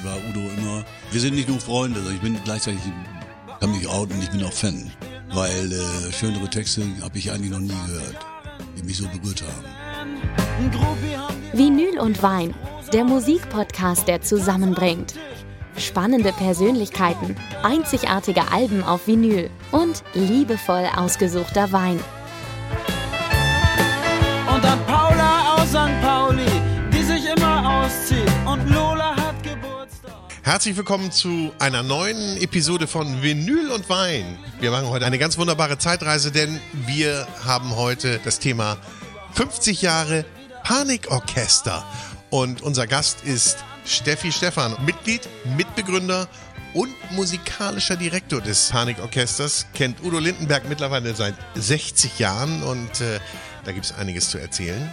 mich 0.00 0.04
war 0.04 0.16
Udo 0.28 0.40
immer, 0.56 0.84
wir 1.10 1.20
sind 1.20 1.34
nicht 1.34 1.48
nur 1.48 1.60
Freunde, 1.60 2.00
ich 2.12 2.20
bin 2.20 2.38
gleichzeitig, 2.44 2.80
kann 3.60 3.72
mich 3.72 3.88
outen, 3.88 4.20
ich 4.20 4.30
bin 4.30 4.42
auch 4.44 4.52
Fan. 4.52 4.90
Weil 5.32 5.72
äh, 5.72 6.12
schönere 6.12 6.48
Texte 6.48 6.82
habe 7.02 7.18
ich 7.18 7.30
eigentlich 7.30 7.50
noch 7.50 7.60
nie 7.60 7.68
gehört, 7.68 8.16
die 8.76 8.82
mich 8.82 8.96
so 8.96 9.04
berührt 9.08 9.42
haben. 9.42 10.70
Vinyl 11.52 11.98
und 11.98 12.22
Wein, 12.22 12.54
der 12.92 13.04
Musikpodcast, 13.04 14.08
der 14.08 14.22
zusammenbringt. 14.22 15.14
Spannende 15.76 16.32
Persönlichkeiten, 16.32 17.36
einzigartige 17.62 18.50
Alben 18.52 18.82
auf 18.82 19.06
Vinyl 19.06 19.50
und 19.70 20.02
liebevoll 20.14 20.88
ausgesuchter 20.96 21.70
Wein. 21.72 22.00
Und 24.52 24.64
dann 24.64 24.84
Paula 24.86 25.54
aus 25.54 25.68
St. 25.68 26.02
Pauli, 26.02 26.46
die 26.92 27.02
sich 27.02 27.24
immer 27.26 27.84
auszieht. 27.84 28.28
Und 28.44 28.66
Geburtstag. 28.66 28.89
Herzlich 30.50 30.76
willkommen 30.76 31.12
zu 31.12 31.52
einer 31.60 31.84
neuen 31.84 32.36
Episode 32.42 32.88
von 32.88 33.22
Vinyl 33.22 33.70
und 33.70 33.88
Wein. 33.88 34.36
Wir 34.58 34.72
machen 34.72 34.88
heute 34.88 35.06
eine 35.06 35.16
ganz 35.16 35.38
wunderbare 35.38 35.78
Zeitreise, 35.78 36.32
denn 36.32 36.60
wir 36.72 37.28
haben 37.44 37.76
heute 37.76 38.18
das 38.24 38.40
Thema 38.40 38.76
50 39.34 39.80
Jahre 39.80 40.24
Panikorchester. 40.64 41.86
Und 42.30 42.62
unser 42.62 42.88
Gast 42.88 43.22
ist 43.22 43.58
Steffi 43.86 44.32
Stephan, 44.32 44.74
Mitglied, 44.84 45.20
Mitbegründer 45.56 46.26
und 46.74 46.92
musikalischer 47.12 47.94
Direktor 47.94 48.40
des 48.40 48.70
Panikorchesters. 48.70 49.66
Kennt 49.72 50.02
Udo 50.02 50.18
Lindenberg 50.18 50.68
mittlerweile 50.68 51.14
seit 51.14 51.36
60 51.54 52.18
Jahren 52.18 52.64
und 52.64 53.00
äh, 53.00 53.20
da 53.62 53.70
gibt 53.70 53.84
es 53.84 53.94
einiges 53.94 54.30
zu 54.30 54.38
erzählen. 54.38 54.92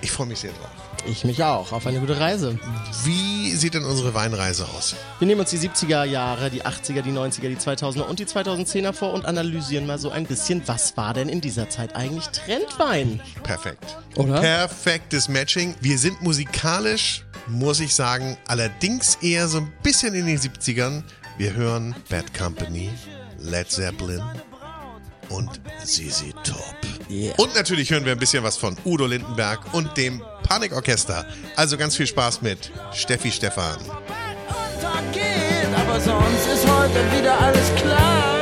Ich 0.00 0.10
freue 0.10 0.28
mich 0.28 0.38
sehr 0.38 0.52
drauf. 0.52 0.77
Ich 1.06 1.24
mich 1.24 1.42
auch, 1.42 1.72
auf 1.72 1.86
eine 1.86 2.00
gute 2.00 2.18
Reise. 2.18 2.58
Wie 3.04 3.52
sieht 3.52 3.74
denn 3.74 3.84
unsere 3.84 4.14
Weinreise 4.14 4.66
aus? 4.76 4.94
Wir 5.18 5.26
nehmen 5.26 5.40
uns 5.40 5.50
die 5.50 5.58
70er 5.58 6.04
Jahre, 6.04 6.50
die 6.50 6.64
80er, 6.64 7.02
die 7.02 7.12
90er, 7.12 7.48
die 7.48 7.56
2000er 7.56 8.02
und 8.02 8.18
die 8.18 8.26
2010er 8.26 8.92
vor 8.92 9.12
und 9.12 9.24
analysieren 9.24 9.86
mal 9.86 9.98
so 9.98 10.10
ein 10.10 10.26
bisschen, 10.26 10.62
was 10.66 10.96
war 10.96 11.14
denn 11.14 11.28
in 11.28 11.40
dieser 11.40 11.68
Zeit 11.68 11.96
eigentlich 11.96 12.26
Trendwein? 12.28 13.20
Perfekt. 13.42 13.96
Oder? 14.16 14.40
Perfektes 14.40 15.28
Matching. 15.28 15.74
Wir 15.80 15.98
sind 15.98 16.20
musikalisch, 16.22 17.24
muss 17.46 17.80
ich 17.80 17.94
sagen, 17.94 18.36
allerdings 18.46 19.16
eher 19.16 19.48
so 19.48 19.58
ein 19.58 19.72
bisschen 19.82 20.14
in 20.14 20.26
den 20.26 20.38
70ern. 20.38 21.02
Wir 21.38 21.54
hören 21.54 21.94
Bad 22.08 22.34
Company, 22.34 22.90
Led 23.38 23.70
Zeppelin 23.70 24.22
und 25.30 25.60
ZZ 25.84 26.32
Top. 26.44 26.76
Yeah. 27.10 27.34
Und 27.38 27.54
natürlich 27.54 27.90
hören 27.90 28.04
wir 28.04 28.12
ein 28.12 28.18
bisschen 28.18 28.44
was 28.44 28.56
von 28.56 28.76
Udo 28.84 29.06
Lindenberg 29.06 29.60
und 29.72 29.96
dem 29.96 30.22
Panikorchester. 30.42 31.26
Also 31.56 31.76
ganz 31.76 31.96
viel 31.96 32.06
Spaß 32.06 32.42
mit 32.42 32.70
Steffi 32.92 33.30
geht, 35.12 35.78
aber 35.78 36.00
sonst 36.00 36.46
ist 36.46 36.66
heute 36.66 37.18
wieder 37.18 37.40
alles 37.40 37.74
klar. 37.76 38.37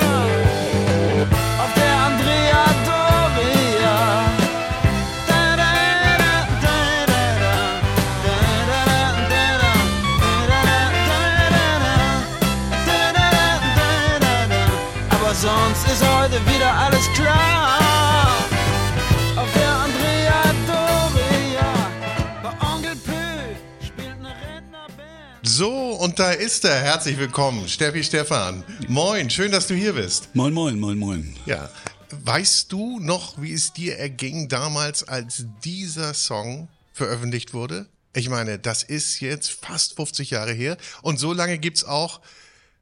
So, 25.59 25.73
und 25.73 26.19
da 26.19 26.33
ist 26.33 26.67
er. 26.67 26.83
Herzlich 26.83 27.17
willkommen, 27.17 27.67
Steffi 27.67 28.05
Stephan. 28.05 28.63
Moin, 28.89 29.31
schön, 29.31 29.51
dass 29.51 29.67
du 29.67 29.75
hier 29.75 29.95
bist. 29.95 30.29
Moin, 30.35 30.53
moin, 30.53 30.79
moin, 30.79 30.99
moin. 30.99 31.35
Ja. 31.47 31.71
Weißt 32.11 32.71
du 32.71 33.01
noch, 33.01 33.41
wie 33.41 33.55
es 33.55 33.73
dir 33.73 33.97
erging 33.97 34.51
damals, 34.51 35.05
als 35.05 35.47
dieser 35.65 36.13
Song 36.13 36.69
veröffentlicht 36.93 37.55
wurde? 37.55 37.89
Ich 38.15 38.29
meine, 38.29 38.59
das 38.59 38.83
ist 38.83 39.21
jetzt 39.21 39.51
fast 39.51 39.97
50 39.97 40.29
Jahre 40.29 40.53
her 40.53 40.77
und 41.01 41.19
so 41.19 41.33
lange 41.33 41.57
gibt's 41.57 41.85
auch 41.85 42.21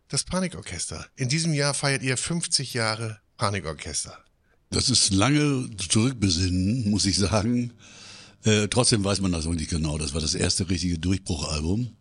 das 0.08 0.24
Panikorchester. 0.24 1.06
In 1.14 1.28
diesem 1.28 1.54
Jahr 1.54 1.74
feiert 1.74 2.02
ihr 2.02 2.16
50 2.16 2.74
Jahre 2.74 3.20
Panikorchester. 3.36 4.18
Das 4.70 4.90
ist 4.90 5.12
lange 5.12 5.70
zurückbesinnen, 5.76 6.90
muss 6.90 7.06
ich 7.06 7.18
sagen. 7.18 7.72
Äh, 8.42 8.66
trotzdem 8.66 9.04
weiß 9.04 9.20
man 9.20 9.30
das 9.30 9.44
noch 9.44 9.54
nicht 9.54 9.70
genau. 9.70 9.96
Das 9.96 10.12
war 10.12 10.20
das 10.20 10.34
erste 10.34 10.68
richtige 10.68 10.98
Durchbruchalbum. 10.98 11.96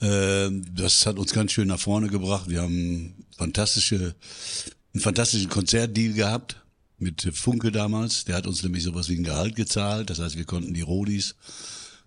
Äh, 0.00 0.50
das 0.74 1.06
hat 1.06 1.18
uns 1.18 1.32
ganz 1.32 1.52
schön 1.52 1.68
nach 1.68 1.80
vorne 1.80 2.08
gebracht. 2.08 2.48
Wir 2.48 2.62
haben 2.62 3.24
fantastische, 3.36 4.14
einen 4.94 5.00
fantastischen 5.00 5.48
Konzertdeal 5.48 6.12
gehabt 6.12 6.62
mit 6.98 7.22
Funke 7.32 7.72
damals. 7.72 8.24
Der 8.24 8.36
hat 8.36 8.46
uns 8.46 8.62
nämlich 8.62 8.82
sowas 8.82 9.08
wie 9.08 9.16
ein 9.16 9.24
Gehalt 9.24 9.56
gezahlt. 9.56 10.10
Das 10.10 10.18
heißt, 10.18 10.36
wir 10.36 10.44
konnten 10.44 10.74
die 10.74 10.82
Rodis 10.82 11.34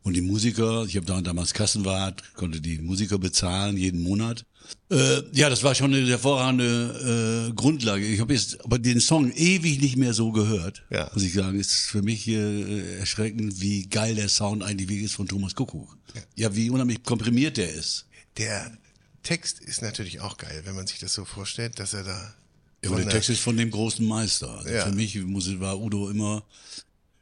und 0.03 0.13
die 0.15 0.21
Musiker, 0.21 0.85
ich 0.85 0.95
habe 0.95 1.05
da 1.05 1.21
damals 1.21 1.53
Kassenwart, 1.53 2.23
konnte 2.35 2.61
die 2.61 2.79
Musiker 2.79 3.17
bezahlen 3.19 3.77
jeden 3.77 4.01
Monat. 4.01 4.43
Äh, 4.91 5.21
ja, 5.33 5.49
das 5.49 5.63
war 5.63 5.73
schon 5.75 5.93
eine 5.93 6.07
hervorragende 6.07 7.49
äh, 7.49 7.53
Grundlage. 7.53 8.05
Ich 8.05 8.19
habe 8.19 8.33
jetzt 8.33 8.63
aber 8.63 8.77
den 8.79 8.99
Song 8.99 9.31
ewig 9.31 9.81
nicht 9.81 9.97
mehr 9.97 10.13
so 10.13 10.31
gehört, 10.31 10.83
Ja. 10.91 11.09
muss 11.13 11.23
ich 11.23 11.33
sagen. 11.33 11.59
Ist 11.59 11.73
für 11.73 12.01
mich 12.01 12.27
äh, 12.27 12.97
erschreckend, 12.99 13.61
wie 13.61 13.87
geil 13.87 14.15
der 14.15 14.29
Sound 14.29 14.63
eigentlich 14.63 15.01
ist 15.01 15.13
von 15.15 15.27
Thomas 15.27 15.55
Kuckuck. 15.55 15.97
Ja, 16.35 16.55
wie 16.55 16.69
unheimlich 16.69 17.03
komprimiert 17.03 17.57
der 17.57 17.71
ist. 17.73 18.05
Der 18.37 18.71
Text 19.23 19.59
ist 19.59 19.81
natürlich 19.81 20.21
auch 20.21 20.37
geil, 20.37 20.61
wenn 20.65 20.75
man 20.75 20.87
sich 20.87 20.99
das 20.99 21.13
so 21.13 21.25
vorstellt, 21.25 21.79
dass 21.79 21.93
er 21.93 22.03
da. 22.03 22.33
Ja, 22.83 22.91
aber 22.91 23.01
der- 23.01 23.09
Text 23.09 23.29
ist 23.29 23.41
von 23.41 23.57
dem 23.57 23.71
großen 23.71 24.05
Meister. 24.05 24.49
Also 24.59 24.69
Ja. 24.69 24.85
Für 24.85 24.93
mich 24.95 25.15
muss, 25.23 25.59
war 25.59 25.79
Udo 25.79 26.09
immer, 26.09 26.43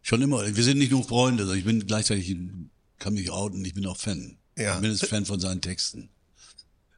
schon 0.07 0.21
immer, 0.21 0.55
wir 0.55 0.63
sind 0.63 0.77
nicht 0.77 0.91
nur 0.91 1.03
Freunde, 1.03 1.43
sondern 1.43 1.59
ich 1.59 1.65
bin 1.65 1.85
gleichzeitig, 1.85 2.35
kann 2.97 3.13
mich 3.13 3.29
outen, 3.29 3.63
ich 3.65 3.73
bin 3.73 3.85
auch 3.85 3.97
Fan. 3.97 4.37
Ja. 4.57 4.75
Ich 4.75 4.81
bin 4.81 4.91
jetzt 4.91 5.05
Fan 5.05 5.25
von 5.25 5.39
seinen 5.39 5.59
Texten. 5.61 6.09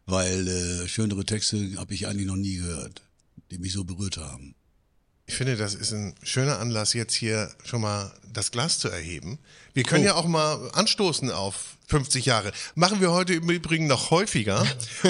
Weil 0.06 0.48
äh, 0.48 0.88
schönere 0.88 1.26
Texte 1.26 1.72
habe 1.78 1.94
ich 1.94 2.08
eigentlich 2.08 2.28
noch 2.28 2.36
nie 2.36 2.58
gehört, 2.58 3.02
die 3.52 3.58
mich 3.58 3.74
so 3.74 3.84
berührt 3.84 4.18
haben. 4.18 4.54
Ich 5.26 5.36
finde, 5.36 5.58
das 5.58 5.74
ist 5.76 5.92
ein 5.92 6.14
schöner 6.24 6.60
Anlass, 6.60 6.94
jetzt 6.94 7.14
hier 7.16 7.52
schon 7.64 7.82
mal 7.82 8.12
das 8.32 8.52
Glas 8.52 8.80
zu 8.80 8.90
erheben. 8.90 9.40
Wir 9.74 9.84
können 9.84 10.04
Oh. 10.04 10.08
ja 10.08 10.16
auch 10.16 10.28
mal 10.28 10.70
anstoßen 10.74 11.32
auf 11.32 11.78
50 11.90 12.26
Jahre. 12.26 12.52
Machen 12.76 13.02
wir 13.02 13.12
heute 13.12 13.34
im 13.34 13.50
Übrigen 13.50 13.88
noch 13.88 14.12
häufiger. 14.12 14.64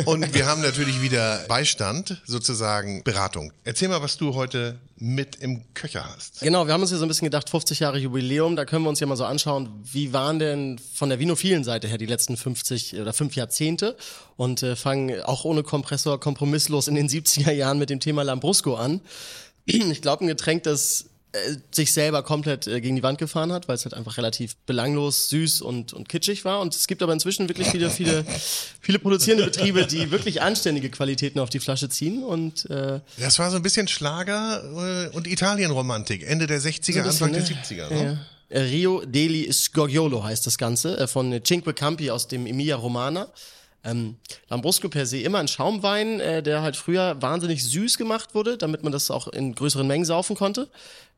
Und 0.06 0.34
wir 0.34 0.46
haben 0.46 0.62
natürlich 0.62 1.02
wieder 1.02 1.44
Beistand, 1.50 2.22
sozusagen 2.26 3.04
Beratung. 3.04 3.52
Erzähl 3.66 3.90
mal, 3.90 4.02
was 4.02 4.16
du 4.16 4.34
heute 4.34 4.80
mit 4.96 5.36
im 5.38 5.74
Köcher 5.74 6.06
hast. 6.06 6.40
Genau, 6.40 6.68
wir 6.68 6.74
haben 6.74 6.82
uns 6.82 6.90
hier 6.90 6.98
so 6.98 7.06
ein 7.06 7.10
bisschen 7.10 7.26
gedacht, 7.26 7.50
50 7.50 7.80
Jahre 7.80 7.98
Jubiläum, 7.98 8.56
da 8.56 8.64
können 8.64 8.84
wir 8.84 8.90
uns 8.90 9.02
ja 9.02 9.08
mal 9.08 9.18
so 9.18 9.26
anschauen, 9.26 9.70
wie 9.84 10.14
waren 10.14 10.40
denn 10.40 10.80
von 10.94 11.10
der 11.10 11.20
vinophilen 11.20 11.64
Seite 11.64 11.88
her 11.88 11.98
die 11.98 12.06
letzten 12.06 12.38
50 12.38 12.96
oder 12.96 13.14
fünf 13.14 13.36
Jahrzehnte 13.36 13.98
und 14.38 14.64
äh, 14.64 14.76
fangen 14.76 15.22
auch 15.24 15.46
ohne 15.46 15.64
Kompressor 15.64 16.20
kompromisslos 16.20 16.88
in 16.88 16.96
den 16.96 17.10
70er 17.10 17.52
Jahren 17.52 17.80
mit 17.80 17.90
dem 17.90 18.00
Thema 18.00 18.24
Lambrusco 18.24 18.76
an. 18.76 19.02
Ich 19.66 20.02
glaube, 20.02 20.24
ein 20.24 20.28
Getränk, 20.28 20.64
das 20.64 21.09
sich 21.72 21.94
selber 21.94 22.24
komplett 22.24 22.66
äh, 22.66 22.82
gegen 22.82 22.96
die 22.96 23.04
Wand 23.04 23.20
gefahren 23.20 23.52
hat, 23.52 23.68
weil 23.68 23.76
es 23.76 23.86
halt 23.86 23.94
einfach 23.94 24.18
relativ 24.18 24.56
belanglos, 24.66 25.30
süß 25.30 25.62
und, 25.62 25.94
und 25.94 26.10
kitschig 26.10 26.44
war. 26.44 26.60
Und 26.60 26.76
es 26.76 26.88
gibt 26.88 27.04
aber 27.04 27.14
inzwischen 27.14 27.48
wirklich 27.48 27.72
wieder 27.74 27.90
viele, 27.92 28.26
viele 28.82 28.98
produzierende 28.98 29.46
Betriebe, 29.46 29.86
die 29.86 30.10
wirklich 30.10 30.42
anständige 30.42 30.90
Qualitäten 30.90 31.40
auf 31.40 31.50
die 31.50 31.60
Flasche 31.60 31.88
ziehen. 31.90 32.24
Und 32.24 32.68
äh, 32.70 33.00
Das 33.20 33.38
war 33.38 33.52
so 33.52 33.58
ein 33.58 33.62
bisschen 33.62 33.88
Schlager 33.88 35.10
äh, 35.12 35.16
und 35.16 35.28
Italienromantik. 35.28 36.24
Ende 36.28 36.48
der 36.48 36.60
60er, 36.60 37.04
So 37.04 37.10
Anfang 37.26 37.34
der 37.34 37.42
bisschen, 37.42 37.58
70er. 37.58 37.94
Ne? 37.94 38.20
Ja. 38.50 38.58
Äh, 38.58 38.62
Rio 38.62 39.04
deli 39.06 39.52
Scogliolo 39.54 40.24
heißt 40.24 40.48
das 40.48 40.58
Ganze, 40.58 40.98
äh, 40.98 41.08
von 41.08 41.44
Cinque 41.44 41.74
Campi 41.74 42.10
aus 42.10 42.28
dem 42.28 42.48
Emilia 42.48 42.76
Romana. 42.76 43.28
Ähm, 43.84 44.18
Lambrusco 44.50 44.90
per 44.90 45.06
se 45.06 45.20
immer 45.20 45.40
ein 45.40 45.48
Schaumwein, 45.48 46.20
äh, 46.20 46.44
der 46.44 46.62
halt 46.62 46.76
früher 46.76 47.22
wahnsinnig 47.22 47.64
süß 47.64 47.98
gemacht 47.98 48.36
wurde, 48.36 48.58
damit 48.58 48.84
man 48.84 48.92
das 48.92 49.10
auch 49.10 49.30
in 49.30 49.56
größeren 49.56 49.88
Mengen 49.88 50.04
saufen 50.04 50.36
konnte. 50.36 50.70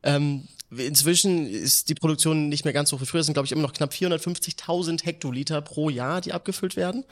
Ähm, 0.02 0.48
inzwischen 0.76 1.46
ist 1.48 1.88
die 1.88 1.94
Produktion 1.94 2.48
nicht 2.48 2.64
mehr 2.64 2.72
ganz 2.72 2.90
so 2.90 3.00
wie 3.00 3.06
früher. 3.06 3.20
Es 3.20 3.26
sind, 3.26 3.34
glaube 3.34 3.46
ich, 3.46 3.52
immer 3.52 3.62
noch 3.62 3.72
knapp 3.72 3.92
450.000 3.92 5.04
Hektoliter 5.04 5.60
pro 5.60 5.90
Jahr, 5.90 6.20
die 6.20 6.32
abgefüllt 6.32 6.76
werden. 6.76 7.04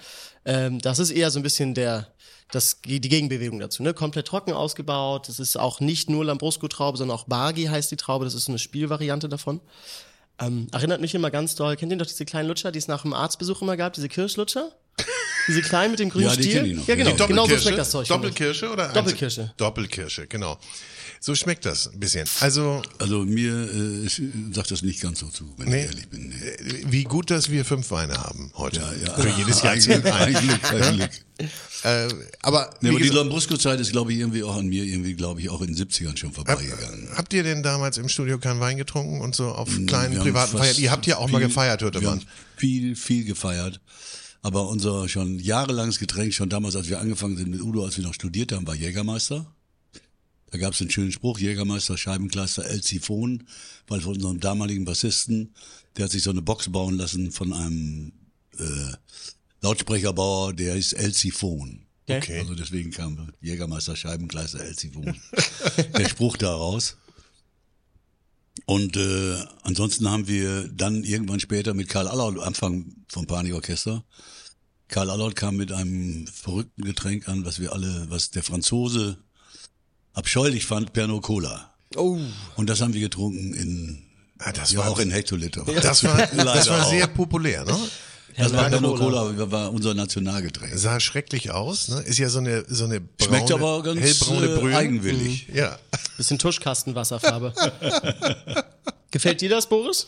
Ähm, 0.45 0.79
das 0.81 0.99
ist 0.99 1.11
eher 1.11 1.31
so 1.31 1.39
ein 1.39 1.43
bisschen 1.43 1.75
der, 1.75 2.09
das, 2.51 2.81
die 2.85 3.01
Gegenbewegung 3.01 3.59
dazu. 3.59 3.83
Ne? 3.83 3.93
Komplett 3.95 4.27
trocken 4.27 4.53
ausgebaut. 4.53 5.29
Das 5.29 5.39
ist 5.39 5.59
auch 5.59 5.81
nicht 5.81 6.09
nur 6.11 6.25
Lambrusco-Traube, 6.25 6.97
sondern 6.99 7.17
auch 7.19 7.25
Bargi 7.25 7.65
heißt 7.67 7.91
die 7.91 7.97
Traube. 7.97 8.25
Das 8.25 8.35
ist 8.35 8.49
eine 8.49 8.59
Spielvariante 8.59 9.29
davon. 9.29 9.61
Ähm, 10.41 10.69
erinnert 10.73 11.03
mich 11.03 11.15
immer 11.15 11.31
ganz 11.31 11.55
doll. 11.55 11.77
Kennt 11.77 11.93
ihr 11.93 11.99
noch 11.99 12.07
diese 12.07 12.25
kleinen 12.25 12.49
Lutscher, 12.49 12.73
die 12.73 12.79
es 12.79 12.89
nach 12.89 13.03
dem 13.03 13.13
Arztbesuch 13.13 13.61
immer 13.61 13.77
gab? 13.77 13.93
Diese 13.93 14.09
Kirschlutscher? 14.09 14.73
Diese 15.49 15.61
kleinen 15.63 15.91
mit 15.91 16.01
dem 16.01 16.09
grünen 16.11 16.27
Ja, 16.29 16.33
Stiel? 16.33 16.53
kenn 16.53 16.65
ich 16.67 16.77
noch. 16.77 16.87
Ja, 16.89 16.95
genau. 16.95 17.11
Die 17.11 17.17
Genau 17.17 17.27
so 17.29 17.35
Doppelkirsche? 17.35 17.63
schmeckt 17.63 17.79
das 17.79 17.91
Zeug. 17.91 18.09
Doppelkirsche 18.09 18.71
oder? 18.71 18.89
Doppelkirsche. 18.93 19.53
Doppelkirsche, 19.59 20.27
genau. 20.27 20.59
So 21.23 21.35
schmeckt 21.35 21.67
das 21.67 21.87
ein 21.93 22.01
bisschen. 22.01 22.27
Also, 22.41 22.81
Also 22.99 23.25
mir 23.25 23.53
äh, 23.53 24.09
sagt 24.55 24.71
das 24.71 24.81
nicht 24.81 25.03
ganz 25.03 25.19
so 25.21 25.27
zu, 25.27 25.53
wenn 25.59 25.69
Nee. 25.69 25.81
ich 25.81 25.87
ehrlich 25.87 26.09
bin. 26.09 26.29
Nee. 26.31 26.35
äh, 26.37 26.85
wie 26.91 27.05
gut, 27.05 27.31
dass 27.31 27.51
wir 27.51 27.67
fünf 27.67 27.91
Weine 27.91 28.15
haben 28.15 28.51
heute. 28.57 28.81
Ja, 28.81 28.93
ja. 29.07 29.15
Für 29.19 29.29
jedes 29.39 29.61
Jahrzehnt 29.63 30.03
Glück, 30.05 30.15
ein. 30.15 30.33
Glück, 30.33 30.73
ein 30.73 30.97
Glück. 30.97 31.11
Äh, 31.83 32.09
aber 32.43 32.71
wie 32.81 32.89
aber 32.89 32.99
die 33.01 33.09
Lambrusco-Zeit 33.11 33.81
ist, 33.81 33.93
glaube 33.93 34.13
ich, 34.15 34.19
irgendwie 34.19 34.43
auch 34.43 34.57
an 34.57 34.67
mir, 34.69 34.83
irgendwie, 34.85 35.13
glaube 35.15 35.41
ich, 35.43 35.51
auch 35.51 35.61
in 35.61 35.75
den 35.75 35.77
70ern 35.77 36.17
schon 36.17 36.31
hab, 36.31 36.37
vorbeigegangen. 36.37 37.09
habt 37.15 37.33
ihr 37.35 37.43
denn 37.43 37.63
damals 37.63 37.99
im 37.99 38.09
Studio 38.09 38.39
keinen 38.39 38.61
Wein 38.61 38.79
getrunken 38.79 39.21
und 39.21 39.35
so 39.37 39.49
auf 39.49 39.69
kleinen 39.87 40.11
Mm, 40.11 40.13
Wir 40.13 40.19
haben 40.21 40.27
privaten 40.27 40.57
Feiern? 40.59 40.77
Ihr 40.79 40.91
habt 40.91 41.07
ja 41.07 41.19
auch 41.19 41.29
mal 41.29 41.39
viel- 41.39 41.49
gefeiert, 41.49 41.83
hörte 41.83 42.01
wir 42.01 42.09
man. 42.11 42.23
Viel, 42.57 42.97
viel 42.97 43.25
gefeiert. 43.25 43.81
Aber 44.43 44.69
unser 44.69 45.07
schon 45.09 45.39
jahrelanges 45.39 45.99
Getränk, 45.99 46.33
schon 46.33 46.49
damals, 46.49 46.77
als 46.77 46.89
wir 46.89 46.99
angefangen 46.99 47.37
sind 47.37 47.51
mit 47.51 47.61
Udo, 47.61 47.85
als 47.85 47.99
wir 47.99 48.05
noch 48.05 48.15
studiert 48.15 48.53
haben, 48.53 48.67
war 48.67 48.75
Jägermeister. 48.75 49.47
Da 50.51 50.59
gab 50.59 50.75
es 50.75 50.81
einen 50.81 50.91
schönen 50.91 51.13
Spruch, 51.13 51.39
Jägermeister, 51.39 51.97
Scheibenkleister, 51.97 52.65
El 52.67 52.83
Siphon, 52.83 53.45
weil 53.87 54.01
von 54.01 54.15
unserem 54.15 54.41
damaligen 54.41 54.85
Bassisten, 54.85 55.55
der 55.97 56.05
hat 56.05 56.13
sich 56.13 56.23
so 56.23 56.31
eine 56.31 56.43
Box 56.43 56.71
bauen 56.71 56.97
lassen 56.97 57.31
von 57.31 57.53
einem 57.53 58.13
äh, 58.59 58.93
Lautsprecherbauer, 59.61 60.53
der 60.53 60.77
ist 60.77 60.93
El 60.95 61.15
Siphon. 61.15 61.87
Okay. 62.09 62.41
Also 62.41 62.55
deswegen 62.55 62.91
kam 62.91 63.33
Jägermeister, 63.41 63.95
Scheibenkleister, 63.95 64.61
El 64.61 64.77
Siphon. 64.77 65.15
der 65.97 66.09
Spruch 66.09 66.37
daraus. 66.37 66.97
Und 68.67 68.97
äh, 68.97 69.37
ansonsten 69.63 70.11
haben 70.11 70.27
wir 70.27 70.69
dann 70.69 71.05
irgendwann 71.05 71.41
später 71.41 71.75
mit 71.75 71.89
Karl 71.89 72.09
Allaut, 72.09 72.39
Anfang 72.41 72.95
vom 73.09 73.27
Panikorchester, 73.27 74.05
Karl 74.91 75.11
Allaut 75.11 75.37
kam 75.37 75.57
mit 75.57 75.71
einem 75.71 76.27
verrückten 76.27 76.85
Getränk 76.85 77.29
an, 77.29 77.45
was 77.45 77.61
wir 77.61 77.73
alle, 77.73 78.07
was 78.11 78.31
der 78.31 78.43
Franzose 78.43 79.19
abscheulich 80.21 80.67
fand, 80.67 80.93
Pernod 80.93 81.23
Cola. 81.23 81.71
Oh, 81.97 82.19
Und 82.57 82.71
das 82.71 82.81
haben 82.81 82.95
wir 82.95 83.01
getrunken 83.01 83.53
in, 83.55 84.03
Ah, 84.39 84.53
das 84.53 84.73
ja 84.73 84.79
war, 84.81 84.89
auch 84.91 84.99
in 85.01 85.11
Hektoliter. 85.11 85.65
das 85.65 86.05
war, 86.05 86.17
das 86.37 86.69
war 86.69 86.85
sehr 86.89 87.07
auch. 87.07 87.15
populär, 87.15 87.65
ne? 87.65 87.77
Das 88.37 88.53
war 88.53 88.71
Pernod 88.71 88.99
Cola, 88.99 89.51
war- 89.51 89.73
unser 89.73 89.93
Nationalgetränk. 89.95 90.73
Sah 90.79 91.01
schrecklich 91.01 91.51
aus, 91.51 91.89
ne? 91.89 92.01
Ist 92.03 92.19
ja 92.19 92.29
so 92.29 92.39
eine, 92.39 92.65
so 92.69 92.85
eine 92.85 93.01
braune, 93.01 93.29
Schmeckt 93.29 93.53
aber 93.53 93.83
ganz 93.83 94.01
hellbraune 94.01 94.47
äh, 94.47 94.57
Brühe. 94.59 94.77
eigenwillig. 94.77 95.49
Ja. 95.53 95.79
bisschen 96.17 96.39
Tuschkastenwasserfarbe. 96.39 97.53
Gefällt 99.11 99.41
dir 99.41 99.49
das, 99.51 99.69
Boris? 99.69 100.07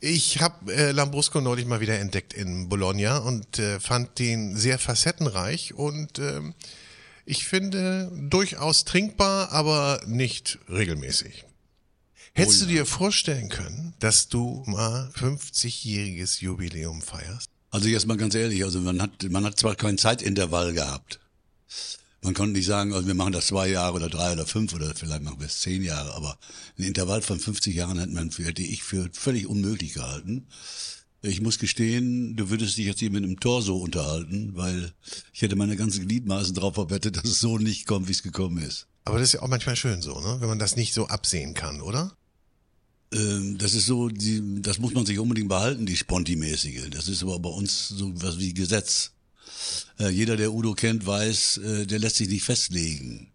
Ich 0.00 0.40
habe 0.40 0.72
äh, 0.74 0.90
Lambrusco 0.92 1.40
neulich 1.40 1.66
mal 1.66 1.80
wieder 1.80 1.98
entdeckt 1.98 2.32
in 2.32 2.68
Bologna 2.68 3.18
und 3.18 3.58
äh, 3.58 3.78
fand 3.80 4.18
den 4.18 4.56
sehr 4.56 4.78
facettenreich 4.78 5.74
und 5.74 6.18
ähm, 6.18 6.54
ich 7.24 7.46
finde 7.46 8.10
durchaus 8.30 8.84
trinkbar, 8.84 9.50
aber 9.52 10.02
nicht 10.06 10.58
regelmäßig. 10.68 11.44
Hättest 12.32 12.62
du 12.62 12.66
dir 12.66 12.84
vorstellen 12.84 13.48
können, 13.48 13.94
dass 14.00 14.28
du 14.28 14.64
mal 14.66 15.10
50-jähriges 15.16 16.40
Jubiläum 16.42 17.00
feierst? 17.00 17.48
Also 17.70 17.88
jetzt 17.88 18.06
mal 18.06 18.16
ganz 18.16 18.34
ehrlich, 18.34 18.64
also 18.64 18.80
man 18.80 19.00
hat, 19.00 19.22
man 19.30 19.44
hat 19.44 19.58
zwar 19.58 19.76
kein 19.76 19.98
Zeitintervall 19.98 20.72
gehabt. 20.72 21.20
Man 22.22 22.34
konnte 22.34 22.54
nicht 22.54 22.66
sagen, 22.66 22.92
also 22.92 23.06
wir 23.06 23.14
machen 23.14 23.32
das 23.32 23.48
zwei 23.48 23.68
Jahre 23.68 23.94
oder 23.94 24.08
drei 24.08 24.32
oder 24.32 24.46
fünf 24.46 24.72
oder 24.72 24.94
vielleicht 24.94 25.22
machen 25.22 25.40
wir 25.40 25.46
es 25.46 25.60
zehn 25.60 25.82
Jahre, 25.82 26.14
aber 26.14 26.38
ein 26.78 26.84
Intervall 26.84 27.20
von 27.20 27.38
50 27.38 27.74
Jahren 27.74 27.98
hätte 27.98 28.12
man, 28.12 28.30
für, 28.30 28.44
hätte 28.44 28.62
ich 28.62 28.82
für 28.82 29.10
völlig 29.12 29.46
unmöglich 29.46 29.94
gehalten. 29.94 30.46
Ich 31.26 31.40
muss 31.40 31.58
gestehen, 31.58 32.36
du 32.36 32.50
würdest 32.50 32.76
dich 32.76 32.84
jetzt 32.84 32.98
hier 32.98 33.10
mit 33.10 33.24
einem 33.24 33.40
Torso 33.40 33.78
unterhalten, 33.78 34.50
weil 34.54 34.92
ich 35.32 35.40
hätte 35.40 35.56
meine 35.56 35.74
ganzen 35.74 36.06
Gliedmaßen 36.06 36.54
drauf 36.54 36.74
verwettet, 36.74 37.16
dass 37.24 37.24
es 37.24 37.40
so 37.40 37.56
nicht 37.56 37.86
kommt, 37.86 38.08
wie 38.08 38.12
es 38.12 38.22
gekommen 38.22 38.58
ist. 38.58 38.86
Aber 39.06 39.18
das 39.18 39.28
ist 39.28 39.32
ja 39.34 39.42
auch 39.42 39.48
manchmal 39.48 39.76
schön 39.76 40.02
so, 40.02 40.20
ne? 40.20 40.36
wenn 40.40 40.48
man 40.48 40.58
das 40.58 40.76
nicht 40.76 40.92
so 40.92 41.06
absehen 41.06 41.54
kann, 41.54 41.80
oder? 41.80 42.14
Ähm, 43.12 43.56
das 43.56 43.74
ist 43.74 43.86
so, 43.86 44.10
die, 44.10 44.60
das 44.60 44.78
muss 44.78 44.92
man 44.92 45.06
sich 45.06 45.18
unbedingt 45.18 45.48
behalten, 45.48 45.86
die 45.86 45.96
Sponti-mäßige. 45.96 46.90
Das 46.90 47.08
ist 47.08 47.22
aber 47.22 47.38
bei 47.38 47.50
uns 47.50 47.88
so 47.88 48.12
was 48.22 48.38
wie 48.38 48.52
Gesetz. 48.52 49.12
Äh, 49.98 50.10
jeder, 50.10 50.36
der 50.36 50.52
Udo 50.52 50.74
kennt, 50.74 51.06
weiß, 51.06 51.58
äh, 51.58 51.86
der 51.86 52.00
lässt 52.00 52.16
sich 52.16 52.28
nicht 52.28 52.44
festlegen. 52.44 53.32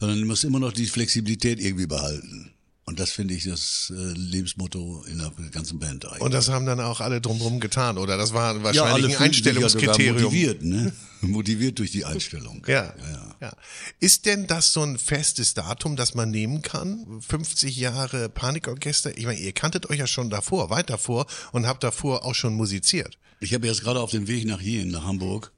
Sondern 0.00 0.24
muss 0.24 0.42
immer 0.42 0.58
noch 0.58 0.72
die 0.72 0.86
Flexibilität 0.86 1.60
irgendwie 1.60 1.86
behalten. 1.86 2.50
Und 2.88 3.00
das 3.00 3.10
finde 3.10 3.34
ich 3.34 3.42
das 3.42 3.92
äh, 3.94 4.12
Lebensmotto 4.12 5.04
in 5.10 5.18
der 5.18 5.32
ganzen 5.50 5.80
Band 5.80 6.06
eigentlich. 6.06 6.20
Und 6.20 6.32
das 6.32 6.48
haben 6.48 6.66
dann 6.66 6.78
auch 6.78 7.00
alle 7.00 7.20
drumherum 7.20 7.58
getan, 7.58 7.98
oder? 7.98 8.16
Das 8.16 8.32
war 8.32 8.62
wahrscheinlich 8.62 8.94
ein 8.94 9.00
ja 9.02 9.08
sogar 9.08 9.26
Einstellungskriterium. 9.26 10.22
motiviert, 10.22 10.62
ne? 10.62 10.92
motiviert 11.20 11.80
durch 11.80 11.90
die 11.90 12.04
Einstellung. 12.04 12.64
Ja, 12.68 12.94
ja, 12.96 13.36
ja. 13.40 13.56
Ist 13.98 14.24
denn 14.26 14.46
das 14.46 14.72
so 14.72 14.82
ein 14.82 14.98
festes 14.98 15.54
Datum, 15.54 15.96
das 15.96 16.14
man 16.14 16.30
nehmen 16.30 16.62
kann? 16.62 17.20
50 17.22 17.76
Jahre 17.76 18.28
Panikorchester? 18.28 19.18
Ich 19.18 19.26
meine, 19.26 19.40
ihr 19.40 19.52
kanntet 19.52 19.90
euch 19.90 19.98
ja 19.98 20.06
schon 20.06 20.30
davor, 20.30 20.70
weit 20.70 20.88
davor 20.88 21.26
und 21.50 21.66
habt 21.66 21.82
davor 21.82 22.24
auch 22.24 22.36
schon 22.36 22.54
musiziert. 22.54 23.18
Ich 23.40 23.52
habe 23.52 23.66
jetzt 23.66 23.82
gerade 23.82 23.98
auf 23.98 24.12
dem 24.12 24.28
Weg 24.28 24.46
nach 24.46 24.60
hier, 24.60 24.86
nach 24.86 25.02
Hamburg, 25.02 25.52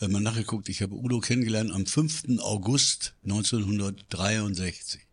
äh, 0.00 0.08
mal 0.08 0.22
nachgeguckt. 0.22 0.70
Ich 0.70 0.80
habe 0.80 0.94
Udo 0.94 1.20
kennengelernt 1.20 1.72
am 1.72 1.84
5. 1.84 2.38
August 2.40 3.12
1963. 3.24 5.09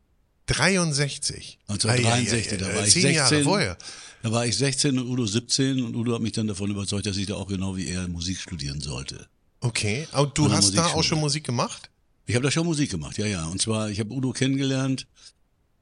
63. 0.48 1.60
1963, 1.68 2.34
Ei, 2.34 2.50
ei, 2.50 2.54
ei, 2.54 2.58
da 2.58 2.76
war 2.76 2.88
ich 2.88 2.94
zehn 2.94 3.02
16. 3.02 3.16
Jahre 3.16 3.44
vorher. 3.44 3.78
Da 4.24 4.32
war 4.32 4.46
ich 4.46 4.58
16 4.58 4.98
und 5.00 5.08
Udo 5.08 5.26
17 5.26 5.84
und 5.84 5.96
Udo 5.96 6.16
hat 6.16 6.22
mich 6.22 6.32
dann 6.32 6.48
davon 6.48 6.72
überzeugt, 6.72 7.06
dass 7.06 7.18
ich 7.18 7.28
da 7.28 7.36
auch 7.36 7.48
genau 7.48 7.78
wie 7.78 7.88
er 7.88 8.08
Musik 8.08 8.40
studieren 8.40 8.82
sollte. 8.82 9.28
Okay, 9.60 10.08
und 10.12 10.38
du 10.38 10.52
hast 10.52 10.76
da 10.76 10.88
auch 10.88 11.04
schon 11.04 11.20
Musik 11.20 11.44
gemacht? 11.44 11.90
Ich 12.26 12.36
habe 12.36 12.44
da 12.44 12.52
schon 12.52 12.66
Musik 12.66 12.92
gemacht, 12.92 13.18
ja, 13.18 13.26
ja. 13.26 13.46
Und 13.46 13.62
zwar, 13.62 13.90
ich 13.90 14.00
habe 14.00 14.12
Udo 14.12 14.32
kennengelernt, 14.32 15.08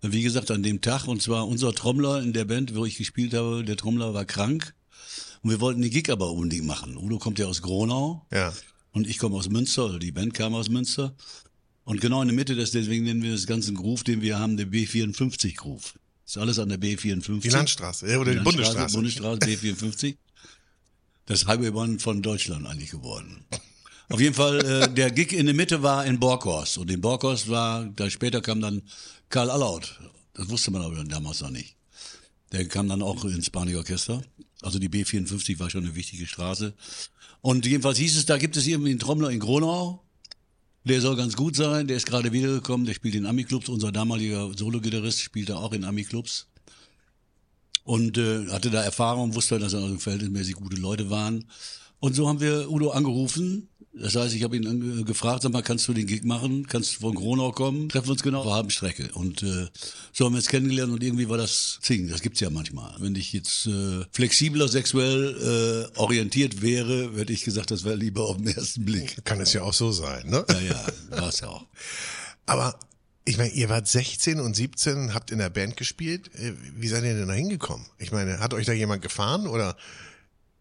wie 0.02 0.22
gesagt, 0.22 0.52
an 0.52 0.64
dem 0.64 0.82
Tag. 0.82 1.08
Und 1.08 1.22
zwar 1.22 1.48
unser 1.48 1.74
Trommler 1.74 2.22
in 2.22 2.34
der 2.34 2.46
Band, 2.46 2.76
wo 2.76 2.86
ich 2.86 2.98
gespielt 2.98 3.34
habe, 3.34 3.64
der 3.64 3.78
Trommler 3.78 4.14
war 4.14 4.26
krank. 4.26 4.76
Und 5.42 5.50
wir 5.50 5.60
wollten 5.60 5.82
den 5.82 5.92
Gig 5.92 6.10
aber 6.10 6.32
unbedingt 6.32 6.66
machen. 6.66 6.98
Udo 6.98 7.18
kommt 7.18 7.40
ja 7.40 7.48
aus 7.48 7.62
Gronau. 7.62 8.26
Ja. 8.32 8.54
Und 8.92 9.08
ich 9.08 9.18
komme 9.18 9.36
aus 9.36 9.50
Münster, 9.50 9.86
oder 9.86 10.00
die 10.00 10.12
Band 10.12 10.34
kam 10.34 10.54
aus 10.54 10.70
Münster. 10.70 11.16
Und 11.86 12.02
genau 12.02 12.22
in 12.22 12.28
der 12.28 12.36
Mitte 12.36 12.56
des, 12.56 12.72
deswegen 12.72 13.06
nennen 13.06 13.24
wir 13.24 13.32
das 13.32 13.46
ganze 13.46 13.72
Groove, 13.72 14.04
den 14.04 14.22
wir 14.22 14.40
haben, 14.40 14.58
der 14.58 14.68
B54 14.68 15.56
Groove. 15.56 15.94
Ist 16.26 16.38
alles 16.38 16.58
an 16.58 16.70
der 16.70 16.80
B54. 16.80 17.42
Die 17.42 17.50
Landstraße 17.50 18.08
äh, 18.08 18.18
oder 18.18 18.34
die, 18.34 18.40
Bundesstraße. 18.40 18.96
Bundesstraße 18.96 19.40
B54. 19.42 20.16
Das 21.28 21.46
Highway 21.46 21.70
One 21.70 22.00
von 22.00 22.22
Deutschland 22.24 22.66
eigentlich 22.66 22.90
geworden. 22.90 23.46
Auf 24.10 24.20
jeden 24.20 24.34
Fall, 24.34 24.64
äh, 24.66 24.94
der 24.94 25.12
Gig 25.12 25.32
in 25.32 25.46
der 25.46 25.56
Mitte 25.56 25.84
war 25.84 26.06
in 26.06 26.20
Borkhorst. 26.20 26.80
Und 26.80 26.90
in 26.90 27.02
Borkhorst 27.02 27.50
war, 27.50 27.86
da 27.86 28.10
später 28.10 28.42
kam 28.42 28.62
dann 28.62 28.82
Karl 29.30 29.52
Allaut. 29.52 30.00
Das 30.34 30.50
wusste 30.50 30.72
man 30.72 30.82
aber 30.82 31.04
damals 31.04 31.42
noch 31.42 31.52
nicht. 31.52 31.76
Der 32.52 32.68
kam 32.68 32.90
dann 32.90 33.02
auch 33.02 33.24
ins 33.26 33.50
Panikorchester. 33.50 34.24
Also 34.62 34.80
die 34.80 34.90
B54 34.90 35.60
war 35.60 35.70
schon 35.70 35.86
eine 35.86 35.96
wichtige 35.96 36.25
Straße. 36.25 36.74
Und 37.42 37.65
jedenfalls 37.65 38.00
hieß 38.00 38.18
es, 38.18 38.25
da 38.25 38.38
gibt 38.38 38.58
es 38.58 38.65
irgendwie 38.65 38.92
einen 38.92 39.00
Trommler 39.00 39.30
in 39.30 39.39
Gronau. 39.39 40.05
Der 40.86 41.01
soll 41.01 41.15
ganz 41.15 41.36
gut 41.36 41.56
sein. 41.56 41.88
Der 41.88 41.98
ist 41.98 42.06
gerade 42.06 42.32
wiedergekommen. 42.32 42.86
Der 42.86 42.94
spielt 42.94 43.15
in 43.15 43.25
Ami-Clubs. 43.25 43.70
Unser 43.70 43.92
damaliger 43.92 44.51
Solo-Gitarrist 44.56 45.20
spielte 45.20 45.58
auch 45.58 45.74
in 45.74 45.84
Ami-Clubs. 45.84 46.48
Und 47.84 48.18
äh, 48.20 48.48
hatte 48.50 48.70
da 48.70 48.84
Erfahrung, 48.84 49.34
wusste, 49.34 49.58
dass 49.58 49.74
er 49.74 49.82
also 49.82 49.98
verhältnismäßig 49.98 50.56
gute 50.56 50.77
Leute 50.77 51.10
waren. 51.10 51.46
Und 52.00 52.13
so 52.15 52.27
haben 52.27 52.39
wir 52.39 52.70
Udo 52.70 52.92
angerufen. 52.92 53.68
Das 53.98 54.16
heißt, 54.16 54.36
ich 54.36 54.44
habe 54.44 54.58
ihn 54.58 55.06
gefragt, 55.06 55.44
sag 55.44 55.54
mal, 55.54 55.62
kannst 55.62 55.88
du 55.88 55.94
den 55.94 56.06
Gig 56.06 56.25
machen? 56.25 56.68
Kannst 56.68 56.96
du 56.96 57.00
von 57.00 57.16
Gronau 57.16 57.52
kommen? 57.52 57.88
Treffen 57.88 58.08
wir 58.08 58.12
uns 58.12 58.24
genau 58.24 58.40
auf 58.40 58.46
der 58.46 58.54
halben 58.56 58.70
Strecke. 58.70 59.10
Und 59.14 59.42
äh, 59.42 59.68
so 60.12 60.25
haben 60.25 60.34
wir 60.34 60.38
uns 60.38 60.48
kennengelernt 60.48 60.92
und 60.92 61.02
irgendwie 61.02 61.30
war 61.30 61.38
das 61.38 61.80
Zing. 61.82 62.10
Das 62.10 62.22
gibt's 62.22 62.42
ja 62.42 62.50
manchmal. 62.50 62.94
Wenn 63.00 63.16
ich 63.16 63.32
jetzt 63.32 63.68
äh, 63.68 64.04
flexibler 64.12 64.68
sexuell 64.68 65.90
äh, 65.96 65.98
orientiert 65.98 66.62
wäre, 66.62 67.12
hätte 67.16 67.32
ich 67.32 67.46
gesagt, 67.46 67.72
das 67.72 67.86
wäre 67.86 67.96
lieber 67.96 68.28
auf 68.28 68.38
den 68.38 68.48
ersten 68.48 68.84
Blick. 68.84 69.24
Kann 69.24 69.40
es 69.40 69.54
ja 69.54 69.62
auch 69.62 69.74
so 69.74 69.92
sein, 69.92 70.30
ne? 70.30 70.46
Ja, 70.50 70.60
ja, 70.60 70.86
war's 71.22 71.40
ja 71.40 71.48
auch. 71.48 71.66
Aber 72.46 72.78
ich 73.24 73.38
meine, 73.38 73.52
ihr 73.52 73.70
wart 73.70 73.88
16 73.88 74.40
und 74.40 74.56
17, 74.56 75.14
habt 75.14 75.32
in 75.32 75.40
der 75.40 75.50
Band 75.50 75.78
gespielt. 75.78 76.30
Äh, 76.36 76.54
Wie 76.75 76.90
seid 76.90 77.04
ihr 77.04 77.16
denn 77.16 77.28
da 77.28 77.34
hingekommen? 77.34 77.86
Ich 77.98 78.12
meine, 78.12 78.40
hat 78.40 78.54
euch 78.54 78.66
da 78.66 78.74
jemand 78.74 79.02
gefahren 79.02 79.48
oder? 79.48 79.78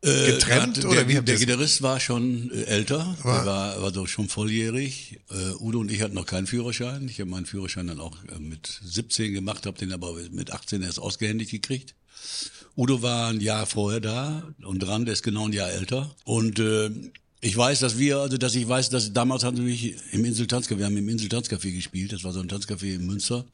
Äh, 0.05 0.33
Getrennt 0.33 0.77
der, 0.79 0.85
oder 0.91 1.05
der, 1.05 1.09
wie 1.09 1.15
der 1.15 1.35
ihr's- 1.35 1.41
Gitarrist 1.41 1.83
war 1.83 1.99
schon 2.01 2.51
äh, 2.51 2.65
älter, 2.65 3.17
War- 3.23 3.37
der 3.45 3.47
war, 3.47 3.83
war 3.83 3.93
doch 3.93 4.07
schon 4.07 4.29
volljährig. 4.29 5.21
Äh, 5.31 5.55
Udo 5.63 5.81
und 5.81 5.91
ich 5.91 6.03
hatten 6.03 6.15
noch 6.15 6.27
keinen 6.27 6.47
Führerschein. 6.47 7.09
Ich 7.09 7.21
habe 7.21 7.31
meinen 7.31 7.47
Führerschein 7.47 7.87
dann 7.87 8.01
auch 8.01 8.17
äh, 8.25 8.39
mit 8.39 8.81
17 8.85 9.33
gemacht, 9.33 9.67
habe 9.67 9.79
den 9.79 9.93
aber 9.93 10.15
mit 10.31 10.53
18 10.53 10.83
erst 10.83 10.99
ausgehändigt 10.99 11.51
gekriegt. 11.51 11.95
Udo 12.77 13.03
war 13.03 13.29
ein 13.29 13.41
Jahr 13.41 13.67
vorher 13.67 14.01
da 14.01 14.43
und 14.63 14.81
dran, 14.81 15.05
der 15.05 15.15
ist 15.15 15.23
genau 15.23 15.47
ein 15.47 15.53
Jahr 15.53 15.71
älter. 15.71 16.15
Und 16.25 16.59
äh, 16.59 16.91
ich 17.41 17.57
weiß, 17.57 17.81
dass 17.81 17.99
wir, 17.99 18.19
also 18.19 18.37
dass 18.39 18.55
ich 18.55 18.67
weiß, 18.69 18.89
dass 18.91 19.13
damals 19.13 19.45
hatten 19.45 19.59
wir 19.59 19.65
mich 19.65 19.95
im 20.13 20.25
Insel-Tanzcafé, 20.25 20.79
wir 20.79 20.87
haben 20.87 20.97
im 20.97 21.09
Insel-Tanzcafé 21.09 21.73
gespielt, 21.75 22.13
das 22.13 22.25
war 22.25 22.33
so 22.33 22.41
ein 22.41 22.49
Tanzcafé 22.49 22.95
in 22.95 23.07
Münster. 23.07 23.45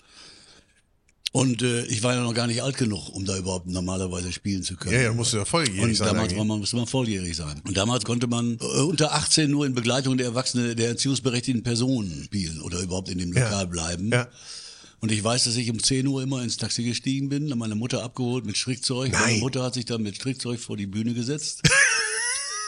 Und 1.32 1.62
äh, 1.62 1.84
ich 1.86 2.02
war 2.02 2.14
ja 2.14 2.22
noch 2.22 2.34
gar 2.34 2.48
nicht 2.48 2.60
alt 2.60 2.76
genug, 2.76 3.08
um 3.10 3.24
da 3.24 3.36
überhaupt 3.38 3.68
normalerweise 3.68 4.32
spielen 4.32 4.64
zu 4.64 4.74
können. 4.76 4.94
Ja, 4.96 5.02
ja, 5.02 5.12
musst 5.12 5.32
du 5.32 5.36
ja 5.36 5.44
volljährig 5.44 5.80
Und 5.82 5.94
sein. 5.94 6.08
damals 6.08 6.24
eigentlich. 6.24 6.38
war 6.38 6.44
man, 6.44 6.58
musste 6.58 6.74
man 6.76 6.86
volljährig 6.88 7.36
sein. 7.36 7.62
Und 7.64 7.76
damals 7.76 8.04
konnte 8.04 8.26
man 8.26 8.58
äh, 8.60 8.64
unter 8.80 9.12
18 9.14 9.48
nur 9.48 9.64
in 9.64 9.72
Begleitung 9.74 10.16
der 10.16 10.26
Erwachsenen, 10.26 10.74
der 10.76 10.88
erziehungsberechtigten 10.88 11.62
Personen 11.62 12.24
spielen 12.24 12.60
oder 12.62 12.80
überhaupt 12.80 13.08
in 13.10 13.18
dem 13.18 13.32
Ja. 13.32 13.44
Lokal 13.44 13.66
bleiben. 13.68 14.10
Ja. 14.10 14.26
Und 14.98 15.12
ich 15.12 15.22
weiß, 15.22 15.44
dass 15.44 15.54
ich 15.56 15.70
um 15.70 15.80
10 15.80 16.06
Uhr 16.08 16.20
immer 16.22 16.42
ins 16.42 16.56
Taxi 16.56 16.82
gestiegen 16.82 17.28
bin, 17.28 17.48
dann 17.48 17.58
meine 17.58 17.76
Mutter 17.76 18.02
abgeholt 18.02 18.44
mit 18.44 18.56
Strickzeug. 18.56 19.12
Nein. 19.12 19.22
Meine 19.22 19.38
Mutter 19.38 19.62
hat 19.62 19.74
sich 19.74 19.84
dann 19.84 20.02
mit 20.02 20.16
Strickzeug 20.16 20.58
vor 20.58 20.76
die 20.76 20.86
Bühne 20.86 21.14
gesetzt. 21.14 21.62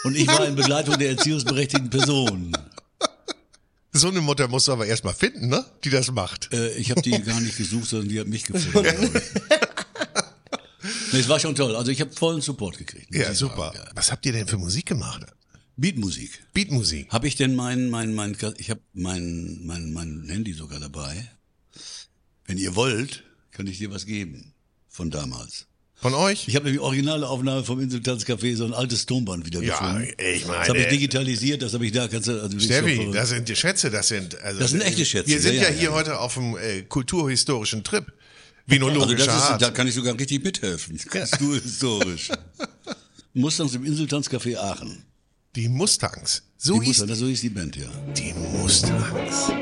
Und 0.05 0.17
ich 0.17 0.29
war 0.29 0.47
in 0.47 0.55
Begleitung 0.57 0.99
der 0.99 1.11
erziehungsberechtigten 1.11 1.91
Person. 1.91 2.53
So 3.93 4.09
eine 4.09 4.23
Mutter 4.23 4.49
musst 4.49 4.69
du 4.69 4.73
aber 4.73 4.87
erstmal 4.87 5.13
finden, 5.13 5.49
ne? 5.49 5.65
Die 5.85 5.91
das 5.91 6.11
macht. 6.11 6.53
Äh, 6.53 6.75
ich 6.77 6.91
habe 6.91 7.03
die 7.03 7.11
gar 7.11 7.41
nicht 7.41 7.59
gesucht, 7.59 7.89
sondern 7.89 8.09
die 8.09 8.19
hat 8.19 8.27
mich 8.27 8.45
gefunden. 8.45 9.11
nee, 11.13 11.19
es 11.19 11.29
war 11.29 11.39
schon 11.39 11.55
toll. 11.55 11.77
Also 11.77 11.91
ich 11.91 12.01
habe 12.01 12.11
vollen 12.11 12.41
Support 12.41 12.79
gekriegt. 12.79 13.15
Ja, 13.15 13.35
super. 13.35 13.73
ja. 13.75 13.85
Was 13.95 14.11
habt 14.11 14.25
ihr 14.25 14.33
denn 14.33 14.47
für 14.47 14.57
Musik 14.57 14.87
gemacht? 14.87 15.27
Beatmusik. 15.77 16.43
Beatmusik. 16.55 17.11
Habe 17.11 17.29
ich 17.29 17.37
denn 17.37 17.55
mein, 17.55 17.91
mein, 17.91 18.15
mein, 18.15 18.35
ich 18.57 18.71
habe 18.71 18.81
mein, 18.95 19.61
mein, 19.65 19.93
mein 19.93 20.27
Handy 20.29 20.55
sogar 20.55 20.81
dabei. 20.81 21.31
Wenn 22.47 22.57
ihr 22.57 22.75
wollt, 22.75 23.25
kann 23.51 23.67
ich 23.67 23.79
dir 23.79 23.91
was 23.91 24.07
geben 24.07 24.55
von 24.89 25.11
damals. 25.11 25.67
Von 26.03 26.15
euch? 26.15 26.49
Ich 26.49 26.57
habe 26.57 26.65
nämlich 26.65 26.83
originale 26.83 27.29
Aufnahme 27.29 27.63
vom 27.63 27.79
Insultanzcafé, 27.79 28.57
so 28.57 28.65
ein 28.65 28.75
altes 28.75 29.07
Tonband 29.07 29.47
wieder 29.47 29.63
Ja, 29.63 30.01
ich 30.01 30.45
meine- 30.47 30.59
Das 30.59 30.69
habe 30.69 30.81
ich 30.81 30.89
digitalisiert, 30.89 31.63
das 31.63 31.75
habe 31.75 31.87
ich 31.87 31.93
da, 31.93 32.09
kannst 32.09 32.27
du, 32.27 32.43
also 32.43 32.59
Steffi, 32.59 33.09
das 33.13 33.29
sind 33.29 33.49
die 33.49 33.55
Schätze, 33.55 33.89
das 33.89 34.09
sind 34.09 34.37
also 34.43 34.59
Das 34.59 34.73
sind 34.73 34.81
echte 34.81 35.05
Schätze, 35.07 35.29
Wir 35.29 35.41
sind 35.41 35.55
ja, 35.55 35.63
ja, 35.63 35.69
ja, 35.69 35.75
hier 35.75 35.89
ja. 35.91 35.95
heute 35.95 36.19
auf 36.19 36.37
einem 36.37 36.57
äh, 36.57 36.83
kulturhistorischen 36.83 37.85
Trip. 37.85 38.05
also 38.05 38.17
Vinologischer 38.67 39.27
das 39.27 39.51
ist, 39.51 39.63
da 39.63 39.71
kann 39.71 39.87
ich 39.87 39.95
sogar 39.95 40.19
richtig 40.19 40.43
mithelfen. 40.43 40.99
Ganz 41.09 41.31
du 41.39 41.55
historisch. 41.55 42.31
Mustangs 43.35 43.73
im 43.77 43.85
Insultanzcafé 43.85 44.57
Aachen. 44.59 45.05
Die 45.55 45.69
Mustangs. 45.69 46.43
Die 46.61 46.67
So 46.67 46.81
hieß 46.81 46.89
Mustang, 46.89 47.09
das 47.09 47.19
so 47.19 47.27
hieß 47.27 47.41
die 47.43 47.49
Band, 47.51 47.77
ja. 47.77 47.87
die 48.17 48.35
Mustangs. 48.35 49.53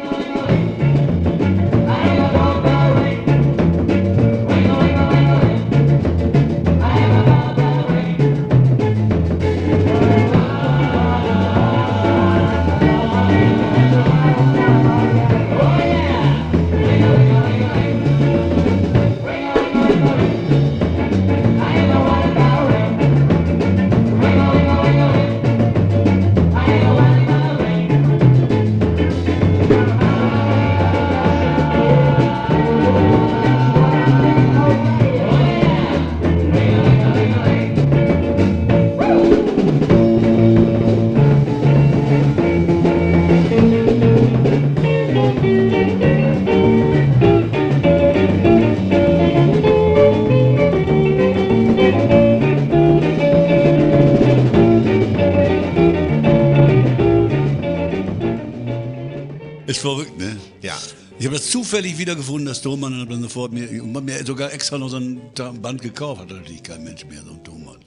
Habe 61.80 61.88
das 61.88 61.96
zufällig 61.96 61.99
wiedergefunden, 61.99 62.46
das 62.46 62.62
Tonband, 62.62 62.94
und 62.94 63.00
habe 63.00 63.12
dann 63.12 63.22
sofort 63.22 63.52
mir, 63.52 63.66
mir 63.70 64.26
sogar 64.26 64.52
extra 64.52 64.78
noch 64.78 64.88
so 64.88 64.96
ein 64.96 65.20
Band 65.62 65.82
gekauft. 65.82 66.22
Hat 66.22 66.30
natürlich 66.30 66.62
kein 66.62 66.84
Mensch 66.84 67.04
mehr, 67.06 67.22
so 67.22 67.32
ein 67.32 67.44
Tonband. 67.44 67.84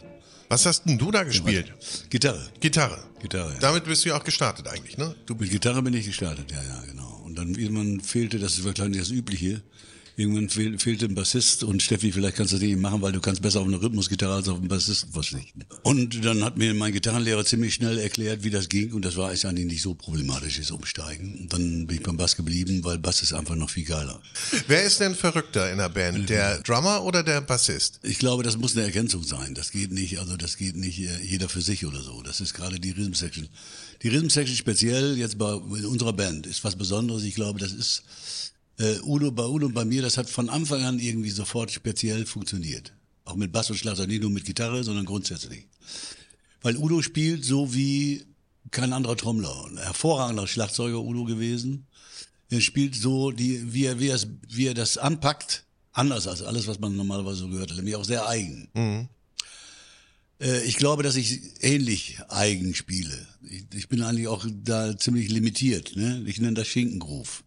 Was 0.49 0.65
hast 0.65 0.83
denn 0.85 0.97
du 0.97 1.11
da 1.11 1.23
gespielt? 1.23 1.73
Gitarre. 2.09 2.51
Gitarre. 2.59 2.99
Gitarre, 3.21 3.53
ja. 3.53 3.59
Damit 3.59 3.85
bist 3.85 4.05
du 4.05 4.09
ja 4.09 4.17
auch 4.17 4.23
gestartet 4.23 4.67
eigentlich, 4.67 4.97
ne? 4.97 5.15
Du 5.25 5.35
Mit 5.35 5.49
Gitarre 5.49 5.81
bin 5.81 5.93
ich 5.93 6.05
gestartet, 6.05 6.51
ja, 6.51 6.61
ja, 6.61 6.83
genau. 6.85 7.21
Und 7.25 7.37
dann 7.37 7.55
irgendwann 7.55 8.01
fehlte, 8.01 8.39
das 8.39 8.57
ist 8.57 8.65
wahrscheinlich 8.65 9.01
das 9.01 9.09
Übliche, 9.09 9.61
irgendwann 10.15 10.49
fehl, 10.49 10.77
fehlte 10.77 11.05
ein 11.05 11.15
Bassist 11.15 11.63
und 11.63 11.81
Steffi, 11.81 12.11
vielleicht 12.11 12.35
kannst 12.35 12.53
du 12.53 12.57
das 12.57 12.63
nicht 12.63 12.77
machen, 12.77 13.01
weil 13.01 13.11
du 13.11 13.19
kannst 13.19 13.41
besser 13.41 13.61
auf 13.61 13.67
eine 13.67 13.81
Rhythmusgitarre 13.81 14.35
als 14.35 14.47
auf 14.47 14.57
einen 14.57 14.67
Bassisten 14.67 15.11
verzichten. 15.11 15.65
Und 15.81 16.23
dann 16.23 16.43
hat 16.43 16.57
mir 16.57 16.73
mein 16.73 16.93
Gitarrenlehrer 16.93 17.45
ziemlich 17.45 17.73
schnell 17.73 17.97
erklärt, 17.97 18.43
wie 18.43 18.49
das 18.49 18.69
ging 18.69 18.93
und 18.93 19.03
das 19.03 19.15
war 19.15 19.29
eigentlich 19.29 19.65
nicht 19.65 19.81
so 19.81 19.93
problematisch, 19.93 20.57
das 20.57 20.71
Umsteigen. 20.71 21.39
Und 21.41 21.53
dann 21.53 21.87
bin 21.87 21.97
ich 21.97 22.03
beim 22.03 22.17
Bass 22.17 22.35
geblieben, 22.35 22.83
weil 22.83 22.99
Bass 22.99 23.21
ist 23.21 23.33
einfach 23.33 23.55
noch 23.55 23.69
viel 23.69 23.85
geiler. 23.85 24.21
Wer 24.67 24.83
ist 24.83 24.99
denn 24.99 25.15
verrückter 25.15 25.71
in 25.71 25.79
der 25.79 25.89
Band? 25.89 26.29
Der 26.29 26.59
Drummer 26.61 27.03
oder 27.03 27.23
der 27.23 27.41
Bassist? 27.41 27.99
Ich 28.03 28.19
glaube, 28.19 28.43
das 28.43 28.57
muss 28.57 28.75
eine 28.75 28.85
Ergänzung 28.85 29.23
sein. 29.23 29.55
Das 29.55 29.71
geht 29.71 29.91
nicht, 29.91 30.19
also 30.19 30.37
das 30.37 30.57
geht 30.57 30.75
nicht 30.75 30.99
äh, 30.99 31.23
jeder 31.23 31.49
für 31.49 31.61
sich 31.61 31.85
oder 31.85 32.01
so. 32.01 32.21
Das 32.21 32.41
ist 32.41 32.53
gerade 32.53 32.79
die 32.79 32.91
Rhythm 32.91 33.13
Section. 33.13 33.47
Die 34.03 34.09
Rhythm 34.09 34.29
Section 34.29 34.55
speziell 34.55 35.17
jetzt 35.17 35.37
bei 35.37 35.53
in 35.53 35.85
unserer 35.85 36.13
Band 36.13 36.45
ist 36.45 36.63
was 36.63 36.75
Besonderes. 36.75 37.23
Ich 37.23 37.35
glaube, 37.35 37.59
das 37.59 37.71
ist 37.71 38.03
äh, 38.77 38.99
Udo 39.01 39.31
bei 39.31 39.45
Udo 39.45 39.67
und 39.67 39.73
bei 39.73 39.85
mir. 39.85 40.01
Das 40.01 40.17
hat 40.17 40.29
von 40.29 40.49
Anfang 40.49 40.83
an 40.83 40.99
irgendwie 40.99 41.29
sofort 41.29 41.71
speziell 41.71 42.25
funktioniert. 42.25 42.93
Auch 43.25 43.35
mit 43.35 43.51
Bass 43.51 43.69
und 43.69 43.77
Schlagzeug, 43.77 44.07
nicht 44.07 44.21
nur 44.21 44.31
mit 44.31 44.45
Gitarre, 44.45 44.83
sondern 44.83 45.05
grundsätzlich. 45.05 45.67
Weil 46.61 46.77
Udo 46.77 47.01
spielt 47.01 47.45
so 47.45 47.73
wie 47.73 48.25
kein 48.71 48.93
anderer 48.93 49.17
Trommler. 49.17 49.65
Ein 49.69 49.77
hervorragender 49.77 50.47
Schlagzeuger 50.47 51.01
Udo 51.01 51.23
gewesen. 51.25 51.87
Er 52.49 52.61
spielt 52.61 52.95
so, 52.95 53.31
die, 53.31 53.73
wie, 53.73 53.85
er, 53.85 53.99
wie, 53.99 54.09
er, 54.09 54.19
wie 54.49 54.67
er 54.67 54.73
das 54.73 54.97
anpackt, 54.97 55.65
anders 55.91 56.27
als 56.27 56.41
alles, 56.41 56.67
was 56.67 56.79
man 56.79 56.95
normalerweise 56.95 57.39
so 57.39 57.47
gehört 57.49 57.71
hat. 57.71 57.77
Nämlich 57.77 57.95
auch 57.95 58.05
sehr 58.05 58.27
eigen. 58.27 58.69
Äh, 60.39 60.63
ich 60.65 60.77
glaube, 60.77 61.03
dass 61.03 61.15
ich 61.15 61.41
ähnlich 61.61 62.17
eigen 62.29 62.75
spiele. 62.75 63.27
Ich, 63.49 63.65
ich 63.73 63.89
bin 63.89 64.01
eigentlich 64.03 64.27
auch 64.27 64.45
da 64.63 64.97
ziemlich 64.97 65.29
limitiert. 65.29 65.95
Ne? 65.95 66.23
Ich 66.25 66.39
nenne 66.39 66.55
das 66.55 66.67
Schinkengruf. 66.67 67.43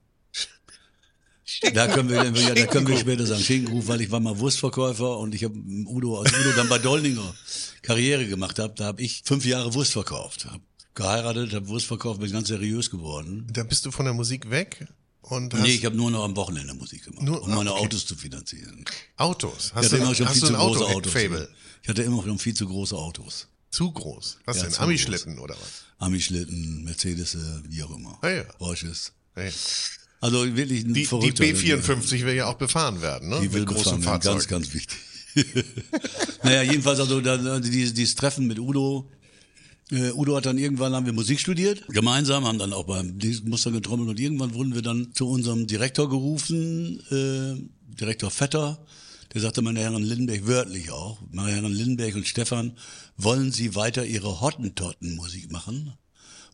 Da 1.75 1.87
können 1.87 2.09
wir, 2.09 2.25
ja, 2.25 2.55
da 2.55 2.67
können 2.67 2.89
wir 2.89 2.99
später 2.99 3.25
sagen, 3.25 3.41
Schinkengruf, 3.43 3.87
weil 3.87 4.01
ich 4.01 4.11
war 4.11 4.19
mal 4.21 4.37
Wurstverkäufer 4.39 5.19
und 5.19 5.35
ich 5.35 5.45
habe 5.45 5.55
Udo, 5.87 6.21
als 6.21 6.33
Udo 6.33 6.53
dann 6.57 6.69
bei 6.69 6.79
Doldinger 6.79 7.35
Karriere 7.83 8.27
gemacht 8.27 8.59
hat, 8.59 8.81
da 8.81 8.87
habe 8.87 9.03
ich 9.03 9.23
fünf 9.25 9.45
Jahre 9.45 9.73
Wurst 9.75 9.93
verkauft. 9.93 10.47
Hab 10.47 10.61
geheiratet, 10.95 11.55
habe 11.55 11.69
Wurst 11.69 11.87
verkauft, 11.87 12.21
bin 12.21 12.33
ganz 12.33 12.49
seriös 12.49 12.91
geworden. 12.91 13.47
Da 13.53 13.63
bist 13.63 13.87
du 13.87 13.93
von 13.93 14.07
der 14.07 14.15
Musik 14.15 14.51
weg 14.51 14.89
und 15.21 15.55
Nee, 15.55 15.75
ich 15.75 15.85
habe 15.85 15.97
nur 15.97 16.11
noch 16.11 16.25
am 16.25 16.35
Wochenende 16.37 16.75
Musik 16.75 17.05
gemacht, 17.05 17.25
Nur- 17.25 17.43
um 17.43 17.51
meine 17.55 17.71
ah, 17.71 17.75
okay. 17.75 17.85
Autos 17.85 18.07
zu 18.07 18.17
finanzieren. 18.17 18.85
Autos. 19.17 19.73
Hast 19.75 19.93
du, 19.93 19.97
immer 19.97 20.15
schon 20.15 20.27
viel 20.29 20.43
zu 20.43 20.53
große 20.53 20.59
Auto 20.59 20.97
Autos. 20.97 21.13
Fable? 21.13 21.49
Ich 21.83 21.89
hatte 21.89 22.03
immer 22.03 22.23
schon 22.25 22.39
viel 22.41 22.55
zu 22.55 22.67
große 22.67 22.97
Autos. 22.97 23.47
Zu 23.71 23.93
groß. 23.93 24.39
Was 24.47 24.57
Ja, 24.57 24.63
denn? 24.65 24.75
Ami-Schlitten 24.79 25.39
oder 25.39 25.55
was? 25.55 25.85
Ami-Schlitten, 25.99 26.83
Mercedes, 26.85 27.37
wie 27.69 27.83
auch 27.83 27.95
immer. 27.95 28.19
Ah, 28.23 28.29
ja. 28.29 28.43
Porsches. 28.59 29.13
Hey. 29.35 29.53
Also 30.21 30.57
wirklich 30.57 30.85
ein 30.85 30.95
Die, 30.95 31.01
die 31.03 31.07
verrückter, 31.07 31.45
B54 31.45 32.25
will 32.25 32.35
ja 32.35 32.47
auch 32.47 32.55
befahren 32.55 33.03
werden, 33.03 33.29
ne? 33.29 33.41
Die 33.43 33.53
will 33.53 33.61
Mit 33.61 33.69
großen 33.69 33.99
befahren 33.99 34.23
Fahrzeugen. 34.23 34.39
Ganz, 34.39 34.49
ganz 34.49 34.75
wichtig. 34.75 34.99
naja, 36.43 36.63
jedenfalls 36.63 37.01
also 37.01 37.21
da, 37.21 37.37
da, 37.37 37.61
dieses, 37.61 37.95
dieses 37.95 38.15
Treffen 38.15 38.47
mit 38.47 38.59
Udo. 38.59 39.11
Äh, 39.91 40.11
Udo 40.13 40.37
hat 40.37 40.47
dann 40.47 40.59
irgendwann 40.59 40.95
haben 40.95 41.07
wir 41.07 41.13
Musik 41.13 41.39
studiert, 41.39 41.87
gemeinsam, 41.89 42.45
haben 42.45 42.59
dann 42.59 42.73
auch 42.73 42.85
beim 42.85 43.19
Muster 43.45 43.71
getrommelt 43.71 44.09
und 44.09 44.19
irgendwann 44.19 44.55
wurden 44.55 44.75
wir 44.75 44.83
dann 44.83 45.13
zu 45.13 45.29
unserem 45.29 45.67
Direktor 45.67 46.09
gerufen, 46.09 47.01
äh, 47.11 47.95
Direktor 47.95 48.31
Vetter, 48.31 48.85
der 49.33 49.41
sagte, 49.43 49.63
meine 49.63 49.81
Herren 49.81 50.03
Lindenberg, 50.03 50.47
wörtlich 50.47 50.91
auch, 50.91 51.21
meine 51.31 51.53
Herren 51.53 51.73
Lindenberg 51.73 52.17
und 52.17 52.27
Stefan, 52.27 52.77
wollen 53.17 53.53
Sie 53.53 53.75
weiter 53.75 54.05
Ihre 54.05 54.41
Hottentotten-Musik 54.41 55.53
machen? 55.53 55.93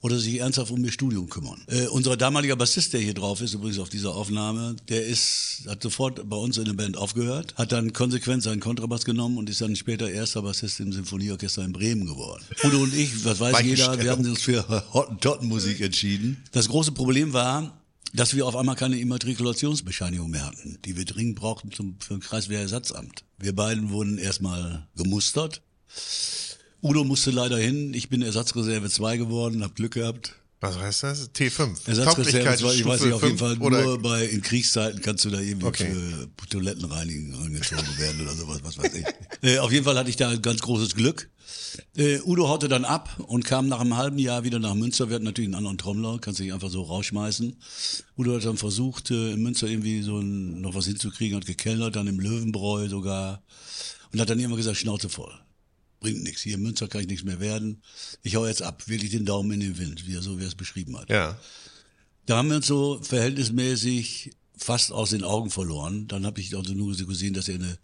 Oder 0.03 0.19
sich 0.19 0.41
ernsthaft 0.41 0.71
um 0.71 0.85
ihr 0.85 0.93
Studium 0.93 1.29
kümmern. 1.29 1.63
Äh, 1.69 1.87
unser 1.87 2.17
damaliger 2.17 2.57
Bassist, 2.57 2.93
der 2.93 3.01
hier 3.01 3.15
drauf 3.15 3.41
ist, 3.41 3.55
übrigens 3.55 3.79
auf 3.79 3.89
dieser 3.89 4.15
Aufnahme, 4.15 4.77
der 4.89 5.07
ist, 5.07 5.63
hat 5.69 5.83
sofort 5.83 6.29
bei 6.29 6.37
uns 6.37 6.59
in 6.59 6.65
der 6.65 6.73
Band 6.75 6.97
aufgehört, 6.97 7.55
hat 7.57 7.73
dann 7.73 7.93
konsequent 7.93 8.43
seinen 8.43 8.61
Kontrabass 8.61 9.05
genommen 9.05 9.39
und 9.39 9.49
ist 9.49 9.61
dann 9.61 9.77
später 9.77 10.11
erster 10.11 10.43
Bassist 10.43 10.81
im 10.81 10.93
Symphonieorchester 10.93 11.65
in 11.65 11.73
Bremen 11.73 12.07
geworden. 12.07 12.45
Udo 12.65 12.83
und 12.83 12.95
ich, 12.95 13.25
was 13.25 13.41
weiß 13.41 13.63
jeder, 13.63 14.03
wir 14.03 14.11
haben 14.11 14.27
uns 14.27 14.43
für 14.43 14.67
Hottentottenmusik 14.93 15.81
entschieden. 15.81 16.43
Das 16.51 16.69
große 16.69 16.93
Problem 16.93 17.33
war, 17.33 17.79
dass 18.13 18.35
wir 18.35 18.47
auf 18.47 18.57
einmal 18.57 18.77
keine 18.77 18.99
Immatrikulationsbescheinigung 18.99 20.31
mehr 20.31 20.45
hatten, 20.45 20.79
die 20.85 20.97
wir 20.97 21.05
dringend 21.05 21.37
brauchten 21.37 21.71
zum, 21.71 21.97
für 22.01 22.15
ein 22.15 22.21
Kreiswehrersatzamt. 22.21 23.25
Wir 23.39 23.55
beiden 23.55 23.91
wurden 23.91 24.19
erstmal 24.19 24.87
gemustert. 24.97 25.63
Udo 26.83 27.05
musste 27.05 27.31
leider 27.31 27.59
hin. 27.59 27.95
Ich 27.95 28.09
bin 28.09 28.23
Ersatzreserve 28.23 28.91
2 28.91 29.17
geworden, 29.17 29.63
hab 29.63 29.77
Glück 29.77 29.95
gehabt. 29.95 30.35
Was 30.61 30.79
heißt 30.79 31.03
das? 31.03 31.31
T5. 31.35 31.89
Ersatzreserve 31.89 32.57
2, 32.57 32.75
ich 32.75 32.85
weiß 32.85 33.01
nicht, 33.03 33.13
auf 33.13 33.23
jeden 33.23 33.39
Fall 33.39 33.57
nur 33.57 34.01
bei, 34.01 34.25
in 34.27 34.43
Kriegszeiten 34.43 35.01
kannst 35.03 35.25
du 35.25 35.31
da 35.31 35.41
irgendwie 35.41 35.67
Okay. 35.67 35.93
für 35.93 36.29
Toilettenreinigen 36.49 37.35
angezogen 37.35 37.99
werden 37.99 38.21
oder 38.21 38.33
sowas, 38.35 38.61
was 38.63 38.79
weiß 38.79 38.95
ich. 38.95 39.05
äh, 39.43 39.59
auf 39.59 39.73
jeden 39.73 39.85
Fall 39.85 39.97
hatte 39.99 40.11
ich 40.11 40.17
da 40.17 40.29
ein 40.29 40.43
ganz 40.43 40.61
großes 40.61 40.95
Glück. 40.95 41.31
Äh, 41.97 42.21
Udo 42.21 42.49
haute 42.49 42.69
dann 42.69 42.85
ab 42.85 43.19
und 43.27 43.45
kam 43.45 43.67
nach 43.67 43.81
einem 43.81 43.97
halben 43.97 44.19
Jahr 44.19 44.45
wieder 44.45 44.59
nach 44.61 44.75
Münster. 44.75 45.09
Wir 45.09 45.17
hatten 45.17 45.25
natürlich 45.25 45.49
einen 45.49 45.57
anderen 45.57 45.79
Trommler, 45.79 46.19
kannst 46.21 46.39
du 46.39 46.45
nicht 46.45 46.53
einfach 46.53 46.71
so 46.71 46.83
rausschmeißen. 46.83 47.57
Udo 48.17 48.37
hat 48.37 48.45
dann 48.45 48.57
versucht, 48.57 49.11
äh, 49.11 49.33
in 49.33 49.43
Münster 49.43 49.67
irgendwie 49.67 50.03
so 50.03 50.19
ein, 50.19 50.61
noch 50.61 50.75
was 50.75 50.87
hinzukriegen, 50.87 51.37
hat 51.37 51.47
gekellert, 51.47 51.97
dann 51.97 52.07
im 52.07 52.21
Löwenbräu 52.21 52.89
sogar. 52.89 53.43
Und 54.13 54.21
hat 54.21 54.31
dann 54.31 54.39
immer 54.39 54.57
gesagt, 54.57 54.77
Schnauze 54.77 55.09
voll. 55.09 55.33
Bringt 56.03 56.25
nichts. 56.25 56.43
Hier 56.43 56.57
in 56.57 56.63
Münster 56.63 56.89
kann 56.89 57.03
ich 57.03 57.07
nichts 57.07 57.25
mehr 57.25 57.39
werden. 57.39 57.81
Ich 58.25 58.35
hau 58.35 58.45
jetzt 58.45 58.61
ab, 58.61 58.89
wirklich 58.89 59.13
den 59.13 59.25
Daumen 59.25 59.53
in 59.53 59.61
den 59.61 59.79
Wind, 59.79 60.07
wie 60.07 60.17
er 60.17 60.23
so 60.23 60.37
wie 60.39 60.43
er 60.43 60.49
es 60.49 60.57
beschrieben 60.57 60.99
hat. 60.99 61.09
Ja. 61.09 61.39
Da 62.27 62.39
haben 62.39 62.49
wir 62.49 62.57
uns 62.57 62.67
so 62.67 63.01
verhältnismäßig 63.03 64.33
fast 64.57 64.91
aus 64.91 65.11
den 65.11 65.23
Augen 65.23 65.51
verloren. 65.51 66.09
Dann 66.09 66.27
habe 66.27 66.41
ich 66.41 66.57
also 66.57 66.75
nur 66.75 66.93
so 66.95 67.07
gesehen, 67.07 67.35
dass 67.35 67.49
er 67.49 67.55
eine 67.55 67.79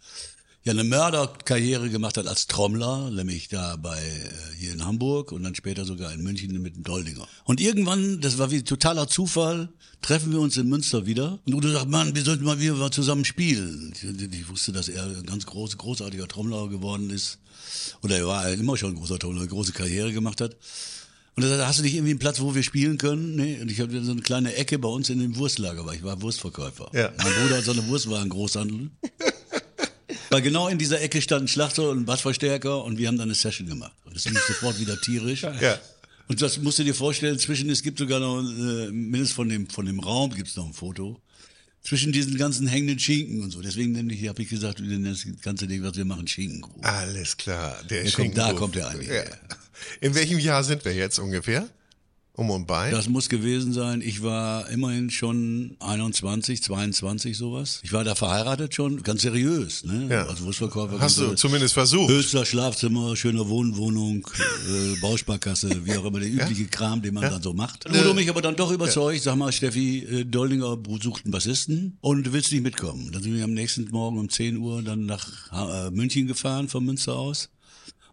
ja 0.63 0.73
eine 0.73 0.83
Mörderkarriere 0.83 1.89
gemacht 1.89 2.17
hat 2.17 2.27
als 2.27 2.47
Trommler, 2.47 3.09
nämlich 3.11 3.47
da 3.47 3.77
bei 3.77 3.97
äh, 3.97 4.55
hier 4.57 4.73
in 4.73 4.85
Hamburg 4.85 5.31
und 5.31 5.43
dann 5.43 5.55
später 5.55 5.85
sogar 5.85 6.11
in 6.13 6.21
München 6.21 6.61
mit 6.61 6.75
dem 6.75 6.83
Doldinger. 6.83 7.27
Und 7.45 7.61
irgendwann, 7.61 8.19
das 8.19 8.37
war 8.37 8.51
wie 8.51 8.63
totaler 8.63 9.07
Zufall, 9.07 9.69
treffen 10.01 10.31
wir 10.31 10.39
uns 10.39 10.57
in 10.57 10.67
Münster 10.67 11.05
wieder 11.05 11.39
und 11.45 11.53
Udo 11.53 11.69
sagt, 11.69 11.89
Mann, 11.89 12.13
wir 12.13 12.23
sollten 12.23 12.43
mal 12.43 12.59
wieder 12.59 12.75
mal 12.75 12.91
zusammen 12.91 13.25
spielen. 13.25 13.93
Ich, 13.95 14.03
ich 14.03 14.49
wusste, 14.49 14.71
dass 14.71 14.89
er 14.89 15.05
ein 15.05 15.25
ganz 15.25 15.45
groß, 15.45 15.77
großartiger 15.77 16.27
Trommler 16.27 16.67
geworden 16.67 17.09
ist. 17.09 17.39
Oder 18.01 18.17
er 18.17 18.27
war 18.27 18.49
immer 18.49 18.77
schon 18.77 18.91
ein 18.91 18.95
großer 18.95 19.19
Trommler, 19.19 19.41
eine 19.41 19.49
große 19.49 19.71
Karriere 19.71 20.11
gemacht 20.11 20.41
hat. 20.41 20.57
Und 21.35 21.43
er 21.43 21.49
sagte, 21.49 21.67
hast 21.67 21.79
du 21.79 21.83
nicht 21.83 21.93
irgendwie 21.93 22.11
einen 22.11 22.19
Platz, 22.19 22.41
wo 22.41 22.53
wir 22.53 22.63
spielen 22.63 22.97
können? 22.97 23.35
Nee. 23.35 23.61
Und 23.61 23.71
ich 23.71 23.79
hatte 23.79 24.03
so 24.03 24.11
eine 24.11 24.21
kleine 24.21 24.55
Ecke 24.55 24.77
bei 24.77 24.89
uns 24.89 25.09
in 25.09 25.19
dem 25.19 25.37
Wurstlager, 25.37 25.85
weil 25.85 25.95
ich 25.95 26.03
war 26.03 26.21
Wurstverkäufer. 26.21 26.89
Ja. 26.93 27.13
Mein 27.17 27.33
Bruder 27.33 27.57
hat 27.57 27.63
so 27.63 27.71
eine 27.71 27.87
Wurstwarengroßhandel. 27.87 28.89
Weil 30.29 30.41
genau 30.41 30.67
in 30.67 30.77
dieser 30.77 31.01
Ecke 31.01 31.21
stand 31.21 31.45
ein 31.45 31.47
Schlagzeug 31.47 31.89
und 31.91 32.01
ein 32.01 32.05
Bassverstärker 32.05 32.83
und 32.83 32.97
wir 32.97 33.07
haben 33.07 33.17
dann 33.17 33.27
eine 33.29 33.35
Session 33.35 33.67
gemacht. 33.67 33.93
Und 34.05 34.15
das 34.15 34.25
lief 34.25 34.39
sofort 34.47 34.79
wieder 34.79 34.99
tierisch. 35.01 35.41
Ja. 35.41 35.79
Und 36.27 36.41
das 36.41 36.59
musst 36.59 36.77
du 36.77 36.83
dir 36.83 36.93
vorstellen, 36.93 37.39
zwischen, 37.39 37.69
es 37.71 37.81
gibt 37.81 37.97
sogar 37.97 38.19
noch, 38.19 38.39
äh, 38.41 38.91
mindestens 38.91 39.31
von 39.31 39.49
dem, 39.49 39.67
von 39.67 39.85
dem 39.87 39.99
Raum 39.99 40.33
gibt's 40.33 40.55
noch 40.55 40.67
ein 40.67 40.73
Foto. 40.73 41.19
Zwischen 41.81 42.11
diesen 42.11 42.37
ganzen 42.37 42.67
hängenden 42.67 42.99
Schinken 42.99 43.41
und 43.41 43.51
so. 43.51 43.61
Deswegen 43.61 43.93
nenne 43.93 44.13
ich, 44.13 44.27
habe 44.27 44.41
ich 44.43 44.49
gesagt, 44.49 44.79
das 44.81 45.25
ganze 45.41 45.65
Ding, 45.65 45.81
was 45.81 45.95
wir 45.95 46.05
machen, 46.05 46.27
Schinkengrube. 46.27 46.83
Alles 46.85 47.37
klar. 47.37 47.81
Der, 47.89 48.03
Der 48.03 48.11
kommt, 48.11 48.37
da 48.37 48.53
kommt 48.53 48.75
er 48.75 48.89
eigentlich 48.89 49.07
Ja. 49.07 49.13
her. 49.13 49.39
In 50.01 50.13
welchem 50.13 50.39
Jahr 50.39 50.63
sind 50.63 50.83
wir 50.85 50.93
jetzt 50.93 51.17
ungefähr? 51.19 51.67
Um 52.39 52.51
und 52.51 52.67
bei? 52.67 52.89
Das 52.89 53.09
muss 53.09 53.27
gewesen 53.27 53.73
sein. 53.73 53.99
Ich 53.99 54.23
war 54.23 54.69
immerhin 54.69 55.09
schon 55.09 55.75
21, 55.81 56.63
22 56.63 57.35
sowas. 57.37 57.81
Ich 57.83 57.91
war 57.91 58.05
da 58.05 58.15
verheiratet 58.15 58.73
schon, 58.73 59.03
ganz 59.03 59.23
seriös, 59.23 59.83
ne? 59.83 60.07
Ja. 60.09 60.25
Als 60.25 60.41
Wurstverkäufer. 60.41 61.01
Hast 61.01 61.17
du 61.17 61.33
zumindest 61.33 61.73
versucht? 61.73 62.09
Höchster 62.09 62.45
Schlafzimmer, 62.45 63.17
schöne 63.17 63.49
Wohnwohnung, 63.49 64.25
äh, 64.69 64.97
Bausparkasse, 65.01 65.85
wie 65.85 65.97
auch 65.97 66.05
immer, 66.05 66.21
der 66.21 66.29
übliche 66.29 66.67
Kram, 66.67 67.01
den 67.01 67.15
man 67.15 67.23
dann 67.23 67.43
so 67.43 67.53
macht. 67.53 67.89
Udo 67.89 68.13
mich 68.13 68.29
aber 68.29 68.41
dann 68.41 68.55
doch 68.55 68.71
überzeugt, 68.71 69.21
sag 69.21 69.35
mal, 69.35 69.51
Steffi, 69.51 70.05
äh, 70.05 70.23
Doldinger 70.23 70.77
sucht 71.01 71.25
einen 71.25 71.33
Bassisten 71.33 71.97
und 71.99 72.25
du 72.25 72.31
willst 72.31 72.53
nicht 72.53 72.63
mitkommen. 72.63 73.11
Dann 73.11 73.21
sind 73.21 73.35
wir 73.35 73.43
am 73.43 73.53
nächsten 73.53 73.85
Morgen 73.89 74.17
um 74.17 74.29
10 74.29 74.55
Uhr 74.59 74.81
dann 74.81 75.05
nach 75.05 75.27
äh, 75.51 75.91
München 75.91 76.25
gefahren, 76.25 76.69
von 76.69 76.85
Münster 76.85 77.17
aus. 77.17 77.49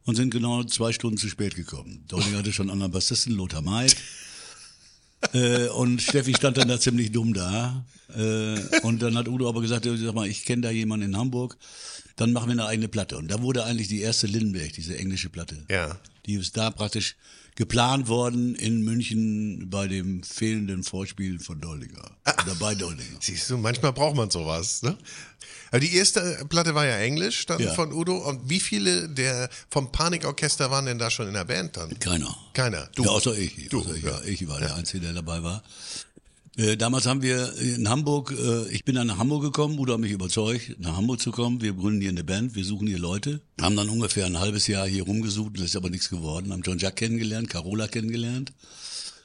Und 0.06 0.14
sind 0.14 0.30
genau 0.30 0.64
zwei 0.64 0.92
Stunden 0.92 1.18
zu 1.18 1.28
spät 1.28 1.56
gekommen. 1.56 2.04
Doldinger 2.08 2.38
hatte 2.38 2.52
schon 2.52 2.66
einen 2.66 2.74
anderen 2.74 2.92
Bassisten, 2.92 3.34
Lothar 3.34 3.62
May. 3.62 3.88
Äh, 5.32 5.68
und 5.68 6.02
Steffi 6.02 6.34
stand 6.34 6.58
dann 6.58 6.68
da 6.68 6.78
ziemlich 6.78 7.10
dumm 7.10 7.32
da. 7.32 7.84
Äh, 8.14 8.60
und 8.82 9.00
dann 9.02 9.16
hat 9.16 9.28
Udo 9.28 9.48
aber 9.48 9.60
gesagt, 9.60 9.84
sag 9.86 10.14
mal, 10.14 10.28
ich 10.28 10.44
kenne 10.44 10.62
da 10.62 10.70
jemanden 10.70 11.06
in 11.06 11.16
Hamburg, 11.16 11.56
dann 12.16 12.32
machen 12.32 12.48
wir 12.48 12.52
eine 12.52 12.66
eigene 12.66 12.88
Platte. 12.88 13.16
Und 13.16 13.28
da 13.28 13.40
wurde 13.40 13.64
eigentlich 13.64 13.88
die 13.88 14.00
erste 14.00 14.26
Lindenberg, 14.26 14.72
diese 14.74 14.96
englische 14.96 15.30
Platte. 15.30 15.64
Ja. 15.70 15.98
Die 16.26 16.34
ist 16.34 16.56
da 16.56 16.70
praktisch 16.70 17.16
geplant 17.56 18.06
worden 18.06 18.54
in 18.54 18.82
München 18.82 19.68
bei 19.68 19.88
dem 19.88 20.22
fehlenden 20.22 20.84
Vorspiel 20.84 21.40
von 21.40 21.60
Doldinger. 21.60 22.10
Oder 22.44 22.54
bei 22.56 22.74
Doldinger. 22.74 23.16
Siehst 23.20 23.50
du, 23.50 23.56
manchmal 23.58 23.92
braucht 23.92 24.14
man 24.16 24.30
sowas, 24.30 24.82
ne? 24.82 24.96
Aber 25.70 25.80
die 25.80 25.94
erste 25.96 26.46
Platte 26.48 26.74
war 26.74 26.86
ja 26.86 26.96
Englisch 26.98 27.44
dann 27.46 27.60
Ja. 27.60 27.74
von 27.74 27.92
Udo. 27.92 28.16
Und 28.28 28.48
wie 28.48 28.60
viele 28.60 29.08
der 29.08 29.48
vom 29.70 29.90
Panikorchester 29.90 30.70
waren 30.70 30.86
denn 30.86 30.98
da 30.98 31.10
schon 31.10 31.28
in 31.28 31.34
der 31.34 31.44
Band 31.44 31.76
dann? 31.76 31.98
Keiner. 31.98 32.36
Keiner. 32.52 32.88
Du. 32.94 33.04
Ja, 33.04 33.10
außer 33.10 33.36
ich. 33.36 33.68
Du, 33.70 33.80
außer 33.80 33.94
ich, 33.94 34.04
ja. 34.04 34.20
ich 34.24 34.46
war 34.48 34.60
der 34.60 34.74
Einzige, 34.76 35.00
der 35.06 35.14
dabei 35.14 35.42
war. 35.42 35.62
Äh, 36.56 36.78
damals 36.78 37.04
haben 37.04 37.20
wir 37.20 37.54
in 37.58 37.88
Hamburg, 37.90 38.32
äh, 38.32 38.68
ich 38.68 38.84
bin 38.84 38.94
dann 38.94 39.08
nach 39.08 39.18
Hamburg 39.18 39.42
gekommen, 39.42 39.78
Udo 39.78 39.92
hat 39.92 40.00
mich 40.00 40.12
überzeugt, 40.12 40.76
nach 40.78 40.96
Hamburg 40.96 41.20
zu 41.20 41.30
kommen. 41.30 41.60
Wir 41.60 41.74
gründen 41.74 42.00
hier 42.00 42.08
eine 42.08 42.24
Band, 42.24 42.54
wir 42.54 42.64
suchen 42.64 42.86
hier 42.86 42.98
Leute. 42.98 43.42
Haben 43.60 43.76
dann 43.76 43.90
ungefähr 43.90 44.24
ein 44.24 44.40
halbes 44.40 44.66
Jahr 44.66 44.86
hier 44.86 45.02
rumgesucht, 45.02 45.58
das 45.58 45.66
ist 45.66 45.76
aber 45.76 45.90
nichts 45.90 46.08
geworden. 46.08 46.52
Haben 46.52 46.62
John 46.62 46.78
Jack 46.78 46.96
kennengelernt, 46.96 47.50
Carola 47.50 47.88
kennengelernt. 47.88 48.54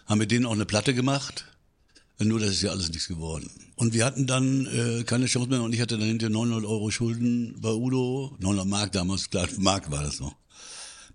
Haben 0.07 0.17
mit 0.17 0.31
denen 0.31 0.45
auch 0.45 0.51
eine 0.51 0.65
Platte 0.65 0.93
gemacht. 0.93 1.45
Nur 2.19 2.39
das 2.39 2.49
ist 2.49 2.61
ja 2.61 2.71
alles 2.71 2.89
nichts 2.89 3.07
geworden. 3.07 3.49
Und 3.75 3.93
wir 3.93 4.05
hatten 4.05 4.27
dann 4.27 4.67
äh, 4.67 5.03
keine 5.05 5.25
Chance 5.25 5.49
mehr 5.49 5.63
und 5.63 5.73
ich 5.73 5.81
hatte 5.81 5.97
dann 5.97 6.07
hinter 6.07 6.29
900 6.29 6.65
Euro 6.65 6.91
Schulden 6.91 7.55
bei 7.61 7.71
Udo. 7.71 8.35
900 8.39 8.67
Mark 8.67 8.91
damals, 8.91 9.29
klar, 9.29 9.47
Mark 9.57 9.89
war 9.89 10.03
das 10.03 10.19
noch. 10.19 10.35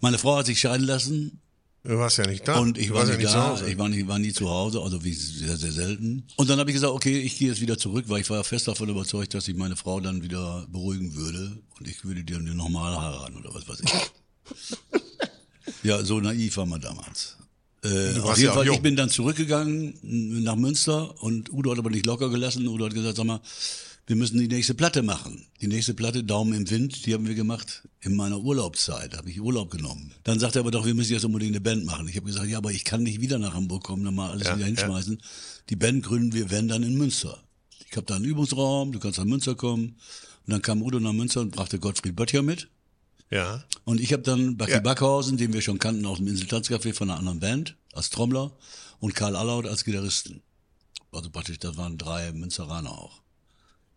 Meine 0.00 0.18
Frau 0.18 0.38
hat 0.38 0.46
sich 0.46 0.60
scheiden 0.60 0.86
lassen. 0.86 1.40
Du 1.86 1.98
warst 1.98 2.18
ja 2.18 2.26
nicht 2.26 2.46
da. 2.46 2.58
Und 2.58 2.78
ich 2.78 2.92
war 2.92 3.04
nicht 3.04 3.12
ja 3.12 3.18
nicht 3.18 3.28
da, 3.28 3.32
zu 3.32 3.42
Hause. 3.42 3.70
ich 3.70 3.78
war, 3.78 3.88
nicht, 3.88 4.08
war 4.08 4.18
nie 4.18 4.32
zu 4.32 4.50
Hause, 4.50 4.80
also 4.80 5.04
wie 5.04 5.12
sehr, 5.12 5.56
sehr 5.56 5.72
selten. 5.72 6.24
Und 6.36 6.50
dann 6.50 6.58
habe 6.58 6.70
ich 6.70 6.74
gesagt, 6.74 6.92
okay, 6.92 7.18
ich 7.20 7.38
gehe 7.38 7.48
jetzt 7.48 7.60
wieder 7.60 7.78
zurück, 7.78 8.06
weil 8.08 8.20
ich 8.20 8.30
war 8.30 8.42
fest 8.42 8.66
davon 8.66 8.88
überzeugt, 8.88 9.34
dass 9.34 9.46
ich 9.46 9.56
meine 9.56 9.76
Frau 9.76 10.00
dann 10.00 10.22
wieder 10.22 10.66
beruhigen 10.70 11.14
würde 11.14 11.58
und 11.78 11.88
ich 11.88 12.04
würde 12.04 12.24
dann 12.24 12.44
normal 12.56 13.00
heiraten 13.00 13.36
oder 13.36 13.54
was 13.54 13.68
weiß 13.68 13.80
ich. 13.80 13.92
ja, 15.84 16.04
so 16.04 16.20
naiv 16.20 16.56
war 16.56 16.66
man 16.66 16.80
damals. 16.80 17.36
Äh, 17.84 18.18
auf 18.18 18.36
jeden 18.36 18.48
ja 18.48 18.52
Fall, 18.52 18.68
ich 18.68 18.80
bin 18.80 18.96
dann 18.96 19.08
zurückgegangen 19.08 19.94
nach 20.42 20.56
Münster 20.56 21.22
und 21.22 21.52
Udo 21.52 21.70
hat 21.70 21.78
aber 21.78 21.90
nicht 21.90 22.06
locker 22.06 22.30
gelassen. 22.30 22.66
Udo 22.66 22.86
hat 22.86 22.94
gesagt, 22.94 23.16
sag 23.16 23.26
mal, 23.26 23.40
wir 24.06 24.14
müssen 24.16 24.38
die 24.38 24.46
nächste 24.48 24.74
Platte 24.74 25.02
machen. 25.02 25.46
Die 25.60 25.66
nächste 25.66 25.92
Platte, 25.94 26.22
Daumen 26.22 26.52
im 26.54 26.70
Wind, 26.70 27.06
die 27.06 27.14
haben 27.14 27.26
wir 27.26 27.34
gemacht 27.34 27.82
in 28.00 28.14
meiner 28.14 28.38
Urlaubszeit. 28.38 29.16
habe 29.16 29.28
ich 29.30 29.40
Urlaub 29.40 29.70
genommen. 29.70 30.12
Dann 30.22 30.38
sagt 30.38 30.54
er 30.56 30.60
aber 30.60 30.70
doch, 30.70 30.86
wir 30.86 30.94
müssen 30.94 31.12
jetzt 31.12 31.24
unbedingt 31.24 31.52
eine 31.56 31.60
Band 31.60 31.84
machen. 31.84 32.06
Ich 32.08 32.16
habe 32.16 32.26
gesagt, 32.26 32.46
ja, 32.48 32.58
aber 32.58 32.70
ich 32.70 32.84
kann 32.84 33.02
nicht 33.02 33.20
wieder 33.20 33.38
nach 33.38 33.54
Hamburg 33.54 33.82
kommen, 33.82 34.04
dann 34.04 34.14
mal 34.14 34.30
alles 34.30 34.46
Ja, 34.46 34.54
wieder 34.54 34.66
ja. 34.68 34.74
hinschmeißen. 34.74 35.20
Die 35.70 35.76
Band 35.76 36.04
gründen 36.04 36.32
wir, 36.34 36.50
wenn 36.50 36.68
dann 36.68 36.82
in 36.84 36.96
Münster. 36.96 37.42
Ich 37.90 37.96
habe 37.96 38.06
da 38.06 38.14
einen 38.16 38.24
Übungsraum, 38.24 38.92
du 38.92 38.98
kannst 39.00 39.18
nach 39.18 39.24
Münster 39.24 39.54
kommen. 39.56 39.96
Und 40.46 40.52
dann 40.52 40.62
kam 40.62 40.82
Udo 40.82 41.00
nach 41.00 41.12
Münster 41.12 41.40
und 41.40 41.50
brachte 41.50 41.80
Gottfried 41.80 42.14
Böttcher 42.14 42.42
mit. 42.42 42.68
Ja. 43.30 43.64
Und 43.84 44.00
ich 44.00 44.12
habe 44.12 44.22
dann 44.22 44.56
Bucky 44.56 44.70
Ja. 44.72 44.80
Backhausen, 44.80 45.36
den 45.36 45.52
wir 45.52 45.60
schon 45.62 45.80
kannten 45.80 46.06
aus 46.06 46.18
dem 46.18 46.28
Inseltanzcafé 46.28 46.94
von 46.94 47.10
einer 47.10 47.18
anderen 47.18 47.40
Band, 47.40 47.76
als 47.92 48.10
Trommler 48.10 48.52
und 49.00 49.16
Karl 49.16 49.34
Allaut 49.34 49.66
als 49.66 49.84
Gitarristen. 49.84 50.42
Also 51.10 51.30
praktisch, 51.30 51.58
das 51.58 51.76
waren 51.76 51.98
drei 51.98 52.30
Münsteraner 52.32 52.92
auch. 52.92 53.20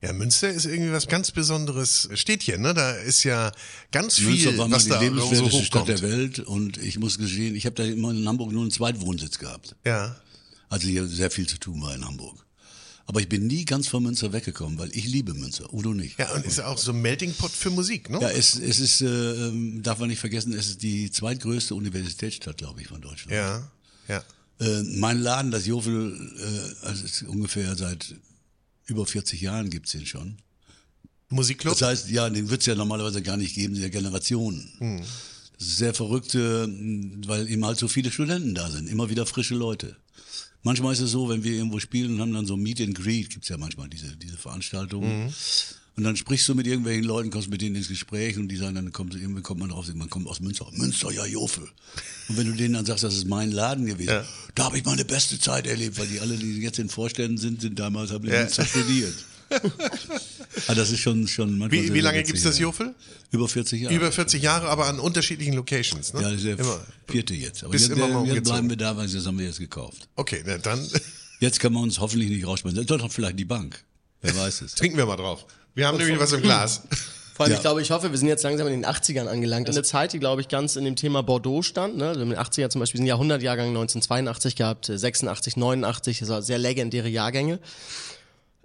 Ja, 0.02 0.14
Münster 0.14 0.50
ist 0.50 0.66
irgendwie 0.66 0.94
was 0.94 1.08
ganz 1.08 1.32
besonderes 1.32 2.10
Städtchen, 2.14 2.62
ne? 2.62 2.74
Da 2.74 2.92
ist 2.92 3.24
ja 3.26 3.52
ganz 3.92 4.16
viel, 4.16 4.28
Münster 4.28 4.58
war 4.58 4.72
was 4.72 4.84
die 4.86 4.90
da 4.92 4.96
so 5.00 5.04
lebenswerteste 5.04 5.66
Stadt 5.66 5.82
hochkommt. 5.82 6.02
der 6.02 6.10
Welt 6.10 6.40
und 6.40 6.78
ich 6.78 7.00
muss 7.00 7.18
gestehen, 7.18 7.54
ich 7.56 7.66
habe 7.66 7.76
da 7.76 7.84
immer 7.84 8.12
in 8.12 8.26
Hamburg 8.26 8.52
nur 8.54 8.62
einen 8.62 8.72
Zweitwohnsitz 8.72 9.40
gehabt. 9.40 9.76
Ja. 9.86 10.16
Also 10.70 10.88
hier 10.88 11.06
sehr 11.08 11.32
viel 11.32 11.48
zu 11.48 11.58
tun 11.58 11.82
war 11.82 11.94
in 11.94 12.06
Hamburg. 12.06 12.46
Aber 13.08 13.20
ich 13.20 13.28
bin 13.28 13.48
nie 13.48 13.66
ganz 13.66 13.88
von 13.88 14.04
Münster 14.04 14.32
weggekommen, 14.32 14.78
weil 14.78 14.96
ich 14.96 15.06
liebe 15.06 15.34
Münster, 15.34 15.74
Udo 15.74 15.94
nicht. 15.96 16.20
Ja, 16.20 16.32
und 16.34 16.46
ist 16.46 16.62
auch 16.62 16.78
so 16.78 16.92
ein 16.92 17.02
Melting 17.02 17.34
Pot 17.34 17.52
für 17.52 17.72
Musik, 17.72 18.10
ne? 18.10 18.20
Ja, 18.22 18.30
es, 18.30 18.58
es 18.58 18.80
ist, 18.80 19.02
äh, 19.02 19.08
ähm, 19.08 19.82
darf 19.82 19.98
man 19.98 20.10
nicht 20.10 20.20
vergessen, 20.20 20.54
es 20.54 20.68
ist 20.68 20.84
die 20.84 21.10
zweitgrößte 21.10 21.74
Universitätsstadt, 21.74 22.58
glaube 22.58 22.82
ich, 22.82 22.88
von 22.88 23.02
Deutschland. 23.02 23.32
Ja. 23.32 23.70
Ja. 24.08 24.24
Äh, 24.60 24.84
mein 24.84 25.20
Laden, 25.20 25.50
das 25.50 25.66
Jofel, 25.66 26.14
äh, 26.38 26.86
also 26.86 27.04
ist 27.04 27.24
ungefähr 27.24 27.76
seit 27.76 28.16
über 28.90 29.06
40 29.06 29.42
Jahren 29.42 29.70
gibt's 29.70 29.92
den 29.92 30.06
schon. 30.06 30.38
Musikclub? 31.30 31.78
Das 31.78 31.88
heißt, 31.88 32.10
ja, 32.10 32.30
den 32.30 32.50
wird's 32.50 32.66
ja 32.66 32.76
normalerweise 32.76 33.22
gar 33.22 33.38
nicht 33.38 33.56
geben, 33.56 33.76
der 33.80 33.90
Generationen. 33.90 34.70
Das 35.58 35.68
ist 35.68 35.78
sehr 35.78 35.94
verrückt, 35.94 36.36
äh, 36.36 36.68
weil 37.28 37.50
eben 37.50 37.66
halt 37.66 37.78
so 37.78 37.88
viele 37.88 38.12
Studenten 38.12 38.56
da 38.56 38.70
sind, 38.72 38.88
immer 38.88 39.10
wieder 39.10 39.26
frische 39.26 39.56
Leute. 39.56 39.96
Manchmal 40.64 40.94
ist 40.94 41.00
es 41.00 41.12
so, 41.12 41.30
wenn 41.30 41.44
wir 41.44 41.54
irgendwo 41.54 41.80
spielen 41.80 42.14
und 42.16 42.22
haben 42.22 42.34
dann 42.34 42.46
so 42.46 42.58
Meet 42.58 42.82
and 42.82 42.96
Greet, 42.96 43.30
gibt's 43.30 43.50
ja 43.50 43.58
manchmal 43.58 43.88
diese, 43.90 44.16
diese 44.18 44.38
Veranstaltungen. 44.38 45.34
Und 46.00 46.06
dann 46.06 46.16
sprichst 46.16 46.48
du 46.48 46.56
mit 46.56 46.66
irgendwelchen 46.66 47.04
Leuten, 47.04 47.30
kommst 47.30 47.50
mit 47.50 47.62
denen 47.62 47.76
ins 47.76 47.90
Gespräch 47.90 48.38
und 48.38 48.48
die 48.48 48.56
sagen, 48.56 48.74
dann 48.76 48.94
kommt, 48.94 49.16
irgendwie 49.16 49.42
kommt 49.42 49.60
man 49.60 49.68
drauf, 49.68 49.86
man 49.96 50.10
kommt 50.10 50.28
aus 50.28 50.40
Münster. 50.40 50.66
Münster, 50.72 51.12
ja, 51.12 51.26
Jofel. 51.26 51.68
Und 52.30 52.38
wenn 52.38 52.48
du 52.48 52.54
denen 52.54 52.76
dann 52.76 52.86
sagst, 52.86 53.04
das 53.04 53.16
ist 53.16 53.28
mein 53.28 53.52
Laden 53.52 53.86
gewesen, 53.86 54.12
Ja. 54.12 54.24
da 54.56 54.64
habe 54.64 54.78
ich 54.78 54.86
meine 54.86 55.04
beste 55.04 55.38
Zeit 55.38 55.68
erlebt, 55.68 56.00
weil 56.00 56.08
die 56.08 56.22
alle, 56.22 56.38
die 56.38 56.60
jetzt 56.60 56.80
in 56.80 56.88
Vorständen 56.88 57.38
sind, 57.38 57.60
sind 57.60 57.78
damals, 57.78 58.12
haben 58.12 58.24
in 58.24 58.32
Ja. 58.32 58.40
Münster 58.44 58.66
studiert. 58.66 59.14
ah, 60.68 60.74
das 60.74 60.90
ist 60.92 61.00
schon, 61.02 61.28
schon 61.28 61.58
manchmal 61.58 61.84
Wie, 61.84 61.94
wie 61.94 62.00
lange 62.00 62.20
witzig, 62.20 62.36
gibt's 62.36 62.44
das. 62.44 62.60
Jofel? 62.60 62.96
Über 63.32 63.50
40 63.50 63.82
Jahre. 63.82 63.94
Über 63.94 64.10
40 64.14 64.42
Jahre, 64.42 64.70
aber 64.70 64.86
an 64.88 65.02
unterschiedlichen 65.02 65.56
Locations, 65.56 66.14
ne? 66.14 66.22
ja, 66.22 66.30
das 66.30 66.38
ist 66.38 66.46
der 66.46 66.60
Immer. 66.60 66.80
vierte 67.10 67.34
jetzt. 67.34 67.62
Aber 67.66 67.74
Bist 67.74 67.90
jetzt, 67.90 67.98
immer 68.00 68.24
jetzt 68.26 68.46
bleiben 68.46 68.70
wir 68.70 68.78
da, 68.78 68.96
weil 68.96 69.10
das 69.10 69.26
haben 69.26 69.38
wir 69.38 69.48
jetzt 69.48 69.60
gekauft. 69.60 70.08
Okay, 70.16 70.44
na, 70.46 70.60
dann 70.60 70.88
Jetzt 71.42 71.60
kann 71.60 71.74
man 71.74 71.84
uns 71.84 72.00
hoffentlich 72.00 72.30
nicht 72.30 72.46
rausschmeißen. 72.46 72.86
Doch 72.86 73.12
vielleicht 73.12 73.38
die 73.38 73.44
Bank. 73.46 73.84
Wer 74.22 74.36
weiß 74.36 74.62
es. 74.62 74.76
trinken 74.76 74.98
wir 74.98 75.06
mal 75.06 75.18
drauf. 75.18 75.46
Wir 75.80 75.88
haben 75.88 75.98
nämlich 75.98 76.20
was 76.20 76.32
im 76.34 76.42
Glas. 76.42 76.82
Vor 77.34 77.46
allem, 77.46 77.52
Ja. 77.54 77.58
ich 77.58 77.62
glaube, 77.62 77.82
ich 77.82 77.90
hoffe, 77.92 78.12
wir 78.12 78.18
sind 78.18 78.28
jetzt 78.28 78.44
langsam 78.44 78.68
in 78.68 78.74
den 78.82 78.86
80ern 78.86 79.28
angelangt. 79.28 79.70
Das 79.70 79.76
ist 79.76 79.80
eine 79.80 79.86
Zeit, 79.86 80.12
die, 80.12 80.20
glaube 80.20 80.42
ich, 80.42 80.50
ganz 80.50 80.76
in 80.76 80.84
dem 80.84 80.98
Thema 80.98 81.24
Bordeaux 81.24 81.62
stand. 81.62 81.96
Ne? 81.96 82.10
Also 82.10 82.20
in 82.22 82.30
den 82.30 82.38
80er 82.38 82.70
zum 82.70 82.80
Beispiel 82.80 82.98
sind 82.98 83.08
Jahrhundertjahrgang 83.08 83.70
1982 83.70 84.58
gehabt, 84.58 84.90
äh, 84.90 84.98
86, 84.98 85.56
89, 85.56 86.22
also 86.22 86.42
sehr 86.42 86.58
legendäre 86.58 87.08
Jahrgänge. 87.08 87.60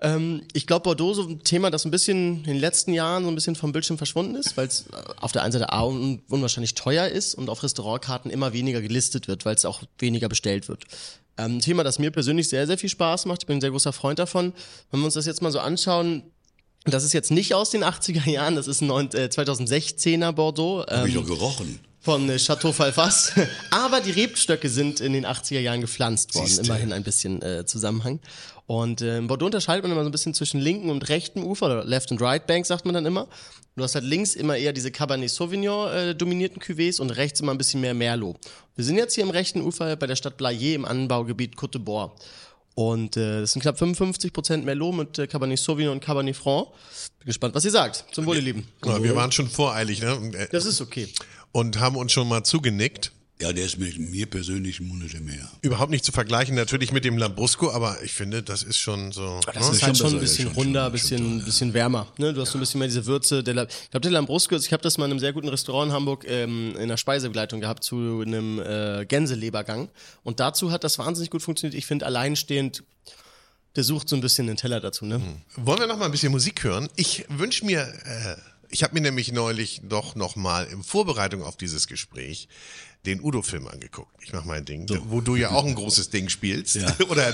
Ähm, 0.00 0.42
ich 0.52 0.66
glaube, 0.66 0.82
Bordeaux 0.82 1.14
so 1.14 1.22
ein 1.22 1.44
Thema, 1.44 1.70
das 1.70 1.84
ein 1.84 1.92
bisschen 1.92 2.38
in 2.38 2.44
den 2.44 2.58
letzten 2.58 2.92
Jahren 2.92 3.22
so 3.22 3.28
ein 3.30 3.36
bisschen 3.36 3.54
vom 3.54 3.70
Bildschirm 3.70 3.96
verschwunden 3.96 4.34
ist, 4.34 4.56
weil 4.56 4.66
es 4.66 4.86
auf 5.20 5.30
der 5.30 5.42
einen 5.44 5.52
Seite 5.52 5.72
A 5.72 5.84
un 5.84 6.20
unwahrscheinlich 6.28 6.74
teuer 6.74 7.06
ist 7.06 7.36
und 7.36 7.48
auf 7.48 7.62
Restaurantkarten 7.62 8.28
immer 8.30 8.52
weniger 8.52 8.82
gelistet 8.82 9.28
wird, 9.28 9.44
weil 9.44 9.54
es 9.54 9.64
auch 9.64 9.82
weniger 10.00 10.28
bestellt 10.28 10.68
wird. 10.68 10.82
Ähm, 11.38 11.58
ein 11.58 11.60
Thema, 11.60 11.84
das 11.84 12.00
mir 12.00 12.10
persönlich 12.10 12.48
sehr, 12.48 12.66
sehr 12.66 12.76
viel 12.76 12.88
Spaß 12.90 13.26
macht. 13.26 13.44
Ich 13.44 13.46
bin 13.46 13.58
ein 13.58 13.60
sehr 13.60 13.70
großer 13.70 13.92
Freund 13.92 14.18
davon. 14.18 14.52
Wenn 14.90 15.00
wir 15.00 15.04
uns 15.04 15.14
das 15.14 15.26
jetzt 15.26 15.42
mal 15.42 15.52
so 15.52 15.60
anschauen, 15.60 16.24
das 16.84 17.04
ist 17.04 17.12
jetzt 17.12 17.30
nicht 17.30 17.54
aus 17.54 17.70
den 17.70 17.82
80er 17.84 18.28
Jahren, 18.28 18.56
das 18.56 18.66
ist 18.68 18.80
ein 18.82 18.88
neun- 18.88 19.10
äh, 19.14 19.28
2016er 19.32 20.32
Bordeaux. 20.32 20.84
Hab 20.86 21.06
ich 21.06 21.14
ähm, 21.14 21.20
doch 21.22 21.26
gerochen. 21.28 21.78
von 22.00 22.28
äh, 22.28 22.36
Chateau 22.38 22.72
Falfas. 22.72 23.32
Aber 23.70 24.00
die 24.00 24.10
Rebstöcke 24.10 24.68
sind 24.68 25.00
in 25.00 25.12
den 25.14 25.24
80er 25.26 25.60
Jahren 25.60 25.80
gepflanzt 25.80 26.34
worden. 26.34 26.46
Siehste. 26.46 26.62
Immerhin 26.64 26.92
ein 26.92 27.02
bisschen 27.02 27.40
äh, 27.42 27.64
Zusammenhang. 27.64 28.20
Und 28.66 29.00
äh, 29.02 29.18
in 29.18 29.26
Bordeaux 29.26 29.46
unterscheidet 29.46 29.82
man 29.82 29.92
immer 29.92 30.02
so 30.02 30.08
ein 30.08 30.12
bisschen 30.12 30.34
zwischen 30.34 30.60
linken 30.60 30.90
und 30.90 31.08
rechten 31.08 31.42
Ufer, 31.42 31.66
oder 31.66 31.84
Left 31.84 32.10
and 32.12 32.20
Right 32.20 32.46
Bank 32.46 32.64
sagt 32.66 32.84
man 32.86 32.94
dann 32.94 33.04
immer. 33.06 33.28
Du 33.76 33.82
hast 33.82 33.94
halt 33.96 34.04
links 34.04 34.34
immer 34.34 34.56
eher 34.56 34.72
diese 34.72 34.90
Cabernet 34.92 35.30
Sauvignon 35.30 35.90
äh, 35.92 36.14
dominierten 36.14 36.62
Cuvées 36.62 37.00
und 37.00 37.10
rechts 37.10 37.40
immer 37.40 37.52
ein 37.52 37.58
bisschen 37.58 37.80
mehr 37.80 37.92
Merlot. 37.92 38.36
Wir 38.76 38.84
sind 38.84 38.96
jetzt 38.96 39.14
hier 39.14 39.24
im 39.24 39.30
rechten 39.30 39.60
Ufer 39.62 39.96
bei 39.96 40.06
der 40.06 40.16
Stadt 40.16 40.36
Blayais 40.36 40.74
im 40.76 40.84
Anbaugebiet 40.84 41.56
Côte 41.56 41.72
de 41.72 41.80
Bois. 41.82 42.10
Und 42.74 43.16
äh, 43.16 43.40
das 43.40 43.52
sind 43.52 43.62
knapp 43.62 43.80
55% 43.80 44.62
Merlot 44.62 44.94
mit 44.94 45.18
äh, 45.18 45.26
Cabernet 45.26 45.58
Sauvignon 45.58 45.94
und 45.94 46.00
Cabernet 46.00 46.36
Franc. 46.36 46.68
Bin 47.18 47.26
gespannt, 47.26 47.54
was 47.54 47.64
ihr 47.64 47.70
sagt. 47.70 48.04
Zum 48.12 48.26
Wohle, 48.26 48.38
ihr 48.38 48.44
Lieben. 48.44 48.68
Ja, 48.84 49.02
wir 49.02 49.14
waren 49.14 49.30
schon 49.30 49.48
voreilig, 49.48 50.00
ne? 50.00 50.48
Das 50.50 50.64
ist 50.64 50.80
okay. 50.80 51.08
Und 51.52 51.78
haben 51.78 51.96
uns 51.96 52.12
schon 52.12 52.28
mal 52.28 52.42
zugenickt. 52.42 53.12
Ja, 53.40 53.52
der 53.52 53.64
ist 53.64 53.78
mit 53.78 53.98
mir 53.98 54.26
persönlich 54.26 54.80
Monate 54.80 55.18
mehr. 55.20 55.50
Überhaupt 55.60 55.90
nicht 55.90 56.04
zu 56.04 56.12
vergleichen 56.12 56.54
natürlich 56.54 56.92
mit 56.92 57.04
dem 57.04 57.18
Lambrusco, 57.18 57.72
aber 57.72 58.00
ich 58.04 58.12
finde, 58.12 58.44
das 58.44 58.62
ist 58.62 58.78
schon 58.78 59.10
so. 59.10 59.40
Das 59.44 59.54
ne? 59.54 59.60
ist 59.60 59.80
schon 59.80 59.86
halt 59.88 59.96
schon 59.98 60.14
ein 60.14 60.20
bisschen 60.20 60.46
ja, 60.46 60.54
schon, 60.54 60.62
runder, 60.62 60.84
schon, 60.84 60.92
bisschen, 60.92 61.18
schon 61.18 61.38
ja. 61.40 61.44
bisschen 61.44 61.74
wärmer. 61.74 62.12
Ne? 62.16 62.32
Du 62.32 62.40
hast 62.40 62.52
so 62.52 62.58
ein 62.58 62.60
bisschen 62.60 62.78
mehr 62.78 62.86
diese 62.86 63.06
Würze. 63.06 63.42
Der 63.42 63.54
La 63.54 63.64
ich 63.64 63.90
glaube, 63.90 64.02
der 64.02 64.12
Lambrusco, 64.12 64.54
ich 64.54 64.72
habe 64.72 64.82
das 64.84 64.98
mal 64.98 65.06
in 65.06 65.10
einem 65.10 65.20
sehr 65.20 65.32
guten 65.32 65.48
Restaurant 65.48 65.90
in 65.90 65.94
Hamburg 65.94 66.24
ähm, 66.28 66.76
in 66.78 66.88
der 66.88 66.96
Speisebegleitung 66.96 67.60
gehabt 67.60 67.82
zu 67.82 68.22
einem 68.24 68.60
äh, 68.60 69.04
Gänselebergang. 69.04 69.88
Und 70.22 70.38
dazu 70.38 70.70
hat 70.70 70.84
das 70.84 70.98
wahnsinnig 71.00 71.30
gut 71.30 71.42
funktioniert. 71.42 71.76
Ich 71.76 71.86
finde 71.86 72.06
alleinstehend, 72.06 72.84
der 73.74 73.82
sucht 73.82 74.08
so 74.08 74.14
ein 74.14 74.22
bisschen 74.22 74.46
den 74.46 74.56
Teller 74.56 74.80
dazu. 74.80 75.06
Ne? 75.06 75.20
Wollen 75.56 75.80
wir 75.80 75.88
noch 75.88 75.98
mal 75.98 76.04
ein 76.04 76.12
bisschen 76.12 76.30
Musik 76.30 76.62
hören? 76.62 76.88
Ich 76.94 77.24
wünsche 77.28 77.66
mir, 77.66 77.80
äh, 77.80 78.36
ich 78.74 78.82
habe 78.82 78.94
mir 78.94 79.00
nämlich 79.00 79.30
neulich 79.30 79.80
doch 79.84 80.16
noch 80.16 80.34
mal 80.34 80.64
in 80.66 80.82
Vorbereitung 80.82 81.42
auf 81.44 81.56
dieses 81.56 81.86
Gespräch 81.86 82.48
den 83.06 83.20
Udo-Film 83.20 83.68
angeguckt. 83.68 84.12
Ich 84.24 84.32
mach 84.32 84.44
mein 84.44 84.64
Ding, 84.64 84.88
wo 85.06 85.20
du 85.20 85.36
ja 85.36 85.50
auch 85.50 85.64
ein 85.64 85.76
großes 85.76 86.10
Ding 86.10 86.28
spielst 86.28 86.74
Ja. 86.74 86.92
oder 87.08 87.32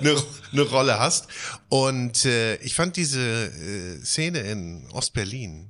eine, 0.00 0.16
eine 0.52 0.62
Rolle 0.62 0.98
hast. 0.98 1.26
Und 1.68 2.24
äh, 2.24 2.56
ich 2.62 2.74
fand 2.74 2.96
diese 2.96 3.20
äh, 3.20 4.02
Szene 4.02 4.40
in 4.40 4.88
Ostberlin 4.92 5.68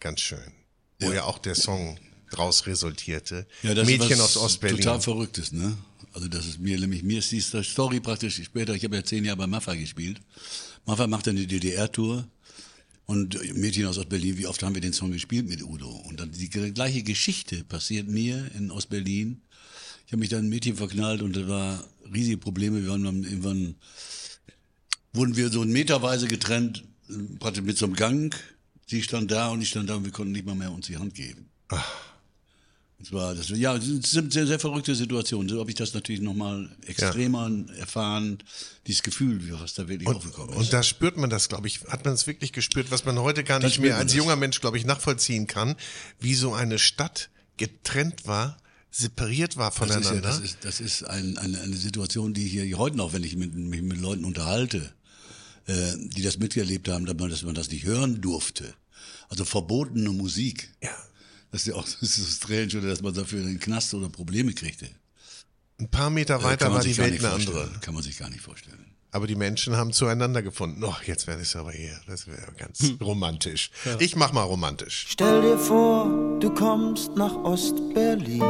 ganz 0.00 0.20
schön, 0.20 0.52
wo 1.00 1.08
ja, 1.08 1.14
Ja. 1.14 1.24
auch 1.24 1.38
der 1.38 1.54
Song 1.54 1.98
draus 2.30 2.66
resultierte. 2.66 3.46
Ja, 3.62 3.72
das 3.72 3.86
Mädchen 3.86 4.10
ist 4.12 4.20
aus 4.20 4.36
Ostberlin. 4.36 4.76
Total 4.78 5.00
verrücktes, 5.00 5.52
ne? 5.52 5.76
Also 6.12 6.28
das 6.28 6.44
ist 6.44 6.58
mir, 6.60 6.78
nämlich 6.78 7.02
mir 7.02 7.20
ist 7.20 7.32
die 7.32 7.40
Story 7.40 8.00
praktisch 8.00 8.42
später, 8.44 8.74
ich 8.74 8.84
habe 8.84 8.96
ja 8.96 9.04
zehn 9.04 9.24
Jahre 9.24 9.38
bei 9.38 9.46
Maffa 9.46 9.74
gespielt. 9.74 10.20
Maffa 10.84 11.06
macht 11.06 11.26
dann 11.26 11.36
die 11.36 11.46
DDR-Tour 11.46 12.26
und 13.06 13.38
Mädchen 13.54 13.86
aus 13.86 13.98
Ostberlin, 13.98 14.36
wie 14.36 14.46
oft 14.46 14.62
haben 14.62 14.74
wir 14.74 14.82
den 14.82 14.92
Song 14.92 15.12
gespielt 15.12 15.48
mit 15.48 15.62
Udo? 15.62 15.88
Und 15.88 16.20
dann 16.20 16.32
die 16.32 16.50
gleiche 16.50 17.02
Geschichte 17.02 17.62
passiert 17.64 18.08
mir 18.08 18.50
in 18.56 18.70
Ostberlin. 18.70 19.40
Ich 20.06 20.12
habe 20.12 20.20
mich 20.20 20.28
dann 20.28 20.40
in 20.40 20.46
ein 20.46 20.50
Mädchen 20.50 20.76
verknallt 20.76 21.22
und 21.22 21.36
da 21.36 21.48
war 21.48 21.84
riesige 22.12 22.36
Probleme. 22.36 22.82
Wir 22.82 22.90
waren 22.90 23.04
dann 23.04 23.22
irgendwann, 23.22 23.76
wurden 25.12 25.36
wir 25.36 25.50
so 25.50 25.64
meterweise 25.64 26.26
getrennt, 26.26 26.84
praktisch 27.38 27.62
mit 27.62 27.78
so 27.78 27.86
einem 27.86 27.94
Gang. 27.94 28.34
Sie 28.86 29.02
stand 29.02 29.30
da 29.30 29.48
und 29.48 29.62
ich 29.62 29.68
stand 29.68 29.88
da 29.88 29.96
und 29.96 30.04
wir 30.04 30.12
konnten 30.12 30.32
nicht 30.32 30.46
mal 30.46 30.54
mehr 30.54 30.72
uns 30.72 30.86
die 30.86 30.96
Hand 30.96 31.14
geben. 31.14 31.48
Das 32.98 33.12
war, 33.12 33.34
das, 33.34 33.50
ja, 33.50 33.76
es 33.76 33.84
sind 33.84 34.32
sehr, 34.32 34.46
sehr 34.46 34.58
verrückte 34.58 34.94
Situationen. 34.94 35.50
So 35.50 35.60
habe 35.60 35.70
ich 35.70 35.76
das 35.76 35.92
natürlich 35.92 36.22
nochmal 36.22 36.70
extremer 36.86 37.50
erfahren, 37.78 38.38
dieses 38.86 39.02
Gefühl, 39.02 39.40
was 39.60 39.74
da 39.74 39.86
wirklich 39.86 40.08
aufgekommen 40.08 40.50
ist. 40.50 40.56
Und 40.56 40.72
da 40.72 40.82
spürt 40.82 41.18
man 41.18 41.28
das, 41.28 41.48
glaube 41.48 41.66
ich, 41.66 41.84
hat 41.84 42.06
man 42.06 42.14
es 42.14 42.26
wirklich 42.26 42.52
gespürt, 42.52 42.90
was 42.90 43.04
man 43.04 43.18
heute 43.18 43.44
gar 43.44 43.58
nicht 43.58 43.80
mehr 43.80 43.96
als 43.96 44.12
das. 44.12 44.16
junger 44.16 44.36
Mensch, 44.36 44.60
glaube 44.60 44.78
ich, 44.78 44.86
nachvollziehen 44.86 45.46
kann, 45.46 45.76
wie 46.20 46.34
so 46.34 46.54
eine 46.54 46.78
Stadt 46.78 47.28
getrennt 47.58 48.26
war, 48.26 48.56
separiert 48.90 49.58
war 49.58 49.70
das 49.70 49.74
ist, 49.76 49.88
ja, 49.88 50.00
voneinander. 50.00 50.28
das 50.28 50.40
ist, 50.40 50.58
das 50.62 50.80
ist 50.80 51.02
ein, 51.02 51.36
eine, 51.36 51.60
eine 51.60 51.76
Situation, 51.76 52.32
die 52.32 52.46
ich 52.46 52.52
hier 52.52 52.78
heute 52.78 52.96
noch, 52.96 53.12
wenn 53.12 53.24
ich 53.24 53.36
mit, 53.36 53.54
mich 53.54 53.82
mit 53.82 54.00
Leuten 54.00 54.24
unterhalte, 54.24 54.90
äh, 55.66 55.92
die 55.98 56.22
das 56.22 56.38
mitgelebt 56.38 56.88
haben, 56.88 57.04
dass 57.04 57.16
man, 57.16 57.28
dass 57.28 57.42
man 57.42 57.54
das 57.54 57.70
nicht 57.70 57.84
hören 57.84 58.22
durfte. 58.22 58.72
Also 59.28 59.44
verbotene 59.44 60.10
Musik. 60.10 60.72
ja. 60.82 60.96
Das 61.56 61.62
ist 61.62 61.68
ja 61.68 61.74
auch 61.76 61.84
das 62.00 62.02
ist 62.02 62.16
so 62.16 62.24
strange, 62.46 62.76
oder 62.76 62.88
dass 62.88 63.00
man 63.00 63.14
dafür 63.14 63.40
in 63.40 63.46
den 63.46 63.58
Knast 63.58 63.94
oder 63.94 64.10
Probleme 64.10 64.52
kriegte. 64.52 64.90
Ein 65.80 65.88
paar 65.90 66.10
Meter 66.10 66.38
Äh, 66.40 66.42
weiter 66.44 66.70
war 66.70 66.82
die 66.82 66.96
Welt 66.98 67.18
eine 67.24 67.32
andere. 67.32 67.70
Kann 67.80 67.94
man 67.94 68.02
sich 68.02 68.18
gar 68.18 68.28
nicht 68.28 68.42
vorstellen. 68.42 68.92
Aber 69.10 69.26
die 69.26 69.36
Menschen 69.36 69.74
haben 69.74 69.94
zueinander 69.94 70.42
gefunden. 70.42 70.84
Oh, 70.84 70.94
jetzt 71.06 71.26
werde 71.26 71.40
ich 71.40 71.48
es 71.48 71.56
aber 71.56 71.72
eher. 71.72 71.98
Das 72.06 72.26
wäre 72.26 72.52
ganz 72.58 72.80
Hm. 72.80 72.98
romantisch. 73.00 73.70
Ich 74.00 74.16
mach 74.16 74.32
mal 74.34 74.42
romantisch. 74.42 75.06
Stell 75.08 75.40
dir 75.40 75.56
vor, 75.58 76.38
du 76.40 76.50
kommst 76.52 77.16
nach 77.16 77.34
Ostberlin 77.36 78.42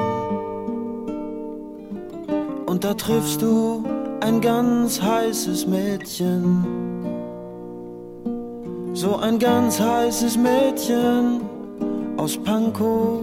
und 2.66 2.82
da 2.82 2.92
triffst 2.94 3.40
du 3.40 3.86
ein 4.20 4.40
ganz 4.40 5.00
heißes 5.00 5.66
Mädchen. 5.68 6.64
So 8.94 9.16
ein 9.16 9.38
ganz 9.38 9.78
heißes 9.78 10.36
Mädchen 10.38 11.42
aus 12.16 12.36
Pankow. 12.36 13.20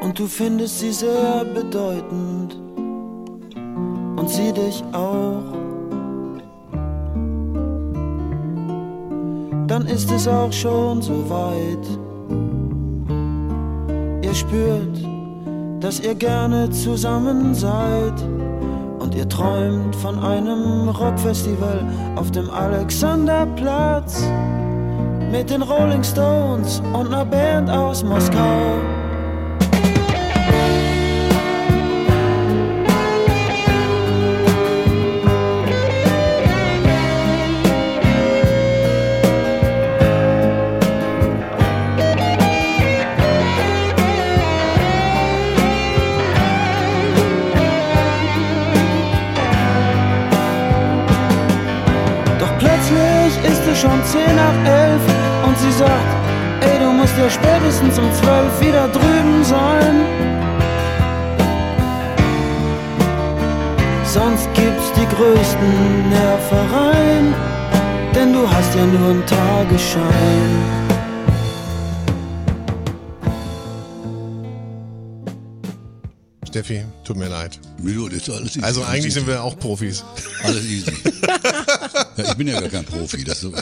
Und 0.00 0.18
du 0.18 0.26
findest 0.26 0.80
sie 0.80 0.92
sehr 0.92 1.44
bedeutend 1.44 2.56
und 4.16 4.28
sie 4.28 4.52
dich 4.52 4.82
auch. 4.92 5.58
dann 9.78 9.86
ist 9.86 10.10
es 10.10 10.26
auch 10.26 10.52
schon 10.52 11.00
so 11.00 11.30
weit. 11.30 11.86
Ihr 14.22 14.34
spürt, 14.34 15.06
dass 15.78 16.00
ihr 16.00 16.16
gerne 16.16 16.68
zusammen 16.70 17.54
seid 17.54 18.20
und 18.98 19.14
ihr 19.14 19.28
träumt 19.28 19.94
von 19.94 20.18
einem 20.18 20.88
Rockfestival 20.88 21.86
auf 22.16 22.32
dem 22.32 22.50
Alexanderplatz 22.50 24.24
mit 25.30 25.50
den 25.50 25.62
Rolling 25.62 26.02
Stones 26.02 26.80
und 26.92 27.12
einer 27.12 27.24
Band 27.24 27.70
aus 27.70 28.02
Moskau. 28.02 28.80
Doch 52.38 52.58
plötzlich 52.58 53.44
ist 53.44 53.66
es 53.70 53.80
schon 53.80 54.04
10 54.04 54.36
nach 54.36 54.72
11 54.72 54.77
spätestens 57.78 57.98
um 57.98 58.12
12 58.12 58.60
wieder 58.60 58.88
drüben 58.88 59.44
sein. 59.44 60.04
Sonst 64.04 64.48
gibt's 64.54 64.92
die 64.96 65.06
größten 65.14 66.08
Nervereien, 66.10 67.34
denn 68.14 68.32
du 68.32 68.50
hast 68.50 68.74
ja 68.74 68.86
nur 68.86 69.10
einen 69.10 69.26
Tagesschein. 69.26 70.78
Steffi, 76.46 76.84
tut 77.04 77.16
mir 77.18 77.28
leid. 77.28 77.60
Milo, 77.82 78.08
das 78.08 78.22
ist 78.22 78.30
alles 78.30 78.56
easy. 78.56 78.62
Also 78.62 78.82
eigentlich 78.82 79.12
sind 79.12 79.26
wir 79.26 79.42
auch 79.42 79.56
Profis. 79.58 80.02
Alles 80.42 80.64
easy. 80.64 80.90
ja, 82.16 82.24
ich 82.24 82.34
bin 82.34 82.48
ja 82.48 82.58
gar 82.58 82.70
kein 82.70 82.84
Profi. 82.84 83.22
Das 83.22 83.40
so. 83.40 83.52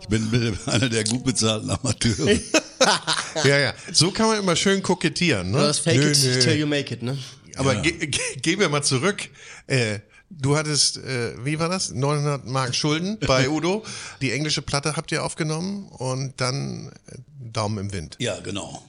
Ich 0.00 0.08
bin 0.08 0.30
bin 0.30 0.58
einer 0.66 0.88
der 0.88 1.04
gut 1.04 1.24
bezahlten 1.24 1.70
Amateure. 1.70 2.38
Ja, 3.44 3.58
ja. 3.58 3.74
So 3.92 4.10
kann 4.10 4.28
man 4.28 4.38
immer 4.38 4.56
schön 4.56 4.82
kokettieren. 4.82 5.50
Ne? 5.50 5.58
Das 5.58 5.78
Fake 5.78 5.98
Nö, 5.98 6.10
it 6.10 6.22
nö. 6.22 6.40
till 6.40 6.58
you 6.58 6.66
make 6.66 6.92
it, 6.92 7.02
ne? 7.02 7.16
Aber 7.56 7.76
ge 7.76 7.92
ge 8.06 8.20
gehen 8.40 8.60
wir 8.60 8.68
mal 8.68 8.82
zurück. 8.82 9.28
Äh, 9.66 10.00
Du 10.30 10.56
hattest, 10.56 10.98
äh, 10.98 11.42
wie 11.44 11.58
war 11.58 11.70
das? 11.70 11.90
900 11.92 12.46
Mark 12.46 12.74
Schulden 12.74 13.18
bei 13.26 13.48
Udo. 13.48 13.82
Die 14.20 14.30
englische 14.30 14.60
Platte 14.60 14.94
habt 14.94 15.10
ihr 15.10 15.24
aufgenommen 15.24 15.86
und 15.88 16.34
dann 16.38 16.92
äh, 17.06 17.18
Daumen 17.50 17.78
im 17.78 17.92
Wind. 17.92 18.16
Ja, 18.18 18.38
genau. 18.40 18.82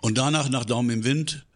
Und 0.00 0.18
danach, 0.18 0.48
nach 0.48 0.64
Daumen 0.64 0.90
im 0.90 1.04
Wind, 1.04 1.46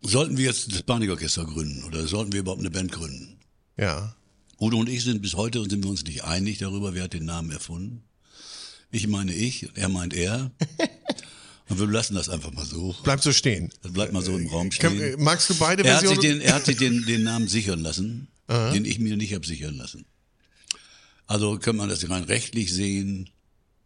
sollten 0.00 0.36
wir 0.36 0.44
jetzt 0.44 0.72
das 0.72 0.82
Panikorchester 0.84 1.44
gründen 1.44 1.82
oder 1.84 2.06
sollten 2.06 2.32
wir 2.32 2.40
überhaupt 2.40 2.60
eine 2.60 2.70
Band 2.70 2.92
gründen? 2.92 3.36
Ja. 3.76 4.14
Udo 4.60 4.78
und 4.78 4.88
ich 4.88 5.02
sind 5.02 5.22
bis 5.22 5.34
heute 5.34 5.60
und 5.60 5.68
sind 5.68 5.82
wir 5.82 5.90
uns 5.90 6.04
nicht 6.04 6.22
einig 6.24 6.58
darüber, 6.58 6.94
wer 6.94 7.04
hat 7.04 7.12
den 7.14 7.24
Namen 7.24 7.50
erfunden. 7.50 8.04
Ich 8.90 9.06
meine 9.08 9.34
ich, 9.34 9.68
er 9.74 9.88
meint 9.88 10.14
er. 10.14 10.50
Und 11.68 11.80
wir 11.80 11.86
lassen 11.88 12.14
das 12.14 12.28
einfach 12.28 12.52
mal 12.52 12.64
so. 12.64 12.94
Bleibt 13.02 13.24
so 13.24 13.32
stehen. 13.32 13.72
Das 13.82 13.92
bleibt 13.92 14.12
mal 14.12 14.22
so 14.22 14.36
im 14.38 14.46
Raum 14.46 14.70
Kann, 14.70 14.94
stehen. 14.96 15.14
äh, 15.14 15.16
magst 15.22 15.50
du 15.50 15.54
beide 15.56 15.82
Er 15.84 15.94
hat 15.94 16.00
sich 16.02 16.10
Versionen? 16.10 16.38
den, 16.38 16.46
er 16.46 16.54
hat 16.54 16.64
sich 16.64 16.76
den, 16.76 17.04
den 17.06 17.24
Namen 17.24 17.48
sichern 17.48 17.80
lassen, 17.80 18.28
den 18.48 18.84
ich 18.84 19.00
mir 19.00 19.16
nicht 19.16 19.34
habe 19.34 19.44
sichern 19.44 19.74
lassen. 19.76 20.04
Also 21.26 21.58
kann 21.58 21.74
man 21.74 21.88
das 21.88 22.08
rein 22.08 22.22
rechtlich 22.22 22.72
sehen. 22.72 23.30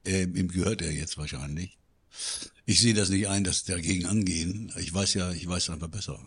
Ähm, 0.05 0.37
ihm 0.37 0.49
gehört 0.49 0.83
er 0.83 0.93
jetzt 0.93 1.17
wahrscheinlich. 1.17 1.79
Ich 2.67 2.81
sehe 2.83 2.93
das 2.93 3.09
nicht 3.09 3.29
ein, 3.29 3.45
dass 3.45 3.61
sie 3.65 3.73
dagegen 3.73 4.05
angehen. 4.05 4.71
Ich 4.79 4.93
weiß 4.93 5.15
ja, 5.15 5.33
ich 5.33 5.49
weiß 5.49 5.71
einfach 5.71 5.89
besser. 5.89 6.21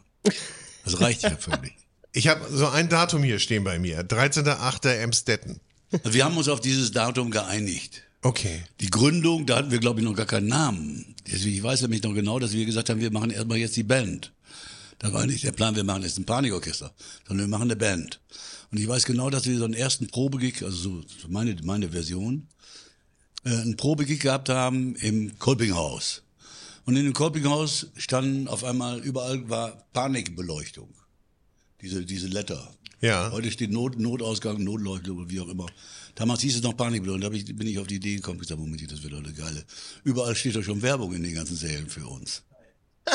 Das 0.84 1.00
reicht 1.00 1.22
ja 1.24 1.36
völlig. 1.38 1.74
Ich 2.16 2.28
habe 2.28 2.46
so 2.56 2.68
ein 2.68 2.90
Datum 2.90 3.24
hier 3.24 3.40
stehen 3.40 3.64
bei 3.64 3.80
mir. 3.80 4.04
13.8. 4.08 4.88
Emstetten. 4.88 5.60
Also 5.92 6.14
wir 6.14 6.24
haben 6.26 6.38
uns 6.38 6.48
auf 6.48 6.62
dieses 6.62 6.92
Datum 6.92 7.32
geeinigt. 7.32 8.04
Okay. 8.24 8.64
Die 8.80 8.90
Gründung, 8.90 9.46
da 9.46 9.58
hatten 9.58 9.70
wir, 9.70 9.80
glaube 9.80 10.00
ich, 10.00 10.06
noch 10.06 10.16
gar 10.16 10.26
keinen 10.26 10.48
Namen. 10.48 11.14
Ich 11.26 11.62
weiß 11.62 11.82
nämlich 11.82 12.02
noch 12.04 12.14
genau, 12.14 12.40
dass 12.40 12.54
wir 12.54 12.66
gesagt 12.66 12.90
haben, 12.90 13.02
wir 13.02 13.12
machen 13.12 13.32
erstmal 13.32 13.58
jetzt 13.58 13.76
die 13.76 13.84
Band. 13.84 14.32
Da 15.00 15.12
war 15.12 15.26
nicht 15.26 15.44
der 15.44 15.52
Plan, 15.52 15.76
wir 15.76 15.84
machen 15.84 16.04
jetzt 16.04 16.18
ein 16.18 16.26
Panikorchester, 16.26 16.94
sondern 17.28 17.48
wir 17.48 17.52
machen 17.52 17.70
eine 17.70 17.76
Band. 17.76 18.22
Und 18.72 18.80
ich 18.80 18.88
weiß 18.88 19.04
genau, 19.04 19.30
dass 19.30 19.46
wir 19.46 19.58
so 19.58 19.66
einen 19.66 19.74
ersten 19.74 20.08
Probegig, 20.08 20.64
also 20.64 20.78
so 20.78 21.02
so 21.02 21.28
meine, 21.28 21.56
meine 21.64 21.90
Version, 21.90 22.48
äh, 23.44 23.50
einen 23.50 23.76
Probegig 23.76 24.22
gehabt 24.22 24.48
haben 24.48 24.96
im 24.96 25.38
Kolpinghaus. 25.38 26.24
Und 26.86 26.96
in 26.96 27.04
dem 27.04 27.14
Kolpinghaus 27.14 27.88
standen 27.98 28.48
auf 28.48 28.64
einmal, 28.64 29.00
überall 29.00 29.50
war 29.50 29.86
Panikbeleuchtung. 29.92 30.94
Diese, 31.82 32.06
diese 32.06 32.28
Letter. 32.28 32.74
Ja. 33.04 33.32
Heute 33.34 33.52
steht 33.52 33.70
Not, 33.70 34.00
Notausgang, 34.00 34.64
Notleuchtung, 34.64 35.30
wie 35.30 35.42
auch 35.42 35.50
immer. 35.50 35.66
Damals 36.16 36.42
hieß 36.42 36.56
es 36.56 36.62
noch 36.64 36.78
Panikbeleuchtung. 36.78 37.30
Da 37.30 37.36
ich, 37.36 37.46
bin 37.54 37.68
ich 37.68 37.78
auf 37.78 37.88
die 37.88 37.96
Idee 37.96 38.16
gekommen, 38.16 38.38
ich 38.38 38.48
gesagt, 38.48 38.62
Moment, 38.62 38.90
das 38.90 39.04
wird 39.04 39.12
doch 39.12 39.18
eine 39.20 39.34
geile. 39.34 39.66
Überall 40.06 40.36
steht 40.36 40.56
doch 40.56 40.64
schon 40.64 40.82
Werbung 40.82 41.14
in 41.14 41.22
den 41.22 41.36
ganzen 41.36 41.58
Sälen 41.58 41.90
für 41.90 42.08
uns. 42.08 42.44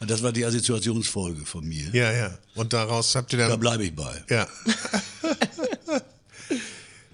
Und 0.00 0.10
das 0.10 0.22
war 0.22 0.30
die 0.32 0.44
Assoziationsfolge 0.44 1.46
von 1.46 1.66
mir. 1.66 1.88
Ja, 1.94 2.12
ja. 2.12 2.38
Und 2.54 2.74
daraus 2.74 3.14
habt 3.16 3.32
ihr 3.32 3.38
Da 3.38 3.48
dann. 3.48 3.60
bleibe 3.60 3.84
ich 3.84 3.94
bei. 3.94 4.22
Ja. 4.28 4.46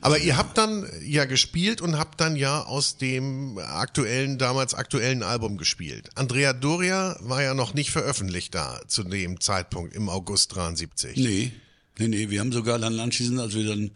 Aber 0.00 0.18
ihr 0.18 0.36
habt 0.36 0.58
dann 0.58 0.90
ja 1.04 1.26
gespielt 1.26 1.80
und 1.80 1.96
habt 1.98 2.20
dann 2.20 2.34
ja 2.34 2.64
aus 2.64 2.96
dem 2.96 3.58
aktuellen, 3.58 4.38
damals 4.38 4.74
aktuellen 4.74 5.22
Album 5.22 5.58
gespielt. 5.58 6.08
Andrea 6.16 6.54
Doria 6.54 7.16
war 7.20 7.42
ja 7.42 7.54
noch 7.54 7.74
nicht 7.74 7.90
veröffentlicht 7.90 8.54
da 8.54 8.80
zu 8.88 9.04
dem 9.04 9.40
Zeitpunkt 9.40 9.94
im 9.94 10.08
August 10.08 10.56
73. 10.56 11.16
Nee, 11.18 11.52
nee, 12.00 12.08
nee. 12.08 12.30
Wir 12.30 12.40
haben 12.40 12.52
sogar 12.52 12.78
dann 12.78 12.98
anschließend, 12.98 13.38
als 13.38 13.54
wir 13.54 13.64
dann 13.64 13.90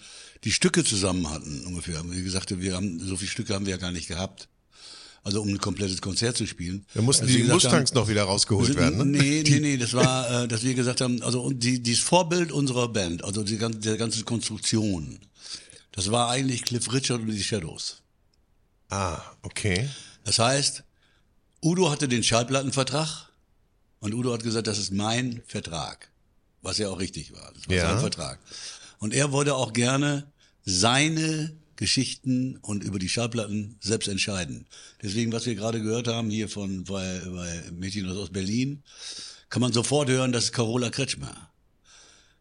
die 0.45 0.53
Stücke 0.53 0.85
zusammen 0.85 1.29
hatten, 1.31 1.64
ungefähr, 1.67 1.99
haben 1.99 2.12
wir 2.12 2.23
gesagt, 2.23 2.61
wir 2.61 2.75
haben, 2.75 3.01
so 3.01 3.17
viele 3.17 3.31
Stücke 3.31 3.55
haben 3.55 3.67
wir 3.67 3.73
ja 3.73 3.79
gar 3.79 3.90
nicht 3.90 4.09
gehabt. 4.09 4.49
Also 5.23 5.40
um 5.40 5.49
ein 5.49 5.59
komplettes 5.59 6.03
Konzert 6.03 6.37
zu 6.37 6.47
spielen. 6.47 6.85
Da 6.93 7.01
mussten 7.01 7.25
Als 7.25 7.33
die 7.33 7.45
Mustangs 7.45 7.90
haben- 7.90 7.97
noch 7.99 8.09
wieder 8.09 8.25
rausgeholt 8.25 8.77
werden, 8.77 8.99
ne? 8.99 9.05
Nee, 9.07 9.43
nee, 9.47 9.59
nee, 9.61 9.77
das 9.79 9.95
war, 9.95 10.43
äh, 10.45 10.49
dass 10.49 10.62
wir 10.64 10.75
gesagt 10.75 11.01
haben, 11.01 11.23
also 11.23 11.51
die, 11.51 11.83
dieses 11.83 12.03
Vorbild 12.05 12.53
unserer 12.53 12.88
Band, 12.88 13.25
also 13.25 13.43
die 13.43 13.57
ganze, 13.57 13.79
der 13.79 13.97
ganze 13.97 14.23
Konstruktion, 14.25 15.19
das 15.93 16.11
war 16.11 16.29
eigentlich 16.29 16.62
Cliff 16.62 16.93
Richard 16.93 17.23
und 17.23 17.29
die 17.31 17.43
Shadows. 17.43 18.03
Ah, 18.90 19.23
okay. 19.40 19.88
Das 20.25 20.38
heißt, 20.38 20.85
Udo 21.62 21.90
hatte 21.90 22.07
den 22.07 22.23
Schallplattenvertrag 22.23 23.31
und 24.01 24.12
Udo 24.12 24.31
hat 24.35 24.43
gesagt, 24.43 24.67
das 24.67 24.77
ist 24.77 24.93
mein 24.93 25.40
Vertrag. 25.47 26.11
Was 26.64 26.79
ja 26.79 26.88
auch 26.88 26.98
richtig 26.98 27.33
war. 27.33 27.53
Das 27.55 27.68
war 27.68 27.77
Ja. 27.77 27.90
sein 27.90 28.00
Vertrag. 28.00 28.40
Und 28.98 29.14
er 29.14 29.31
wollte 29.33 29.55
auch 29.55 29.72
gerne 29.72 30.33
seine 30.64 31.55
Geschichten 31.77 32.57
und 32.62 32.83
über 32.83 32.98
die 32.98 33.09
Schallplatten 33.09 33.77
selbst 33.81 34.09
entscheiden. 34.09 34.66
Deswegen, 35.03 35.31
was 35.33 35.44
wir 35.46 35.55
gerade 35.55 35.81
gehört 35.83 36.09
haben 36.09 36.31
hier 36.31 36.48
von 36.48 36.85
bei, 36.85 37.20
bei 37.27 37.62
Mädchen 37.72 38.09
aus 38.09 38.31
Berlin, 38.31 38.83
kann 39.50 39.61
man 39.61 39.72
sofort 39.72 40.09
hören, 40.09 40.33
das 40.33 40.44
ist 40.44 40.53
Carola 40.53 40.90
Kretschmer. 40.90 41.50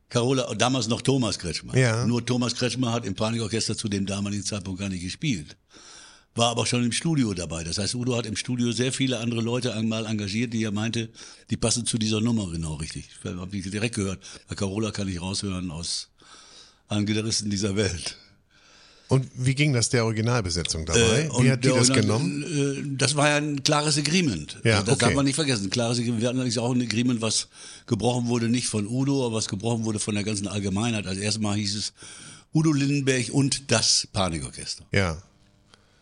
Carola, 0.10 0.54
damals 0.56 0.88
noch 0.88 1.02
Thomas 1.02 1.38
Kretschmer. 1.40 1.76
Ja. 1.76 2.06
Nur 2.06 2.26
Thomas 2.26 2.56
Kretschmer 2.56 2.92
hat 2.94 3.06
im 3.06 3.16
Panikorchester 3.16 3.76
zu 3.76 3.90
dem 3.90 4.06
damaligen 4.06 4.44
Zeitpunkt 4.44 4.80
gar 4.80 4.90
nicht 4.90 5.04
gespielt 5.04 5.58
war 6.36 6.50
aber 6.50 6.66
schon 6.66 6.84
im 6.84 6.92
Studio 6.92 7.34
dabei. 7.34 7.64
Das 7.64 7.78
heißt, 7.78 7.96
Udo 7.96 8.16
hat 8.16 8.26
im 8.26 8.36
Studio 8.36 8.72
sehr 8.72 8.92
viele 8.92 9.20
andere 9.20 9.42
Leute 9.42 9.74
einmal 9.74 10.06
engagiert, 10.06 10.54
die 10.54 10.64
er 10.64 10.72
meinte, 10.72 11.10
die 11.50 11.58
passen 11.58 11.86
zu 11.86 11.98
dieser 11.98 12.22
Nummer 12.22 12.50
genau 12.52 12.76
richtig. 12.76 13.10
Ich 13.24 13.32
habe 13.32 13.56
ich 13.56 13.70
direkt 13.70 13.96
gehört. 13.96 14.20
Bei 14.48 14.56
Carola 14.56 14.92
kann 14.92 15.08
ich 15.08 15.22
raushören 15.22 15.70
aus 15.72 16.10
allen 16.88 17.06
Gitarristen 17.06 17.50
dieser 17.50 17.76
Welt. 17.76 18.18
Und 19.10 19.28
wie 19.36 19.54
ging 19.54 19.74
das 19.74 19.90
der 19.90 20.06
Originalbesetzung 20.06 20.86
dabei? 20.88 21.30
Äh, 21.30 21.44
wie 21.44 21.52
hat 21.52 21.64
die 21.64 21.68
das 21.68 21.90
Original- 21.90 22.02
genommen? 22.02 22.94
Äh, 22.94 22.98
das 22.98 23.16
war 23.16 23.30
ja 23.30 23.36
ein 23.36 23.62
klares 23.62 23.98
Agreement. 23.98 24.58
Ja, 24.64 24.82
das 24.82 24.96
okay. 24.96 25.06
darf 25.06 25.14
man 25.14 25.26
nicht 25.26 25.36
vergessen. 25.36 25.70
Klares 25.70 26.00
Agreement. 26.00 26.22
Wir 26.22 26.30
hatten 26.30 26.38
allerdings 26.40 26.58
auch 26.58 26.74
ein 26.74 26.82
Agreement, 26.82 27.22
was 27.22 27.48
gebrochen 27.86 28.28
wurde, 28.28 28.50
nicht 28.50 28.68
von 28.68 28.88
Udo, 28.88 29.26
aber 29.28 29.36
was 29.36 29.50
gebrochen 29.50 29.84
wurde 29.84 30.00
von 30.00 30.16
der 30.16 30.24
ganzen 30.24 30.48
Allgemeinheit. 30.48 31.06
Als 31.06 31.20
erstes 31.20 31.42
Mal 31.44 31.58
hieß 31.58 31.76
es 31.76 31.94
Udo 32.54 32.72
Lindenberg 32.72 33.30
und 33.32 33.72
das 33.72 34.08
Panikorchester. 34.14 34.86
Ja. 34.92 35.22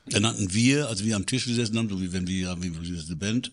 Dann 0.08 0.26
hatten 0.26 0.54
wir, 0.54 0.90
als 0.90 1.04
wir 1.04 1.16
am 1.16 1.26
Tisch 1.26 1.46
gesessen 1.46 1.78
haben, 1.78 1.90
so 1.90 2.02
wie 2.02 2.12
wenn 2.12 2.28
wir, 2.28 2.56
wie 2.62 2.68
eine 2.68 3.16
Band, 3.16 3.52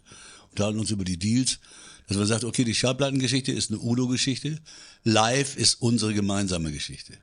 unterhalten 0.50 0.80
uns 0.80 0.90
über 0.90 1.04
die 1.04 1.18
Deals, 1.18 1.58
dass 2.06 2.16
man 2.16 2.26
sagt, 2.26 2.44
okay, 2.44 2.64
die 2.64 2.74
Schallplattengeschichte 2.74 3.52
ist 3.52 3.70
eine 3.70 3.80
Udo-Geschichte, 3.80 4.58
live 5.04 5.56
ist 5.56 5.80
unsere 5.82 6.14
gemeinsame 6.14 6.72
Geschichte. 6.72 7.18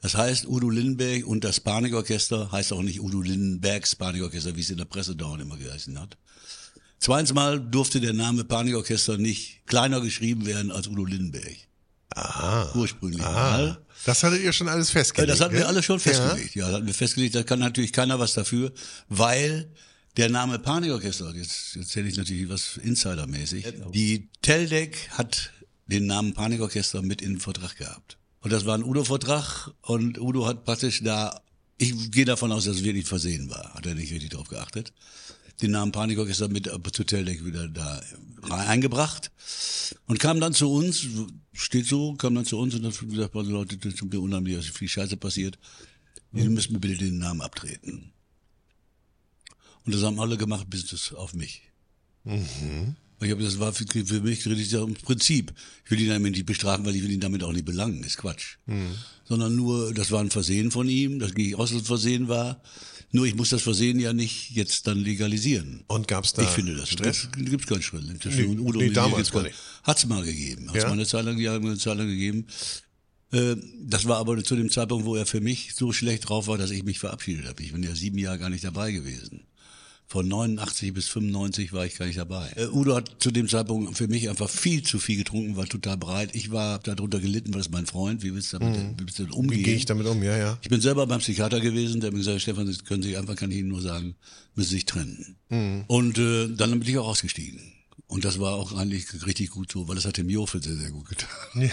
Das 0.00 0.14
heißt, 0.14 0.46
Udo 0.46 0.70
Lindenberg 0.70 1.26
und 1.26 1.42
das 1.42 1.58
Panikorchester 1.58 2.52
heißt 2.52 2.72
auch 2.72 2.82
nicht 2.82 3.00
Udo 3.00 3.20
Lindenbergs 3.20 3.96
Panikorchester, 3.96 4.54
wie 4.54 4.60
es 4.60 4.70
in 4.70 4.78
der 4.78 4.84
Presse 4.84 5.16
dauernd 5.16 5.42
immer 5.42 5.56
geheißen 5.56 5.98
hat. 5.98 6.16
Zweitens 7.00 7.34
Mal 7.34 7.60
durfte 7.60 8.00
der 8.00 8.12
Name 8.12 8.44
Panikorchester 8.44 9.18
nicht 9.18 9.66
kleiner 9.66 10.00
geschrieben 10.00 10.46
werden 10.46 10.70
als 10.70 10.86
Udo 10.86 11.04
Lindenberg. 11.04 11.56
Aha. 12.14 12.72
Ursprünglich 12.74 13.22
Ah, 13.22 13.32
mal. 13.32 13.78
das 14.06 14.22
hattet 14.22 14.42
ihr 14.42 14.52
schon 14.52 14.68
alles 14.68 14.88
Ja, 14.88 15.00
festgelegt. 15.00 15.30
das 15.32 15.40
hatten 15.40 15.54
wir 15.54 15.68
alle 15.68 15.82
schon 15.82 16.00
festgelegt. 16.00 16.54
Ja, 16.54 16.66
das 16.66 16.74
hatten 16.76 16.86
wir 16.86 16.94
festgelegt. 16.94 17.34
Da 17.34 17.42
kann 17.42 17.58
natürlich 17.58 17.92
keiner 17.92 18.18
was 18.18 18.34
dafür, 18.34 18.72
weil 19.08 19.70
der 20.16 20.28
Name 20.30 20.58
Panikorchester, 20.58 21.32
jetzt 21.34 21.76
erzähle 21.76 22.08
ich 22.08 22.16
natürlich 22.16 22.48
was 22.48 22.76
Insidermäßig, 22.78 23.66
die 23.92 24.28
Teldec 24.42 24.96
hat 25.12 25.52
den 25.86 26.06
Namen 26.06 26.34
Panikorchester 26.34 27.02
mit 27.02 27.22
in 27.22 27.34
den 27.34 27.40
Vertrag 27.40 27.76
gehabt. 27.76 28.16
Und 28.40 28.52
das 28.52 28.66
war 28.66 28.76
ein 28.76 28.84
Udo-Vertrag 28.84 29.70
und 29.82 30.18
Udo 30.18 30.46
hat 30.46 30.64
praktisch 30.64 31.02
da, 31.02 31.40
ich 31.76 32.10
gehe 32.10 32.24
davon 32.24 32.50
aus, 32.52 32.64
dass 32.64 32.76
es 32.76 32.84
wirklich 32.84 33.06
versehen 33.06 33.50
war, 33.50 33.74
hat 33.74 33.86
er 33.86 33.94
nicht 33.94 34.12
richtig 34.12 34.30
drauf 34.30 34.48
geachtet, 34.48 34.92
den 35.60 35.72
Namen 35.72 35.92
Panikorchester 35.92 36.48
mit 36.48 36.66
äh, 36.66 36.78
zu 36.92 37.04
Teldec 37.04 37.44
wieder 37.44 37.68
da 37.68 38.00
eingebracht 38.50 39.30
und 40.06 40.18
kam 40.20 40.40
dann 40.40 40.54
zu 40.54 40.70
uns, 40.70 41.06
steht 41.52 41.86
so, 41.86 42.14
kam 42.14 42.34
dann 42.34 42.44
zu 42.44 42.58
uns 42.58 42.74
und 42.74 42.84
hat 42.84 42.98
gesagt, 42.98 43.34
Leute, 43.34 43.76
das 43.76 43.94
tut 43.94 44.12
mir 44.12 44.20
unheimlich, 44.20 44.56
dass 44.56 44.66
viel 44.66 44.88
Scheiße 44.88 45.16
passiert. 45.16 45.58
Die 46.32 46.48
müssen 46.48 46.74
mir 46.74 46.78
bitte 46.78 46.98
den 47.04 47.18
Namen 47.18 47.40
abtreten. 47.40 48.12
Und 49.84 49.94
das 49.94 50.02
haben 50.02 50.20
alle 50.20 50.36
gemacht, 50.36 50.68
bis 50.68 50.86
das 50.86 51.14
auf 51.14 51.32
mich. 51.34 51.62
Ich 53.20 53.30
habe 53.30 53.42
das 53.42 53.58
war 53.58 53.72
für, 53.72 53.84
für 53.86 54.20
mich 54.20 54.46
richtig 54.46 54.76
ein 54.76 54.94
Prinzip. 54.94 55.52
Ich 55.84 55.90
will 55.90 56.00
ihn 56.00 56.10
damit 56.10 56.32
nicht 56.32 56.46
bestrafen, 56.46 56.84
weil 56.84 56.94
ich 56.94 57.02
will 57.02 57.10
ihn 57.10 57.20
damit 57.20 57.42
auch 57.42 57.52
nicht 57.52 57.64
belangen. 57.64 58.04
Ist 58.04 58.18
Quatsch. 58.18 58.58
Sondern 59.24 59.56
nur, 59.56 59.92
das 59.94 60.10
war 60.12 60.20
ein 60.20 60.30
Versehen 60.30 60.70
von 60.70 60.88
ihm, 60.88 61.18
das 61.18 61.34
gehe 61.34 61.48
ich 61.48 61.54
aus, 61.56 61.70
dass 61.70 61.78
es 61.78 61.82
ein 61.82 61.86
Versehen 61.86 62.28
war. 62.28 62.62
Nur 63.10 63.24
ich 63.26 63.34
muss 63.34 63.48
das 63.50 63.62
Versehen 63.62 63.98
ja 63.98 64.12
nicht 64.12 64.50
jetzt 64.50 64.86
dann 64.86 64.98
legalisieren. 64.98 65.82
Und 65.86 66.06
gab's 66.08 66.34
da 66.34 66.42
Ich 66.42 66.48
finde 66.50 66.74
das. 66.76 66.90
Stress? 66.90 67.28
Da 67.34 67.40
gibt's 67.42 67.66
keinen 67.66 67.80
Stress. 67.82 68.02
Zwischen 68.20 68.50
Nee, 68.50 68.58
Udo 68.60 68.78
nee, 68.80 68.90
damals 68.90 69.30
gar 69.32 69.42
nicht. 69.44 69.54
Hat's 69.82 70.04
mal 70.06 70.22
gegeben. 70.24 70.68
Hat's 70.68 70.82
Ja? 70.82 70.88
mal 70.88 70.92
eine 70.92 71.06
Zeit 71.06 71.24
lang, 71.24 71.38
ja, 71.38 71.54
eine 71.54 71.78
Zeit 71.78 71.96
lang 71.96 72.06
gegeben. 72.08 72.46
Äh, 73.32 73.56
Das 73.82 74.06
war 74.06 74.18
aber 74.18 74.42
zu 74.44 74.56
dem 74.56 74.70
Zeitpunkt, 74.70 75.06
wo 75.06 75.16
er 75.16 75.24
für 75.26 75.40
mich 75.40 75.74
so 75.74 75.92
schlecht 75.92 76.28
drauf 76.28 76.46
war, 76.48 76.58
dass 76.58 76.70
ich 76.70 76.84
mich 76.84 76.98
verabschiedet 76.98 77.46
habe. 77.46 77.62
Ich 77.62 77.72
bin 77.72 77.82
ja 77.82 77.94
sieben 77.94 78.18
Jahre 78.18 78.38
gar 78.38 78.50
nicht 78.50 78.64
dabei 78.64 78.92
gewesen. 78.92 79.40
Von 80.10 80.26
89 80.26 80.94
bis 80.94 81.06
95 81.08 81.74
war 81.74 81.84
ich 81.84 81.96
gar 81.98 82.06
nicht 82.06 82.16
dabei. 82.16 82.50
Äh, 82.56 82.68
Udo 82.68 82.96
hat 82.96 83.16
zu 83.18 83.30
dem 83.30 83.46
Zeitpunkt 83.46 83.94
für 83.94 84.08
mich 84.08 84.30
einfach 84.30 84.48
viel 84.48 84.82
zu 84.82 84.98
viel 84.98 85.18
getrunken, 85.18 85.56
war 85.56 85.66
total 85.66 85.98
breit. 85.98 86.30
Ich 86.34 86.50
war 86.50 86.78
darunter 86.78 87.20
gelitten, 87.20 87.52
weil 87.52 87.60
das 87.60 87.70
mein 87.70 87.84
Freund. 87.84 88.22
Wie 88.22 88.32
willst 88.34 88.54
du 88.54 88.58
damit, 88.58 88.78
wie 88.96 89.04
willst 89.04 89.18
du 89.18 89.24
damit 89.24 89.36
umgehen? 89.36 89.58
Wie 89.60 89.62
gehe 89.64 89.74
ich 89.74 89.84
damit 89.84 90.06
um? 90.06 90.22
Ja, 90.22 90.34
ja. 90.38 90.58
Ich 90.62 90.70
bin 90.70 90.80
selber 90.80 91.06
beim 91.06 91.20
Psychiater 91.20 91.60
gewesen, 91.60 92.00
der 92.00 92.08
hat 92.08 92.14
mir 92.14 92.20
gesagt, 92.20 92.40
Stefan, 92.40 92.66
das 92.66 92.84
können 92.84 93.02
Sie 93.02 93.18
einfach, 93.18 93.36
kann 93.36 93.50
ich 93.50 93.58
Ihnen 93.58 93.68
nur 93.68 93.82
sagen, 93.82 94.14
müssen 94.54 94.70
Sie 94.70 94.76
sich 94.76 94.86
trennen. 94.86 95.36
Und 95.88 96.16
äh, 96.16 96.48
dann 96.56 96.70
bin 96.70 96.88
ich 96.88 96.96
auch 96.96 97.08
ausgestiegen. 97.08 97.60
Und 98.06 98.24
das 98.24 98.40
war 98.40 98.54
auch 98.54 98.72
eigentlich 98.72 99.26
richtig 99.26 99.50
gut 99.50 99.70
so, 99.70 99.88
weil 99.88 99.96
das 99.96 100.06
hat 100.06 100.16
dem 100.16 100.30
Jofel 100.30 100.62
sehr, 100.62 100.76
sehr 100.76 100.90
gut 100.90 101.06
getan. 101.06 101.28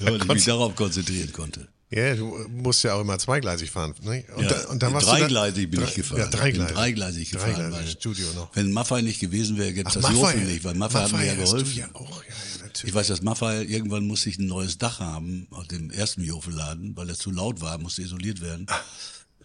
weil 0.00 0.16
ich 0.16 0.26
mich 0.26 0.44
darauf 0.44 0.76
konzentrieren 0.76 1.32
konnte. 1.32 1.68
Ja, 1.92 2.14
du 2.14 2.46
musst 2.50 2.84
ja 2.84 2.94
auch 2.94 3.00
immer 3.00 3.18
zweigleisig 3.18 3.70
fahren. 3.70 3.94
Ne? 4.02 4.24
Und, 4.36 4.44
Ja, 4.44 4.48
da, 4.50 4.68
und 4.68 4.80
dann 4.82 4.92
warst 4.92 5.06
du 5.08 5.10
da- 5.10 5.18
dreigleisig 5.18 5.70
bin 5.70 5.82
ich 5.82 5.94
gefahren. 5.94 6.20
Ja, 6.20 6.26
dreigleisig. 6.28 6.74
Dreigleisig 6.76 7.30
gefahren. 7.32 7.54
Dreigleisig, 7.54 7.90
Studio 7.92 8.26
noch. 8.34 8.54
Wenn 8.54 8.70
Maffei 8.72 9.00
nicht 9.02 9.18
gewesen 9.18 9.58
wäre, 9.58 9.72
gäbe 9.72 9.88
es 9.88 9.94
das 9.94 10.02
Maffei, 10.04 10.14
Jofen 10.34 10.46
nicht, 10.46 10.62
weil 10.62 10.74
Maffei, 10.74 11.00
hat 11.02 11.12
mir 11.12 11.26
ja 11.26 11.34
geholfen. 11.34 11.76
Ja 11.76 11.88
auch, 11.94 12.22
ja, 12.22 12.28
ja, 12.30 12.62
natürlich. 12.64 12.84
Ich 12.90 12.94
weiß, 12.94 13.08
dass 13.08 13.22
Maffei 13.22 13.64
irgendwann 13.64 14.06
musste 14.06 14.28
ich 14.28 14.38
ein 14.38 14.46
neues 14.46 14.78
Dach 14.78 15.00
haben 15.00 15.48
aus 15.50 15.66
dem 15.66 15.90
ersten 15.90 16.22
Jofeladen, 16.22 16.96
weil 16.96 17.08
er 17.08 17.16
zu 17.16 17.32
laut 17.32 17.60
war, 17.60 17.76
musste 17.78 18.02
isoliert 18.02 18.40
werden. 18.40 18.66
Ah. 18.68 18.80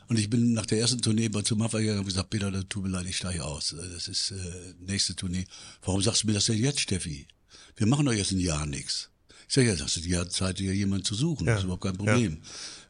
Und 0.08 0.20
ich 0.20 0.30
bin 0.30 0.54
nach 0.54 0.68
der 0.68 0.78
ersten 0.80 1.02
Tournee 1.02 1.30
bei 1.30 1.42
zu 1.42 1.56
Maffei 1.56 1.82
gegangen 1.82 2.02
und 2.02 2.06
gesagt, 2.06 2.30
Peter, 2.30 2.52
das 2.52 2.66
tut 2.70 2.84
mir 2.84 2.90
leid, 2.90 3.08
ich 3.08 3.18
steige 3.18 3.44
aus. 3.44 3.74
Das 3.96 4.08
ist 4.08 4.30
äh, 4.30 4.36
nächste 4.86 5.16
Tournee. 5.16 5.46
Warum 5.84 6.00
sagst 6.04 6.22
du 6.22 6.28
mir 6.28 6.34
das 6.34 6.46
denn 6.46 6.60
jetzt, 6.60 6.80
Steffi? 6.80 7.26
Wir 7.76 7.88
machen 7.88 8.06
doch 8.06 8.14
jetzt 8.14 8.32
ein 8.32 8.40
Jahr 8.40 8.68
nichts. 8.68 9.10
Ich 9.48 9.54
sage, 9.54 9.68
ja, 9.68 9.76
das 9.76 9.98
ist 9.98 10.06
ja 10.06 10.28
Zeit, 10.28 10.60
dir 10.60 10.74
jemanden 10.74 11.06
zu 11.06 11.16
suchen. 11.16 11.46
Das 11.46 11.60
ist 11.60 11.64
überhaupt 11.66 11.84
kein 11.84 11.98
Problem. 11.98 12.40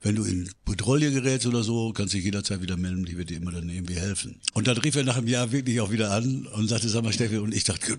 Wenn 0.01 0.15
du 0.15 0.23
in 0.23 0.49
Patrouille 0.65 1.11
gerätst 1.11 1.47
oder 1.47 1.63
so, 1.63 1.91
kannst 1.91 2.13
du 2.13 2.17
dich 2.17 2.25
jederzeit 2.25 2.61
wieder 2.61 2.77
melden. 2.77 3.05
Ich 3.07 3.17
werde 3.17 3.25
dir 3.25 3.37
immer 3.37 3.51
dann 3.51 3.69
irgendwie 3.69 3.95
helfen. 3.95 4.39
Und 4.53 4.67
dann 4.67 4.77
rief 4.77 4.95
er 4.95 5.03
nach 5.03 5.17
einem 5.17 5.27
Jahr 5.27 5.51
wirklich 5.51 5.81
auch 5.81 5.91
wieder 5.91 6.11
an 6.11 6.45
und 6.47 6.67
sagte, 6.67 6.89
sag 6.89 7.03
mal, 7.03 7.11
Steffi, 7.11 7.37
und 7.37 7.53
ich 7.53 7.63
dachte, 7.63 7.97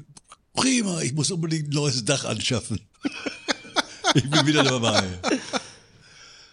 prima, 0.54 1.02
ich 1.02 1.14
muss 1.14 1.30
unbedingt 1.30 1.68
ein 1.68 1.74
neues 1.74 2.04
Dach 2.04 2.24
anschaffen. 2.24 2.80
ich 4.14 4.28
bin 4.30 4.46
wieder 4.46 4.62
dabei. 4.62 5.02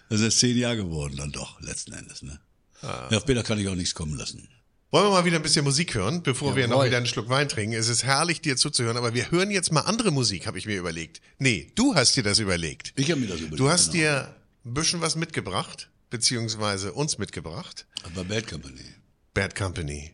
Das 0.10 0.22
ist 0.22 0.40
zehn 0.40 0.58
Jahre 0.58 0.78
geworden 0.78 1.16
dann 1.18 1.32
doch, 1.32 1.62
letzten 1.62 1.94
Endes. 1.94 2.22
Ne? 2.22 2.40
Ja, 2.82 3.18
auf 3.18 3.26
Peter 3.26 3.44
kann 3.44 3.60
ich 3.60 3.68
auch 3.68 3.76
nichts 3.76 3.96
kommen 3.96 4.18
lassen. 4.18 4.48
Wollen 4.94 5.08
wir 5.08 5.10
mal 5.10 5.26
wieder 5.26 5.38
ein 5.38 5.42
bisschen 5.42 5.66
Musik 5.66 5.96
hören, 5.96 6.22
bevor 6.22 6.56
wir 6.56 6.68
noch 6.68 6.76
Jawohl. 6.76 6.86
wieder 6.86 6.98
einen 6.98 7.08
Schluck 7.08 7.28
Wein 7.28 7.50
trinken? 7.50 7.76
Es 7.76 7.88
ist 7.88 8.04
herrlich, 8.04 8.42
dir 8.42 8.58
zuzuhören, 8.58 8.96
aber 8.96 9.16
wir 9.16 9.32
hören 9.32 9.50
jetzt 9.50 9.72
mal 9.72 9.82
andere 9.82 10.12
Musik, 10.12 10.46
habe 10.46 10.60
ich 10.60 10.68
mir 10.68 10.78
überlegt. 10.78 11.20
Nee, 11.40 11.72
du 11.74 11.96
hast 11.96 12.16
dir 12.16 12.22
das 12.22 12.38
überlegt. 12.38 12.94
Ich 12.96 13.10
habe 13.10 13.20
mir 13.20 13.26
das 13.26 13.40
überlegt. 13.40 13.60
Du 13.60 13.70
hast 13.72 13.92
genau. 13.92 14.04
dir 14.04 14.36
ein 14.64 14.74
bisschen 14.76 15.02
was 15.02 15.16
mitgebracht, 15.16 15.90
beziehungsweise 16.12 16.94
uns 16.94 17.18
mitgebracht. 17.18 17.88
Aber 18.04 18.24
Bad 18.24 18.46
Company. 18.48 18.86
Bad 19.34 19.56
Company. 19.56 20.12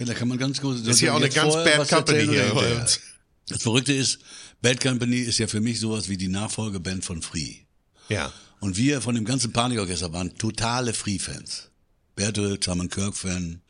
Ja, 0.00 0.06
da 0.06 0.14
kann 0.14 0.26
man 0.26 0.36
ganz 0.36 0.60
kurz. 0.60 0.80
Ist 0.80 0.98
hier 0.98 1.14
auch 1.14 1.18
eine 1.18 1.28
ganz 1.28 1.54
Bad 1.54 1.88
Company 1.88 2.26
hier 2.26 2.52
bei 2.52 2.74
uns. 2.74 2.98
Das 3.46 3.62
Verrückte 3.62 3.92
ist, 3.92 4.18
Bad 4.62 4.80
Company 4.80 5.18
ist 5.18 5.38
ja 5.38 5.46
für 5.46 5.60
mich 5.60 5.78
sowas 5.78 6.08
wie 6.08 6.16
die 6.16 6.26
Nachfolgeband 6.26 7.04
von 7.04 7.22
Free. 7.22 7.54
Ja. 8.08 8.32
Und 8.58 8.76
wir 8.76 9.00
von 9.00 9.14
dem 9.14 9.24
ganzen 9.24 9.52
Panikorchester 9.52 10.12
waren 10.12 10.36
totale 10.38 10.92
Free-Fans. 10.92 11.70
Bertel, 12.16 12.58
Simon 12.60 12.88
Kirk-Fan. 12.88 13.62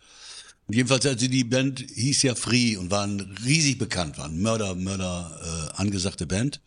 Und 0.66 0.76
Jedenfalls, 0.76 1.04
also 1.06 1.26
die 1.26 1.44
Band 1.44 1.84
hieß 1.94 2.22
ja 2.22 2.34
Free 2.34 2.76
und 2.76 2.90
waren 2.90 3.36
riesig 3.44 3.78
bekannt, 3.78 4.18
waren 4.18 4.40
Mörder, 4.40 4.74
Mörder, 4.74 5.70
äh, 5.76 5.80
angesagte 5.80 6.26
Band. 6.26 6.60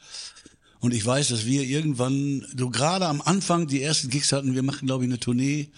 Und 0.79 0.93
ich 0.93 1.05
weiß, 1.05 1.29
dass 1.29 1.45
wir 1.45 1.63
irgendwann, 1.63 2.45
so 2.55 2.69
gerade 2.69 3.07
am 3.07 3.21
Anfang 3.21 3.67
die 3.67 3.81
ersten 3.81 4.09
Gigs 4.09 4.31
hatten, 4.31 4.53
wir 4.53 4.63
machen, 4.63 4.85
glaube 4.85 5.05
ich, 5.05 5.09
eine 5.09 5.19
Tournee, 5.19 5.69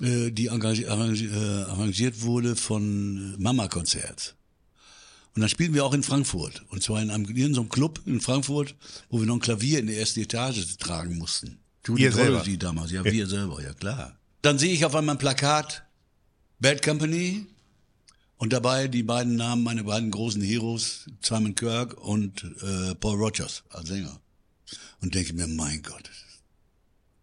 äh, 0.00 0.30
die 0.30 0.50
arrangi 0.50 0.86
arrangi 0.86 1.26
äh, 1.26 1.62
arrangiert 1.64 2.22
wurde 2.22 2.56
von 2.56 3.40
Mama-Konzert. 3.40 4.36
Und 5.34 5.40
dann 5.42 5.48
spielten 5.48 5.74
wir 5.74 5.84
auch 5.84 5.94
in 5.94 6.02
Frankfurt. 6.02 6.62
Und 6.68 6.82
zwar 6.82 7.02
in 7.02 7.10
einem 7.10 7.24
in 7.24 7.54
so 7.54 7.60
einem 7.60 7.70
Club 7.70 8.00
in 8.06 8.20
Frankfurt, 8.20 8.74
wo 9.08 9.20
wir 9.20 9.26
noch 9.26 9.36
ein 9.36 9.40
Klavier 9.40 9.78
in 9.78 9.86
der 9.86 9.98
ersten 9.98 10.20
Etage 10.20 10.76
tragen 10.78 11.18
mussten. 11.18 11.58
Judy 11.86 12.02
Ihr 12.02 12.12
selber? 12.12 12.38
Prodigy 12.38 12.58
damals, 12.58 12.90
ja, 12.90 13.04
wir 13.04 13.26
selber, 13.26 13.62
ja 13.62 13.72
klar. 13.72 14.18
Dann 14.42 14.58
sehe 14.58 14.72
ich 14.72 14.84
auf 14.84 14.94
einmal 14.94 15.14
ein 15.16 15.18
Plakat, 15.18 15.84
Bad 16.60 16.82
Company, 16.82 17.46
und 18.36 18.54
dabei 18.54 18.88
die 18.88 19.02
beiden 19.02 19.36
Namen, 19.36 19.62
meine 19.62 19.84
beiden 19.84 20.10
großen 20.10 20.40
Heroes, 20.40 21.04
Simon 21.20 21.54
Kirk 21.54 21.98
und 22.00 22.42
äh, 22.62 22.94
Paul 22.94 23.16
Rogers 23.18 23.64
als 23.68 23.88
Sänger. 23.88 24.18
Und 25.02 25.14
denke 25.14 25.34
mir, 25.34 25.46
mein 25.46 25.82
Gott, 25.82 26.10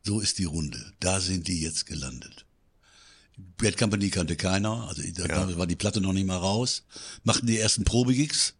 so 0.03 0.19
ist 0.19 0.37
die 0.37 0.43
Runde. 0.43 0.93
Da 0.99 1.19
sind 1.19 1.47
die 1.47 1.59
jetzt 1.59 1.87
gelandet. 1.87 2.45
Bad 3.57 3.77
Company 3.77 4.09
kannte 4.09 4.35
keiner, 4.35 4.87
also 4.87 5.01
da 5.15 5.25
Ja. 5.25 5.57
war 5.57 5.65
die 5.65 5.75
Platte 5.75 6.01
noch 6.01 6.13
nicht 6.13 6.27
mal 6.27 6.37
raus. 6.37 6.83
Machten 7.23 7.47
die 7.47 7.57
ersten 7.57 7.83
Probegigs 7.83 8.53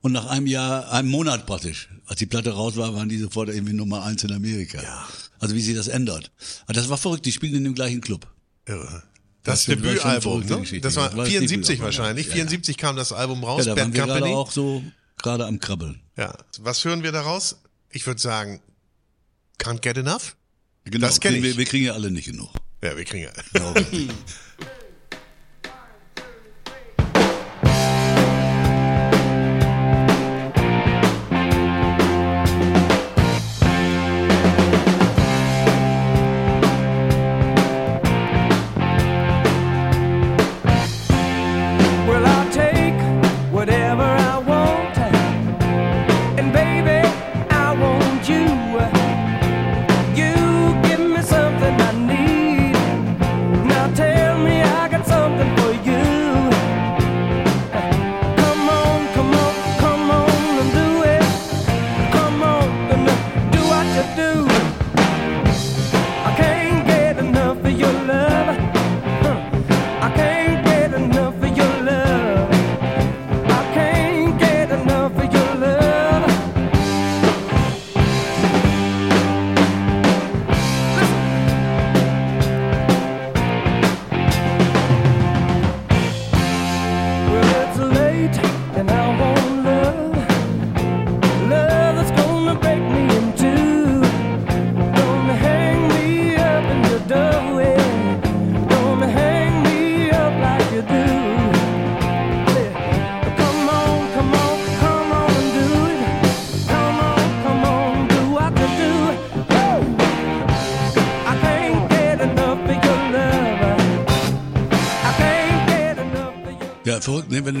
und 0.00 0.12
nach 0.12 0.26
einem 0.26 0.46
Jahr, 0.46 0.92
einem 0.92 1.08
Monat 1.08 1.44
praktisch, 1.46 1.88
als 2.06 2.18
die 2.20 2.26
Platte 2.26 2.50
raus 2.52 2.76
war, 2.76 2.94
waren 2.94 3.08
die 3.08 3.18
sofort 3.18 3.48
irgendwie 3.48 3.72
Nummer 3.72 4.04
eins 4.04 4.22
in 4.22 4.32
Amerika. 4.32 4.80
Ja. 4.82 5.08
Also 5.40 5.54
wie 5.56 5.60
sich 5.60 5.74
das 5.74 5.88
ändert. 5.88 6.30
Aber 6.64 6.72
das 6.72 6.88
war 6.88 6.98
verrückt, 6.98 7.26
die 7.26 7.32
spielen 7.32 7.54
in 7.56 7.64
dem 7.64 7.74
gleichen 7.74 8.00
Club. 8.00 8.32
Irre. 8.64 9.02
Das, 9.46 9.64
Das 9.64 9.76
Debütalbum, 9.76 10.40
ne? 10.44 10.80
Das 10.80 10.96
war 10.96 11.08
Das 11.08 11.16
war 11.16 11.24
das 11.24 11.28
74 11.28 11.48
Debütalbum, 11.50 11.84
wahrscheinlich. 11.84 12.26
ja. 12.26 12.32
74 12.34 12.76
kam 12.76 12.96
das 12.96 13.12
Album 13.12 13.40
Ja, 13.42 13.48
raus, 13.48 13.64
da 13.64 13.74
Bad 13.74 13.84
waren 13.84 13.92
wir 13.94 14.00
gerade 14.00 14.12
Company. 14.20 14.34
auch 14.34 14.50
so 14.50 14.82
gerade 15.22 15.46
am 15.46 15.58
Krabbeln. 15.60 16.00
Ja. 16.16 16.36
Was 16.60 16.84
hören 16.84 17.02
wir 17.02 17.12
daraus? 17.12 17.56
Ich 17.90 18.06
würde 18.06 18.20
sagen, 18.20 18.60
Can't 19.58 19.80
Get 19.80 19.96
Enough? 19.98 20.36
Genau, 20.84 21.06
Das 21.06 21.20
kenn 21.20 21.32
kriegen 21.32 21.44
ich. 21.44 21.52
Wir, 21.52 21.58
wir 21.58 21.64
kriegen 21.64 21.86
ja 21.86 21.92
alle 21.94 22.10
nicht 22.10 22.26
genug. 22.26 22.50
Ja, 22.82 22.96
wir 22.96 23.04
kriegen 23.04 23.24
ja. 23.24 23.32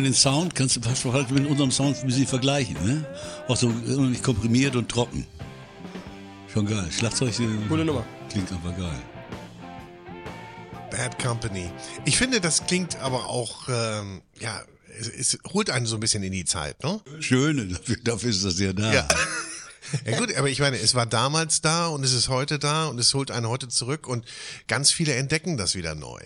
den 0.06 0.14
Sound 0.14 0.54
kannst 0.54 0.76
du 0.76 0.80
fast 0.80 1.02
fast 1.02 1.30
mit 1.30 1.46
unserem 1.46 1.70
Sound 1.70 1.96
ein 1.98 2.06
bisschen 2.06 2.26
vergleichen. 2.26 2.76
Ne? 2.84 3.04
Auch 3.48 3.56
so 3.56 3.66
unheimlich 3.66 4.22
komprimiert 4.22 4.76
und 4.76 4.88
trocken. 4.88 5.26
Schon 6.52 6.66
geil. 6.66 6.86
Schlagzeug 6.90 7.38
äh, 7.40 7.68
Coole 7.68 7.84
Nummer. 7.84 8.06
klingt 8.30 8.50
einfach 8.52 8.76
geil. 8.76 9.02
Bad 10.90 11.18
Company. 11.18 11.70
Ich 12.04 12.16
finde, 12.16 12.40
das 12.40 12.64
klingt 12.66 12.96
aber 13.00 13.26
auch, 13.26 13.68
ähm, 13.68 14.22
ja, 14.38 14.62
es, 14.98 15.08
es 15.08 15.38
holt 15.52 15.70
einen 15.70 15.86
so 15.86 15.96
ein 15.96 16.00
bisschen 16.00 16.22
in 16.22 16.32
die 16.32 16.44
Zeit, 16.44 16.82
ne? 16.84 17.00
Schöne, 17.18 17.66
dafür, 17.66 17.96
dafür 18.04 18.30
ist 18.30 18.44
das 18.44 18.60
ja 18.60 18.72
da. 18.72 18.92
Ja. 18.92 19.08
Ja 20.04 20.18
gut, 20.18 20.34
aber 20.34 20.48
ich 20.48 20.58
meine, 20.58 20.78
es 20.78 20.96
war 20.96 21.06
damals 21.06 21.60
da 21.60 21.86
und 21.86 22.02
es 22.02 22.12
ist 22.12 22.28
heute 22.28 22.58
da 22.58 22.86
und 22.86 22.98
es 22.98 23.14
holt 23.14 23.30
einen 23.30 23.46
heute 23.48 23.68
zurück 23.68 24.08
und 24.08 24.24
ganz 24.66 24.90
viele 24.90 25.14
entdecken 25.14 25.56
das 25.56 25.76
wieder 25.76 25.94
neu. 25.94 26.20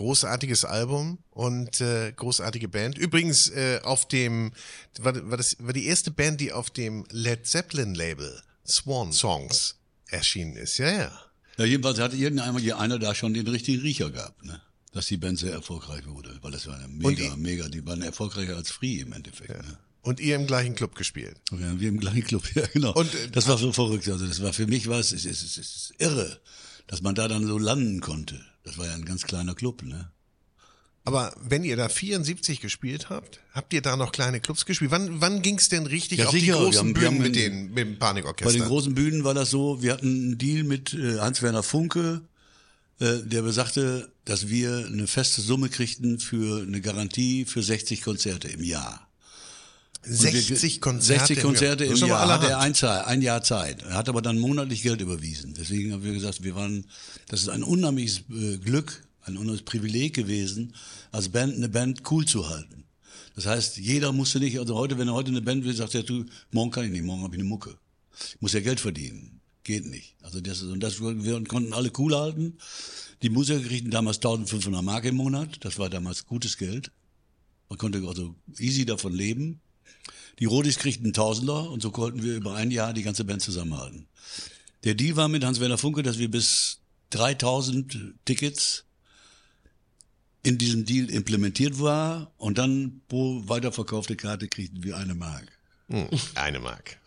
Großartiges 0.00 0.64
Album 0.64 1.18
und 1.28 1.82
äh, 1.82 2.10
großartige 2.16 2.68
Band. 2.68 2.96
Übrigens 2.96 3.48
äh, 3.50 3.80
auf 3.82 4.08
dem 4.08 4.52
war, 4.98 5.12
war 5.30 5.36
das 5.36 5.56
war 5.58 5.74
die 5.74 5.84
erste 5.84 6.10
Band, 6.10 6.40
die 6.40 6.52
auf 6.54 6.70
dem 6.70 7.04
Led 7.10 7.46
Zeppelin 7.46 7.94
Label 7.94 8.40
Swan 8.66 9.12
Songs 9.12 9.76
erschienen 10.06 10.56
ist. 10.56 10.78
Ja, 10.78 10.90
ja. 10.90 11.20
Ja, 11.58 11.64
jedenfalls 11.66 11.98
hatte 11.98 12.16
irgendeiner 12.16 12.78
einer 12.78 12.98
da 12.98 13.14
schon 13.14 13.34
den 13.34 13.46
richtigen 13.46 13.82
Riecher 13.82 14.10
gehabt, 14.10 14.42
ne? 14.42 14.62
Dass 14.92 15.06
die 15.08 15.18
Band 15.18 15.38
sehr 15.38 15.52
erfolgreich 15.52 16.06
wurde. 16.06 16.38
Weil 16.40 16.52
das 16.52 16.66
war 16.66 16.78
ja 16.80 16.86
Und 16.86 16.96
mega, 16.96 17.34
die- 17.34 17.36
mega. 17.38 17.68
Die 17.68 17.84
waren 17.86 18.00
erfolgreicher 18.00 18.56
als 18.56 18.70
Free 18.70 19.00
im 19.00 19.12
Endeffekt. 19.12 19.50
Ne? 19.50 19.78
Und 20.00 20.18
ihr 20.18 20.34
im 20.34 20.46
gleichen 20.46 20.74
Club 20.76 20.94
gespielt. 20.94 21.36
Wir 21.50 21.66
haben 21.68 21.78
wir 21.78 21.90
im 21.90 22.00
gleichen 22.00 22.24
Club, 22.24 22.44
ja 22.54 22.66
genau. 22.72 22.94
Und, 22.94 23.14
äh, 23.14 23.28
das 23.32 23.46
war 23.48 23.58
so 23.58 23.70
verrückt. 23.70 24.08
Also 24.08 24.26
das 24.26 24.42
war 24.42 24.54
für 24.54 24.66
mich 24.66 24.88
was, 24.88 25.12
es 25.12 25.26
ist, 25.26 25.42
es 25.42 25.58
ist 25.58 25.92
irre, 25.98 26.40
dass 26.86 27.02
man 27.02 27.14
da 27.14 27.28
dann 27.28 27.46
so 27.46 27.58
landen 27.58 28.00
konnte. 28.00 28.40
Das 28.64 28.76
war 28.78 28.86
ja 28.86 28.94
ein 28.94 29.04
ganz 29.04 29.22
kleiner 29.24 29.54
Club, 29.54 29.82
ne? 29.82 30.10
Aber 31.04 31.34
wenn 31.42 31.64
ihr 31.64 31.76
da 31.76 31.88
74 31.88 32.60
gespielt 32.60 33.08
habt, 33.08 33.40
habt 33.54 33.72
ihr 33.72 33.80
da 33.80 33.96
noch 33.96 34.12
kleine 34.12 34.38
Clubs 34.38 34.66
gespielt? 34.66 34.90
Wann, 34.90 35.20
wann 35.22 35.40
ging's 35.40 35.70
denn 35.70 35.86
richtig 35.86 36.18
Ja, 36.18 36.26
auf 36.26 36.32
sicher. 36.32 36.56
die 36.58 36.62
großen 36.64 36.78
haben- 36.80 36.92
Bühnen 36.92 37.18
mit, 37.22 37.36
den, 37.36 37.68
mit 37.72 37.78
dem 37.78 37.98
Bei 37.98 38.06
Panikorchester? 38.08 38.52
den 38.52 38.64
großen 38.68 38.94
Bühnen 38.94 39.24
war 39.24 39.32
das 39.32 39.48
so, 39.50 39.82
wir 39.82 39.94
hatten 39.94 40.06
einen 40.06 40.38
Deal 40.38 40.62
mit 40.62 40.92
äh, 40.92 41.18
Hans-Werner 41.18 41.62
Funke, 41.62 42.20
äh, 43.00 43.16
der 43.24 43.40
besagte, 43.42 44.12
dass 44.26 44.48
wir 44.48 44.86
eine 44.86 45.06
feste 45.06 45.40
Summe 45.40 45.70
kriegten 45.70 46.18
für 46.18 46.62
eine 46.62 46.82
Garantie 46.82 47.46
für 47.46 47.62
60 47.62 48.02
Konzerte 48.02 48.48
im 48.48 48.62
Jahr. 48.62 49.08
Und 50.06 50.22
wir- 50.22 50.30
60 50.30 50.80
Konzerte. 50.80 51.26
60 51.26 51.42
Konzerte 51.44 51.84
im 51.84 51.96
Jahr 51.96 52.28
hat 52.28 52.42
er 52.44 52.58
ein, 52.60 52.74
ein 52.74 53.22
Jahr 53.22 53.42
Zeit. 53.42 53.82
Er 53.82 53.94
hat 53.94 54.08
aber 54.08 54.22
dann 54.22 54.38
monatlich 54.38 54.82
Geld 54.82 55.00
überwiesen. 55.00 55.54
Deswegen 55.54 55.92
haben 55.92 56.02
wir 56.04 56.12
gesagt, 56.12 56.42
wir 56.42 56.54
waren, 56.54 56.86
das 57.28 57.42
ist 57.42 57.48
ein 57.48 57.62
unheimliches 57.62 58.22
äh, 58.30 58.56
Glück, 58.58 59.04
ein 59.22 59.36
unheimliches 59.36 59.64
Privileg 59.64 60.14
gewesen, 60.14 60.74
als 61.12 61.28
Band 61.28 61.54
eine 61.56 61.68
Band 61.68 62.02
cool 62.10 62.24
zu 62.24 62.48
halten. 62.48 62.84
Das 63.36 63.46
heißt, 63.46 63.76
jeder 63.78 64.12
musste 64.12 64.38
nicht, 64.40 64.58
also 64.58 64.74
heute, 64.74 64.98
wenn 64.98 65.08
er 65.08 65.14
heute 65.14 65.30
eine 65.30 65.42
Band 65.42 65.64
will, 65.64 65.74
sagt 65.74 65.94
er, 65.94 66.02
du, 66.02 66.24
morgen 66.50 66.70
kann 66.70 66.84
ich 66.84 66.90
nicht, 66.90 67.04
morgen 67.04 67.22
habe 67.22 67.34
ich 67.34 67.40
eine 67.40 67.48
Mucke. 67.48 67.76
Ich 68.34 68.40
muss 68.40 68.52
ja 68.52 68.60
Geld 68.60 68.80
verdienen. 68.80 69.40
Geht 69.64 69.86
nicht. 69.86 70.14
Also 70.22 70.40
das 70.40 70.58
ist, 70.62 70.64
und 70.64 70.80
das, 70.80 71.00
wir 71.00 71.44
konnten 71.44 71.72
alle 71.74 71.92
cool 71.98 72.14
halten. 72.16 72.56
Die 73.22 73.28
Musiker 73.28 73.60
kriegten 73.60 73.90
damals 73.90 74.16
1500 74.16 74.82
Mark 74.82 75.04
im 75.04 75.16
Monat. 75.16 75.58
Das 75.60 75.78
war 75.78 75.90
damals 75.90 76.24
gutes 76.26 76.56
Geld. 76.56 76.90
Man 77.68 77.78
konnte 77.78 78.02
also 78.08 78.34
easy 78.58 78.84
davon 78.86 79.12
leben. 79.12 79.60
Die 80.40 80.46
Rodis 80.46 80.78
kriegten 80.78 81.06
einen 81.06 81.12
Tausender 81.12 81.70
und 81.70 81.82
so 81.82 81.90
konnten 81.90 82.22
wir 82.22 82.34
über 82.34 82.54
ein 82.54 82.70
Jahr 82.70 82.94
die 82.94 83.02
ganze 83.02 83.24
Band 83.24 83.42
zusammenhalten. 83.42 84.06
Der 84.84 84.94
Deal 84.94 85.16
war 85.16 85.28
mit 85.28 85.44
Hans-Werner 85.44 85.76
Funke, 85.76 86.02
dass 86.02 86.18
wir 86.18 86.30
bis 86.30 86.80
3000 87.10 88.14
Tickets 88.24 88.84
in 90.42 90.56
diesem 90.56 90.86
Deal 90.86 91.10
implementiert 91.10 91.78
war 91.80 92.32
und 92.38 92.56
dann 92.56 93.02
pro 93.08 93.42
weiterverkaufte 93.46 94.16
Karte 94.16 94.48
kriegten 94.48 94.82
wir 94.82 94.96
eine 94.96 95.14
Mark. 95.14 95.46
Hm, 95.88 96.08
eine 96.34 96.60
Mark. 96.60 96.98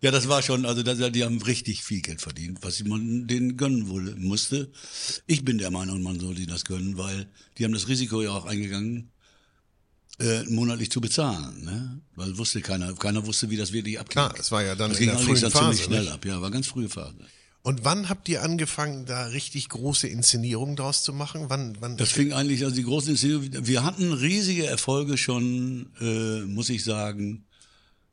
Ja, 0.00 0.10
das 0.10 0.28
war 0.28 0.40
schon, 0.40 0.64
also 0.64 0.82
das, 0.82 1.12
die 1.12 1.24
haben 1.24 1.42
richtig 1.42 1.82
viel 1.82 2.00
Geld 2.00 2.22
verdient, 2.22 2.60
was 2.62 2.82
man 2.84 3.26
denen 3.26 3.58
gönnen 3.58 3.88
wohl 3.88 4.14
musste. 4.16 4.72
Ich 5.26 5.44
bin 5.44 5.58
der 5.58 5.70
Meinung, 5.70 6.02
man 6.02 6.18
sollte 6.18 6.40
ihnen 6.40 6.50
das 6.50 6.64
gönnen, 6.64 6.96
weil 6.96 7.26
die 7.58 7.64
haben 7.66 7.74
das 7.74 7.86
Risiko 7.86 8.22
ja 8.22 8.30
auch 8.30 8.46
eingegangen, 8.46 9.10
äh, 10.20 10.44
monatlich 10.44 10.90
zu 10.90 11.00
bezahlen, 11.00 11.64
ne? 11.64 12.00
Weil 12.14 12.36
wusste 12.36 12.60
keiner, 12.60 12.94
keiner 12.94 13.26
wusste, 13.26 13.50
wie 13.50 13.56
das 13.56 13.72
wirklich 13.72 13.98
abgeht. 13.98 14.12
Klar, 14.12 14.34
es 14.38 14.52
war 14.52 14.62
ja 14.62 14.74
dann 14.74 14.90
das 14.90 15.00
in 15.00 15.06
ging 15.06 15.14
der 15.16 15.24
frühen 15.24 15.36
ziemlich 15.36 15.52
Phase, 15.54 15.82
schnell 15.82 16.02
nicht? 16.02 16.12
ab, 16.12 16.24
ja, 16.24 16.40
war 16.40 16.50
ganz 16.50 16.66
frühe 16.66 16.88
Phase. 16.88 17.16
Und 17.62 17.84
wann 17.84 18.08
habt 18.08 18.28
ihr 18.28 18.42
angefangen, 18.42 19.04
da 19.04 19.26
richtig 19.26 19.68
große 19.68 20.08
Inszenierungen 20.08 20.76
draus 20.76 21.02
zu 21.02 21.12
machen? 21.12 21.46
Wann, 21.48 21.76
wann? 21.80 21.96
Das 21.98 22.10
fing 22.12 22.32
eigentlich, 22.32 22.64
also 22.64 22.74
die 22.74 22.84
großen 22.84 23.10
Inszenierungen, 23.10 23.66
wir 23.66 23.84
hatten 23.84 24.12
riesige 24.12 24.66
Erfolge 24.66 25.18
schon, 25.18 25.90
äh, 26.00 26.40
muss 26.46 26.70
ich 26.70 26.84
sagen, 26.84 27.44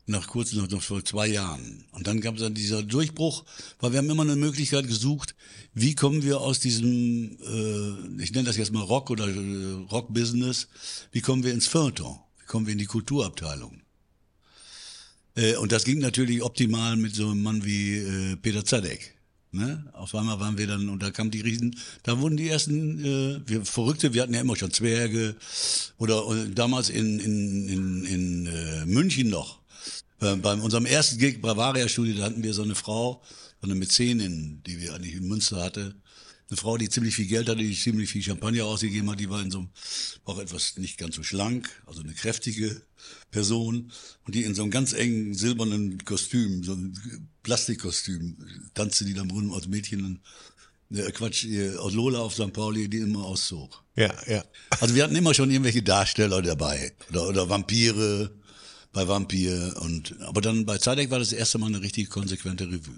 nach 0.08 0.28
kurz, 0.28 0.54
noch, 0.54 0.70
noch 0.70 0.82
vor 0.82 1.04
zwei 1.04 1.28
Jahren. 1.28 1.86
Und 1.92 2.08
dann 2.08 2.22
gab 2.22 2.36
es 2.36 2.42
dann 2.42 2.54
dieser 2.54 2.82
Durchbruch, 2.82 3.44
weil 3.80 3.92
wir 3.92 4.00
haben 4.00 4.10
immer 4.10 4.24
eine 4.24 4.38
Möglichkeit 4.38 4.88
gesucht, 4.88 5.36
wie 5.74 5.96
kommen 5.96 6.24
wir 6.24 6.40
aus 6.40 6.60
diesem, 6.60 7.38
äh, 7.42 8.24
ich 8.24 8.32
nenne 8.32 8.46
das 8.46 8.58
jetzt 8.58 8.72
mal 8.72 8.84
Rock 8.84 9.10
oder 9.10 9.28
äh, 9.28 9.74
Rock-Business, 9.92 10.70
wie 11.12 11.22
kommen 11.22 11.44
wir 11.44 11.54
ins 11.54 11.68
Feuilleton, 11.68 12.20
wie 12.40 12.46
kommen 12.46 12.66
wir 12.66 12.72
in 12.72 12.80
die 12.80 12.86
Kulturabteilung. 12.86 13.82
Äh, 15.36 15.58
und 15.58 15.74
das 15.74 15.84
ging 15.84 16.00
natürlich 16.00 16.42
optimal 16.42 16.96
mit 16.96 17.14
so 17.14 17.30
einem 17.30 17.44
Mann 17.44 17.66
wie 17.66 17.98
äh, 17.98 18.36
Peter 18.38 18.64
Zadek. 18.64 19.14
Ne? 19.52 19.86
Auf 19.94 20.14
einmal 20.16 20.40
waren 20.40 20.58
wir 20.58 20.68
dann, 20.68 20.90
und 20.90 21.02
da 21.02 21.12
kamen 21.12 21.32
die 21.32 21.42
Riesen, 21.42 21.78
da 22.04 22.20
wurden 22.20 22.38
die 22.38 22.50
ersten, 22.50 23.04
äh, 23.04 23.42
wir 23.46 23.66
Verrückte, 23.66 24.14
wir 24.14 24.22
hatten 24.22 24.34
ja 24.34 24.42
immer 24.42 24.56
schon 24.56 24.72
Zwerge, 24.72 25.36
oder 25.98 26.24
äh, 26.30 26.50
damals 26.50 26.90
in, 26.90 27.20
in, 27.20 27.68
in, 27.68 28.06
in 28.06 28.46
äh, 28.48 28.86
München 28.86 29.30
noch, 29.30 29.60
äh, 30.22 30.36
bei 30.36 30.54
unserem 30.54 30.86
ersten 30.86 31.18
Gig 31.18 31.42
Bavaria 31.42 31.88
Studio, 31.88 32.16
da 32.18 32.24
hatten 32.26 32.44
wir 32.44 32.54
so 32.54 32.64
eine 32.64 32.76
Frau, 32.76 33.22
so 33.62 33.68
eine 33.68 33.76
Mäzenin, 33.76 34.62
die 34.66 34.80
wir 34.80 34.94
eigentlich 34.94 35.16
in 35.16 35.28
Münster 35.28 35.64
hatte, 35.64 35.96
eine 36.50 36.58
Frau, 36.58 36.78
die 36.78 36.90
ziemlich 36.90 37.16
viel 37.16 37.28
Geld 37.28 37.50
hatte, 37.50 37.60
die 37.60 37.76
ziemlich 37.76 38.10
viel 38.10 38.24
Champagner 38.24 38.66
ausgegeben 38.66 39.10
hat, 39.12 39.20
die 39.20 39.30
war 39.30 39.42
in 39.42 39.52
so 39.52 39.60
einem, 39.60 39.70
auch 40.24 40.40
etwas 40.40 40.78
nicht 40.78 40.98
ganz 40.98 41.16
so 41.16 41.24
schlank, 41.24 41.70
also 41.86 42.02
eine 42.02 42.14
kräftige 42.14 42.82
Person 43.32 43.92
und 44.26 44.36
die 44.36 44.44
in 44.44 44.56
so 44.56 44.62
einem 44.62 44.72
ganz 44.72 44.94
engen 44.94 45.34
silbernen 45.34 46.04
Kostüm, 46.06 46.64
so 46.64 46.74
ein 46.74 47.30
Plastikkostüm, 47.44 48.38
tanzte 48.74 49.06
die 49.06 49.14
dann 49.14 49.30
rum 49.30 49.54
als 49.54 49.68
Mädchen, 49.68 50.22
äh, 50.92 51.12
Quatsch, 51.12 51.46
äh, 51.46 51.76
aus 51.76 51.94
Lola 51.94 52.20
auf 52.20 52.34
St. 52.34 52.54
Pauli, 52.54 52.88
die 52.88 53.00
immer 53.00 53.26
auszog. 53.26 53.84
ja, 53.96 54.14
ja. 54.28 54.46
Also 54.80 54.96
wir 54.96 55.04
hatten 55.04 55.16
immer 55.16 55.34
schon 55.34 55.52
irgendwelche 55.52 55.84
Darsteller 55.84 56.42
dabei 56.42 56.94
oder, 57.10 57.28
oder 57.28 57.50
Vampire 57.50 58.32
bei 58.94 59.08
Vampir 59.08 59.76
und 59.82 60.16
aber 60.22 60.42
dann 60.42 60.66
bei 60.66 60.78
Zadek 60.78 61.12
war 61.12 61.20
das 61.20 61.34
erste 61.34 61.58
Mal 61.58 61.68
eine 61.68 61.82
richtig 61.82 62.10
konsequente 62.10 62.66
Revue. 62.66 62.96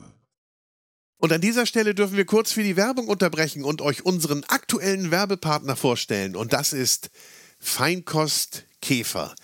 Und 1.17 1.33
an 1.33 1.41
dieser 1.41 1.65
Stelle 1.65 1.93
dürfen 1.93 2.15
wir 2.15 2.25
kurz 2.25 2.53
für 2.53 2.63
die 2.63 2.77
Werbung 2.77 3.07
unterbrechen 3.07 3.65
und 3.65 3.81
euch 3.81 4.05
unseren 4.05 4.45
aktuellen 4.45 5.11
Werbepartner 5.11 5.75
vorstellen. 5.75 6.35
Und 6.37 6.53
das 6.53 6.71
ist 6.71 7.09
Feinkost 7.59 8.63
Käfer. 8.81 9.35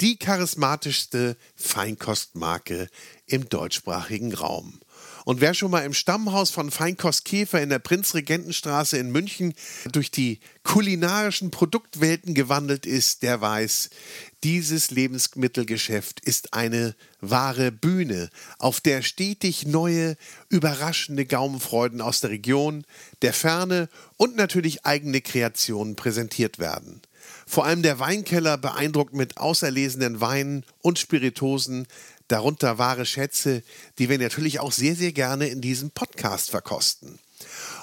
Die 0.00 0.16
charismatischste 0.16 1.36
Feinkostmarke 1.56 2.88
im 3.26 3.48
deutschsprachigen 3.48 4.32
Raum. 4.32 4.80
Und 5.24 5.40
wer 5.40 5.54
schon 5.54 5.70
mal 5.70 5.84
im 5.84 5.94
Stammhaus 5.94 6.50
von 6.50 6.70
Feinkost 6.70 7.24
Käfer 7.24 7.62
in 7.62 7.70
der 7.70 7.78
Prinzregentenstraße 7.78 8.98
in 8.98 9.10
München 9.10 9.54
durch 9.90 10.10
die 10.10 10.38
kulinarischen 10.62 11.50
Produktwelten 11.50 12.34
gewandelt 12.34 12.84
ist, 12.84 13.22
der 13.22 13.40
weiß, 13.40 13.90
dieses 14.44 14.90
Lebensmittelgeschäft 14.90 16.20
ist 16.20 16.52
eine 16.52 16.94
wahre 17.22 17.72
Bühne, 17.72 18.28
auf 18.58 18.82
der 18.82 19.00
stetig 19.00 19.66
neue, 19.66 20.16
überraschende 20.50 21.24
Gaumenfreuden 21.24 22.02
aus 22.02 22.20
der 22.20 22.30
Region, 22.30 22.84
der 23.22 23.32
Ferne 23.32 23.88
und 24.18 24.36
natürlich 24.36 24.84
eigene 24.84 25.22
Kreationen 25.22 25.96
präsentiert 25.96 26.58
werden. 26.58 27.00
Vor 27.46 27.64
allem 27.64 27.82
der 27.82 27.98
Weinkeller 27.98 28.58
beeindruckt 28.58 29.14
mit 29.14 29.38
auserlesenen 29.38 30.20
Weinen 30.20 30.64
und 30.82 30.98
Spiritosen, 30.98 31.86
darunter 32.34 32.78
wahre 32.78 33.06
Schätze, 33.06 33.62
die 34.00 34.08
wir 34.08 34.18
natürlich 34.18 34.58
auch 34.58 34.72
sehr, 34.72 34.96
sehr 34.96 35.12
gerne 35.12 35.46
in 35.46 35.60
diesem 35.60 35.92
Podcast 35.92 36.50
verkosten. 36.50 37.20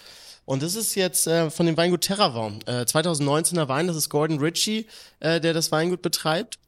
Und 0.44 0.62
das 0.62 0.74
ist 0.74 0.94
jetzt 0.94 1.26
äh, 1.26 1.50
von 1.50 1.66
dem 1.66 1.76
Weingut 1.76 2.02
Terravon. 2.02 2.60
Äh, 2.66 2.82
2019er 2.82 3.68
Wein, 3.68 3.86
das 3.86 3.96
ist 3.96 4.08
Gordon 4.08 4.38
Ritchie, 4.38 4.86
äh, 5.20 5.40
der 5.40 5.52
das 5.52 5.72
Weingut 5.72 6.02
betreibt. 6.02 6.58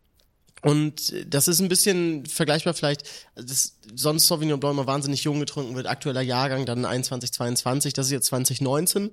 Und 0.62 1.14
das 1.26 1.48
ist 1.48 1.60
ein 1.60 1.68
bisschen 1.68 2.26
vergleichbar 2.26 2.74
vielleicht, 2.74 3.04
das, 3.34 3.76
sonst 3.94 4.26
Sauvignon 4.26 4.60
Blanc 4.60 4.74
immer 4.74 4.86
wahnsinnig 4.86 5.24
jung 5.24 5.40
getrunken 5.40 5.74
wird, 5.74 5.86
aktueller 5.86 6.20
Jahrgang, 6.20 6.66
dann 6.66 6.84
21, 6.84 7.32
22, 7.32 7.94
das 7.94 8.06
ist 8.06 8.12
jetzt 8.12 8.26
2019. 8.26 9.10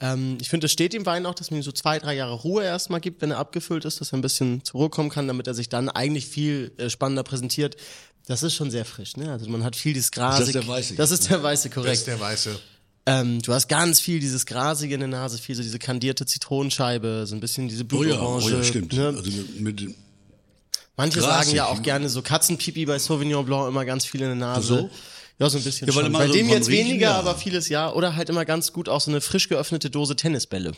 Ähm, 0.00 0.38
ich 0.40 0.48
finde, 0.48 0.66
es 0.66 0.72
steht 0.72 0.92
dem 0.92 1.06
Wein 1.06 1.26
auch, 1.26 1.34
dass 1.34 1.50
man 1.50 1.60
ihm 1.60 1.62
so 1.64 1.72
zwei, 1.72 1.98
drei 1.98 2.14
Jahre 2.14 2.34
Ruhe 2.34 2.62
erstmal 2.62 3.00
gibt, 3.00 3.20
wenn 3.20 3.30
er 3.32 3.38
abgefüllt 3.38 3.84
ist, 3.84 4.00
dass 4.00 4.12
er 4.12 4.18
ein 4.18 4.22
bisschen 4.22 4.62
zur 4.64 4.80
Ruhe 4.80 4.90
kommen 4.90 5.10
kann, 5.10 5.26
damit 5.26 5.46
er 5.46 5.54
sich 5.54 5.68
dann 5.68 5.88
eigentlich 5.88 6.26
viel 6.26 6.72
äh, 6.78 6.88
spannender 6.88 7.24
präsentiert. 7.24 7.76
Das 8.26 8.42
ist 8.42 8.54
schon 8.54 8.70
sehr 8.70 8.84
frisch, 8.84 9.16
ne? 9.16 9.32
Also 9.32 9.48
man 9.50 9.64
hat 9.64 9.74
viel 9.74 9.94
dieses 9.94 10.10
Grasig. 10.12 10.52
der 10.52 10.66
Weiße 10.68 10.94
Das 10.94 11.10
ist 11.10 11.30
der 11.30 11.42
Weiße, 11.42 11.68
Das 11.68 11.74
korrekt. 11.74 11.94
ist 11.98 12.06
der 12.06 12.20
weiße. 12.20 12.58
Ähm, 13.06 13.40
du 13.40 13.54
hast 13.54 13.68
ganz 13.68 14.00
viel 14.00 14.20
dieses 14.20 14.44
Grasige 14.44 14.92
in 14.94 15.00
der 15.00 15.08
Nase, 15.08 15.38
viel 15.38 15.54
so 15.54 15.62
diese 15.62 15.78
kandierte 15.78 16.26
Zitronenscheibe, 16.26 17.24
so 17.26 17.34
ein 17.34 17.40
bisschen 17.40 17.66
diese 17.68 17.84
Oh 17.84 18.02
ja, 18.04 18.16
Blutorange. 18.16 18.44
oh 18.44 18.48
ja, 18.50 18.62
stimmt. 18.62 18.92
Ne? 18.92 19.06
Also 19.08 19.30
mit, 19.30 19.60
mit, 19.60 19.94
Manche 20.96 21.20
Grasig, 21.20 21.44
sagen 21.46 21.56
ja 21.56 21.66
auch 21.66 21.76
ne? 21.76 21.82
gerne 21.82 22.08
so 22.10 22.20
Katzenpipi 22.22 22.84
bei 22.84 22.98
Sauvignon 22.98 23.46
Blanc 23.46 23.68
immer 23.68 23.84
ganz 23.86 24.04
viel 24.04 24.20
in 24.20 24.26
der 24.26 24.36
Nase. 24.36 24.66
so? 24.66 24.90
Ja, 25.38 25.48
so 25.48 25.58
ein 25.58 25.64
bisschen 25.64 25.86
Ja, 25.88 25.94
weil 25.94 26.04
schon. 26.04 26.12
Bei 26.12 26.26
so 26.26 26.32
dem 26.32 26.48
jetzt 26.48 26.68
Riechen, 26.68 26.86
weniger, 26.86 27.10
ja. 27.10 27.18
aber 27.18 27.36
vieles 27.36 27.68
ja. 27.68 27.92
Oder 27.92 28.16
halt 28.16 28.28
immer 28.28 28.44
ganz 28.44 28.72
gut 28.72 28.88
auch 28.88 29.00
so 29.00 29.10
eine 29.10 29.20
frisch 29.20 29.48
geöffnete 29.48 29.88
Dose 29.90 30.16
Tennisbälle. 30.16 30.72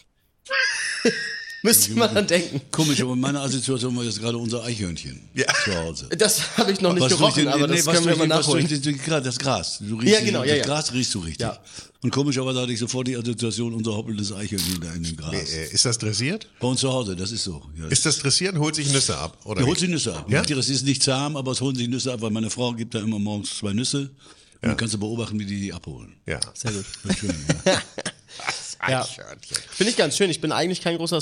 Müsste 1.62 1.92
man 1.92 2.14
dann 2.14 2.26
denken. 2.26 2.62
komisch, 2.70 3.02
aber 3.02 3.14
meine 3.14 3.38
Assoziation 3.40 3.94
war 3.94 4.02
jetzt 4.02 4.18
gerade 4.18 4.38
unser 4.38 4.64
Eichhörnchen 4.64 5.20
Ja. 5.34 5.44
zu 5.62 5.74
Hause. 5.76 6.08
Das 6.16 6.56
habe 6.56 6.72
ich 6.72 6.80
noch 6.80 6.94
nicht 6.94 7.02
Was 7.02 7.12
gerochen, 7.12 7.44
den- 7.44 7.48
aber 7.48 7.66
nee, 7.66 7.76
das 7.76 7.84
können 7.84 8.06
wir 8.06 8.16
mal 8.16 8.26
nachholen. 8.26 8.66
den- 8.66 8.98
Das 9.06 9.38
Gras. 9.38 9.78
Du 9.80 9.96
riechst 9.96 10.14
Ja, 10.14 10.24
genau, 10.24 10.38
das 10.40 10.48
ja, 10.48 10.54
ja. 10.56 10.64
Gras 10.64 10.90
riechst 10.94 11.14
du 11.14 11.18
richtig. 11.18 11.40
Ja. 11.40 11.58
Und 12.02 12.10
komischerweise 12.12 12.62
hatte 12.62 12.72
ich 12.72 12.78
sofort 12.78 13.08
die 13.08 13.16
Assoziation 13.16 13.74
unser 13.74 13.94
hoppelndes 13.94 14.32
Eichhörnchen 14.32 14.80
da 14.80 14.90
in 14.94 15.02
dem 15.02 15.16
Gras. 15.18 15.34
Äh, 15.34 15.66
Ist 15.70 15.84
das 15.84 15.98
dressiert? 15.98 16.48
Bei 16.60 16.66
uns 16.68 16.80
zu 16.80 16.90
Hause, 16.90 17.14
das 17.14 17.30
ist 17.30 17.44
so. 17.44 17.62
Ja. 17.78 17.88
Ist 17.88 18.06
das 18.06 18.18
dressiert 18.20 18.54
und 18.54 18.60
holt 18.60 18.74
sich 18.74 18.90
Nüsse 18.90 19.18
ab? 19.18 19.36
Oder 19.44 19.56
Der 19.56 19.64
wie? 19.64 19.68
holt 19.68 19.78
sich 19.80 19.90
Nüsse 19.90 20.16
ab. 20.16 20.30
Ja? 20.30 20.40
Das 20.40 20.70
ist 20.70 20.86
nicht 20.86 21.02
zahm, 21.02 21.36
aber 21.36 21.52
es 21.52 21.60
holen 21.60 21.76
sich 21.76 21.88
Nüsse 21.88 22.10
ab, 22.14 22.22
weil 22.22 22.30
meine 22.30 22.48
Frau 22.48 22.72
gibt 22.72 22.94
da 22.94 23.00
immer 23.00 23.18
morgens 23.18 23.58
zwei 23.58 23.74
Nüsse. 23.74 24.08
Und 24.62 24.68
dann 24.68 24.76
kannst 24.76 24.94
du 24.94 24.98
beobachten, 24.98 25.38
wie 25.38 25.46
die 25.46 25.60
die 25.60 25.72
abholen. 25.72 26.20
Ja. 26.26 26.40
Sehr 26.54 26.72
gut. 26.72 26.84
Schön, 27.18 27.34
ja. 27.64 27.82
Ja. 28.88 29.04
Finde 29.04 29.90
ich 29.90 29.96
ganz 29.96 30.16
schön. 30.16 30.30
Ich 30.30 30.40
bin 30.40 30.52
eigentlich 30.52 30.80
kein 30.80 30.96
großer 30.96 31.20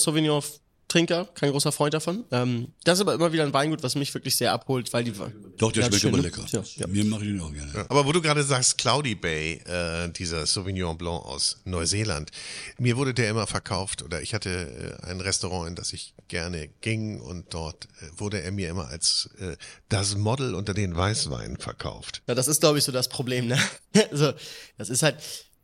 Sauvignon-Trinker, 0.88 1.28
kein 1.34 1.50
großer 1.50 1.72
Freund 1.72 1.94
davon. 1.94 2.24
Ähm, 2.30 2.72
das 2.84 2.98
ist 2.98 3.02
aber 3.02 3.14
immer 3.14 3.32
wieder 3.32 3.44
ein 3.44 3.52
Weingut, 3.52 3.82
was 3.82 3.94
mich 3.94 4.12
wirklich 4.14 4.36
sehr 4.36 4.52
abholt, 4.52 4.92
weil 4.92 5.04
die. 5.04 5.12
Doch, 5.58 5.72
der 5.72 5.84
Ja, 5.84 5.92
schmeckt 5.92 6.16
ne? 6.16 6.22
lecker. 6.22 6.44
Ja, 6.50 6.62
ja. 6.76 6.86
Mir 6.86 7.04
mache 7.04 7.22
ich 7.24 7.28
den 7.28 7.40
auch 7.40 7.52
gerne. 7.52 7.86
Aber 7.88 8.06
wo 8.06 8.12
du 8.12 8.20
gerade 8.20 8.42
sagst, 8.42 8.78
Cloudy 8.78 9.14
Bay, 9.14 9.60
äh, 9.66 10.08
dieser 10.10 10.46
Sauvignon 10.46 10.96
Blanc 10.96 11.24
aus 11.24 11.60
Neuseeland, 11.64 12.30
mir 12.78 12.96
wurde 12.96 13.14
der 13.14 13.30
immer 13.30 13.46
verkauft 13.46 14.02
oder 14.02 14.22
ich 14.22 14.34
hatte 14.34 14.98
äh, 15.02 15.06
ein 15.06 15.20
Restaurant, 15.20 15.68
in 15.68 15.74
das 15.74 15.92
ich 15.92 16.14
gerne 16.28 16.68
ging 16.80 17.20
und 17.20 17.52
dort 17.54 17.86
äh, 18.00 18.18
wurde 18.18 18.42
er 18.42 18.52
mir 18.52 18.68
immer 18.68 18.88
als 18.88 19.30
äh, 19.38 19.56
das 19.88 20.16
Model 20.16 20.54
unter 20.54 20.74
den 20.74 20.96
Weißweinen 20.96 21.58
verkauft. 21.58 22.22
Ja, 22.26 22.34
das 22.34 22.48
ist, 22.48 22.60
glaube 22.60 22.78
ich, 22.78 22.84
so 22.84 22.92
das 22.92 23.08
Problem, 23.08 23.46
ne? 23.46 23.58
also, 24.10 24.32
das 24.76 24.90
ist 24.90 25.02
halt, 25.02 25.16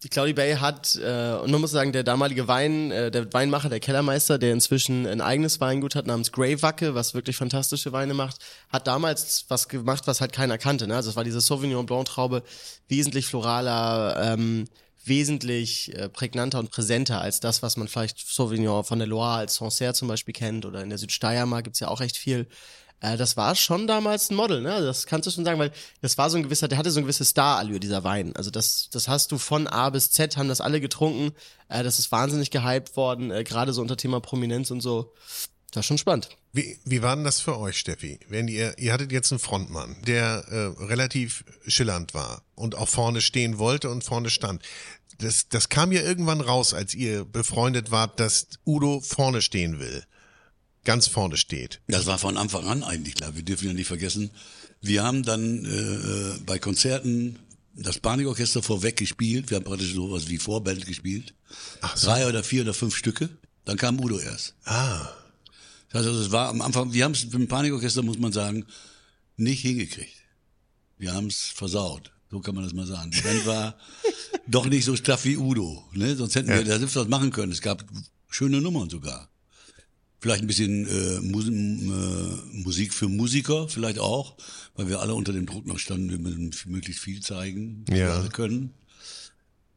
die 0.05 0.11
Cloudy 0.11 0.35
Bay 0.35 0.57
hat, 0.57 0.97
äh, 0.97 1.33
und 1.43 1.51
man 1.51 1.63
muss 1.63 1.71
sagen, 1.71 1.93
der 1.93 2.05
damalige 2.05 2.47
Wein, 2.47 2.91
äh, 2.91 3.11
der 3.11 3.33
Weinmacher, 3.33 3.71
der 3.71 3.81
Kellermeister, 3.81 4.39
der 4.39 4.53
inzwischen 4.53 5.07
ein 5.07 5.23
eigenes 5.23 5.61
Weingut 5.61 5.95
hat 5.95 6.07
namens 6.07 6.31
Grey 6.31 6.61
Wacke, 6.61 6.95
was 6.95 7.15
wirklich 7.15 7.37
fantastische 7.37 7.93
Weine 7.93 8.13
macht, 8.13 8.37
hat 8.69 8.87
damals 8.87 9.47
was 9.49 9.67
gemacht, 9.69 10.07
was 10.07 10.21
halt 10.21 10.33
keiner 10.33 10.59
kannte, 10.59 10.87
ne? 10.87 10.95
Also 10.95 11.09
es 11.11 11.17
war 11.17 11.25
diese 11.25 11.41
Sauvignon 11.41 11.87
Blanc 11.87 12.07
Traube, 12.07 12.43
wesentlich 12.87 13.27
floraler, 13.27 14.35
ähm, 14.35 14.67
wesentlich 15.07 15.95
äh, 15.97 16.11
prägnanter 16.11 16.59
und 16.59 16.71
präsenter 16.71 17.21
als 17.21 17.41
das, 17.41 17.63
was 17.63 17.79
man 17.79 17.89
vielleicht 17.89 18.19
Sauvignon 18.19 18.85
von 18.85 18.99
der 18.99 19.09
Loire 19.09 19.39
als 19.39 19.57
Sancerre 19.57 19.95
zum 19.95 20.09
Beispiel 20.09 20.35
kennt 20.35 20.67
oder 20.67 20.83
in 20.83 20.91
der 20.91 20.99
Südsteiermark 20.99 21.65
gibt's 21.65 21.81
ja 21.81 21.89
auch 21.89 22.01
recht 22.01 22.19
viel. 22.19 22.47
Äh, 23.01 23.17
das 23.17 23.37
war 23.37 23.55
schon 23.55 23.87
damals 23.87 24.31
ein 24.31 24.37
Model, 24.37 24.61
ne? 24.61 24.73
Also 24.73 24.89
Das 24.89 25.07
kannst 25.07 25.27
du 25.27 25.31
schon 25.31 25.45
sagen, 25.45 25.59
weil 25.59 25.73
das 26.01 26.19
war 26.19 26.31
so 26.31 26.37
ein 26.37 26.43
gewisser, 26.43 26.69
der 26.69 26.79
hatte 26.79 26.91
so 26.91 27.01
ein 27.01 27.05
gewisses 27.05 27.31
Star-Allure, 27.31 27.81
dieser 27.81 28.05
Wein. 28.05 28.35
Also 28.37 28.51
das, 28.51 28.89
das 28.91 29.09
hast 29.09 29.33
du 29.33 29.39
von 29.39 29.67
A 29.67 29.91
bis 29.91 30.11
Z, 30.11 30.37
haben 30.37 30.49
das 30.49 30.61
alle 30.61 30.81
getrunken. 30.81 31.35
Äh, 31.69 31.83
das 31.83 31.99
ist 31.99 32.11
wahnsinnig 32.13 32.51
gehypt 32.51 32.97
worden, 32.97 33.31
äh, 33.31 33.45
gerade 33.45 33.73
so 33.73 33.83
unter 33.83 33.97
Thema 33.97 34.21
Prominenz 34.21 34.71
und 34.71 34.81
so. 34.81 35.13
Das 35.75 35.81
ist 35.81 35.87
schon 35.87 35.99
spannend. 35.99 36.29
Wie, 36.53 36.79
wie 36.85 37.03
war 37.03 37.17
denn 37.17 37.25
das 37.25 37.41
für 37.41 37.59
euch, 37.59 37.79
Steffi? 37.79 38.21
Wenn 38.29 38.47
ihr, 38.47 38.79
ihr 38.79 38.93
hattet 38.93 39.11
jetzt 39.11 39.33
einen 39.33 39.41
Frontmann, 39.41 39.97
der 40.07 40.45
äh, 40.49 40.85
relativ 40.85 41.45
schillernd 41.67 42.15
war 42.15 42.43
und 42.55 42.77
auch 42.77 42.89
vorne 42.89 43.21
stehen 43.21 43.59
wollte 43.59 43.91
und 43.91 44.05
vorne 44.05 44.31
stand. 44.31 44.63
Das, 45.19 45.49
das 45.49 45.69
kam 45.69 45.91
ja 45.91 46.03
irgendwann 46.03 46.41
raus, 46.41 46.75
als 46.75 46.95
ihr 46.95 47.25
befreundet 47.25 47.91
wart, 47.91 48.21
dass 48.21 48.47
Udo 48.65 49.01
vorne 49.01 49.43
stehen 49.43 49.81
will. 49.81 50.05
Ganz 50.85 51.07
vorne 51.07 51.37
steht. 51.37 51.81
Das 51.89 52.07
war 52.07 52.19
von 52.19 52.37
Anfang 52.37 52.67
an 52.67 52.83
eigentlich 52.83 53.15
klar. 53.15 53.35
Wir 53.35 53.43
dürfen 53.43 53.67
ja 53.67 53.73
nicht 53.73 53.87
vergessen, 53.87 54.31
wir 54.81 55.03
haben 55.03 55.23
dann 55.23 55.65
äh, 55.65 56.39
bei 56.45 56.59
Konzerten 56.59 57.39
das 57.75 57.99
Panikorchester 57.99 58.63
vorweg 58.63 58.97
gespielt. 58.97 59.51
Wir 59.51 59.57
haben 59.57 59.65
praktisch 59.65 59.95
sowas 59.95 60.29
wie 60.29 60.39
Vorband 60.39 60.85
gespielt. 60.85 61.35
Ach 61.81 61.97
so. 61.97 62.09
Drei 62.09 62.29
oder 62.29 62.45
vier 62.45 62.63
oder 62.63 62.75
fünf 62.75 62.95
Stücke. 62.95 63.31
Dann 63.65 63.79
kam 63.79 63.99
Udo 63.99 64.19
erst. 64.19 64.55
Ah. 64.65 65.09
Das 65.89 66.01
heißt 66.01 66.09
also, 66.09 66.21
es 66.21 66.33
war 66.33 66.51
am 66.51 66.61
Anfang, 66.61 66.93
wir 66.93 67.05
haben 67.05 67.13
es 67.13 67.25
mit 67.25 67.33
dem 67.33 67.49
Panikorchester, 67.49 68.03
muss 68.03 68.19
man 68.19 68.33
sagen, 68.33 68.67
nicht 69.37 69.63
hingekriegt. 69.63 70.17
Wir 70.99 71.15
haben 71.15 71.29
es 71.29 71.45
versaut. 71.45 72.13
So 72.31 72.41
kann 72.41 72.55
man 72.55 72.65
das 72.65 72.75
mal 72.75 72.87
sagen. 72.87 73.11
Die 73.11 73.21
Band 73.21 73.47
war 73.47 73.79
doch 74.47 74.67
nicht 74.67 74.85
so 74.85 74.97
straff 74.97 75.25
wie 75.25 75.37
Udo. 75.37 75.83
Ne? 75.93 76.15
Sonst 76.15 76.35
hätten 76.35 76.49
wir 76.49 76.65
da 76.65 76.79
selbst 76.79 76.97
was 76.97 77.09
machen 77.09 77.31
können. 77.31 77.53
Es 77.53 77.63
gab 77.63 77.85
schöne 78.29 78.61
Nummern 78.61 78.91
sogar. 78.91 79.31
Vielleicht 80.25 80.41
ein 80.41 80.47
bisschen 80.47 80.87
äh, 80.89 81.21
Mus 81.21 81.49
äh, 81.49 81.51
Musik 82.57 82.95
für 82.95 83.09
Musiker, 83.11 83.69
vielleicht 83.69 83.99
auch, 83.99 84.37
weil 84.75 84.89
wir 84.89 85.01
alle 85.01 85.13
unter 85.15 85.35
dem 85.35 85.45
Druck 85.45 85.67
noch 85.67 85.79
standen, 85.79 86.09
wir 86.09 86.19
müssen 86.19 86.51
möglichst 86.73 87.03
viel 87.03 87.21
zeigen, 87.21 87.85
was 87.87 87.99
Ja. 87.99 88.07
wir 88.07 88.13
alle 88.15 88.29
können. 88.31 88.73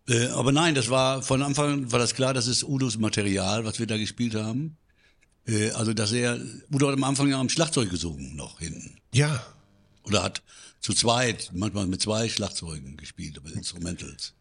Äh, 0.07 0.27
aber 0.27 0.53
nein, 0.53 0.73
das 0.73 0.89
war 0.89 1.21
von 1.21 1.41
Anfang 1.41 1.73
an 1.73 1.91
war 1.91 1.99
das 1.99 2.15
klar, 2.15 2.33
das 2.33 2.47
ist 2.47 2.63
Udos 2.63 2.97
Material, 2.97 3.65
was 3.65 3.77
wir 3.79 3.87
da 3.87 3.97
gespielt 3.97 4.35
haben. 4.35 4.77
Äh, 5.45 5.71
also 5.71 5.93
dass 5.93 6.13
er 6.13 6.39
Udo 6.71 6.87
hat 6.87 6.93
am 6.93 7.03
Anfang 7.03 7.27
ja 7.27 7.41
am 7.41 7.49
Schlagzeug 7.49 7.89
gesungen 7.89 8.37
noch 8.37 8.59
hinten 8.59 8.95
Ja. 9.13 9.45
oder 10.03 10.23
hat 10.23 10.43
zu 10.79 10.93
zweit, 10.93 11.51
manchmal 11.53 11.87
mit 11.87 12.01
zwei 12.01 12.29
Schlagzeugen 12.29 12.95
gespielt, 12.95 13.37
aber 13.37 13.51
Instrumentals. 13.51 14.33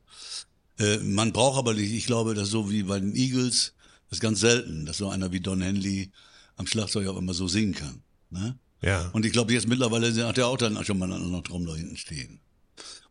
Äh, 0.79 0.99
man 0.99 1.33
braucht 1.33 1.59
aber 1.59 1.75
nicht, 1.75 1.91
ich 1.93 2.07
glaube, 2.07 2.35
das 2.35 2.45
ist 2.45 2.51
so 2.53 2.71
wie 2.71 2.85
bei 2.85 3.01
den 3.01 3.17
Eagles, 3.17 3.73
das 4.17 4.23
ist 4.23 4.29
ganz 4.29 4.41
selten, 4.41 4.87
dass 4.87 4.97
so 4.97 5.11
einer 5.11 5.31
wie 5.33 5.41
Don 5.41 5.61
Henley 5.61 6.11
am 6.57 6.67
Schlagzeug 6.67 7.07
auch 7.09 7.19
immer 7.19 7.35
so 7.35 7.49
singen 7.49 7.75
kann. 7.75 8.03
Ne? 8.31 8.59
Ja. 8.81 9.11
Und 9.13 9.27
ich 9.27 9.33
glaube, 9.33 9.53
jetzt 9.53 9.69
mittlerweile 9.69 10.27
hat 10.27 10.39
er 10.39 10.47
auch 10.47 10.57
dann 10.57 10.83
schon 10.85 10.99
mal 10.99 11.13
einen 11.13 11.45
Trommler 11.45 11.77
hinten 11.77 11.99
stehen. 11.99 12.41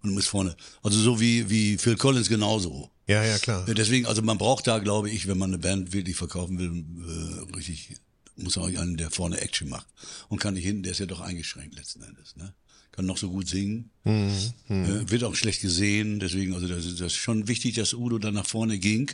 Und 0.01 0.14
muss 0.14 0.28
vorne. 0.28 0.56
Also 0.82 0.99
so 0.99 1.20
wie, 1.20 1.49
wie 1.49 1.78
Phil 1.78 1.95
Collins 1.95 2.28
genauso. 2.28 2.89
Ja, 3.08 3.24
ja, 3.24 3.38
klar. 3.38 3.66
Deswegen, 3.66 4.08
also 4.08 4.24
man 4.24 4.39
braucht 4.39 4.66
da, 4.66 4.80
glaube 4.80 5.12
ich, 5.12 5.28
wenn 5.28 5.38
man 5.38 5.51
eine 5.51 5.60
Band 5.60 5.93
wirklich 5.93 6.16
verkaufen 6.16 6.58
will, 6.58 6.84
äh, 7.08 7.56
richtig, 7.56 7.97
muss 8.36 8.56
man 8.56 8.66
auch 8.66 8.80
einen, 8.80 8.97
der 8.97 9.12
vorne 9.12 9.39
Action 9.41 9.70
macht. 9.70 9.88
Und 10.28 10.39
kann 10.39 10.56
nicht 10.56 10.66
hinten, 10.66 10.84
der 10.84 10.93
ist 10.93 10.99
ja 10.99 11.06
doch 11.06 11.22
eingeschränkt 11.22 11.76
letzten 11.76 12.01
Endes. 12.01 12.36
Ne? 12.36 12.53
Kann 12.96 13.06
noch 13.06 13.18
so 13.18 13.30
gut 13.30 13.50
singen, 13.50 13.89
äh, 14.06 14.30
wird 14.70 15.24
auch 15.26 15.36
schlecht 15.36 15.62
gesehen. 15.62 16.20
Deswegen, 16.20 16.54
also 16.54 16.68
das 16.68 16.86
ist, 16.86 17.02
das 17.02 17.08
ist 17.14 17.18
schon 17.18 17.48
wichtig, 17.50 17.76
dass 17.76 17.93
Udo 17.93 18.20
dann 18.20 18.36
nach 18.36 18.46
vorne 18.46 18.80
ging. 18.80 19.12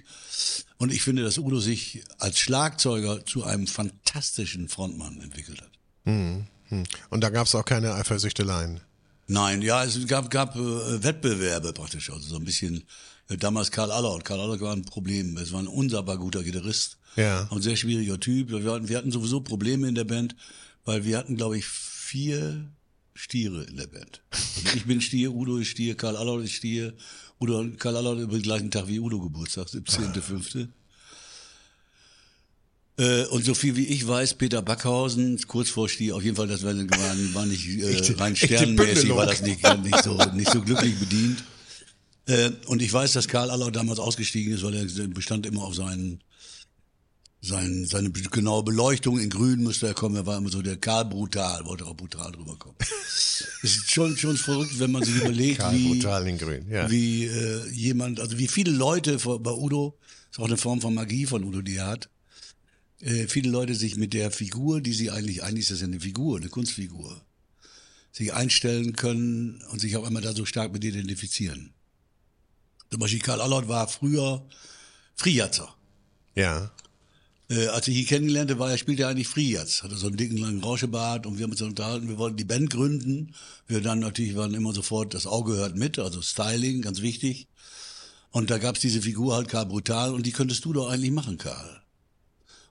Und 0.77 0.93
ich 0.93 1.01
finde, 1.01 1.23
dass 1.23 1.37
Udo 1.39 1.59
sich 1.59 2.03
als 2.19 2.37
Schlagzeuger 2.39 3.25
zu 3.25 3.43
einem 3.43 3.65
fantastischen 3.67 4.69
Frontmann 4.69 5.19
entwickelt 5.21 5.61
hat. 5.61 5.71
Und 6.05 7.21
da 7.21 7.29
gab's 7.29 7.55
auch 7.55 7.65
keine 7.65 7.93
Eifersüchteleien. 7.95 8.81
Nein, 9.27 9.61
ja, 9.61 9.83
es 9.83 10.05
gab, 10.07 10.29
gab 10.29 10.55
äh, 10.55 11.03
Wettbewerbe 11.03 11.73
praktisch, 11.73 12.09
also 12.11 12.27
so 12.27 12.35
ein 12.35 12.45
bisschen 12.45 12.83
Äh, 13.29 13.37
Damals 13.37 13.71
Karl 13.71 13.91
Allaut. 13.91 14.25
Karl 14.25 14.39
Allaut 14.41 14.61
war 14.61 14.73
ein 14.73 14.83
Problem. 14.83 15.37
Es 15.37 15.51
war 15.51 15.59
ein 15.59 15.67
unsagbar 15.67 16.17
guter 16.17 16.43
Gitarrist. 16.43 16.97
Ja. 17.15 17.47
Ein 17.51 17.61
sehr 17.61 17.75
schwieriger 17.75 18.19
Typ. 18.19 18.51
Wir 18.51 18.71
hatten, 18.71 18.89
wir 18.89 18.97
hatten 18.97 19.11
sowieso 19.11 19.41
Probleme 19.41 19.87
in 19.87 19.95
der 19.95 20.03
Band, 20.05 20.35
weil 20.85 21.03
wir 21.03 21.17
hatten, 21.17 21.35
glaube 21.35 21.57
ich, 21.57 21.65
vier 21.65 22.69
Stiere 23.13 23.63
in 23.63 23.77
der 23.77 23.87
Band. 23.87 24.21
Also 24.31 24.75
ich 24.75 24.85
bin 24.85 25.01
Stier, 25.01 25.33
Udo 25.33 25.57
ist 25.57 25.67
Stier, 25.67 25.95
Karl 25.95 26.15
Allaut 26.15 26.43
ist 26.43 26.53
Stier. 26.53 26.93
Udo, 27.39 27.65
Karl 27.77 27.97
Allaut 27.97 28.19
über 28.19 28.33
den 28.33 28.43
gleichen 28.43 28.71
Tag 28.71 28.87
wie 28.87 28.99
Udo 28.99 29.19
Geburtstag, 29.19 29.67
17.05. 29.67 30.67
Äh, 32.97 33.25
und 33.27 33.43
so 33.43 33.53
viel 33.53 33.75
wie 33.75 33.87
ich 33.87 34.07
weiß, 34.07 34.35
Peter 34.35 34.61
Backhausen, 34.61 35.39
kurz 35.47 35.69
vor 35.69 35.89
Stier, 35.89 36.15
auf 36.15 36.23
jeden 36.23 36.35
Fall, 36.35 36.47
das 36.47 36.63
war, 36.63 36.73
war, 36.75 37.45
nicht 37.45 37.67
äh, 37.67 38.13
rein 38.13 38.35
sternmäßig, 38.35 39.09
war 39.15 39.25
das 39.25 39.41
nicht, 39.41 39.61
nicht, 39.83 40.03
so, 40.03 40.17
nicht 40.33 40.51
so 40.51 40.61
glücklich 40.61 40.99
bedient. 40.99 41.43
Äh, 42.27 42.51
und 42.67 42.81
ich 42.81 42.91
weiß, 42.93 43.13
dass 43.13 43.27
Karl 43.27 43.49
Allaut 43.49 43.75
damals 43.75 43.99
ausgestiegen 43.99 44.53
ist, 44.53 44.63
weil 44.63 44.75
er 44.75 45.07
bestand 45.07 45.45
immer 45.45 45.63
auf 45.63 45.75
seinen, 45.75 46.21
sein, 47.41 47.85
seine 47.85 48.11
genaue 48.11 48.63
Beleuchtung 48.63 49.19
in 49.19 49.29
grün 49.29 49.63
müsste 49.63 49.87
er 49.87 49.93
kommen. 49.95 50.15
Er 50.15 50.25
war 50.27 50.37
immer 50.37 50.49
so 50.49 50.61
der 50.61 50.77
Karl 50.77 51.05
Brutal, 51.05 51.65
wollte 51.65 51.85
auch 51.85 51.95
brutal 51.95 52.31
drüber 52.31 52.55
kommen. 52.57 52.75
Es 53.63 53.75
ist 53.75 53.91
schon, 53.91 54.17
schon 54.17 54.37
verrückt, 54.37 54.79
wenn 54.79 54.91
man 54.91 55.03
sich 55.03 55.15
überlegt, 55.15 55.59
Karl 55.59 55.75
wie, 55.75 55.87
Brutal 55.87 56.27
in 56.27 56.37
Grün, 56.37 56.67
ja. 56.69 56.89
wie 56.89 57.25
äh, 57.25 57.69
jemand, 57.69 58.19
also 58.19 58.37
wie 58.37 58.47
viele 58.47 58.71
Leute 58.71 59.19
vor- 59.19 59.41
bei 59.41 59.51
Udo, 59.51 59.97
ist 60.31 60.39
auch 60.39 60.45
eine 60.45 60.57
Form 60.57 60.81
von 60.81 60.93
Magie 60.93 61.25
von 61.25 61.43
Udo, 61.43 61.61
die 61.61 61.75
er 61.75 61.87
hat, 61.87 62.09
äh, 63.01 63.27
viele 63.27 63.49
Leute 63.49 63.75
sich 63.75 63.97
mit 63.97 64.13
der 64.13 64.31
Figur, 64.31 64.81
die 64.81 64.93
sie 64.93 65.11
eigentlich, 65.11 65.43
eigentlich 65.43 65.63
ist 65.65 65.71
das 65.71 65.81
ja 65.81 65.87
eine 65.87 65.99
Figur, 65.99 66.37
eine 66.37 66.49
Kunstfigur, 66.49 67.21
sich 68.11 68.33
einstellen 68.33 68.93
können 68.93 69.61
und 69.71 69.79
sich 69.79 69.95
auf 69.95 70.05
einmal 70.05 70.21
da 70.23 70.33
so 70.33 70.45
stark 70.45 70.73
mit 70.73 70.83
identifizieren. 70.83 71.73
Zum 72.89 72.99
Beispiel 72.99 73.21
Karl 73.21 73.41
Allaut 73.41 73.67
war 73.67 73.87
früher 73.87 74.45
Friatzer. 75.15 75.73
Ja. 76.35 76.71
Äh, 77.51 77.67
als 77.67 77.85
ich 77.89 77.97
ihn 77.97 78.05
kennenlernte, 78.05 78.59
war 78.59 78.71
er, 78.71 78.77
spielte 78.77 79.03
er 79.03 79.09
eigentlich 79.09 79.27
Friatz. 79.27 79.83
Hatte 79.83 79.95
so 79.97 80.07
einen 80.07 80.15
dicken, 80.15 80.37
langen 80.37 80.63
Rauschebart 80.63 81.25
und 81.25 81.37
wir 81.37 81.43
haben 81.43 81.51
uns 81.51 81.59
dann 81.59 81.69
unterhalten, 81.69 82.07
wir 82.07 82.17
wollten 82.17 82.37
die 82.37 82.45
Band 82.45 82.69
gründen. 82.69 83.33
Wir 83.67 83.81
dann 83.81 83.99
natürlich 83.99 84.35
waren 84.37 84.53
immer 84.53 84.73
sofort, 84.73 85.13
das 85.13 85.27
Auge 85.27 85.53
hört 85.57 85.75
mit, 85.75 85.99
also 85.99 86.21
Styling, 86.21 86.81
ganz 86.81 87.01
wichtig. 87.01 87.47
Und 88.31 88.49
da 88.49 88.57
gab's 88.57 88.79
diese 88.79 89.01
Figur 89.01 89.35
halt 89.35 89.49
Karl 89.49 89.65
Brutal 89.65 90.13
und 90.13 90.25
die 90.25 90.31
könntest 90.31 90.63
du 90.63 90.71
doch 90.71 90.89
eigentlich 90.89 91.11
machen, 91.11 91.37
Karl. 91.37 91.81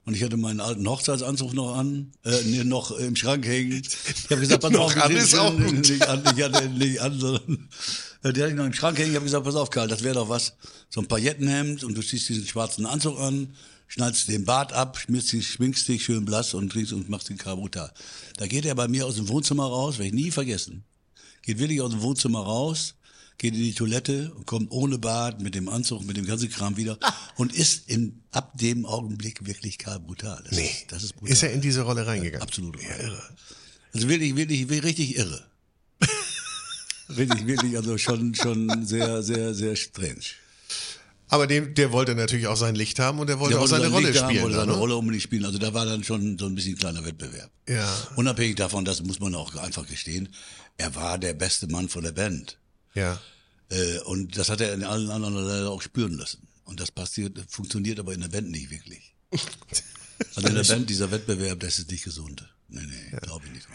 Und 0.03 0.15
ich 0.15 0.23
hatte 0.23 0.35
meinen 0.35 0.59
alten 0.61 0.89
Hochzeitsanzug 0.89 1.53
noch 1.53 1.75
an, 1.77 2.11
äh, 2.25 2.41
nee, 2.45 2.63
noch 2.63 2.89
im 2.89 3.15
Schrank 3.15 3.45
hängen. 3.45 3.83
Ich 4.07 4.31
habe 4.31 4.41
gesagt, 4.41 4.63
pass 4.63 4.73
auf, 4.75 4.97
an 4.97 5.11
ich- 5.11 5.17
ist 5.19 5.35
auch 5.37 5.55
gut. 5.55 5.87
nicht 5.89 6.07
an, 6.07 6.23
nicht 6.23 6.43
an, 6.43 6.77
nicht 6.79 6.99
an, 7.01 7.19
sondern 7.19 7.69
äh, 8.23 8.33
der 8.33 8.43
hatte 8.45 8.53
ich 8.53 8.57
noch 8.57 8.65
im 8.65 8.73
Schrank 8.73 8.97
hängen. 8.97 9.11
Ich 9.11 9.15
habe 9.15 9.25
gesagt, 9.25 9.45
pass 9.45 9.55
auf, 9.55 9.69
Karl, 9.69 9.87
das 9.87 10.01
wäre 10.01 10.15
doch 10.15 10.27
was, 10.29 10.53
so 10.89 11.01
ein 11.01 11.07
Paillettenhemd 11.07 11.83
und 11.83 11.95
du 11.95 12.01
ziehst 12.01 12.27
diesen 12.29 12.47
schwarzen 12.47 12.87
Anzug 12.87 13.19
an, 13.19 13.53
schneidest 13.91 14.29
den 14.29 14.45
Bart 14.45 14.71
ab, 14.71 14.97
dich, 15.09 15.47
schminkst 15.47 15.85
dich 15.89 16.05
schön 16.05 16.23
blass 16.23 16.53
und 16.53 16.71
trinkst 16.71 16.93
und 16.93 17.09
machst 17.09 17.27
den 17.29 17.37
Karl 17.37 17.57
Brutal. 17.57 17.91
Da 18.37 18.47
geht 18.47 18.65
er 18.65 18.73
bei 18.75 18.87
mir 18.87 19.05
aus 19.05 19.15
dem 19.15 19.27
Wohnzimmer 19.27 19.65
raus, 19.65 19.97
werde 19.97 20.07
ich 20.07 20.13
nie 20.13 20.31
vergessen. 20.31 20.85
Geht 21.41 21.59
wirklich 21.59 21.81
aus 21.81 21.91
dem 21.91 22.01
Wohnzimmer 22.01 22.39
raus, 22.39 22.95
geht 23.37 23.53
in 23.53 23.59
die 23.61 23.73
Toilette 23.73 24.31
und 24.35 24.45
kommt 24.45 24.71
ohne 24.71 24.97
Bart, 24.97 25.41
mit 25.41 25.55
dem 25.55 25.67
Anzug, 25.67 26.05
mit 26.05 26.15
dem 26.15 26.25
ganzen 26.25 26.49
Kram 26.49 26.77
wieder 26.77 26.97
und 27.35 27.53
ist 27.53 27.89
in, 27.89 28.21
ab 28.31 28.57
dem 28.57 28.85
Augenblick 28.85 29.45
wirklich 29.45 29.77
Karl 29.77 29.99
Brutal. 29.99 30.41
Das, 30.45 30.55
Nee. 30.57 30.67
ist, 30.67 30.91
das 30.91 31.03
ist 31.03 31.13
brutal. 31.17 31.33
Ist 31.33 31.43
er 31.43 31.51
in 31.51 31.59
diese 31.59 31.81
Rolle 31.81 32.07
reingegangen? 32.07 32.41
Absolut 32.47 32.81
irre. 32.81 33.21
Also 33.93 34.07
wirklich, 34.07 34.37
wirklich, 34.37 34.69
wirklich 34.69 34.83
richtig 34.83 35.17
irre. 35.17 35.43
richtig, 37.09 37.45
wirklich, 37.45 37.75
also 37.75 37.97
schon, 37.97 38.33
schon 38.35 38.85
sehr, 38.85 39.21
sehr, 39.21 39.53
sehr 39.53 39.75
strange. 39.75 40.21
Aber 41.31 41.47
dem, 41.47 41.73
der 41.75 41.93
wollte 41.93 42.13
natürlich 42.13 42.47
auch 42.47 42.57
sein 42.57 42.75
Licht 42.75 42.99
haben 42.99 43.19
und 43.19 43.27
der 43.27 43.39
wollte 43.39 43.53
Der 43.53 43.63
auch 43.63 43.67
seine 43.67 43.85
sein 43.85 43.93
Rolle 43.93 44.09
Licht 44.09 44.19
spielen. 44.21 44.43
wollte 44.43 44.57
seine 44.57 44.73
ne? 44.73 44.77
Rolle 44.77 44.97
unbedingt 44.97 45.23
spielen. 45.23 45.45
Also 45.45 45.59
da 45.59 45.73
war 45.73 45.85
dann 45.85 46.03
schon 46.03 46.37
so 46.37 46.45
ein 46.45 46.55
bisschen 46.55 46.77
kleiner 46.77 47.05
Wettbewerb. 47.05 47.49
Ja. 47.69 47.89
Unabhängig 48.17 48.57
davon, 48.57 48.83
das 48.83 49.01
muss 49.01 49.21
man 49.21 49.33
auch 49.35 49.55
einfach 49.55 49.87
gestehen, 49.87 50.27
er 50.77 50.93
war 50.93 51.17
der 51.17 51.33
beste 51.33 51.67
Mann 51.67 51.87
von 51.87 52.03
der 52.03 52.11
Band. 52.11 52.57
Ja. 52.95 53.17
Äh, 53.69 53.99
und 53.99 54.37
das 54.37 54.49
hat 54.49 54.59
er 54.59 54.73
in 54.73 54.83
allen 54.83 55.09
anderen 55.09 55.35
leider 55.35 55.69
auch 55.71 55.81
spüren 55.81 56.17
lassen. 56.17 56.49
Und 56.65 56.81
das 56.81 56.91
passiert, 56.91 57.39
funktioniert 57.47 57.97
aber 58.01 58.13
in 58.13 58.19
der 58.19 58.27
Band 58.27 58.51
nicht 58.51 58.69
wirklich. 58.69 59.15
Also 60.35 60.49
in 60.49 60.53
der 60.53 60.63
Band, 60.63 60.87
dieser 60.87 61.09
Wettbewerb, 61.09 61.61
das 61.61 61.79
ist 61.79 61.89
nicht 61.89 62.03
gesund. 62.03 62.47
Nee, 62.67 62.81
nee, 62.85 63.17
glaube 63.21 63.47
ich 63.47 63.53
nicht. 63.53 63.67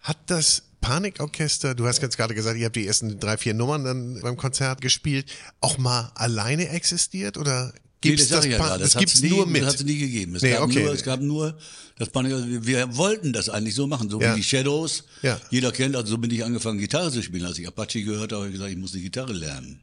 Hat 0.00 0.18
das 0.26 0.64
Panikorchester, 0.84 1.74
du 1.74 1.86
hast 1.86 2.02
jetzt 2.02 2.16
gerade 2.16 2.34
gesagt, 2.34 2.58
ihr 2.58 2.66
habt 2.66 2.76
die 2.76 2.86
ersten 2.86 3.18
drei, 3.18 3.38
vier 3.38 3.54
Nummern 3.54 3.84
dann 3.84 4.20
beim 4.20 4.36
Konzert 4.36 4.80
gespielt, 4.82 5.26
auch 5.60 5.78
mal 5.78 6.12
alleine 6.14 6.68
existiert 6.68 7.38
oder 7.38 7.72
gibt's 8.02 8.24
nee, 8.24 8.36
das, 8.36 8.42
das, 8.42 8.46
ja 8.46 8.58
das 8.58 8.78
Das 8.92 8.96
gibt's 9.00 9.22
nie, 9.22 9.30
nur 9.30 9.46
mit? 9.46 9.62
Das 9.62 9.70
hat 9.74 9.80
es 9.80 9.86
nie 9.86 9.98
gegeben. 9.98 10.36
Es, 10.36 10.42
Nee, 10.42 10.52
gab 10.52 10.62
okay. 10.62 10.82
nur, 10.82 10.92
es 10.92 11.02
gab 11.02 11.20
nur 11.20 11.56
das 11.98 12.10
Panik. 12.10 12.34
Also 12.34 12.46
wir, 12.66 12.96
wollten 12.96 13.32
das 13.32 13.48
eigentlich 13.48 13.74
so 13.74 13.86
machen, 13.86 14.10
so 14.10 14.20
Ja. 14.20 14.32
wie 14.34 14.40
die 14.40 14.44
Shadows. 14.44 15.04
Ja. 15.22 15.40
Jeder 15.50 15.72
kennt, 15.72 15.96
also 15.96 16.08
so 16.10 16.18
bin 16.18 16.30
ich 16.30 16.44
angefangen, 16.44 16.78
Gitarre 16.78 17.10
zu 17.10 17.22
spielen. 17.22 17.46
Als 17.46 17.58
ich 17.58 17.66
Apache 17.66 18.02
gehört 18.02 18.32
habe, 18.32 18.42
habe 18.42 18.46
ich 18.48 18.52
gesagt, 18.52 18.70
ich 18.70 18.76
muss 18.76 18.92
die 18.92 19.02
Gitarre 19.02 19.32
lernen. 19.32 19.80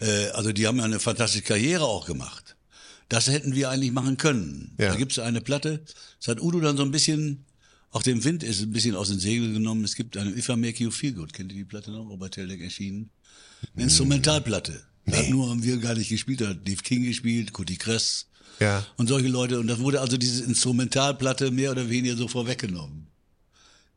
Äh, 0.00 0.28
also 0.30 0.52
die 0.52 0.66
haben 0.66 0.78
ja 0.78 0.84
eine 0.84 1.00
fantastische 1.00 1.44
Karriere 1.44 1.84
auch 1.84 2.06
gemacht. 2.06 2.56
Das 3.10 3.28
hätten 3.28 3.54
wir 3.54 3.70
eigentlich 3.70 3.92
machen 3.92 4.16
können. 4.16 4.74
Ja. 4.78 4.90
Da 4.90 4.96
gibt 4.96 5.12
es 5.12 5.18
eine 5.18 5.40
Platte, 5.40 5.82
das 6.18 6.28
hat 6.28 6.40
Udo 6.40 6.60
dann 6.60 6.76
so 6.76 6.82
ein 6.82 6.90
bisschen, 6.90 7.44
auch 7.90 8.02
dem 8.02 8.22
Wind 8.24 8.42
ist 8.42 8.60
ein 8.60 8.70
bisschen 8.72 8.94
aus 8.96 9.08
den 9.08 9.18
Segeln 9.18 9.54
genommen. 9.54 9.84
Es 9.84 9.94
gibt 9.94 10.16
eine 10.16 10.30
If 10.36 10.48
I 10.48 10.56
Make 10.56 10.82
You 10.82 10.90
Feel 10.90 11.12
Good, 11.12 11.32
kennt 11.32 11.52
ihr 11.52 11.58
die 11.58 11.64
Platte 11.64 11.90
noch? 11.90 12.08
Robert 12.08 12.34
Teldek 12.34 12.60
erschienen. 12.60 13.10
Eine 13.74 13.84
Instrumentalplatte. 13.84 14.82
Da 15.06 15.16
hat 15.16 15.30
nur 15.30 15.48
haben 15.48 15.62
wir 15.62 15.78
gar 15.78 15.94
nicht 15.94 16.10
gespielt, 16.10 16.42
da 16.42 16.48
hat 16.48 16.68
Dave 16.68 16.82
King 16.82 17.04
gespielt, 17.04 17.52
Cody 17.52 17.76
Kress 17.76 18.26
Ja. 18.60 18.86
und 18.96 19.08
solche 19.08 19.28
Leute. 19.28 19.58
Und 19.58 19.68
das 19.68 19.78
wurde 19.78 20.00
also 20.00 20.18
diese 20.18 20.44
Instrumentalplatte 20.44 21.50
mehr 21.50 21.70
oder 21.70 21.88
weniger 21.88 22.16
so 22.16 22.28
vorweggenommen. 22.28 23.06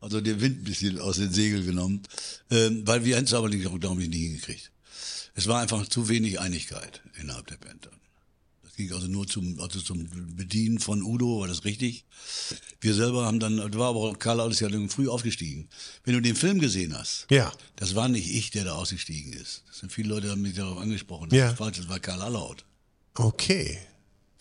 Also 0.00 0.20
der 0.20 0.40
Wind 0.40 0.62
ein 0.62 0.64
bisschen 0.64 0.98
aus 0.98 1.16
den 1.16 1.32
Segeln 1.32 1.64
genommen. 1.64 2.02
Ähm, 2.50 2.86
weil 2.86 3.04
wir 3.04 3.16
hätten 3.16 3.26
es 3.26 3.34
aber 3.34 3.48
nicht, 3.48 3.64
ich, 3.64 4.08
nie 4.08 4.22
hingekriegt. 4.28 4.72
Es 5.34 5.46
war 5.46 5.60
einfach 5.60 5.86
zu 5.86 6.08
wenig 6.08 6.40
Einigkeit 6.40 7.02
innerhalb 7.20 7.46
der 7.46 7.56
Band 7.56 7.86
dann. 7.86 7.94
Ging 8.88 8.92
also 8.94 9.06
nur 9.06 9.26
zum, 9.26 9.60
also 9.60 9.80
zum 9.80 10.08
Bedienen 10.36 10.78
von 10.78 11.02
Udo, 11.02 11.40
war 11.40 11.48
das 11.48 11.64
richtig. 11.64 12.04
Wir 12.80 12.94
selber 12.94 13.24
haben 13.26 13.38
dann, 13.40 13.56
das 13.58 13.72
war 13.78 13.90
aber 13.90 14.00
auch 14.00 14.18
Karl 14.18 14.50
ist 14.50 14.60
ja 14.60 14.68
früh 14.88 15.08
aufgestiegen. 15.08 15.68
Wenn 16.04 16.14
du 16.14 16.20
den 16.20 16.36
Film 16.36 16.58
gesehen 16.58 16.96
hast, 16.98 17.26
Ja. 17.30 17.52
das 17.76 17.94
war 17.94 18.08
nicht 18.08 18.28
ich, 18.30 18.50
der 18.50 18.64
da 18.64 18.72
ausgestiegen 18.72 19.32
ist. 19.32 19.62
Das 19.68 19.78
sind 19.78 19.92
viele 19.92 20.08
Leute, 20.08 20.30
haben 20.30 20.42
mich 20.42 20.54
darauf 20.54 20.78
angesprochen. 20.78 21.28
Das 21.30 21.38
Ja. 21.38 21.50
ist 21.50 21.58
falsch, 21.58 21.76
das 21.78 21.88
war 21.88 22.00
Karl 22.00 22.22
Allaut. 22.22 22.64
Okay. 23.14 23.78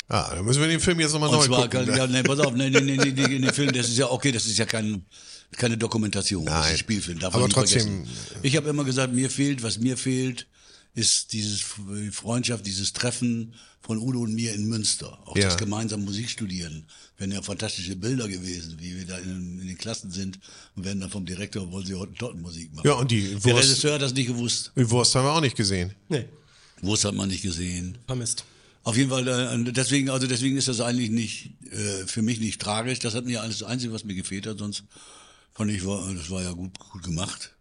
Ah, 0.07 0.33
dann 0.35 0.43
müssen 0.43 0.59
wir 0.59 0.67
den 0.67 0.79
Film 0.81 0.99
jetzt 0.99 1.13
nochmal 1.13 1.31
neu 1.31 1.45
zwar, 1.45 1.69
gucken. 1.69 1.87
ja, 1.95 2.05
nee, 2.07 2.21
pass 2.23 2.39
auf, 2.39 2.53
nee, 2.53 2.69
nee, 2.69 2.81
nee, 2.81 2.97
nee, 2.97 3.11
nee, 3.11 3.39
dem 3.39 3.53
Film, 3.53 3.71
das 3.71 3.87
ist 3.87 3.97
ja 3.97 4.09
okay, 4.11 4.31
das 4.33 4.45
ist 4.45 4.57
ja 4.57 4.65
kein, 4.65 5.05
keine 5.53 5.77
Dokumentation, 5.77 6.45
das 6.45 6.53
ist 6.55 6.61
Nein. 6.63 6.71
ein 6.71 6.77
Spielfilm. 6.77 7.19
Darf 7.19 7.33
Aber 7.33 7.47
trotzdem- 7.47 7.81
vergessen. 8.03 8.39
Ich 8.41 8.57
habe 8.57 8.69
immer 8.69 8.83
gesagt, 8.83 9.13
mir 9.13 9.29
fehlt, 9.29 9.63
was 9.63 9.79
mir 9.79 9.95
fehlt, 9.97 10.47
ist 10.93 11.31
dieses 11.33 11.63
die 11.77 12.11
Freundschaft, 12.11 12.65
dieses 12.65 12.91
Treffen 12.93 13.53
von 13.81 13.97
Udo 13.97 14.19
und 14.21 14.33
mir 14.35 14.53
in 14.53 14.67
Münster. 14.67 15.17
Auch 15.27 15.35
Ja. 15.37 15.45
das 15.45 15.57
gemeinsam 15.57 16.03
Musik 16.05 16.29
studieren. 16.29 16.85
Wären 17.17 17.31
ja 17.31 17.41
fantastische 17.41 17.95
Bilder 17.95 18.27
gewesen, 18.27 18.75
wie 18.79 18.95
wir 18.97 19.05
da 19.05 19.17
in, 19.17 19.59
in 19.61 19.67
den 19.67 19.77
Klassen 19.77 20.11
sind 20.11 20.39
und 20.75 20.83
werden 20.85 20.99
dann 20.99 21.09
vom 21.09 21.25
Direktor, 21.25 21.71
wollen 21.71 21.85
sie 21.85 21.95
heute 21.95 22.33
Musik 22.35 22.73
machen. 22.73 22.85
Ja, 22.87 22.93
und 22.93 23.09
die 23.09 23.21
Der 23.29 23.43
Wurst- 23.43 23.69
Regisseur 23.69 23.93
hat 23.95 24.01
das 24.01 24.13
nicht 24.13 24.27
gewusst. 24.27 24.71
Die 24.75 24.89
Wurst 24.89 25.15
haben 25.15 25.25
wir 25.25 25.33
auch 25.33 25.41
nicht 25.41 25.55
gesehen. 25.55 25.93
Nee, 26.09 26.25
Wurst 26.81 27.05
hat 27.05 27.15
man 27.15 27.29
nicht 27.29 27.41
gesehen. 27.43 27.97
vermisst. 28.05 28.43
Auf 28.83 28.97
jeden 28.97 29.09
Fall, 29.11 29.27
äh, 29.27 29.71
deswegen, 29.71 30.09
also 30.09 30.25
deswegen 30.27 30.57
ist 30.57 30.67
das 30.67 30.79
eigentlich 30.81 31.11
nicht, 31.11 31.51
äh, 31.71 32.05
für 32.07 32.21
mich 32.23 32.39
nicht 32.39 32.59
tragisch. 32.59 32.97
Das 32.99 33.13
hat 33.13 33.25
mir 33.25 33.41
alles 33.41 33.59
das 33.59 33.67
Einzige, 33.67 33.93
was 33.93 34.03
mir 34.03 34.15
gefehlt 34.15 34.47
hat, 34.47 34.57
sonst 34.57 34.83
fand 35.53 35.71
ich, 35.71 35.85
war, 35.85 36.11
das 36.13 36.29
war 36.31 36.41
ja 36.41 36.51
gut, 36.51 36.77
gut 36.79 37.03
gemacht. 37.03 37.51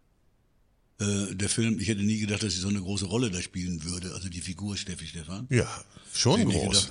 Äh, 1.01 1.35
der 1.35 1.49
Film, 1.49 1.79
ich 1.81 1.89
hätte 1.89 2.03
nie 2.03 2.19
gedacht, 2.19 2.43
dass 2.43 2.53
ich 2.53 2.61
so 2.61 2.69
eine 2.69 2.81
große 2.81 3.07
Rolle 3.07 3.31
da 3.31 3.41
spielen 3.41 3.83
würde. 3.85 4.13
Also 4.15 4.29
die 4.29 4.41
Figur 4.41 4.77
Steffi 4.77 5.07
Stefan. 5.07 5.47
Ja, 5.51 5.67
schon 6.13 6.41
Hätte 6.41 6.53
groß. 6.53 6.89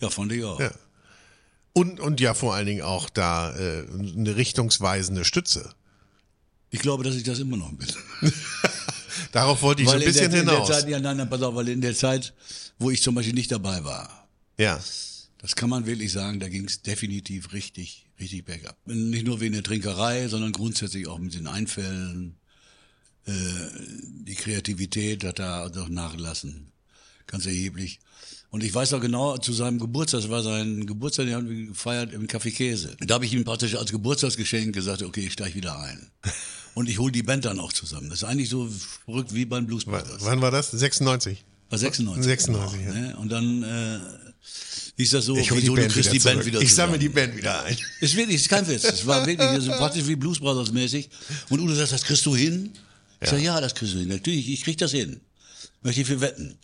Ja, 0.00 0.10
fand 0.10 0.32
ich 0.32 0.44
auch. 0.44 0.60
Ja. 0.60 0.70
Und, 1.72 2.00
und 2.00 2.20
ja, 2.20 2.34
vor 2.34 2.54
allen 2.54 2.66
Dingen 2.66 2.82
auch 2.82 3.10
da 3.10 3.56
äh, 3.56 3.86
eine 3.90 4.36
richtungsweisende 4.36 5.24
Stütze. 5.24 5.74
Ich 6.70 6.80
glaube, 6.80 7.02
dass 7.04 7.16
ich 7.16 7.22
das 7.22 7.38
immer 7.38 7.56
noch 7.56 7.72
bin. 7.72 7.88
Darauf 9.32 9.62
wollte 9.62 9.82
ich 9.82 9.88
so 9.88 9.94
ein 9.94 10.00
bisschen 10.00 10.26
in 10.26 10.30
der, 10.30 10.42
in 10.42 10.48
hinaus. 10.48 10.68
der 10.68 10.78
Zeit, 10.78 10.88
ja, 10.88 11.00
nein, 11.00 11.16
nein, 11.16 11.28
pass 11.28 11.42
auf, 11.42 11.54
weil 11.54 11.68
in 11.68 11.80
der 11.80 11.94
Zeit, 11.94 12.34
wo 12.78 12.90
ich 12.90 13.02
zum 13.02 13.14
Beispiel 13.14 13.34
nicht 13.34 13.50
dabei 13.50 13.84
war, 13.84 14.28
ja. 14.58 14.80
Das 15.40 15.54
kann 15.54 15.70
man 15.70 15.86
wirklich 15.86 16.12
sagen, 16.12 16.40
da 16.40 16.48
ging 16.48 16.64
es 16.64 16.82
definitiv 16.82 17.52
richtig, 17.52 18.06
richtig 18.18 18.44
bergab. 18.44 18.76
Nicht 18.86 19.24
nur 19.24 19.40
wegen 19.40 19.54
der 19.54 19.62
Trinkerei, 19.62 20.26
sondern 20.26 20.50
grundsätzlich 20.52 21.06
auch 21.06 21.18
mit 21.18 21.34
den 21.34 21.46
Einfällen. 21.46 22.36
Äh, 23.28 23.32
die 24.26 24.34
Kreativität 24.34 25.24
hat 25.24 25.38
da 25.38 25.68
doch 25.68 25.88
nachgelassen. 25.88 26.72
Ganz 27.26 27.46
erheblich. 27.46 28.00
Und 28.50 28.64
ich 28.64 28.74
weiß 28.74 28.92
noch 28.92 29.00
genau, 29.00 29.36
zu 29.36 29.52
seinem 29.52 29.78
Geburtstag, 29.78 30.22
das 30.22 30.30
war 30.30 30.42
sein 30.42 30.86
Geburtstag, 30.86 31.26
den 31.26 31.34
haben 31.34 31.48
wir 31.48 31.66
gefeiert 31.66 32.14
im 32.14 32.26
Café 32.26 32.50
Käse. 32.50 32.96
Da 33.00 33.14
habe 33.16 33.26
ich 33.26 33.34
ihm 33.34 33.44
praktisch 33.44 33.74
als 33.74 33.92
Geburtstagsgeschenk 33.92 34.74
gesagt, 34.74 35.02
okay, 35.02 35.26
ich 35.26 35.34
steige 35.34 35.54
wieder 35.54 35.78
ein. 35.78 36.10
Und 36.74 36.88
ich 36.88 36.98
hole 36.98 37.12
die 37.12 37.22
Band 37.22 37.44
dann 37.44 37.58
auch 37.60 37.72
zusammen. 37.72 38.08
Das 38.08 38.22
ist 38.22 38.24
eigentlich 38.24 38.48
so 38.48 38.70
verrückt 39.04 39.34
wie 39.34 39.44
beim 39.44 39.66
Blues 39.66 39.86
W 39.86 39.90
Brothers. 39.90 40.18
wann 40.20 40.40
war 40.40 40.50
das? 40.50 40.70
96. 40.70 41.44
War 41.68 41.78
96. 41.78 42.24
96, 42.24 42.80
genau, 42.80 42.94
ja. 42.94 43.00
ne? 43.00 43.16
Und 43.18 43.30
dann 43.30 43.62
äh, 43.62 43.98
hieß 44.96 45.10
das 45.10 45.26
so, 45.26 45.36
Ich 45.36 45.50
wieso, 45.50 45.74
Band 45.74 45.90
du 45.90 45.92
kriegst 45.92 46.12
wieder 46.12 46.32
die 46.32 46.36
Band 46.36 46.46
wieder 46.46 46.60
Ich 46.62 46.74
sammle 46.74 46.98
die 46.98 47.08
Band 47.10 47.36
wieder 47.36 47.64
ein. 47.64 47.76
Ist 48.00 48.16
wirklich, 48.16 48.36
ist 48.36 48.48
kein 48.48 48.66
Witz. 48.66 48.84
Es 48.84 49.06
war 49.06 49.26
wirklich 49.26 49.62
so 49.62 49.72
praktisch 49.72 50.06
wie 50.06 50.16
Blues 50.16 50.38
Brothers 50.38 50.72
mäßig. 50.72 51.10
Und 51.50 51.60
Udo 51.60 51.74
sagt, 51.74 51.92
das 51.92 52.02
kriegst 52.02 52.24
du 52.24 52.34
hin? 52.34 52.72
Ich 53.20 53.30
sag, 53.30 53.40
ja, 53.40 53.60
das 53.60 53.74
kriegst 53.74 53.94
du 53.94 53.98
hin. 53.98 54.08
Natürlich, 54.08 54.48
ich 54.48 54.62
krieg 54.62 54.78
das 54.78 54.92
hin. 54.92 55.20
Möchte 55.82 56.00
ich 56.00 56.06
für 56.06 56.20
wetten. 56.20 56.58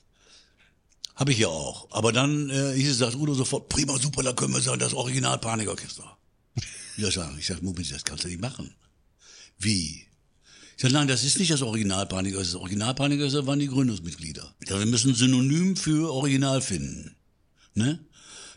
Habe 1.14 1.32
ich 1.32 1.38
ja 1.38 1.48
auch. 1.48 1.88
Aber 1.90 2.12
dann 2.12 2.50
äh, 2.50 2.74
hieß 2.74 2.90
es, 2.90 2.98
sagt 2.98 3.14
Udo 3.14 3.34
sofort, 3.34 3.68
prima, 3.68 3.98
super, 3.98 4.22
da 4.22 4.32
können 4.32 4.54
wir 4.54 4.60
sagen, 4.60 4.80
das 4.80 4.94
Original 4.94 5.38
Panikorchester. 5.38 6.16
Ich 6.96 7.14
sagen? 7.14 7.36
Ich 7.38 7.46
sag, 7.46 7.62
Moment, 7.62 7.90
das 7.92 8.04
kannst 8.04 8.24
du 8.24 8.28
nicht 8.28 8.40
machen. 8.40 8.74
Wie? 9.58 10.06
Ich 10.76 10.82
sag, 10.82 10.92
nein, 10.92 11.08
das 11.08 11.24
ist 11.24 11.38
nicht 11.38 11.50
das 11.50 11.62
Original 11.62 12.06
Panikorchester. 12.06 12.54
Das 12.54 12.62
Original 12.62 12.94
Panikorchester 12.94 13.46
waren 13.46 13.58
die 13.58 13.68
Gründungsmitglieder. 13.68 14.54
Ja, 14.68 14.78
wir 14.78 14.86
müssen 14.86 15.10
ein 15.10 15.14
Synonym 15.14 15.76
für 15.76 16.12
Original 16.12 16.60
finden. 16.60 17.16
Ne? 17.74 17.98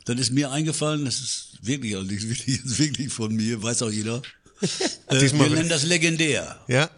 Dann 0.06 0.18
ist 0.18 0.32
mir 0.32 0.52
eingefallen, 0.52 1.06
das 1.06 1.20
ist 1.20 1.60
wirklich, 1.62 1.96
also 1.96 2.10
wirklich, 2.10 2.48
ist 2.48 2.80
wirklich 2.80 3.12
von 3.12 3.36
mir, 3.36 3.62
weiß 3.62 3.82
auch 3.84 3.92
jeder. 3.92 4.22
Äh, 5.10 5.22
wir 5.22 5.50
nennen 5.50 5.70
das 5.70 5.86
legendär. 5.86 6.60
Ja? 6.68 6.90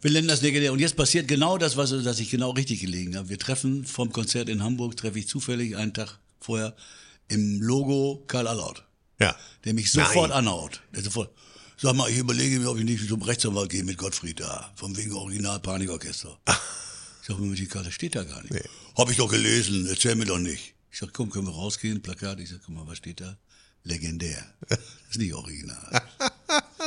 Wir 0.00 0.10
nennen 0.10 0.28
das 0.28 0.42
legendär. 0.42 0.72
Und 0.72 0.78
jetzt 0.80 0.96
passiert 0.96 1.28
genau 1.28 1.56
das, 1.58 1.76
was 1.76 1.90
dass 1.90 2.18
ich 2.18 2.30
genau 2.30 2.50
richtig 2.50 2.80
gelegen 2.80 3.16
habe. 3.16 3.28
Wir 3.28 3.38
treffen 3.38 3.84
vom 3.84 4.12
Konzert 4.12 4.48
in 4.48 4.62
Hamburg, 4.62 4.96
treffe 4.96 5.18
ich 5.18 5.28
zufällig 5.28 5.76
einen 5.76 5.94
Tag 5.94 6.18
vorher 6.40 6.74
im 7.28 7.60
Logo 7.62 8.24
Karl 8.26 8.48
Allaut, 8.48 8.82
Ja. 9.20 9.36
der 9.64 9.74
mich 9.74 9.92
sofort 9.92 10.32
anhaut. 10.32 10.82
Der 10.94 11.02
sofort, 11.02 11.30
sag 11.76 11.94
mal, 11.94 12.10
ich 12.10 12.18
überlege 12.18 12.58
mir, 12.58 12.68
ob 12.70 12.78
ich 12.78 12.84
nicht 12.84 13.06
zum 13.08 13.22
Rechtsanwalt 13.22 13.70
gehe 13.70 13.84
mit 13.84 13.98
Gottfried 13.98 14.40
da, 14.40 14.72
von 14.74 14.96
wegen 14.96 15.12
Original 15.12 15.60
Panikorchester. 15.60 16.38
Ich 17.22 17.28
sag 17.28 17.38
mir, 17.38 17.54
die 17.54 17.66
Karte 17.66 17.92
steht 17.92 18.16
da 18.16 18.24
gar 18.24 18.42
nicht. 18.42 18.68
Hab 18.96 19.08
ich 19.10 19.18
doch 19.18 19.30
gelesen, 19.30 19.86
erzähl 19.88 20.16
mir 20.16 20.24
doch 20.26 20.38
nicht. 20.38 20.74
Ich 20.90 20.98
sag, 20.98 21.12
komm, 21.12 21.30
können 21.30 21.46
wir 21.46 21.54
rausgehen, 21.54 22.02
Plakat. 22.02 22.40
Ich 22.40 22.48
sag, 22.48 22.60
guck 22.66 22.74
mal, 22.74 22.86
was 22.88 22.98
steht 22.98 23.20
da? 23.20 23.36
Legendär. 23.84 24.44
Das 24.68 25.16
ist 25.16 25.18
nicht 25.22 25.34
original. 25.34 26.02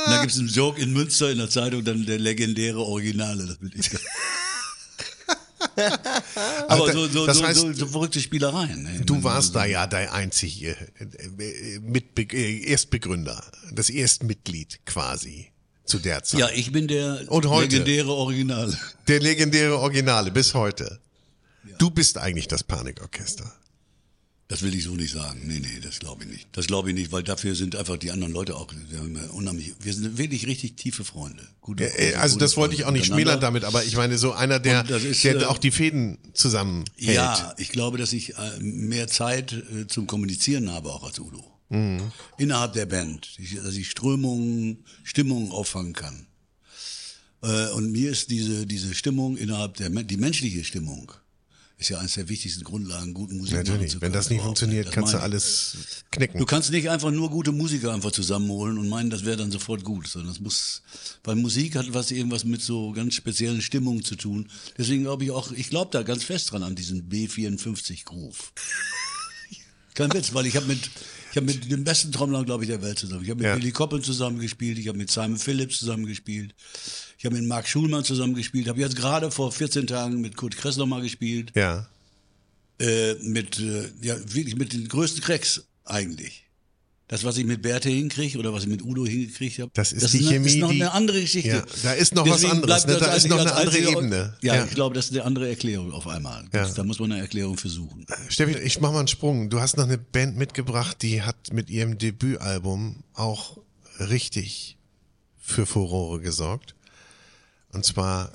Und 0.04 0.12
dann 0.12 0.20
gibt's 0.22 0.38
einen 0.38 0.48
Joke 0.48 0.80
in 0.80 0.92
Münster 0.92 1.30
in 1.30 1.38
der 1.38 1.50
Zeitung, 1.50 1.84
dann 1.84 2.04
der 2.06 2.18
legendäre 2.18 2.80
Originale. 2.80 3.46
Das 3.46 3.56
bin 3.56 3.72
ich. 3.74 3.90
Aber 6.68 6.92
so, 6.92 7.08
so, 7.08 7.26
das 7.26 7.38
so, 7.38 7.44
heißt, 7.46 7.60
so, 7.60 7.72
so 7.72 7.86
verrückte 7.86 8.20
Spielereien. 8.20 8.82
Ne? 8.82 9.00
Du 9.04 9.22
warst 9.22 9.54
da 9.54 9.64
ja 9.64 9.86
der 9.86 10.12
einzige 10.12 10.76
äh, 10.98 11.78
Mitbe 11.80 12.22
äh, 12.22 12.70
Erstbegründer, 12.70 13.42
das 13.72 13.90
Erstmitglied 13.90 14.80
quasi 14.86 15.50
zu 15.84 15.98
der 15.98 16.22
Zeit. 16.22 16.40
Ja, 16.40 16.48
ich 16.50 16.72
bin 16.72 16.88
der 16.88 17.24
Und 17.28 17.46
heute? 17.46 17.76
legendäre 17.76 18.12
Originale. 18.12 18.76
Der 19.08 19.20
legendäre 19.20 19.78
Originale 19.78 20.30
bis 20.30 20.54
heute. 20.54 21.00
Du 21.78 21.90
bist 21.90 22.18
eigentlich 22.18 22.48
das 22.48 22.62
Panikorchester. 22.62 23.52
Das 24.46 24.60
will 24.60 24.74
ich 24.74 24.84
so 24.84 24.94
nicht 24.94 25.12
sagen. 25.12 25.40
Nee, 25.46 25.58
nee, 25.58 25.80
das 25.82 26.00
glaube 26.00 26.24
ich 26.24 26.30
nicht. 26.30 26.48
Das 26.52 26.66
glaube 26.66 26.90
ich 26.90 26.94
nicht, 26.94 27.12
weil 27.12 27.22
dafür 27.22 27.54
sind 27.54 27.76
einfach 27.76 27.96
die 27.96 28.10
anderen 28.10 28.32
Leute 28.34 28.56
auch 28.56 28.70
wir 28.90 28.98
ja 28.98 29.30
unheimlich. 29.30 29.72
Wir 29.80 29.94
sind 29.94 30.18
wirklich 30.18 30.46
richtig 30.46 30.76
tiefe 30.76 31.02
Freunde. 31.02 31.42
Gute, 31.62 31.84
Äh, 31.84 32.08
gute, 32.08 32.20
Also 32.20 32.34
gute 32.34 32.44
das 32.44 32.56
wollte 32.58 32.74
ich 32.74 32.82
auch 32.82 32.88
Freunde 32.88 33.00
nicht 33.00 33.06
schmälern 33.08 33.40
damit, 33.40 33.64
aber 33.64 33.84
ich 33.84 33.96
meine 33.96 34.18
so 34.18 34.32
einer, 34.32 34.60
der, 34.60 34.88
ist, 34.90 35.24
der 35.24 35.36
äh, 35.40 35.44
auch 35.44 35.56
die 35.56 35.70
Fäden 35.70 36.18
zusammenhält. 36.34 36.90
Ja, 36.98 37.54
ich 37.56 37.70
glaube, 37.70 37.96
dass 37.96 38.12
ich 38.12 38.36
äh, 38.36 38.60
mehr 38.60 39.08
Zeit 39.08 39.52
äh, 39.52 39.86
zum 39.86 40.06
Kommunizieren 40.06 40.70
habe 40.70 40.90
auch 40.92 41.04
als 41.04 41.18
Udo. 41.18 41.42
Mhm. 41.70 42.12
Innerhalb 42.36 42.74
der 42.74 42.84
Band, 42.84 43.38
dass 43.64 43.74
ich 43.74 43.88
Strömungen, 43.90 44.84
Stimmungen 45.04 45.52
auffangen 45.52 45.94
kann. 45.94 46.26
Äh, 47.42 47.70
Und 47.70 47.92
mir 47.92 48.10
ist 48.10 48.30
diese, 48.30 48.66
diese 48.66 48.94
Stimmung 48.94 49.38
innerhalb 49.38 49.74
der, 49.78 49.88
die 49.88 50.18
menschliche 50.18 50.64
Stimmung, 50.64 51.12
ist 51.76 51.88
ja 51.90 51.98
eines 51.98 52.14
der 52.14 52.28
wichtigsten 52.28 52.62
Grundlagen, 52.64 53.14
guten 53.14 53.36
Musik 53.36 53.54
machen 53.56 53.66
Natürlich, 53.66 53.90
zu 53.90 53.96
wenn 54.00 54.06
können. 54.06 54.12
das 54.14 54.30
nicht 54.30 54.38
überhaupt. 54.38 54.58
funktioniert, 54.58 54.86
Das 54.86 54.94
kannst 54.94 55.12
du 55.14 55.18
alles 55.20 55.76
knicken. 56.12 56.38
Du 56.38 56.46
kannst 56.46 56.70
nicht 56.70 56.88
einfach 56.88 57.10
nur 57.10 57.30
gute 57.30 57.52
Musiker 57.52 57.92
einfach 57.92 58.12
zusammenholen 58.12 58.78
und 58.78 58.88
meinen, 58.88 59.10
das 59.10 59.24
wäre 59.24 59.36
dann 59.36 59.50
sofort 59.50 59.82
gut, 59.84 60.06
sondern 60.06 60.30
es 60.32 60.40
muss, 60.40 60.82
weil 61.24 61.34
Musik 61.36 61.74
hat 61.76 61.92
was 61.92 62.10
irgendwas 62.10 62.44
mit 62.44 62.62
so 62.62 62.92
ganz 62.92 63.14
speziellen 63.14 63.60
Stimmungen 63.60 64.04
zu 64.04 64.14
tun. 64.16 64.48
Deswegen 64.78 65.02
glaube 65.02 65.24
ich 65.24 65.30
auch, 65.32 65.50
ich 65.52 65.68
glaube 65.68 65.90
da 65.92 66.02
ganz 66.02 66.22
fest 66.24 66.52
dran 66.52 66.62
an 66.62 66.74
diesen 66.76 67.08
B54 67.08 68.04
Groove. 68.04 68.52
Kein 69.94 70.12
Witz, 70.12 70.34
weil 70.34 70.46
ich 70.46 70.56
habe 70.56 70.66
mit 70.66 70.90
ich 71.30 71.36
habe 71.36 71.46
mit 71.46 71.68
den 71.68 71.82
besten 71.82 72.12
Trommlern, 72.12 72.44
glaube 72.44 72.62
ich, 72.62 72.70
der 72.70 72.80
Welt 72.80 72.96
zusammen. 72.96 73.24
Ich 73.24 73.30
habe 73.30 73.38
mit 73.40 73.46
Ja. 73.48 73.56
Billy 73.56 73.72
Koppel 73.72 74.00
zusammengespielt, 74.00 74.78
ich 74.78 74.86
habe 74.86 74.98
mit 74.98 75.10
Simon 75.10 75.36
Phillips 75.36 75.80
zusammengespielt, 75.80 76.54
ich 77.24 77.26
habe 77.26 77.36
mit 77.40 77.48
Mark 77.48 77.66
Schulmann 77.66 78.04
zusammengespielt, 78.04 78.68
habe 78.68 78.80
jetzt 78.80 78.96
gerade 78.96 79.30
vor 79.30 79.50
14 79.50 79.86
Tagen 79.86 80.20
mit 80.20 80.36
Kurt 80.36 80.58
Kressler 80.58 80.84
mal 80.84 81.00
gespielt 81.00 81.52
ja. 81.54 81.88
äh, 82.78 83.14
mit, 83.22 83.58
äh, 83.60 83.88
ja, 84.02 84.14
wirklich 84.34 84.56
mit 84.56 84.74
den 84.74 84.86
größten 84.86 85.22
Cracks 85.22 85.64
eigentlich. 85.86 86.44
Das, 87.08 87.24
was 87.24 87.38
ich 87.38 87.46
mit 87.46 87.62
Berthe 87.62 87.88
hinkriege 87.88 88.38
oder 88.38 88.52
was 88.52 88.64
ich 88.64 88.68
mit 88.68 88.82
Udo 88.82 89.06
hingekriegt 89.06 89.58
habe, 89.58 89.70
Das 89.72 89.92
ist 89.92 90.12
die 90.12 90.18
eine, 90.18 90.28
Chemie, 90.28 90.48
ist 90.48 90.56
noch 90.58 90.68
eine 90.68 90.92
andere 90.92 91.22
Geschichte. 91.22 91.48
Ja, 91.48 91.64
da 91.82 91.92
ist 91.94 92.14
noch 92.14 92.28
was 92.28 92.42
Deswegen 92.42 92.62
anderes, 92.62 92.84
bleibt 92.84 93.00
ne? 93.00 93.06
das 93.06 93.08
Da 93.08 93.14
ist 93.16 93.28
noch 93.28 93.38
eine 93.40 93.54
andere 93.54 93.78
Ebene. 93.78 94.36
Ja, 94.42 94.56
Ja. 94.56 94.64
ich 94.66 94.74
glaube, 94.74 94.94
das 94.94 95.06
ist 95.06 95.12
eine 95.12 95.24
andere 95.24 95.48
Erklärung 95.48 95.92
auf 95.92 96.06
einmal. 96.06 96.42
Ja. 96.52 96.60
Das, 96.64 96.74
Da 96.74 96.84
muss 96.84 96.98
man 96.98 97.10
eine 97.12 97.22
Erklärung 97.22 97.56
für 97.56 97.70
suchen. 97.70 98.04
Steffi, 98.28 98.58
ich 98.58 98.80
mach 98.80 98.92
mal 98.92 98.98
einen 98.98 99.08
Sprung. 99.08 99.48
Du 99.48 99.60
hast 99.60 99.78
noch 99.78 99.84
eine 99.84 99.96
Band 99.96 100.36
mitgebracht, 100.36 100.98
die 101.00 101.22
hat 101.22 101.54
mit 101.54 101.70
ihrem 101.70 101.96
Debütalbum 101.96 103.02
auch 103.14 103.56
richtig 103.98 104.76
für 105.40 105.64
Furore 105.64 106.20
gesorgt. 106.20 106.74
Und 107.74 107.84
zwar 107.84 108.30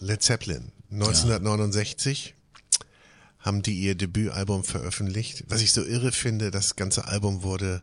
äh, 0.00 0.04
Led 0.04 0.22
Zeppelin. 0.22 0.72
1969 0.90 2.34
haben 3.38 3.62
die 3.62 3.78
ihr 3.80 3.94
Debütalbum 3.94 4.64
veröffentlicht. 4.64 5.44
Was 5.48 5.60
ich 5.60 5.72
so 5.72 5.84
irre 5.84 6.10
finde, 6.10 6.50
das 6.50 6.74
ganze 6.74 7.06
Album 7.06 7.42
wurde 7.42 7.82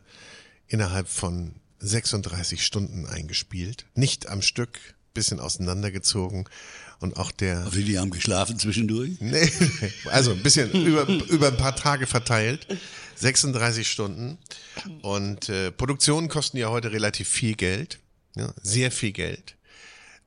innerhalb 0.66 1.08
von 1.08 1.54
36 1.78 2.64
Stunden 2.64 3.06
eingespielt. 3.06 3.86
Nicht 3.94 4.28
am 4.28 4.42
Stück, 4.42 4.78
bisschen 5.14 5.40
auseinandergezogen. 5.40 6.48
Und 6.98 7.18
auch 7.18 7.30
der 7.30 7.58
Aber 7.58 7.76
die 7.76 7.98
haben 7.98 8.10
geschlafen 8.10 8.58
zwischendurch. 8.58 9.12
Nee, 9.20 9.50
also 10.06 10.32
ein 10.32 10.42
bisschen 10.42 10.70
über, 10.72 11.06
über 11.28 11.48
ein 11.48 11.56
paar 11.56 11.76
Tage 11.76 12.06
verteilt. 12.06 12.66
36 13.16 13.88
Stunden. 13.88 14.38
Und 15.02 15.48
äh, 15.48 15.70
Produktionen 15.70 16.28
kosten 16.28 16.56
ja 16.56 16.70
heute 16.70 16.92
relativ 16.92 17.28
viel 17.28 17.54
Geld. 17.54 17.98
Ja, 18.34 18.52
sehr 18.62 18.90
viel 18.90 19.12
Geld. 19.12 19.55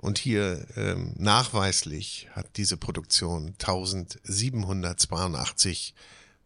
Und 0.01 0.17
hier 0.17 0.65
ähm, 0.77 1.13
nachweislich 1.17 2.29
hat 2.31 2.55
diese 2.55 2.77
Produktion 2.77 3.47
1782 3.59 5.93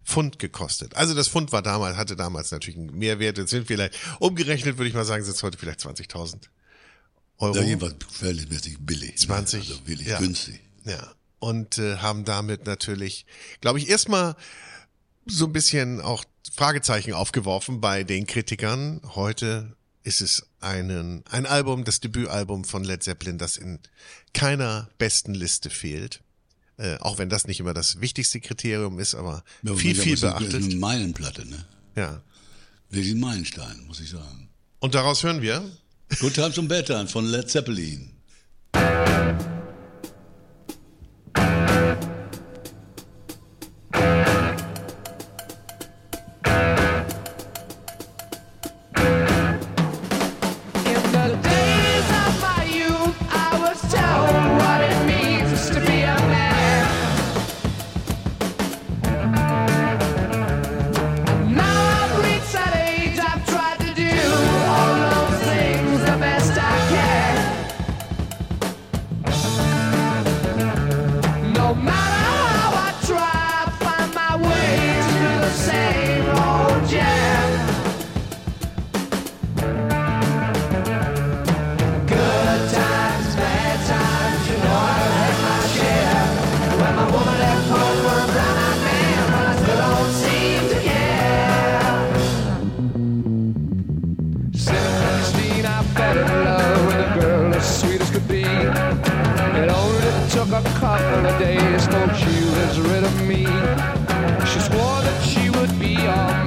Pfund 0.04 0.40
gekostet. 0.40 0.96
Also 0.96 1.14
das 1.14 1.28
Pfund 1.28 1.52
war 1.52 1.62
damals, 1.62 1.96
hatte 1.96 2.16
damals 2.16 2.50
natürlich 2.52 2.78
einen 2.78 2.98
Mehrwert. 2.98 3.38
Jetzt 3.38 3.52
sind 3.52 3.68
vielleicht, 3.68 3.96
umgerechnet 4.20 4.78
würde 4.78 4.90
ich 4.90 4.96
mal 4.96 5.06
sagen, 5.06 5.24
sind 5.24 5.36
es 5.36 5.44
heute 5.44 5.60
vielleicht 5.60 5.82
20.000 5.82 6.48
Euro. 7.38 7.56
Ja, 7.56 7.62
jedenfalls 7.62 7.94
verhältnismäßig 8.10 8.78
billig. 8.80 9.20
20, 9.20 9.70
Also 9.70 9.82
billig, 9.82 10.08
ja. 10.08 10.18
günstig. 10.18 10.60
Ja. 10.86 11.14
Und 11.40 11.78
äh, 11.78 11.98
haben 11.98 12.26
damit 12.26 12.66
natürlich, 12.66 13.28
glaube 13.62 13.78
ich, 13.78 13.88
erstmal 13.88 14.36
so 15.28 15.46
ein 15.46 15.54
bisschen 15.54 16.02
auch 16.02 16.24
Fragezeichen 16.52 17.14
aufgeworfen 17.14 17.82
bei 17.82 18.04
den 18.04 18.26
Kritikern. 18.26 19.00
Heute 19.16 19.76
ist 20.04 20.22
es 20.22 20.46
einen, 20.60 21.24
ein 21.30 21.46
Album, 21.46 21.84
das 21.86 22.00
Debütalbum 22.00 22.66
von 22.66 22.84
Led 22.84 23.04
Zeppelin, 23.04 23.38
das 23.38 23.58
in 23.58 23.80
keiner 24.34 24.90
besten 24.98 25.34
Liste 25.34 25.70
fehlt. 25.70 26.22
Äh, 26.78 26.98
auch 26.98 27.18
wenn 27.20 27.30
das 27.30 27.46
nicht 27.48 27.60
immer 27.60 27.74
das 27.74 28.02
wichtigste 28.02 28.40
Kriterium 28.42 29.00
ist, 29.00 29.16
aber 29.16 29.44
Ja, 29.62 29.76
viel, 29.76 29.96
viel 29.96 30.14
es 30.14 30.20
ist 30.20 30.26
eine- 30.26 30.40
beachtet. 30.40 30.64
Eine 30.64 30.76
Meilenplatte, 30.76 31.48
ne? 31.48 31.66
Ja. 31.96 32.22
Wirklich 32.90 33.14
ein 33.14 33.20
Meilenstein, 33.20 33.86
muss 33.88 34.00
ich 34.00 34.10
sagen. 34.10 34.50
Und 34.80 34.96
daraus 34.96 35.24
hören 35.24 35.42
wir 35.42 35.64
Good 36.20 36.34
Times 36.34 36.58
und 36.58 36.68
Bad 36.68 36.88
Times 36.88 37.12
von 37.12 37.26
Led 37.26 37.50
Zeppelin. 37.50 38.10
mouth. 71.76 72.03
Couple 100.80 101.26
of 101.26 101.40
days, 101.40 101.86
hoped 101.86 102.16
she 102.16 102.46
was 102.58 102.80
rid 102.80 103.04
of 103.04 103.28
me. 103.28 103.46
She 104.50 104.60
swore 104.60 105.02
that 105.08 105.22
she 105.24 105.50
would 105.50 105.78
be 105.80 105.96
all 106.08 106.43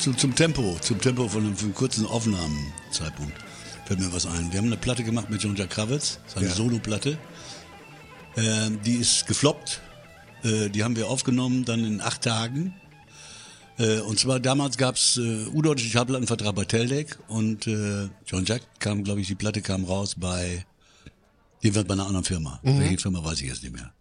zum, 0.00 0.16
zum 0.16 0.34
Tempo, 0.34 0.76
zum 0.80 1.00
Tempo 1.00 1.28
von 1.28 1.44
einem, 1.44 1.74
kurzen 1.74 2.06
Aufnahmezeitpunkt 2.06 3.34
fällt 3.84 4.00
mir 4.00 4.12
was 4.12 4.26
ein. 4.26 4.50
Wir 4.52 4.58
haben 4.58 4.66
eine 4.66 4.76
Platte 4.76 5.04
gemacht 5.04 5.30
mit 5.30 5.42
John 5.42 5.56
Jack 5.56 5.70
Kravitz, 5.70 6.20
seine 6.26 6.46
Ja. 6.46 6.54
Solo-Platte. 6.54 7.18
Ähm, 8.36 8.80
die 8.84 8.94
ist 8.94 9.26
gefloppt. 9.26 9.80
Äh, 10.42 10.70
die 10.70 10.84
haben 10.84 10.96
wir 10.96 11.08
aufgenommen 11.08 11.64
dann 11.64 11.84
in 11.84 12.00
acht 12.00 12.22
Tagen. 12.22 12.74
Äh, 13.78 14.00
und 14.00 14.18
zwar 14.18 14.40
damals 14.40 14.78
gab's 14.78 15.16
äh, 15.16 15.46
U-Deutsche 15.46 15.86
Schallplattenvertrag 15.86 16.54
bei 16.54 16.64
Teldec 16.64 17.18
und 17.28 17.66
äh, 17.66 18.08
John 18.26 18.44
Jack 18.44 18.62
kam, 18.78 19.04
glaube 19.04 19.20
ich, 19.20 19.26
die 19.26 19.34
Platte 19.34 19.60
kam 19.60 19.84
raus 19.84 20.14
bei 20.16 20.64
jedenfalls 21.60 21.88
bei 21.88 21.94
einer 21.94 22.06
anderen 22.06 22.24
Firma. 22.24 22.60
Welche 22.62 22.98
Firma 22.98 23.22
weiß 23.24 23.40
ich 23.40 23.48
jetzt 23.48 23.62
nicht 23.62 23.74
mehr. 23.74 23.92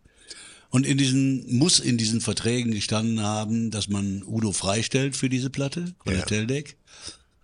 Und 0.69 0.85
in 0.85 0.97
diesen, 0.97 1.57
muss 1.57 1.79
in 1.79 1.97
diesen 1.97 2.21
Verträgen 2.21 2.71
gestanden 2.71 3.21
haben, 3.21 3.71
dass 3.71 3.87
man 3.89 4.23
Udo 4.23 4.51
freistellt 4.51 5.15
für 5.15 5.29
diese 5.29 5.49
Platte, 5.49 5.95
bei 6.05 6.13
Ja. 6.15 6.21
Teldec. 6.21 6.77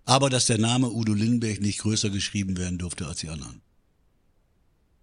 Aber 0.04 0.30
dass 0.30 0.46
der 0.46 0.58
Name 0.58 0.90
Udo 0.92 1.12
Lindenberg 1.12 1.60
nicht 1.60 1.80
größer 1.80 2.10
geschrieben 2.10 2.56
werden 2.56 2.78
durfte 2.78 3.06
als 3.06 3.18
die 3.18 3.28
anderen. 3.28 3.60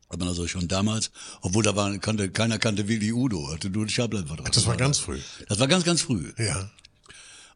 Hat 0.09 0.19
man 0.19 0.29
also 0.29 0.47
schon 0.47 0.67
damals, 0.69 1.11
obwohl 1.41 1.63
da 1.63 1.75
war, 1.75 1.97
kannte, 1.97 2.29
keiner 2.29 2.59
kannte 2.59 2.87
Willi 2.87 3.11
Udo, 3.11 3.51
hatte 3.51 3.69
nur 3.69 3.81
einen 3.81 3.89
Schallplattenvertrag. 3.89 4.51
Das 4.53 4.65
war 4.67 4.77
ganz 4.77 4.99
früh. 4.99 5.19
Das 5.49 5.59
war 5.59 5.67
ganz, 5.67 5.83
ganz 5.83 6.01
früh. 6.01 6.31
Ja. 6.37 6.69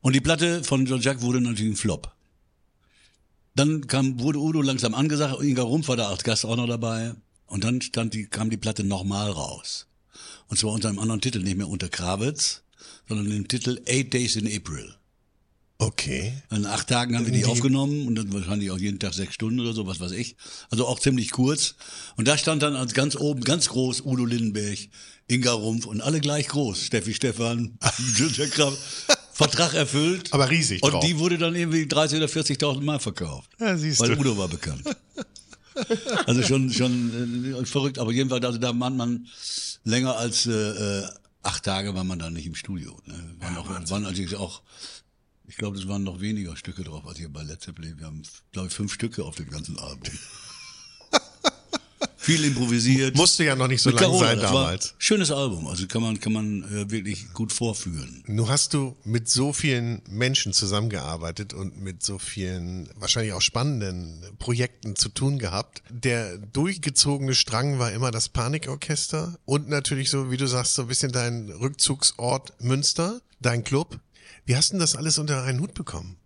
Und 0.02 0.14
die 0.14 0.22
Platte 0.22 0.64
von 0.64 0.86
John 0.86 1.00
Jack 1.00 1.22
wurde 1.22 1.40
natürlich 1.40 1.74
ein 1.74 1.78
Flop. 1.78 2.12
Dann 3.56 3.88
kam, 3.88 4.20
wurde 4.20 4.40
Udo 4.40 4.62
langsam 4.62 4.94
angesagt, 4.94 5.42
Inga 5.42 5.64
Rumpf 5.64 5.88
war 5.88 5.96
da 5.96 6.10
als 6.10 6.24
Gast 6.24 6.46
auch 6.46 6.56
noch 6.58 6.68
dabei. 6.68 7.14
Und 7.46 7.64
dann 7.64 7.82
stand 7.82 8.14
die, 8.14 8.26
kam 8.26 8.50
die 8.50 8.58
Platte 8.58 8.84
nochmal 8.84 9.32
raus. 9.32 9.88
Und 10.50 10.58
zwar 10.58 10.72
unter 10.72 10.90
einem 10.90 11.00
anderen 11.00 11.22
Titel, 11.22 11.40
nicht 11.40 11.58
mehr 11.58 11.68
unter 11.68 11.90
Krawitz, 11.90 12.62
sondern 13.08 13.30
dem 13.30 13.48
Titel 13.48 13.82
Eight 13.86 14.14
Days 14.14 14.36
in 14.36 14.48
April. 14.48 14.94
Okay. 15.80 16.34
In 16.50 16.66
acht 16.66 16.88
Tagen 16.88 17.16
haben 17.16 17.26
wir 17.26 17.34
die 17.34 17.40
Die- 17.40 17.46
aufgenommen 17.46 18.08
und 18.08 18.16
dann 18.16 18.34
wahrscheinlich 18.34 18.72
auch 18.72 18.80
jeden 18.80 18.98
Tag 18.98 19.14
sechs 19.14 19.36
Stunden 19.36 19.60
oder 19.60 19.74
so, 19.74 19.86
was 19.86 20.00
weiß 20.00 20.12
ich. 20.14 20.36
Also 20.72 20.88
auch 20.88 21.00
ziemlich 21.00 21.30
kurz. 21.30 21.76
Und 22.16 22.28
da 22.28 22.36
stand 22.38 22.64
dann 22.64 22.76
als 22.76 22.94
ganz 22.96 23.16
oben, 23.16 23.42
ganz 23.44 23.70
groß 23.70 24.02
Udo 24.02 24.26
Lindenberg, 24.26 24.80
Inga 25.28 25.52
Rumpf 25.52 25.86
und 25.86 26.02
alle 26.02 26.20
gleich 26.20 26.48
groß. 26.48 26.82
Steffi 26.86 27.14
Stefan, 27.14 27.78
Günther 28.18 28.48
Kraft. 28.50 28.78
Vertrag 29.34 29.76
erfüllt. 29.76 30.34
Aber 30.34 30.50
riesig 30.50 30.82
Und 30.82 30.94
drauf. 30.94 31.06
die 31.06 31.20
wurde 31.20 31.38
dann 31.38 31.54
irgendwie 31.54 31.84
30.000 31.84 32.18
oder 32.18 32.26
40.000 32.26 32.82
Mal 32.82 33.00
verkauft. 33.00 33.52
Ja, 33.60 33.78
siehst 33.78 34.00
weil 34.00 34.16
du. 34.16 34.20
Udo 34.22 34.36
war 34.36 34.48
bekannt. 34.48 34.82
Also 36.26 36.42
schon, 36.44 36.72
schon 36.72 37.54
äh, 37.54 37.66
verrückt, 37.66 38.00
aber 38.00 38.12
jedenfalls, 38.12 38.46
also 38.46 38.58
da 38.58 38.78
war 38.80 38.90
man 38.90 39.28
länger 39.84 40.18
als 40.18 40.46
äh, 40.46 40.52
äh, 40.52 41.08
acht 41.44 41.64
Tage 41.64 41.96
war 41.96 42.04
man 42.04 42.20
da 42.20 42.30
nicht 42.30 42.46
im 42.46 42.56
Studio. 42.56 43.00
Ne? 43.06 43.36
Waren, 43.40 43.58
auch, 43.58 43.70
waren 43.90 44.04
natürlich 44.04 44.36
auch, 44.36 44.62
ich 45.48 45.56
glaube, 45.56 45.78
es 45.78 45.88
waren 45.88 46.04
noch 46.04 46.20
weniger 46.20 46.56
Stücke 46.58 46.84
drauf 46.84 47.06
als 47.06 47.18
hier 47.18 47.30
bei 47.30 47.44
Led 47.44 47.62
Zeppelin. 47.62 47.98
Wir 47.98 48.08
haben, 48.08 48.24
glaube 48.52 48.68
ich, 48.68 48.74
fünf 48.74 48.94
Stücke 48.94 49.24
auf 49.24 49.36
dem 49.36 49.50
ganzen 49.50 49.80
Album. 49.80 50.12
Viel 52.28 52.44
improvisiert. 52.44 53.16
Musste 53.16 53.46
ja 53.46 53.56
noch 53.56 53.70
nicht 53.70 53.82
so 53.82 53.90
Mit 53.90 54.02
lang 54.02 54.12
Carola, 54.12 54.28
sein 54.28 54.40
damals. 54.42 54.96
Schönes 54.98 55.32
Album, 55.32 55.66
also 55.66 55.88
kann 55.88 56.02
man, 56.02 56.20
kann 56.20 56.34
man 56.34 56.64
äh, 56.64 56.92
wirklich 56.92 57.32
gut 57.32 57.54
vorführen. 57.54 58.22
Nun 58.28 58.50
hast 58.50 58.74
du 58.74 58.98
mit 59.06 59.30
so 59.30 59.54
vielen 59.54 60.02
Menschen 60.10 60.52
zusammengearbeitet 60.52 61.54
und 61.54 61.82
mit 61.82 62.04
so 62.04 62.20
vielen 62.20 62.90
wahrscheinlich 62.96 63.32
auch 63.32 63.40
spannenden 63.40 64.22
Projekten 64.40 64.98
zu 64.98 65.08
tun 65.08 65.40
gehabt. 65.40 65.82
Der 65.90 66.38
durchgezogene 66.38 67.34
Strang 67.34 67.80
war 67.80 67.94
immer 67.94 68.12
das 68.12 68.28
Panikorchester 68.28 69.40
und 69.46 69.70
natürlich 69.70 70.10
so, 70.10 70.30
wie 70.30 70.36
du 70.36 70.48
sagst, 70.48 70.74
so 70.74 70.82
ein 70.82 70.90
bisschen 70.90 71.14
dein 71.14 71.50
Rückzugsort 71.50 72.62
Münster, 72.62 73.22
dein 73.40 73.64
Club. 73.64 74.02
Wie 74.46 74.58
hast 74.58 74.72
du 74.72 74.74
denn 74.74 74.82
das 74.82 74.98
alles 74.98 75.18
unter 75.18 75.44
einen 75.44 75.62
Hut 75.62 75.74
bekommen? 75.74 76.18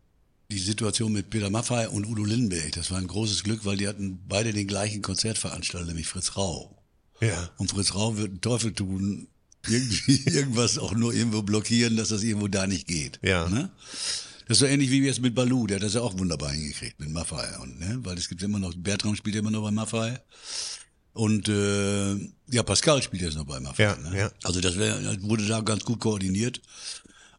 Die 0.52 0.60
Situation 0.60 1.14
mit 1.14 1.30
Peter 1.30 1.50
Maffay 1.50 1.88
und 1.88 2.06
Udo 2.06 2.26
Lindenberg, 2.26 2.74
das 2.74 2.92
war 2.92 2.98
ein 2.98 3.08
großes 3.08 3.44
Glück, 3.44 3.64
weil 3.64 3.78
die 3.78 3.88
hatten 3.88 4.20
beide 4.28 4.52
den 4.52 4.68
gleichen 4.68 5.02
Konzertveranstalter, 5.02 5.88
nämlich 5.88 6.08
Fritz 6.08 6.36
Rau. 6.36 6.78
Ja. 7.22 7.50
Und 7.58 7.72
Fritz 7.72 7.96
Rau 7.96 8.18
wird 8.18 8.32
den 8.34 8.42
Teufel 8.42 8.74
tun, 8.74 9.30
irgendwie 9.66 10.22
irgendwas 10.26 10.78
auch 10.78 10.94
nur 10.94 11.14
irgendwo 11.14 11.42
blockieren, 11.42 11.96
dass 11.96 12.10
das 12.10 12.24
irgendwo 12.24 12.50
da 12.50 12.68
nicht 12.68 12.86
geht. 12.86 13.20
Ja. 13.24 13.48
Ne? 13.48 13.72
Das 14.48 14.58
ist 14.58 14.60
so 14.60 14.66
ähnlich 14.66 14.92
wie 14.92 15.06
jetzt 15.06 15.22
mit 15.22 15.34
Balu, 15.34 15.68
der 15.68 15.78
hat 15.78 15.84
das 15.84 15.94
ja 15.94 16.02
auch 16.02 16.18
wunderbar 16.18 16.52
hingekriegt 16.52 17.00
mit 17.00 17.10
Maffay. 17.12 17.58
Und, 17.62 17.80
ne? 17.80 18.00
Weil 18.04 18.18
es 18.18 18.28
gibt 18.28 18.44
immer 18.44 18.60
noch, 18.60 18.74
Bertram 18.76 19.16
spielt 19.16 19.38
immer 19.38 19.52
noch 19.52 19.64
bei 19.64 19.72
Maffay. 19.72 20.18
Und 21.14 21.48
äh, 21.50 22.16
ja, 22.50 22.64
Pascal 22.64 23.02
spielt 23.02 23.22
jetzt 23.22 23.36
noch 23.36 23.46
bei 23.46 23.60
Maffay. 23.60 23.84
Ja, 23.84 23.96
ne? 23.98 24.18
ja. 24.18 24.32
Also 24.44 24.60
das, 24.60 24.78
wär, 24.78 25.00
das 25.00 25.22
wurde 25.22 25.46
da 25.46 25.62
ganz 25.62 25.86
gut 25.86 26.00
koordiniert. 26.00 26.62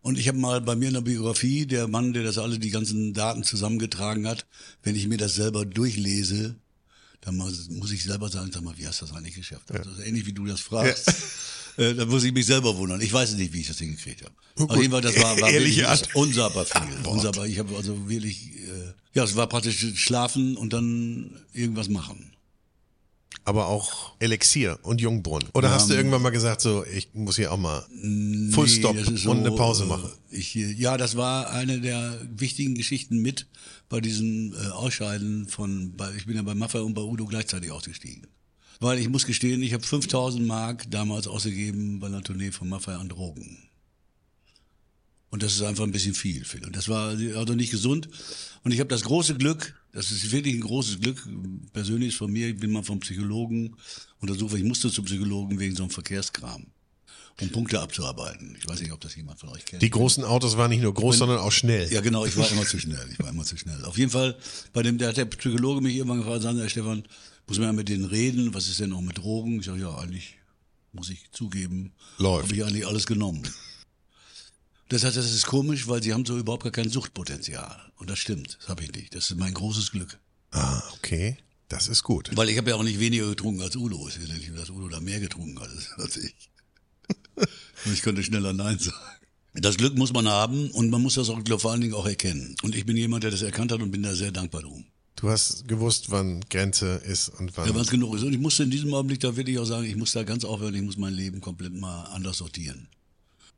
Und 0.03 0.19
ich 0.19 0.27
habe 0.29 0.39
mal 0.39 0.61
bei 0.61 0.75
mir 0.75 0.89
in 0.89 0.95
der 0.95 1.01
Biografie, 1.01 1.65
der 1.65 1.87
Mann, 1.87 2.13
der 2.13 2.25
das 2.25 2.37
alle 2.37 2.59
die 2.59 2.71
ganzen 2.71 3.15
Daten 3.15 3.45
zusammengetragen 3.45 4.27
hat, 4.27 4.47
wenn 4.83 4.97
ich 4.97 5.07
mir 5.07 5.17
das 5.17 5.35
selber 5.35 5.65
durchlese, 5.65 6.57
dann 7.21 7.37
muss 7.37 7.93
ich 7.93 8.03
selber 8.03 8.29
sagen, 8.29 8.51
sag 8.53 8.63
mal, 8.63 8.77
wie 8.77 8.87
hast 8.87 9.01
du 9.01 9.07
das 9.07 9.15
eigentlich 9.15 9.37
geschafft? 9.37 9.71
Also 9.71 9.91
das 9.91 10.01
ist 10.01 10.07
ähnlich 10.07 10.27
wie 10.27 10.33
du 10.33 10.45
das 10.45 10.61
fragst. 10.61 11.13
Äh, 11.79 11.95
da 11.95 12.05
muss 12.05 12.23
ich 12.23 12.35
mich 12.35 12.45
selber 12.45 12.77
wundern. 12.77 13.01
Ich 13.01 13.11
weiß 13.11 13.33
nicht, 13.33 13.55
wie 13.55 13.63
ich 13.63 13.69
das 13.69 13.79
hingekriegt 13.79 14.23
habe. 14.23 14.71
Auf 14.71 14.79
jeden 14.79 14.93
Fall, 14.93 15.01
das 15.01 15.17
war, 15.17 15.41
war 15.41 15.49
Ehrliche 15.49 15.89
wirklich 15.89 16.15
unsagbar 16.15 16.67
viel. 16.67 17.07
Unsagbar. 17.07 17.47
Ich 17.47 17.59
habe 17.59 17.75
also 17.75 18.11
wirklich, 18.11 18.59
äh, 18.59 18.93
ja, 19.15 19.25
es 19.25 19.37
war 19.37 19.47
praktisch 19.47 19.95
schlafen 19.95 20.59
und 20.59 20.75
dann 20.75 21.31
irgendwas 21.55 21.89
machen. 21.89 22.32
Aber 23.45 23.66
auch 23.66 24.12
Elixier 24.20 24.78
und 24.83 25.01
Jungbrunn. 25.01 25.45
Oder 25.55 25.70
hast 25.70 25.91
du 25.91 25.95
irgendwann 25.95 26.22
mal 26.22 26.30
gesagt, 26.30 26.61
so, 26.61 26.85
ich 26.85 27.09
muss 27.12 27.37
hier 27.37 27.53
auch 27.53 27.59
mal 27.59 27.80
Full 27.91 28.66
Nee, 28.66 28.68
Stop 28.68 28.97
das 28.97 29.09
ist 29.09 29.26
und 29.26 29.39
eine 29.39 29.51
Pause 29.51 29.85
äh, 29.85 29.89
machen? 29.89 30.11
Ich, 30.30 30.55
ja, 30.55 30.97
das 30.97 31.16
war 31.16 31.51
eine 31.51 31.80
der 31.80 32.18
wichtigen 32.30 32.74
Geschichten 32.74 33.18
mit 33.18 33.47
bei 33.89 34.01
diesem 34.01 34.55
äh, 34.55 34.68
Ausscheiden 34.68 35.49
von, 35.49 35.95
ich 36.16 36.26
bin 36.26 36.37
ja 36.37 36.43
bei 36.43 36.55
Maffay 36.55 36.80
und 36.80 36.95
bei 36.95 37.03
Udo 37.03 37.26
gleichzeitig 37.26 37.70
ausgestiegen. 37.70 38.26
Weil 38.80 38.99
ich 38.99 39.09
muss 39.09 39.26
gestehen, 39.26 39.62
ich 39.62 39.74
habe 39.74 39.85
5000 39.85 40.47
Mark 40.47 40.91
damals 40.91 41.26
ausgegeben 41.26 42.01
bei 42.01 42.09
einer 42.09 42.22
Tournee 42.22 42.53
von 42.53 42.68
Maffay 42.68 42.95
an 42.95 43.09
Drogen. 43.09 43.59
Und 45.30 45.43
das 45.43 45.55
ist 45.55 45.62
einfach 45.62 45.85
ein 45.85 45.93
bisschen 45.93 46.14
viel, 46.14 46.45
Phil. 46.45 46.64
Und 46.64 46.76
das 46.76 46.89
war 46.89 47.09
also 47.09 47.55
nicht 47.55 47.70
gesund. 47.70 48.09
Und 48.64 48.72
ich 48.72 48.80
habe 48.80 48.91
das 48.91 49.03
große 49.03 49.35
Glück, 49.37 49.74
das 49.93 50.11
ist 50.11 50.32
wirklich 50.32 50.55
ein 50.55 50.61
großes 50.61 51.01
Glück, 51.01 51.28
persönlich 51.72 52.11
ist 52.11 52.16
von 52.16 52.32
mir, 52.32 52.49
ich 52.49 52.57
bin 52.57 52.72
mal 52.72 52.82
vom 52.82 53.01
Psychologen 53.01 53.76
untersucht, 54.20 54.55
ich 54.57 54.64
musste 54.64 54.90
zum 54.90 55.05
Psychologen 55.05 55.59
wegen 55.59 55.76
so 55.76 55.82
einem 55.82 55.90
Verkehrskram, 55.90 56.66
um 57.40 57.49
Punkte 57.51 57.80
abzuarbeiten. 57.80 58.57
Ich 58.59 58.66
weiß 58.66 58.80
nicht, 58.80 58.93
ob 58.93 59.01
das 59.01 59.14
jemand 59.14 59.38
von 59.38 59.51
euch 59.51 59.64
kennt. 59.66 59.82
Die 59.82 59.90
großen 59.90 60.24
Autos 60.24 60.57
waren 60.57 60.70
nicht 60.70 60.82
nur 60.82 60.95
groß, 60.95 61.18
sondern 61.18 61.38
auch 61.38 61.53
schnell. 61.53 61.93
Ja, 61.93 62.01
genau, 62.01 62.24
ich 62.24 62.36
war 62.36 62.51
immer 62.51 62.64
zu 62.64 62.78
schnell. 62.78 63.07
Ich 63.12 63.18
war 63.18 63.28
immer 63.28 63.45
zu 63.45 63.57
schnell. 63.57 63.84
Auf 63.84 63.99
jeden 63.99 64.11
Fall, 64.11 64.36
bei 64.72 64.82
dem, 64.82 64.97
da 64.97 65.09
hat 65.09 65.18
der 65.18 65.26
Psychologe 65.26 65.82
mich 65.82 65.95
irgendwann 65.97 66.18
gefragt, 66.18 66.43
sagen, 66.43 66.59
Herr 66.59 66.68
Stefan, 66.70 67.05
muss 67.47 67.59
man 67.59 67.66
ja 67.66 67.72
mit 67.72 67.88
denen 67.88 68.07
reden, 68.07 68.55
was 68.55 68.68
ist 68.68 68.80
denn 68.80 68.93
auch 68.95 69.03
mit 69.03 69.18
Drogen? 69.18 69.61
Ich 69.61 69.66
sage, 69.66 69.80
ja, 69.80 69.95
eigentlich 69.97 70.38
muss 70.93 71.11
ich 71.11 71.30
zugeben, 71.32 71.93
Läuft. 72.18 72.45
habe 72.45 72.55
ich 72.55 72.64
eigentlich 72.64 72.86
alles 72.86 73.07
genommen. 73.07 73.43
Das 74.93 75.05
heißt, 75.05 75.16
das 75.16 75.32
ist 75.32 75.47
komisch, 75.47 75.88
weil 75.88 76.03
sie 76.03 76.12
haben 76.12 76.26
so 76.26 76.36
überhaupt 76.36 76.64
gar 76.64 76.70
kein 76.70 76.90
Suchtpotenzial. 76.90 77.80
Und 77.97 78.11
das 78.11 78.18
stimmt, 78.18 78.59
das 78.61 78.68
habe 78.68 78.84
ich 78.84 78.93
nicht. 78.93 79.14
Das 79.14 79.30
ist 79.30 79.38
mein 79.38 79.55
großes 79.55 79.90
Glück. 79.90 80.18
Ah, 80.51 80.82
okay. 80.93 81.38
Das 81.70 81.88
ist 81.88 82.03
gut. 82.03 82.30
Weil 82.34 82.51
ich 82.51 82.59
habe 82.59 82.68
ja 82.68 82.76
auch 82.76 82.82
nicht 82.82 83.01
weniger 83.01 83.26
getrunken 83.26 83.62
als 83.62 83.74
Udo. 83.74 84.07
Es 84.07 84.18
ist 84.18 84.28
ja 84.28 84.34
nicht, 84.34 84.55
dass 84.55 84.68
Udo 84.68 84.88
da 84.88 85.01
mehr 85.01 85.18
getrunken 85.18 85.59
hat 85.59 85.70
als 85.97 86.18
ich. 86.18 86.34
Und 87.86 87.93
ich 87.95 88.03
könnte 88.03 88.22
schneller 88.22 88.53
Nein 88.53 88.78
sagen. 88.78 88.99
Das 89.55 89.78
Glück 89.78 89.97
muss 89.97 90.12
man 90.12 90.28
haben 90.28 90.70
und 90.70 90.88
man 90.88 91.03
muss 91.03 91.14
das 91.14 91.28
auch 91.28 91.40
vor 91.59 91.72
allen 91.72 91.82
Dingen 91.82 91.93
auch 91.93 92.07
erkennen. 92.07 92.57
Und 92.62 92.74
ich 92.74 92.86
bin 92.86 92.97
jemand, 92.97 93.24
der 93.24 93.30
das 93.30 93.43
erkannt 93.43 93.70
hat 93.70 93.82
und 93.82 93.90
bin 93.90 94.03
da 94.03 94.14
sehr 94.14 94.32
dankbar 94.32 94.62
drum. 94.62 94.86
Du 95.16 95.28
hast 95.28 95.68
gewusst, 95.68 96.11
wann 96.11 96.40
Grenze 96.49 97.03
ist 97.07 97.28
und 97.28 97.55
wann. 97.57 97.68
Ja, 97.68 97.74
wann 97.74 97.82
es 97.82 97.90
genug 97.90 98.14
ist. 98.14 98.22
Und 98.22 98.32
ich 98.32 98.38
musste 98.38 98.62
in 98.62 98.70
diesem 98.70 98.95
Augenblick 98.95 99.20
da 99.20 99.36
wirklich 99.36 99.59
auch 99.59 99.66
sagen, 99.66 99.84
ich 99.84 99.97
muss 99.97 100.12
da 100.12 100.22
ganz 100.22 100.45
aufhören, 100.45 100.74
ich 100.74 100.82
muss 100.82 100.97
mein 100.97 101.12
Leben 101.12 101.40
komplett 101.40 101.74
mal 101.74 102.05
anders 102.05 102.38
sortieren. 102.38 102.88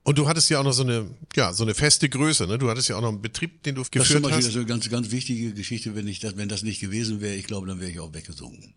Und 0.05 0.19
du 0.19 0.29
hattest 0.29 0.51
ja 0.51 0.61
auch 0.61 0.65
noch 0.65 0.73
so 0.73 0.83
eine, 0.83 1.11
ja, 1.35 1.55
so 1.55 1.65
eine 1.65 1.75
feste 1.75 2.11
Größe, 2.11 2.47
ne? 2.47 2.59
Du 2.59 2.69
hattest 2.69 2.91
ja 2.91 2.97
auch 2.97 3.01
noch 3.01 3.09
einen 3.09 3.23
Betrieb, 3.23 3.63
den 3.63 3.75
du 3.75 3.81
Das 3.81 3.91
geführt 3.91 4.23
hast. 4.25 4.33
das 4.33 4.47
ist 4.47 4.57
eine 4.57 4.67
ganz, 4.67 4.89
ganz 4.91 5.11
wichtige 5.11 5.55
Geschichte, 5.55 5.95
wenn 5.97 6.07
ich 6.07 6.21
das, 6.21 6.37
wenn 6.37 6.49
das 6.49 6.63
nicht 6.63 6.81
gewesen 6.81 7.23
wäre, 7.23 7.35
ich 7.35 7.47
glaube, 7.47 7.67
dann 7.67 7.81
wäre 7.81 7.91
ich 7.91 8.01
auch 8.01 8.13
weggesungen. 8.13 8.75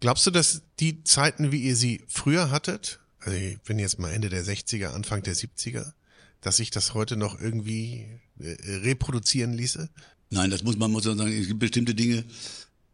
Glaubst 0.00 0.26
du, 0.26 0.32
dass 0.32 0.62
die 0.80 1.04
Zeiten, 1.04 1.52
wie 1.52 1.62
ihr 1.62 1.76
sie 1.76 2.02
früher 2.08 2.50
hattet, 2.50 2.98
also 3.20 3.38
ich 3.38 3.60
bin 3.60 3.78
jetzt 3.78 4.00
mal 4.00 4.10
Ende 4.10 4.30
der 4.30 4.44
60er, 4.44 4.88
Anfang 4.88 5.22
der 5.22 5.36
70er, 5.36 5.92
dass 6.40 6.56
sich 6.56 6.70
das 6.70 6.92
heute 6.92 7.16
noch 7.16 7.40
irgendwie 7.40 8.08
äh, 8.40 8.56
reproduzieren 8.78 9.52
ließe? 9.52 9.88
Nein, 10.30 10.50
das 10.50 10.64
muss 10.64 10.76
man 10.76 10.90
muss 10.90 11.04
man 11.04 11.18
sagen, 11.18 11.32
es 11.32 11.46
gibt 11.46 11.60
bestimmte 11.60 11.94
Dinge, 11.94 12.24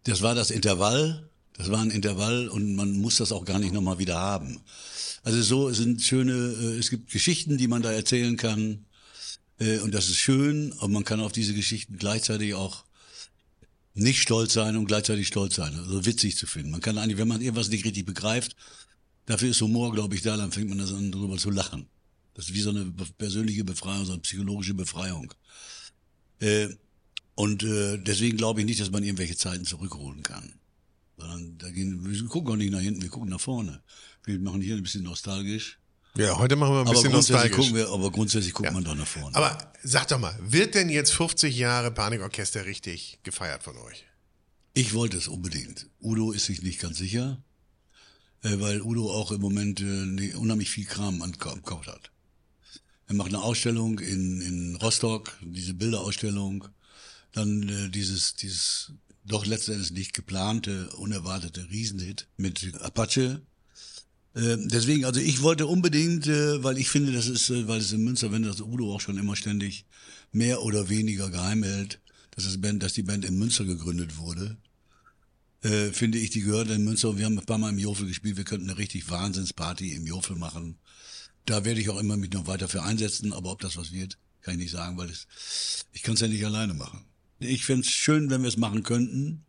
das 0.05 0.21
war 0.21 0.35
das 0.35 0.51
Intervall, 0.51 1.28
das 1.59 1.71
war 1.71 1.81
ein 1.81 1.91
Intervall 1.91 2.49
und 2.49 2.77
man 2.77 2.99
muss 2.99 3.17
das 3.17 3.33
auch 3.33 3.45
gar 3.45 3.59
nicht 3.59 3.75
nochmal 3.75 3.99
wieder 3.99 4.17
haben. 4.17 4.61
Also 5.25 5.43
so 5.43 5.73
sind 5.73 6.01
schöne, 6.01 6.33
äh, 6.33 6.79
es 6.79 6.89
gibt 6.89 7.11
Geschichten, 7.11 7.59
die 7.59 7.67
man 7.67 7.83
da 7.83 7.93
erzählen 7.93 8.37
kann 8.37 8.87
äh, 9.59 9.81
und 9.81 9.93
das 9.93 10.09
ist 10.09 10.19
schön, 10.19 10.73
aber 10.79 10.89
man 10.89 11.05
kann 11.05 11.21
auf 11.21 11.33
diese 11.33 11.55
Geschichten 11.55 11.99
gleichzeitig 11.99 12.55
auch 12.55 12.85
nicht 13.95 14.23
stolz 14.23 14.53
sein 14.53 14.77
und 14.77 14.87
gleichzeitig 14.87 15.27
stolz 15.27 15.57
sein, 15.57 15.75
also 15.75 16.07
witzig 16.07 16.37
zu 16.37 16.47
finden. 16.47 16.71
Man 16.71 16.81
kann 16.81 16.97
eigentlich, 16.97 17.19
wenn 17.19 17.27
man 17.27 17.41
irgendwas 17.41 17.69
nicht 17.69 17.85
richtig 17.85 18.07
begreift, 18.07 18.55
dafür 19.27 19.51
ist 19.51 19.61
Humor, 19.61 19.93
glaube 19.93 20.15
ich, 20.15 20.23
da, 20.23 20.37
dann 20.37 20.53
fängt 20.53 20.69
man 20.69 20.79
das 20.79 20.93
an, 20.93 21.11
drüber 21.11 21.37
zu 21.37 21.51
lachen. 21.51 21.89
Das 22.35 22.47
ist 22.49 22.55
wie 22.55 22.61
so 22.61 22.71
eine 22.71 22.93
persönliche 23.19 23.65
Befreiung, 23.65 24.05
so 24.05 24.13
eine 24.13 24.21
psychologische 24.21 24.75
Befreiung. 24.75 25.35
Äh, 26.39 26.69
und 27.35 27.65
äh, 27.65 27.99
deswegen 27.99 28.37
glaube 28.37 28.61
ich 28.61 28.67
nicht, 28.67 28.81
dass 28.81 28.93
man 28.93 29.03
irgendwelche 29.03 29.37
Zeiten 29.37 29.65
zurückholen 29.65 30.23
kann. 30.23 30.53
Sondern 31.19 31.59
da 31.59 31.71
gehen, 31.71 32.09
wir 32.09 32.25
gucken 32.29 32.53
auch 32.53 32.57
nicht 32.57 32.71
nach 32.73 32.81
hinten, 32.81 33.03
wir 33.03 33.09
gucken 33.09 33.29
nach 33.29 33.41
vorne. 33.41 33.83
Wir 34.25 34.39
machen 34.39 34.61
hier 34.61 34.77
ein 34.77 34.83
bisschen 34.83 35.03
nostalgisch. 35.03 35.79
Ja, 36.17 36.39
heute 36.39 36.57
machen 36.57 36.73
wir 36.75 36.81
ein 36.81 36.87
Aber 36.87 36.93
bisschen 36.93 37.11
grundsätzlich, 37.13 37.51
nostalgisch. 37.51 37.57
gucken 37.57 37.75
wir, 37.77 37.89
aber 37.91 38.11
grundsätzlich 38.11 38.53
guckt 38.55 38.69
Ja. 38.69 38.73
man 38.73 38.85
doch 38.85 38.95
nach 38.95 39.07
vorne. 39.07 39.37
Aber 39.37 39.73
sag 39.83 40.09
doch 40.09 40.19
mal, 40.19 40.37
wird 40.41 40.75
denn 40.75 40.89
jetzt 40.91 41.13
50 41.13 41.57
Jahre 41.57 41.91
Panikorchester 41.91 42.65
richtig 42.67 43.19
gefeiert 43.25 43.63
von 43.63 43.77
euch? 43.79 44.05
Ich 44.75 44.95
wollte 44.95 45.17
es 45.17 45.29
unbedingt. 45.29 45.89
Udo 46.01 46.31
ist 46.33 46.47
sich 46.47 46.63
nicht 46.63 46.81
ganz 46.81 46.99
sicher, 46.99 47.43
äh, 48.43 48.59
weil 48.61 48.81
Udo 48.83 49.11
auch 49.13 49.33
im 49.33 49.41
Moment 49.41 49.81
äh, 49.81 49.85
ne- 49.85 50.35
unheimlich 50.37 50.71
viel 50.71 50.87
Kram 50.87 51.21
am 51.23 51.37
Kopf 51.39 51.87
hat. 51.89 52.11
Er 53.07 53.15
macht 53.15 53.29
eine 53.29 53.43
Ausstellung 53.43 53.99
in, 53.99 54.41
in 54.41 54.77
Rostock, 54.77 55.37
diese 55.43 55.75
Bilderausstellung, 55.75 56.69
dann 57.33 57.69
äh, 57.69 57.89
dieses, 57.91 58.35
dieses 58.35 58.93
doch 59.29 59.47
letztendlich 59.47 59.93
nicht 59.93 60.15
geplante, 60.15 60.91
unerwartete 60.97 61.69
Riesenhit 61.71 62.29
mit 62.37 62.75
Apache. 62.81 63.43
Äh, 64.35 64.57
deswegen, 64.59 65.05
also 65.05 65.21
ich 65.21 65.43
wollte 65.43 65.67
unbedingt, 65.67 66.27
äh, 66.27 66.63
weil 66.63 66.79
ich 66.79 66.89
finde, 66.89 67.13
das 67.13 67.29
ist, 67.29 67.51
äh, 67.51 67.69
weil 67.69 67.81
es 67.81 67.93
in 67.93 68.05
Münster, 68.05 68.33
wenn 68.33 68.43
das 68.43 68.61
Udo 68.61 68.95
auch 68.95 69.01
schon 69.01 69.19
immer 69.19 69.37
ständig 69.37 69.87
mehr 70.33 70.63
oder 70.63 70.89
weniger 70.89 71.31
geheim 71.31 71.63
hält, 71.63 72.01
dass, 72.33 72.45
das 72.45 72.61
Band, 72.61 72.83
dass 72.83 72.93
die 72.93 73.03
Band 73.03 73.25
in 73.25 73.39
Münster 73.39 73.65
gegründet 73.65 74.19
wurde, 74.19 74.57
äh, 75.63 75.91
finde 75.91 76.19
ich, 76.19 76.31
die 76.31 76.43
gehört 76.43 76.71
in 76.71 76.85
Münster. 76.85 77.19
Wir 77.19 77.25
haben 77.25 77.39
ein 77.39 77.45
paar 77.45 77.59
Mal 77.59 77.71
im 77.71 77.79
Jofel 77.79 78.07
gespielt. 78.07 78.37
Wir 78.37 78.45
könnten 78.45 78.71
eine 78.71 78.79
richtig 78.79 79.11
Wahnsinnsparty 79.11 79.93
im 79.93 80.07
Jofel 80.07 80.37
machen. 80.37 80.79
Da 81.47 81.65
werde 81.65 81.81
ich 81.81 81.91
auch 81.91 81.99
immer 81.99 82.17
mich 82.17 82.33
noch 82.33 82.47
weiter 82.47 82.69
für 82.69 82.83
einsetzen. 82.83 83.33
Aber 83.33 83.51
ob 83.51 83.61
das 83.61 83.77
was 83.77 83.93
wird, 83.93 84.19
kann 84.41 84.55
ich 84.55 84.61
nicht 84.61 84.71
sagen, 84.71 84.97
weil 84.97 85.11
es, 85.11 85.27
ich 85.93 86.03
kann 86.03 86.15
es 86.15 86.21
ja 86.21 86.29
nicht 86.29 86.45
alleine 86.45 86.75
machen. 86.75 87.08
Ich 87.41 87.65
fände 87.65 87.83
es 87.83 87.91
schön, 87.91 88.31
wenn 88.31 88.43
wir 88.43 88.49
es 88.49 88.57
machen 88.57 88.83
könnten. 88.83 89.45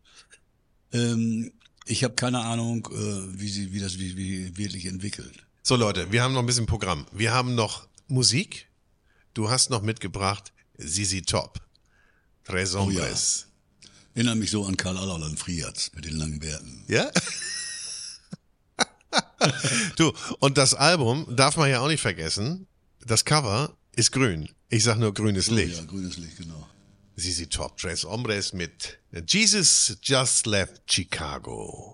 Ähm, 0.92 1.52
ich 1.86 2.04
habe 2.04 2.14
keine 2.14 2.40
Ahnung, 2.40 2.88
äh, 2.92 3.40
wie, 3.40 3.48
sie, 3.48 3.72
wie 3.72 3.80
das 3.80 3.98
wie, 3.98 4.16
wie 4.16 4.56
wirklich 4.56 4.86
entwickelt. 4.86 5.44
So 5.62 5.76
Leute, 5.76 6.10
wir 6.12 6.22
haben 6.22 6.34
noch 6.34 6.40
ein 6.40 6.46
bisschen 6.46 6.66
Programm. 6.66 7.06
Wir 7.12 7.32
haben 7.32 7.54
noch 7.54 7.88
Musik. 8.08 8.68
Du 9.34 9.50
hast 9.50 9.70
noch 9.70 9.82
mitgebracht 9.82 10.52
Sisi 10.78 11.22
Top. 11.22 11.60
Tres 12.44 12.74
Oh 12.74 12.90
ja. 12.90 13.02
Hombres. 13.02 13.46
Erinnert 14.14 14.38
mich 14.38 14.50
so 14.50 14.66
an 14.66 14.76
Karl 14.76 14.96
Allerland 14.96 15.38
Friatz 15.38 15.92
mit 15.94 16.04
den 16.04 16.16
langen 16.16 16.40
Bärten. 16.40 16.84
Ja? 16.88 17.10
du, 19.96 20.12
und 20.40 20.58
das 20.58 20.74
Album 20.74 21.26
darf 21.36 21.56
man 21.56 21.70
ja 21.70 21.80
auch 21.80 21.88
nicht 21.88 22.00
vergessen. 22.00 22.66
Das 23.04 23.24
Cover 23.24 23.76
ist 23.94 24.12
grün. 24.12 24.48
Ich 24.68 24.84
sag 24.84 24.98
nur 24.98 25.14
grünes 25.14 25.48
Licht. 25.48 25.78
Ja, 25.78 25.84
grünes 25.84 26.16
Licht, 26.16 26.38
genau. 26.38 26.66
Sisi 27.20 27.46
Top, 27.48 27.76
Tres 27.76 28.04
Hombres 28.04 28.54
mit 28.54 28.98
Jesus 29.26 29.98
Just 30.02 30.46
Left 30.46 30.80
Chicago. 30.90 31.92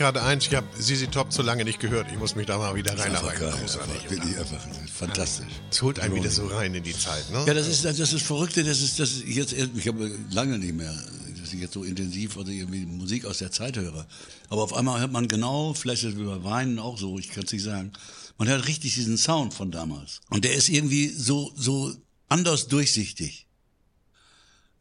Gerade 0.00 0.22
eins, 0.22 0.46
ich 0.46 0.54
habe 0.54 0.66
Sisi 0.78 1.08
Top 1.08 1.30
zu 1.30 1.42
lange 1.42 1.62
nicht 1.62 1.78
gehört. 1.78 2.10
Ich 2.10 2.18
muss 2.18 2.34
mich 2.34 2.46
da 2.46 2.56
mal 2.56 2.74
wieder 2.74 2.98
reinarbeiten. 2.98 3.50
Großartig. 3.50 3.94
Einfach, 3.94 4.10
wirklich 4.10 4.38
einfach 4.38 4.66
fantastisch. 4.94 5.52
Es 5.70 5.82
holt 5.82 6.00
einen 6.00 6.14
wieder 6.14 6.30
so 6.30 6.46
rein 6.46 6.74
in 6.74 6.82
die 6.82 6.96
Zeit, 6.96 7.30
ne? 7.30 7.44
Ja, 7.46 7.52
das 7.52 7.68
ist 7.68 7.84
das 7.84 7.98
ist 7.98 8.22
Verrückte, 8.22 8.64
das 8.64 8.80
ist 8.80 8.98
das 8.98 9.22
jetzt 9.26 9.52
ich 9.52 9.86
habe 9.86 10.10
lange 10.30 10.58
nicht 10.58 10.74
mehr, 10.74 10.92
dass 11.38 11.52
ich 11.52 11.60
jetzt 11.60 11.74
so 11.74 11.84
intensiv 11.84 12.38
also 12.38 12.50
irgendwie 12.50 12.86
Musik 12.86 13.26
aus 13.26 13.38
der 13.38 13.52
Zeit 13.52 13.76
höre. 13.76 14.06
Aber 14.48 14.62
auf 14.62 14.72
einmal 14.72 15.00
hört 15.00 15.12
man 15.12 15.28
genau, 15.28 15.74
vielleicht 15.74 16.04
ist 16.04 16.14
es 16.14 16.18
über 16.18 16.42
Weinen 16.44 16.78
auch 16.78 16.96
so, 16.96 17.18
ich 17.18 17.28
kann 17.28 17.44
es 17.44 17.52
nicht 17.52 17.64
sagen. 17.64 17.92
Man 18.38 18.48
hört 18.48 18.66
richtig 18.68 18.94
diesen 18.94 19.18
Sound 19.18 19.52
von 19.52 19.70
damals 19.70 20.22
und 20.30 20.44
der 20.44 20.54
ist 20.54 20.70
irgendwie 20.70 21.08
so 21.08 21.52
so 21.54 21.92
anders 22.30 22.68
durchsichtig. 22.68 23.46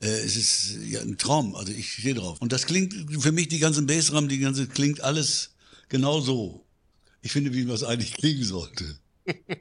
Äh, 0.01 0.07
es 0.07 0.35
ist 0.35 0.77
ja 0.87 1.01
ein 1.01 1.17
Traum, 1.17 1.55
also 1.55 1.71
ich 1.71 1.91
stehe 1.93 2.15
drauf. 2.15 2.37
Und 2.39 2.51
das 2.51 2.65
klingt 2.65 2.93
für 3.21 3.31
mich 3.31 3.47
die 3.49 3.59
ganzen 3.59 3.85
Bassdrum, 3.87 4.29
die 4.29 4.39
ganze 4.39 4.67
klingt 4.67 5.01
alles 5.01 5.51
genau 5.89 6.21
so. 6.21 6.63
Ich 7.21 7.31
finde, 7.31 7.53
wie 7.53 7.67
was 7.67 7.83
eigentlich 7.83 8.13
klingen 8.17 8.43
sollte. 8.43 8.85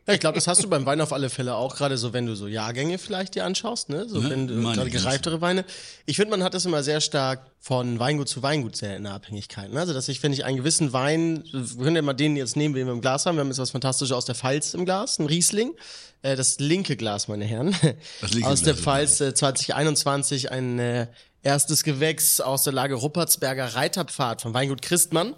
Ja, 0.07 0.15
ich 0.15 0.21
glaube, 0.21 0.37
das 0.37 0.47
hast 0.47 0.65
du 0.65 0.69
beim 0.69 0.87
Wein 0.87 0.99
auf 1.03 1.13
alle 1.13 1.29
Fälle 1.29 1.55
auch, 1.55 1.77
gerade 1.77 1.99
so, 1.99 2.15
wenn 2.15 2.25
du 2.25 2.35
so 2.35 2.47
Jahrgänge 2.47 2.97
vielleicht 2.97 3.35
dir 3.35 3.45
anschaust, 3.45 3.91
ne? 3.91 4.09
So, 4.09 4.19
Ne? 4.19 4.31
wenn 4.31 4.47
du 4.49 4.63
gerade 4.63 4.89
gereiftere 4.89 5.43
Weine. 5.43 5.63
Ich 6.07 6.17
finde, 6.17 6.31
man 6.31 6.43
hat 6.43 6.55
das 6.55 6.65
immer 6.65 6.83
sehr 6.83 7.03
stark 7.03 7.51
von 7.61 7.99
Weingut 7.99 8.31
zu 8.31 8.43
Weingut 8.43 8.77
sehr 8.77 8.97
in 8.97 9.03
der 9.03 9.13
Abhängigkeit. 9.13 9.71
Ne? 9.71 9.79
Also, 9.81 9.93
dass 9.93 10.09
ich, 10.09 10.23
wenn 10.23 10.33
ich 10.33 10.47
einen 10.47 10.57
gewissen 10.57 10.95
Wein, 10.95 11.45
wir 11.53 11.85
können 11.85 11.97
ja 11.97 12.01
mal 12.03 12.15
den 12.15 12.37
jetzt 12.37 12.57
nehmen, 12.57 12.75
den 12.75 12.87
wir 12.87 12.95
im 12.95 13.03
Glas 13.03 13.27
haben. 13.27 13.37
Wir 13.37 13.41
haben 13.41 13.49
jetzt 13.49 13.59
was 13.59 13.71
Fantastisches 13.73 14.13
aus 14.13 14.25
der 14.25 14.37
Pfalz 14.37 14.73
im 14.73 14.87
Glas, 14.87 15.19
ein 15.19 15.27
Riesling. 15.27 15.75
Äh, 16.23 16.37
das 16.37 16.59
linke 16.59 16.97
Glas, 16.97 17.29
meine 17.29 17.45
Herren. 17.45 17.75
Das 18.21 18.33
linke 18.33 18.49
aus 18.49 18.63
der 18.63 18.75
Glas, 18.75 18.85
Pfalz 18.85 19.21
äh, 19.21 19.35
2021 19.35 20.51
ein 20.51 20.79
äh, 20.79 21.07
erstes 21.43 21.83
Gewächs 21.85 22.41
aus 22.41 22.65
der 22.65 22.73
Lage 22.73 22.95
Ruppertsberger 22.95 23.75
Reiterpfad 23.75 24.43
von 24.43 24.55
Weingut 24.55 24.83
Christmann. 24.83 25.35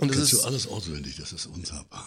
Und 0.00 0.12
Kannst 0.12 0.32
ist 0.32 0.32
du 0.32 0.46
alles 0.46 0.68
auswendig, 0.68 1.16
das 1.16 1.32
ist 1.32 1.46
unsagbar. 1.46 2.04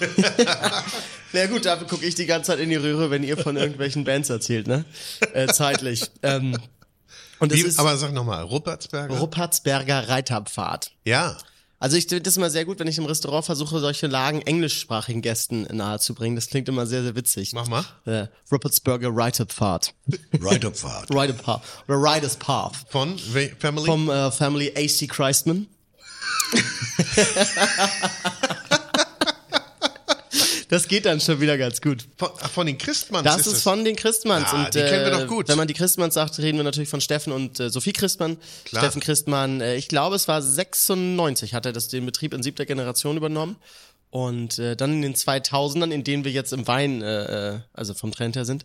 Na 1.32 1.46
gut, 1.46 1.64
dafür 1.64 1.86
gucke 1.86 2.04
ich 2.04 2.14
die 2.14 2.26
ganze 2.26 2.52
Zeit 2.52 2.58
in 2.60 2.68
die 2.68 2.76
Röhre, 2.76 3.10
wenn 3.10 3.22
ihr 3.22 3.38
von 3.38 3.56
irgendwelchen 3.56 4.04
Bands 4.04 4.28
erzählt, 4.28 4.66
ne? 4.66 4.84
Äh, 5.32 5.46
zeitlich. 5.48 6.10
Ähm, 6.22 6.58
und 7.38 7.52
das 7.52 7.58
Wie, 7.58 7.62
ist 7.62 7.78
aber 7.78 7.96
sag 7.96 8.12
nochmal, 8.12 8.42
Ruppertsberger? 8.44 9.18
Ruppertsberger 9.18 10.08
Reiterpfad. 10.08 10.90
ja. 11.04 11.36
Also 11.82 11.96
ich 11.96 12.06
finde 12.06 12.22
das 12.22 12.36
immer 12.36 12.48
sehr 12.48 12.64
gut, 12.64 12.78
wenn 12.78 12.86
ich 12.86 12.98
im 12.98 13.06
Restaurant 13.06 13.44
versuche, 13.44 13.80
solche 13.80 14.06
Lagen 14.06 14.40
englischsprachigen 14.40 15.20
Gästen 15.20 15.62
nahezubringen. 15.62 16.36
Das 16.36 16.46
klingt 16.46 16.68
immer 16.68 16.86
sehr, 16.86 17.02
sehr 17.02 17.16
witzig. 17.16 17.54
Mach 17.54 17.66
mal. 17.66 17.84
Äh, 18.04 18.28
Rupert's 18.52 18.78
Burger 18.78 19.08
Rite 19.08 19.46
Pfad. 19.46 19.92
Right 20.40 20.64
up 20.64 20.76
Fahrt. 20.76 21.12
Rite 21.12 21.32
Path. 21.42 21.62
Oder 21.88 21.96
Riders 21.96 22.36
Path. 22.36 22.76
Von 22.88 23.18
Family? 23.58 23.86
Vom 23.86 24.08
äh, 24.08 24.30
Family 24.30 24.72
AC 24.76 25.08
Christman. 25.08 25.66
das 30.72 30.88
geht 30.88 31.04
dann 31.04 31.20
schon 31.20 31.38
wieder 31.38 31.58
ganz 31.58 31.82
gut. 31.82 32.06
von, 32.16 32.30
ach, 32.40 32.50
von 32.50 32.66
den 32.66 32.78
Christmanns 32.78 33.24
Das 33.24 33.46
ist 33.46 33.56
ist 33.56 33.62
von 33.62 33.84
den 33.84 33.94
Christmanns. 33.94 34.50
Ja, 34.50 34.64
und, 34.64 34.74
die 34.74 34.78
kennen 34.78 35.04
wir 35.04 35.12
äh, 35.12 35.20
doch 35.20 35.26
gut. 35.26 35.48
Wenn 35.48 35.58
man 35.58 35.68
die 35.68 35.74
Christmanns 35.74 36.14
sagt, 36.14 36.38
reden 36.38 36.56
wir 36.56 36.64
natürlich 36.64 36.88
von 36.88 37.02
Steffen 37.02 37.30
und 37.30 37.60
äh, 37.60 37.68
Sophie 37.68 37.92
Christmann. 37.92 38.38
Klar. 38.64 38.82
Steffen 38.82 39.02
Christmann, 39.02 39.60
äh, 39.60 39.76
ich 39.76 39.88
glaube, 39.88 40.16
es 40.16 40.28
war 40.28 40.40
96, 40.40 41.52
hat 41.52 41.66
er 41.66 41.72
das 41.72 41.88
den 41.88 42.06
Betrieb 42.06 42.32
in 42.32 42.42
siebter 42.42 42.64
Generation 42.64 43.18
übernommen. 43.18 43.56
Und 44.08 44.58
äh, 44.58 44.74
dann 44.74 44.94
in 44.94 45.02
den 45.02 45.14
2000ern, 45.14 45.90
in 45.90 46.04
denen 46.04 46.24
wir 46.24 46.32
jetzt 46.32 46.54
im 46.54 46.66
Wein, 46.66 47.02
äh, 47.02 47.50
äh, 47.56 47.58
also 47.74 47.92
vom 47.92 48.10
Trend 48.10 48.36
her 48.36 48.46
sind, 48.46 48.64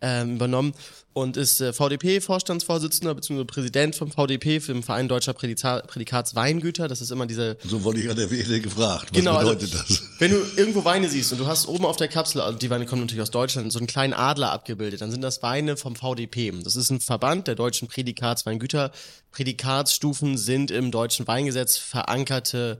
ähm, 0.00 0.36
übernommen 0.36 0.74
und 1.12 1.36
ist 1.36 1.60
äh, 1.60 1.72
VDP-Vorstandsvorsitzender 1.72 3.14
bzw. 3.14 3.44
Präsident 3.44 3.96
vom 3.96 4.12
VDP, 4.12 4.60
für 4.60 4.72
den 4.72 4.82
Verein 4.84 5.08
Deutscher 5.08 5.32
Prädika 5.32 5.80
Prädikats 5.80 6.34
Weingüter. 6.36 6.86
Das 6.86 7.00
ist 7.00 7.10
immer 7.10 7.26
diese 7.26 7.56
So 7.64 7.82
wollte 7.82 8.00
ich 8.00 8.08
an 8.08 8.16
der 8.16 8.30
Wele 8.30 8.60
gefragt. 8.60 9.08
Was 9.10 9.18
Genau, 9.18 9.34
also, 9.34 9.52
bedeutet 9.54 9.74
das? 9.74 10.02
wenn 10.20 10.30
du 10.30 10.36
irgendwo 10.56 10.84
Weine 10.84 11.08
siehst 11.08 11.32
und 11.32 11.38
du 11.38 11.46
hast 11.46 11.66
oben 11.66 11.84
auf 11.84 11.96
der 11.96 12.06
Kapsel, 12.08 12.40
also 12.40 12.56
die 12.58 12.70
Weine 12.70 12.86
kommen 12.86 13.02
natürlich 13.02 13.22
aus 13.22 13.30
Deutschland, 13.32 13.72
so 13.72 13.78
einen 13.78 13.88
kleinen 13.88 14.12
Adler 14.12 14.52
abgebildet, 14.52 15.00
dann 15.00 15.10
sind 15.10 15.22
das 15.22 15.42
Weine 15.42 15.76
vom 15.76 15.96
VDP. 15.96 16.52
Das 16.62 16.76
ist 16.76 16.90
ein 16.90 17.00
Verband 17.00 17.48
der 17.48 17.56
deutschen 17.56 17.88
Prädikatsweingüter. 17.88 18.92
Prädikatsstufen 19.32 20.38
sind 20.38 20.70
im 20.70 20.90
deutschen 20.92 21.26
Weingesetz 21.26 21.76
verankerte 21.76 22.78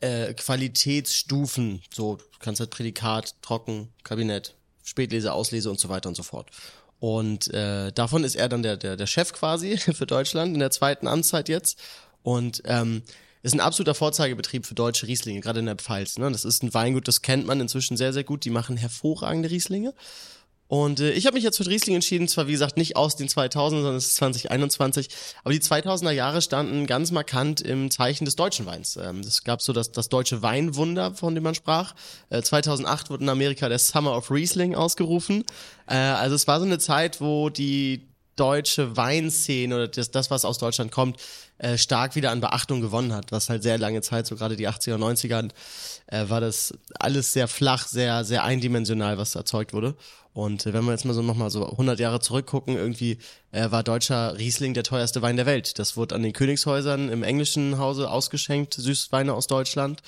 äh, 0.00 0.34
Qualitätsstufen. 0.34 1.82
So, 1.92 2.16
du 2.16 2.38
kannst 2.38 2.60
halt 2.60 2.70
Prädikat, 2.70 3.34
Trocken, 3.42 3.88
Kabinett, 4.04 4.54
Spätlese, 4.84 5.32
Auslese 5.32 5.70
und 5.70 5.80
so 5.80 5.88
weiter 5.88 6.08
und 6.08 6.14
so 6.14 6.22
fort. 6.22 6.50
Und 7.00 7.52
äh, 7.52 7.92
davon 7.92 8.22
ist 8.22 8.36
er 8.36 8.48
dann 8.48 8.62
der, 8.62 8.76
der, 8.76 8.96
der 8.96 9.06
Chef 9.06 9.32
quasi 9.32 9.76
für 9.78 10.06
Deutschland 10.06 10.54
in 10.54 10.60
der 10.60 10.70
zweiten 10.70 11.08
Amtszeit 11.08 11.48
jetzt. 11.48 11.78
Und 12.22 12.62
ähm, 12.66 13.02
ist 13.42 13.52
ein 13.52 13.60
absoluter 13.60 13.94
Vorzeigebetrieb 13.94 14.64
für 14.64 14.74
deutsche 14.74 15.06
Rieslinge, 15.06 15.40
gerade 15.40 15.60
in 15.60 15.66
der 15.66 15.76
Pfalz. 15.76 16.16
Ne? 16.16 16.30
Das 16.30 16.46
ist 16.46 16.62
ein 16.62 16.72
Weingut, 16.72 17.06
das 17.08 17.20
kennt 17.20 17.46
man 17.46 17.60
inzwischen 17.60 17.98
sehr, 17.98 18.14
sehr 18.14 18.24
gut. 18.24 18.46
Die 18.46 18.50
machen 18.50 18.78
hervorragende 18.78 19.50
Rieslinge. 19.50 19.92
Und 20.68 21.00
äh, 21.00 21.12
ich 21.12 21.26
habe 21.26 21.34
mich 21.34 21.44
jetzt 21.44 21.58
für 21.58 21.66
Riesling 21.66 21.94
entschieden, 21.94 22.26
zwar 22.26 22.46
wie 22.46 22.52
gesagt 22.52 22.76
nicht 22.76 22.96
aus 22.96 23.16
den 23.16 23.28
2000, 23.28 23.82
sondern 23.82 23.96
es 23.96 24.06
ist 24.06 24.16
2021, 24.16 25.08
aber 25.42 25.52
die 25.52 25.60
2000er 25.60 26.10
Jahre 26.10 26.40
standen 26.40 26.86
ganz 26.86 27.10
markant 27.10 27.60
im 27.60 27.90
Zeichen 27.90 28.24
des 28.24 28.36
deutschen 28.36 28.66
Weins. 28.66 28.96
Ähm, 28.96 29.20
es 29.20 29.44
gab 29.44 29.60
so 29.60 29.72
das, 29.72 29.92
das 29.92 30.08
deutsche 30.08 30.42
Weinwunder, 30.42 31.14
von 31.14 31.34
dem 31.34 31.44
man 31.44 31.54
sprach. 31.54 31.94
Äh, 32.30 32.42
2008 32.42 33.10
wurde 33.10 33.24
in 33.24 33.28
Amerika 33.28 33.68
der 33.68 33.78
Summer 33.78 34.16
of 34.16 34.30
Riesling 34.30 34.74
ausgerufen. 34.74 35.44
Äh, 35.86 35.96
also 35.96 36.34
es 36.34 36.46
war 36.46 36.58
so 36.60 36.66
eine 36.66 36.78
Zeit, 36.78 37.20
wo 37.20 37.50
die 37.50 38.08
deutsche 38.36 38.96
Weinszene 38.96 39.74
oder 39.74 39.88
das, 39.88 40.10
das 40.10 40.30
was 40.30 40.44
aus 40.44 40.58
Deutschland 40.58 40.90
kommt, 40.90 41.20
äh, 41.58 41.78
stark 41.78 42.16
wieder 42.16 42.30
an 42.30 42.40
Beachtung 42.40 42.80
gewonnen 42.80 43.12
hat, 43.12 43.30
was 43.30 43.48
halt 43.48 43.62
sehr 43.62 43.78
lange 43.78 44.00
Zeit, 44.00 44.26
so 44.26 44.34
gerade 44.34 44.56
die 44.56 44.68
80er, 44.68 44.96
90er, 44.96 45.50
äh, 46.06 46.28
war 46.28 46.40
das 46.40 46.74
alles 46.98 47.32
sehr 47.32 47.48
flach, 47.48 47.86
sehr, 47.86 48.24
sehr 48.24 48.42
eindimensional, 48.42 49.18
was 49.18 49.34
erzeugt 49.34 49.72
wurde. 49.72 49.94
Und 50.34 50.66
äh, 50.66 50.72
wenn 50.74 50.84
wir 50.84 50.90
jetzt 50.90 51.04
mal 51.06 51.14
so 51.14 51.22
nochmal 51.22 51.50
so 51.50 51.70
100 51.70 51.98
Jahre 52.00 52.20
zurückgucken, 52.20 52.76
irgendwie 52.76 53.18
äh, 53.52 53.70
war 53.70 53.82
deutscher 53.82 54.36
Riesling 54.36 54.74
der 54.74 54.82
teuerste 54.82 55.22
Wein 55.22 55.36
der 55.36 55.46
Welt. 55.46 55.78
Das 55.78 55.96
wurde 55.96 56.14
an 56.16 56.22
den 56.22 56.32
Königshäusern 56.32 57.08
im 57.08 57.22
englischen 57.22 57.78
Hause 57.78 58.10
ausgeschenkt, 58.10 58.74
Süßweine 58.74 59.32
aus 59.32 59.46
Deutschland. 59.46 60.02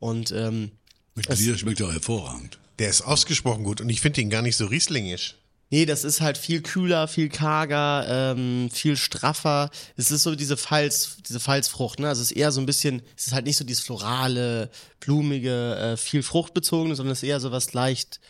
Und 0.00 0.32
ähm, 0.32 0.72
Mit 1.14 1.28
Bier 1.28 1.56
schmeckt 1.56 1.78
ja 1.78 1.92
hervorragend. 1.92 2.58
Der 2.78 2.88
ist 2.88 3.02
ausgesprochen 3.02 3.64
gut 3.64 3.80
und 3.80 3.88
ich 3.88 4.00
finde 4.00 4.20
ihn 4.22 4.30
gar 4.30 4.42
nicht 4.42 4.56
so 4.56 4.66
rieslingisch. 4.66 5.36
Nee, 5.68 5.84
das 5.84 6.04
ist 6.04 6.20
halt 6.20 6.38
viel 6.38 6.62
kühler, 6.62 7.08
viel 7.08 7.28
karger, 7.28 8.06
ähm, 8.08 8.70
viel 8.72 8.96
straffer. 8.96 9.70
Es 9.96 10.12
ist 10.12 10.22
so 10.22 10.36
diese 10.36 10.56
Pfalz, 10.56 11.16
diese 11.28 11.40
Pfalzfrucht, 11.40 11.98
ne? 11.98 12.08
Also 12.08 12.22
es 12.22 12.30
ist 12.30 12.36
eher 12.36 12.52
so 12.52 12.60
ein 12.60 12.66
bisschen, 12.66 13.02
es 13.16 13.26
ist 13.26 13.32
halt 13.32 13.46
nicht 13.46 13.56
so 13.56 13.64
dieses 13.64 13.82
florale, 13.82 14.70
blumige, 15.00 15.74
äh, 15.76 15.96
viel 15.96 16.22
fruchtbezogene, 16.22 16.94
sondern 16.94 17.12
es 17.12 17.22
ist 17.22 17.28
eher 17.28 17.40
so 17.40 17.50
was 17.50 17.72
leicht. 17.72 18.20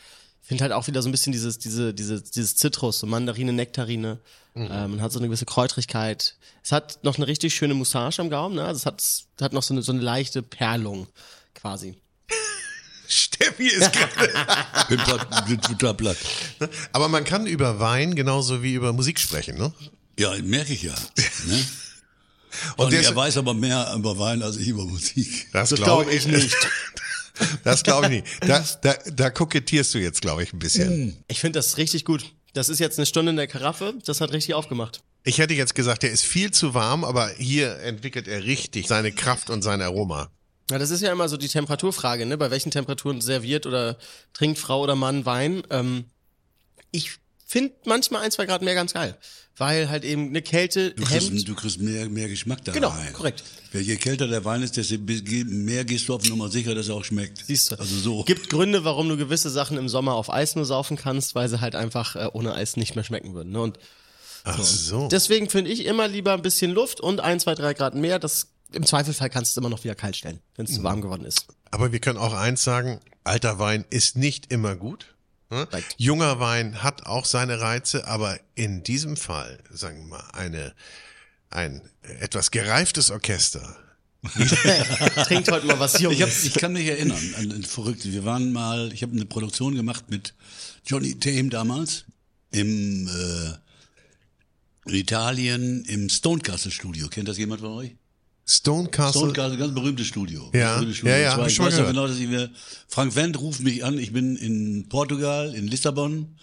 Ich 0.46 0.48
finde 0.48 0.62
halt 0.62 0.72
auch 0.72 0.86
wieder 0.86 1.02
so 1.02 1.08
ein 1.08 1.10
bisschen 1.10 1.32
dieses, 1.32 1.58
diese, 1.58 1.92
diese, 1.92 2.22
dieses 2.22 2.54
Zitrus, 2.54 3.00
so 3.00 3.08
Mandarine, 3.08 3.52
Nektarine. 3.52 4.20
Ähm, 4.54 4.68
man 4.92 5.02
hat 5.02 5.10
so 5.10 5.18
eine 5.18 5.26
gewisse 5.26 5.44
Kräutrigkeit. 5.44 6.36
Es 6.62 6.70
hat 6.70 7.00
noch 7.02 7.16
eine 7.16 7.26
richtig 7.26 7.52
schöne 7.52 7.74
Moussage 7.74 8.20
am 8.20 8.30
Gaumen, 8.30 8.54
ne? 8.54 8.64
Also 8.64 8.78
es 8.78 8.86
hat, 8.86 9.00
es 9.00 9.26
hat 9.40 9.52
noch 9.52 9.64
so 9.64 9.74
eine, 9.74 9.82
so 9.82 9.90
eine 9.90 10.02
leichte 10.02 10.44
Perlung, 10.44 11.08
quasi. 11.52 11.96
Steffi 13.08 13.66
ist 13.66 13.92
gerade. 13.92 14.86
Bin 14.88 14.98
platt, 14.98 15.46
bin 15.48 15.60
total 15.60 15.94
platt. 15.94 16.16
Aber 16.92 17.08
man 17.08 17.24
kann 17.24 17.48
über 17.48 17.80
Wein 17.80 18.14
genauso 18.14 18.62
wie 18.62 18.74
über 18.74 18.92
Musik 18.92 19.18
sprechen, 19.18 19.58
ne? 19.58 19.72
Ja, 20.16 20.32
merke 20.44 20.74
ich 20.74 20.84
ja. 20.84 20.94
Ne? 21.46 21.66
Und 22.76 22.84
Und 22.84 22.92
der 22.92 23.02
er 23.02 23.16
weiß 23.16 23.36
aber 23.38 23.52
mehr 23.52 23.92
über 23.96 24.16
Wein 24.16 24.44
als 24.44 24.58
ich 24.58 24.68
über 24.68 24.84
Musik. 24.84 25.48
Das, 25.52 25.70
Das 25.70 25.80
glaube 25.80 26.08
ich 26.12 26.24
ich 26.24 26.26
nicht. 26.28 26.56
Das 27.64 27.82
glaube 27.82 28.06
ich 28.06 28.10
nicht. 28.10 28.26
Da, 28.46 28.64
da, 28.82 28.94
da 29.12 29.30
kokettierst 29.30 29.94
du 29.94 29.98
jetzt, 29.98 30.22
glaube 30.22 30.42
ich, 30.42 30.52
ein 30.52 30.58
bisschen. 30.58 31.16
Ich 31.28 31.40
finde 31.40 31.58
das 31.58 31.76
richtig 31.76 32.04
gut. 32.04 32.24
Das 32.54 32.68
ist 32.68 32.78
jetzt 32.78 32.98
eine 32.98 33.06
Stunde 33.06 33.30
in 33.30 33.36
der 33.36 33.46
Karaffe, 33.46 33.94
das 34.04 34.20
hat 34.20 34.32
richtig 34.32 34.54
aufgemacht. 34.54 35.02
Ich 35.24 35.38
hätte 35.38 35.54
jetzt 35.54 35.74
gesagt, 35.74 36.02
der 36.04 36.10
ist 36.10 36.24
viel 36.24 36.52
zu 36.52 36.72
warm, 36.72 37.04
aber 37.04 37.28
hier 37.36 37.80
entwickelt 37.80 38.28
er 38.28 38.44
richtig 38.44 38.86
seine 38.86 39.12
Kraft 39.12 39.50
und 39.50 39.62
sein 39.62 39.82
Aroma. 39.82 40.30
Ja, 40.70 40.78
das 40.78 40.90
ist 40.90 41.00
ja 41.02 41.12
immer 41.12 41.28
so 41.28 41.36
die 41.36 41.48
Temperaturfrage, 41.48 42.26
ne? 42.26 42.38
Bei 42.38 42.50
welchen 42.50 42.70
Temperaturen 42.70 43.20
serviert 43.20 43.66
oder 43.66 43.98
trinkt 44.32 44.58
Frau 44.58 44.80
oder 44.80 44.96
Mann 44.96 45.26
Wein? 45.26 45.62
Ähm, 45.70 46.06
ich 46.90 47.18
finde 47.46 47.74
manchmal 47.84 48.22
ein, 48.22 48.30
zwei 48.30 48.46
Grad 48.46 48.62
mehr 48.62 48.74
ganz 48.74 48.94
geil. 48.94 49.16
Weil 49.58 49.88
halt 49.88 50.04
eben 50.04 50.28
eine 50.28 50.42
Kälte 50.42 50.90
Du 50.90 51.02
kriegst, 51.04 51.28
hemmt. 51.30 51.48
du 51.48 51.54
kriegst 51.54 51.80
mehr, 51.80 52.08
mehr 52.10 52.28
Geschmack 52.28 52.62
da 52.64 52.72
Genau, 52.72 52.90
rein. 52.90 53.12
korrekt. 53.14 53.42
Ja, 53.72 53.80
Je 53.80 53.96
kälter 53.96 54.26
der 54.28 54.44
Wein 54.44 54.62
ist, 54.62 54.76
desto 54.76 54.96
mehr 54.98 55.84
gehst 55.86 56.08
du 56.08 56.14
auf 56.14 56.24
Nummer 56.28 56.50
sicher, 56.50 56.74
dass 56.74 56.88
er 56.88 56.94
auch 56.94 57.04
schmeckt. 57.04 57.42
Siehst 57.46 57.70
du. 57.70 57.76
Also 57.78 57.96
so. 57.98 58.22
Gibt 58.24 58.50
Gründe, 58.50 58.84
warum 58.84 59.08
du 59.08 59.16
gewisse 59.16 59.48
Sachen 59.48 59.78
im 59.78 59.88
Sommer 59.88 60.14
auf 60.14 60.30
Eis 60.30 60.56
nur 60.56 60.66
saufen 60.66 60.96
kannst, 60.98 61.34
weil 61.34 61.48
sie 61.48 61.60
halt 61.62 61.74
einfach 61.74 62.16
äh, 62.16 62.28
ohne 62.32 62.54
Eis 62.54 62.76
nicht 62.76 62.94
mehr 62.96 63.04
schmecken 63.04 63.32
würden. 63.34 63.52
Ne? 63.52 63.60
Und 63.62 63.78
Ach 64.44 64.62
so. 64.62 65.08
deswegen 65.08 65.48
finde 65.48 65.70
ich 65.70 65.86
immer 65.86 66.06
lieber 66.06 66.34
ein 66.34 66.42
bisschen 66.42 66.70
Luft 66.72 67.00
und 67.00 67.20
ein, 67.20 67.40
zwei, 67.40 67.54
drei 67.54 67.72
Grad 67.72 67.94
mehr. 67.94 68.18
Das 68.18 68.48
im 68.72 68.84
Zweifelsfall 68.84 69.30
kannst 69.30 69.52
du 69.56 69.58
es 69.58 69.62
immer 69.62 69.70
noch 69.70 69.82
wieder 69.84 69.94
kalt 69.94 70.16
stellen, 70.16 70.40
wenn 70.56 70.66
es 70.66 70.74
zu 70.74 70.82
warm 70.82 71.00
geworden 71.00 71.24
ist. 71.24 71.46
Aber 71.70 71.92
wir 71.92 71.98
können 72.00 72.18
auch 72.18 72.34
eins 72.34 72.62
sagen, 72.62 73.00
alter 73.24 73.58
Wein 73.58 73.84
ist 73.90 74.16
nicht 74.16 74.52
immer 74.52 74.76
gut. 74.76 75.14
Ne? 75.50 75.68
Junger 75.96 76.40
Wein 76.40 76.82
hat 76.82 77.06
auch 77.06 77.24
seine 77.24 77.60
Reize, 77.60 78.06
aber 78.06 78.38
in 78.54 78.82
diesem 78.82 79.16
Fall, 79.16 79.58
sagen 79.70 79.98
wir 79.98 80.18
mal, 80.18 80.28
eine, 80.32 80.74
ein 81.50 81.82
etwas 82.20 82.50
gereiftes 82.50 83.10
Orchester. 83.10 83.76
Trinkt 85.24 85.50
heute 85.50 85.66
mal 85.66 85.78
was 85.78 86.00
Junges. 86.00 86.18
Ich, 86.18 86.22
hab, 86.22 86.46
ich 86.46 86.54
kann 86.54 86.72
mich 86.72 86.86
erinnern 86.86 87.34
an, 87.38 87.52
an 87.52 87.62
Verrückte. 87.62 88.10
Wir 88.12 88.24
waren 88.24 88.52
mal, 88.52 88.92
ich 88.92 89.02
habe 89.02 89.12
eine 89.12 89.24
Produktion 89.24 89.76
gemacht 89.76 90.10
mit 90.10 90.34
Johnny 90.84 91.16
Tame 91.18 91.48
damals 91.48 92.06
im 92.50 93.06
äh, 93.06 93.52
in 94.86 94.94
Italien 94.94 95.84
im 95.84 96.08
Stonecastle 96.08 96.70
Studio. 96.70 97.08
Kennt 97.08 97.28
das 97.28 97.38
jemand 97.38 97.60
von 97.60 97.72
euch? 97.72 97.96
Stone 98.48 98.88
Castle. 98.90 99.20
Stonecastle, 99.22 99.56
ganz 99.58 99.74
berühmtes 99.74 100.06
Studio. 100.06 100.50
Ja, 100.54 100.60
Ganz 100.60 100.74
berühmtes 100.76 100.96
Studio. 100.98 101.14
ja, 101.14 101.20
ja, 101.20 101.32
hab 101.32 101.40
ich 101.40 101.46
ich 101.48 101.54
schon 101.56 101.66
weiß 101.66 101.74
gehört. 101.74 101.90
genau, 101.90 102.06
dass 102.06 102.18
ich 102.18 102.28
mir, 102.28 102.50
Frank 102.88 103.16
Wendt 103.16 103.40
ruft 103.40 103.60
mich 103.60 103.84
an, 103.84 103.98
ich 103.98 104.12
bin 104.12 104.36
in 104.36 104.88
Portugal, 104.88 105.52
in 105.54 105.66
Lissabon 105.66 106.36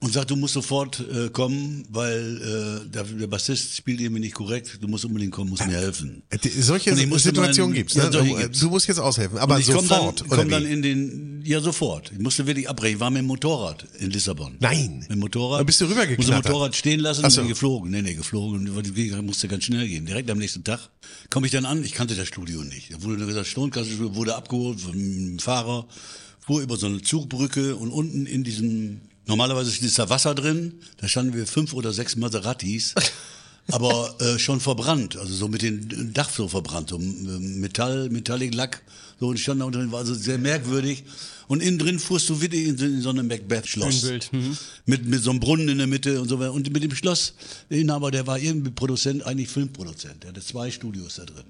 und 0.00 0.12
sagt, 0.12 0.30
du 0.30 0.36
musst 0.36 0.54
sofort 0.54 1.00
äh, 1.00 1.30
kommen, 1.30 1.86
weil 1.90 2.82
äh, 2.86 2.88
der, 2.90 3.04
der 3.04 3.26
Bassist 3.28 3.76
spielt 3.76 4.00
irgendwie 4.00 4.20
nicht 4.20 4.34
korrekt, 4.34 4.78
du 4.80 4.88
musst 4.88 5.04
unbedingt 5.06 5.32
kommen, 5.32 5.50
musst 5.50 5.66
mir 5.66 5.72
helfen. 5.76 6.22
Äh, 6.28 6.38
Solche 6.60 6.92
Und 6.92 6.98
ich 6.98 7.22
Situationen 7.22 7.74
gibt's. 7.74 7.94
ja, 7.94 8.04
Ne? 8.04 8.12
solche 8.12 8.50
du, 8.50 8.68
musst 8.70 8.88
jetzt 8.88 8.98
aushelfen, 8.98 9.38
aber 9.38 9.54
Und 9.54 9.60
ich 9.62 9.68
komm 9.68 9.86
sofort. 9.86 10.20
dann, 10.20 10.26
oder 10.28 10.36
komm 10.42 10.50
dann 10.50 10.66
in 10.66 10.82
den, 10.82 11.42
ja 11.46 11.60
sofort. 11.60 12.12
Ich 12.12 12.18
musste 12.18 12.46
wirklich 12.46 12.68
abbrechen. 12.68 12.96
Ich 12.96 13.00
war 13.00 13.10
mit 13.10 13.20
dem 13.20 13.26
Motorrad 13.26 13.86
in 13.98 14.10
Lissabon. 14.10 14.56
Nein. 14.60 14.98
Mit 15.00 15.10
dem 15.12 15.18
Motorrad. 15.20 15.60
Da 15.60 15.64
bist 15.64 15.80
du 15.80 15.86
rübergeknattert. 15.86 16.18
Musste 16.34 16.50
Motorrad 16.52 16.76
stehen 16.76 17.00
lassen 17.00 17.20
Ach 17.22 17.24
und 17.26 17.30
so. 17.30 17.40
bin 17.40 17.48
geflogen. 17.48 17.90
Nee, 17.90 18.02
nee, 18.02 18.14
geflogen. 18.14 18.68
Und 18.68 18.96
die 18.96 19.10
musste 19.22 19.48
ganz 19.48 19.64
schnell 19.64 19.88
gehen. 19.88 20.04
Direkt 20.04 20.30
am 20.30 20.38
nächsten 20.38 20.62
Tag 20.62 20.90
komme 21.30 21.46
ich 21.46 21.52
dann 21.52 21.64
an. 21.64 21.82
Ich 21.84 21.92
kannte 21.92 22.14
das 22.14 22.28
Studio 22.28 22.62
nicht. 22.62 22.92
Da 22.92 23.02
wurde 23.02 23.24
gesagt, 23.24 23.46
Stonekasse 23.46 24.14
wurde 24.14 24.34
abgeholt 24.36 24.80
vom 24.80 25.38
Fahrer, 25.38 25.86
fuhr 26.46 26.60
über 26.60 26.76
so 26.76 26.86
eine 26.86 27.00
Zugbrücke 27.00 27.76
und 27.76 27.90
unten 27.90 28.26
in 28.26 28.44
diesem, 28.44 29.00
normalerweise 29.26 29.70
ist 29.84 29.98
da 29.98 30.08
Wasser 30.08 30.34
drin. 30.34 30.74
Da 30.98 31.08
standen 31.08 31.34
wir 31.34 31.46
fünf 31.46 31.72
oder 31.74 31.92
sechs 31.92 32.16
Maseratis. 32.16 32.94
aber 33.72 34.14
äh, 34.20 34.38
schon 34.38 34.60
verbrannt, 34.60 35.16
also 35.16 35.34
so 35.34 35.48
mit 35.48 35.62
dem 35.62 36.12
Dach 36.12 36.30
so 36.30 36.46
verbrannt, 36.46 36.90
so 36.90 36.98
äh, 36.98 37.00
Metall, 37.00 38.08
Metallic 38.10 38.54
Lack, 38.54 38.82
so 39.18 39.26
und 39.28 39.40
stand 39.40 39.60
da 39.60 39.68
drin, 39.68 39.90
war 39.90 40.00
also 40.00 40.14
sehr 40.14 40.38
merkwürdig. 40.38 41.02
Und 41.48 41.62
innen 41.62 41.78
drin 41.78 41.98
fuhrst 41.98 42.28
du 42.28 42.40
wieder 42.40 42.56
in, 42.56 42.76
so- 42.78 42.84
in 42.84 43.00
so 43.02 43.10
einem 43.10 43.26
Macbeth-Schloss. 43.28 44.04
Ein 44.04 44.08
Bild, 44.08 44.32
mhm. 44.32 44.56
Mit, 44.84 45.06
mit 45.06 45.22
so 45.22 45.30
einem 45.30 45.40
Brunnen 45.40 45.68
in 45.68 45.78
der 45.78 45.86
Mitte 45.86 46.20
und 46.20 46.28
so 46.28 46.38
weiter. 46.38 46.52
Und 46.52 46.72
mit 46.72 46.82
dem 46.82 46.94
Schloss, 46.94 47.34
der 47.70 47.78
Inhaber, 47.78 48.10
der 48.10 48.26
war 48.26 48.38
irgendwie 48.38 48.70
Produzent, 48.70 49.24
eigentlich 49.24 49.48
Filmproduzent. 49.48 50.22
Der 50.24 50.30
hatte 50.30 50.40
zwei 50.40 50.70
Studios 50.70 51.16
da 51.16 51.24
drin. 51.24 51.44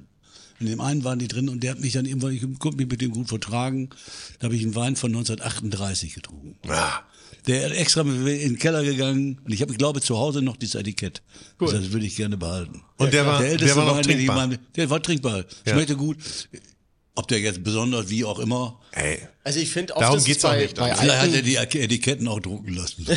In 0.61 0.67
dem 0.67 0.81
einen 0.81 1.05
waren 1.05 1.19
die 1.19 1.29
drin 1.29 1.49
und 1.49 1.63
der 1.63 1.73
hat 1.73 1.81
mich 1.81 1.93
dann 1.93 2.07
irgendwann, 2.07 2.33
ich 2.33 2.41
konnte 2.59 2.79
mich 2.79 2.89
mit 2.89 3.01
dem 3.01 3.11
gut 3.11 3.29
vertragen. 3.29 3.91
Da 4.39 4.47
habe 4.47 4.57
ich 4.57 4.63
einen 4.63 4.75
Wein 4.75 4.97
von 4.97 5.11
1938 5.11 6.15
getrunken. 6.15 6.57
Ah, 6.69 7.01
Der 7.47 7.67
ist 7.71 7.77
extra 7.79 8.05
mit 8.05 8.17
mir 8.21 8.33
in 8.41 8.55
den 8.55 8.59
Keller 8.59 8.83
gegangen 8.83 9.39
und 9.45 9.53
ich 9.53 9.61
habe, 9.63 9.71
ich 9.73 9.79
glaube, 9.79 10.01
zu 10.01 10.17
Hause 10.19 10.41
noch 10.43 10.57
dieses 10.57 10.75
Etikett. 10.77 11.23
Das 11.59 11.73
heißt, 11.73 11.85
Das 11.85 11.93
würde 11.93 12.07
ich 12.07 12.17
gerne 12.17 12.37
behalten. 12.37 12.83
Und 12.97 13.13
der 13.13 13.27
war- 13.27 13.43
der 13.43 13.77
war 13.77 13.85
noch 13.85 13.97
Wein, 13.97 14.03
trinkbar? 14.03 14.47
mal- 14.49 14.59
Der 14.77 14.91
war 14.91 15.03
trinkbar. 15.03 15.45
Ja. 15.67 15.73
Schmeckte 15.75 15.97
gut. 15.97 16.17
Ob 17.19 17.29
der 17.29 17.41
jetzt 17.41 17.63
besonders, 17.65 18.09
wie 18.11 18.25
auch 18.25 18.39
immer. 18.39 18.79
ey. 18.93 19.21
Also 19.45 19.61
ich 19.61 19.71
finde 19.71 19.95
oft 19.95 20.03
Darum 20.03 20.23
geht's 20.25 20.45
auch 20.45 20.51
bei, 20.51 20.63
nicht. 20.63 20.77
bei 20.77 20.95
Vielleicht 20.95 21.19
hat 21.23 21.33
er 21.33 21.43
die 21.43 21.57
Etiketten 21.57 22.29
auch 22.29 22.41
drucken 22.41 22.75
lassen. 22.75 23.07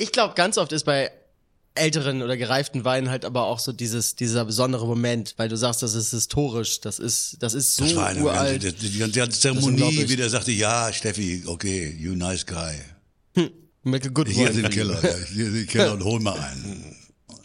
Ich 0.00 0.12
glaube, 0.12 0.34
ganz 0.34 0.58
oft 0.58 0.72
ist 0.72 0.84
bei 0.84 1.10
älteren 1.74 2.22
oder 2.22 2.36
gereiften 2.36 2.84
Weinen 2.84 3.08
halt 3.10 3.24
aber 3.24 3.44
auch 3.46 3.58
so 3.60 3.72
dieses, 3.72 4.16
dieser 4.16 4.44
besondere 4.44 4.86
Moment, 4.86 5.34
weil 5.36 5.48
du 5.48 5.56
sagst, 5.56 5.82
das 5.82 5.94
ist 5.94 6.10
historisch, 6.10 6.80
das 6.80 6.98
ist, 6.98 7.36
das 7.40 7.54
ist 7.54 7.76
so 7.76 7.84
Das 7.84 7.94
war 7.96 8.06
eine 8.08 8.20
uralt. 8.22 8.62
ganze, 8.62 8.76
die, 8.78 8.88
die 8.90 8.98
ganze 8.98 9.38
Zeremonie, 9.38 10.08
wie 10.08 10.16
der 10.16 10.28
sagte, 10.28 10.50
ja, 10.52 10.92
Steffi, 10.92 11.44
okay, 11.46 11.94
you 11.98 12.14
nice 12.14 12.44
guy. 12.44 12.74
Make 13.84 14.08
a 14.08 14.10
good 14.10 14.28
Hier 14.28 14.50
im 14.50 14.68
Keller, 14.70 15.02
ja, 15.02 15.16
hier 15.32 15.46
ist 15.48 15.54
im 15.54 15.66
Keller 15.66 15.92
und 15.94 16.02
hol 16.04 16.20
mal 16.20 16.38
einen. 16.38 16.96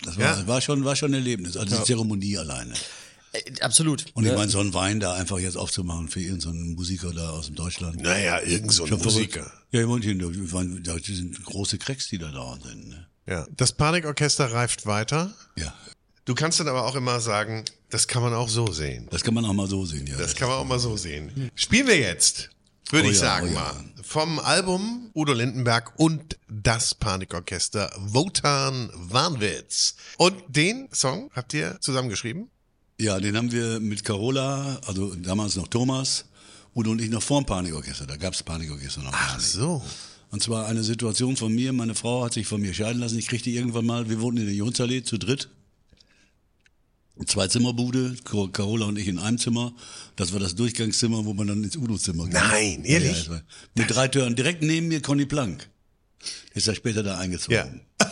Das 0.04 0.18
war, 0.18 0.24
Ja. 0.40 0.48
war 0.48 0.62
schon, 0.62 0.84
war 0.84 0.96
schon 0.96 1.12
ein 1.12 1.16
Erlebnis, 1.16 1.56
also 1.56 1.78
die 1.78 1.84
Zeremonie 1.84 2.38
alleine. 2.38 2.74
Äh, 3.34 3.42
Absolut. 3.62 4.06
Und 4.16 4.26
ich 4.26 4.32
Ja. 4.32 4.38
meine, 4.38 4.50
so 4.52 4.60
einen 4.60 4.74
Wein 4.74 5.00
da 5.00 5.14
einfach 5.14 5.40
jetzt 5.40 5.56
aufzumachen 5.58 6.10
für 6.10 6.20
irgendeinen 6.22 6.74
Musiker 6.74 7.14
da 7.14 7.30
aus 7.30 7.46
dem 7.46 7.56
Deutschland. 7.56 8.02
Naja, 8.02 8.42
irgend 8.42 8.72
so. 8.74 8.86
Musiker. 8.88 9.50
Ja, 9.72 9.82
in 9.82 9.88
München, 9.88 10.20
da 10.20 10.26
waren- 10.52 10.84
da 10.84 10.96
sind 11.00 11.44
große 11.46 11.78
Cracks, 11.78 12.10
die 12.10 12.18
da 12.18 12.32
da 12.32 12.58
sind. 12.64 12.90
Ne? 12.90 13.08
Ja. 13.28 13.48
Das 13.56 13.72
Panikorchester 13.74 14.52
reift 14.52 14.86
weiter. 14.86 15.34
Ja, 15.56 15.74
Du 16.26 16.36
kannst 16.36 16.60
dann 16.60 16.70
aber 16.70 16.86
auch 16.86 16.96
immer 16.96 17.20
sagen, 17.20 17.66
das 17.90 18.08
kann 18.08 18.24
man 18.24 18.34
auch 18.34 18.48
so 18.48 18.72
sehen. 18.72 19.08
das 19.12 19.24
kann 19.24 19.34
man 19.34 19.44
auch 19.44 19.54
mal 19.54 19.68
so 19.68 19.86
sehen, 19.86 20.08
ja. 20.08 20.18
Das 20.18 20.36
kann 20.36 20.48
man 20.48 20.58
auch 20.58 20.66
mal 20.66 20.80
so 20.80 20.96
sehen. 20.96 21.52
Spielen 21.54 21.86
wir 21.88 22.00
jetzt, 22.00 22.50
würde 22.90 23.10
Oh 23.10 23.12
ich 23.12 23.18
ja, 23.18 23.24
sagen 23.24 23.50
oh 23.52 23.54
ja. 23.54 23.60
mal. 23.60 23.74
Vom 24.04 24.40
Album 24.40 25.12
Udo 25.14 25.34
Lindenberg 25.34 25.94
und 26.00 26.38
das 26.50 26.96
Panikorchester 26.96 27.92
Wotan 27.98 28.90
Warnwitz. 28.94 29.96
Und 30.18 30.36
den 30.48 30.88
Song 30.94 31.30
habt 31.36 31.54
ihr 31.54 31.78
zusammengeschrieben? 31.82 32.50
Ja, 33.02 33.20
den 33.20 33.36
haben 33.36 33.52
wir 33.52 33.82
mit 33.82 34.06
Carola, 34.06 34.80
also 34.88 35.14
damals 35.16 35.58
noch 35.58 35.68
Thomas, 35.68 36.24
Udo 36.74 36.92
und 36.92 37.02
ich 37.02 37.10
noch 37.10 37.24
vorm 37.24 37.46
Panikorchester. 37.46 38.06
Da 38.08 38.16
gab's 38.16 38.42
Panikorchester 38.44 39.02
noch 39.02 39.12
Ach 39.14 39.36
nicht. 39.36 39.46
Und 40.34 40.42
zwar 40.42 40.66
eine 40.66 40.84
Situation 40.84 41.38
von 41.38 41.54
mir, 41.54 41.74
meine 41.74 41.94
Frau 41.94 42.26
hat 42.26 42.34
sich 42.34 42.48
von 42.48 42.60
mir 42.60 42.74
scheiden 42.74 43.00
lassen. 43.00 43.20
Ich 43.20 43.28
kriegte 43.28 43.52
irgendwann 43.52 43.86
mal, 43.86 44.10
wir 44.10 44.20
wohnten 44.20 44.40
in 44.42 44.48
der 44.48 44.56
Jonsallee 44.56 45.04
zu 45.04 45.20
dritt. 45.20 45.48
Zwei 47.28 47.48
Zimmerbude, 47.48 48.16
Carola 48.24 48.88
und 48.88 48.98
ich 48.98 49.08
in 49.08 49.20
einem 49.20 49.38
Zimmer. 49.38 49.76
Das 50.16 50.34
war 50.34 50.40
das 50.40 50.56
Durchgangszimmer, 50.56 51.24
wo 51.26 51.36
man 51.36 51.46
dann 51.46 51.64
ins 51.64 51.78
Udo-Zimmer 51.78 52.24
ging. 52.24 52.34
Nein, 52.34 52.84
ehrlich? 52.84 53.28
Ja, 53.28 53.36
ja, 53.36 53.42
mit 53.76 53.92
drei 53.92 54.08
Türen. 54.08 54.36
Direkt 54.36 54.64
neben 54.64 54.88
mir 54.88 55.04
Conny 55.04 55.28
Plank. 55.28 55.70
Ist 56.56 56.66
ja 56.66 56.74
später 56.74 57.04
da 57.04 57.20
eingezogen. 57.20 57.82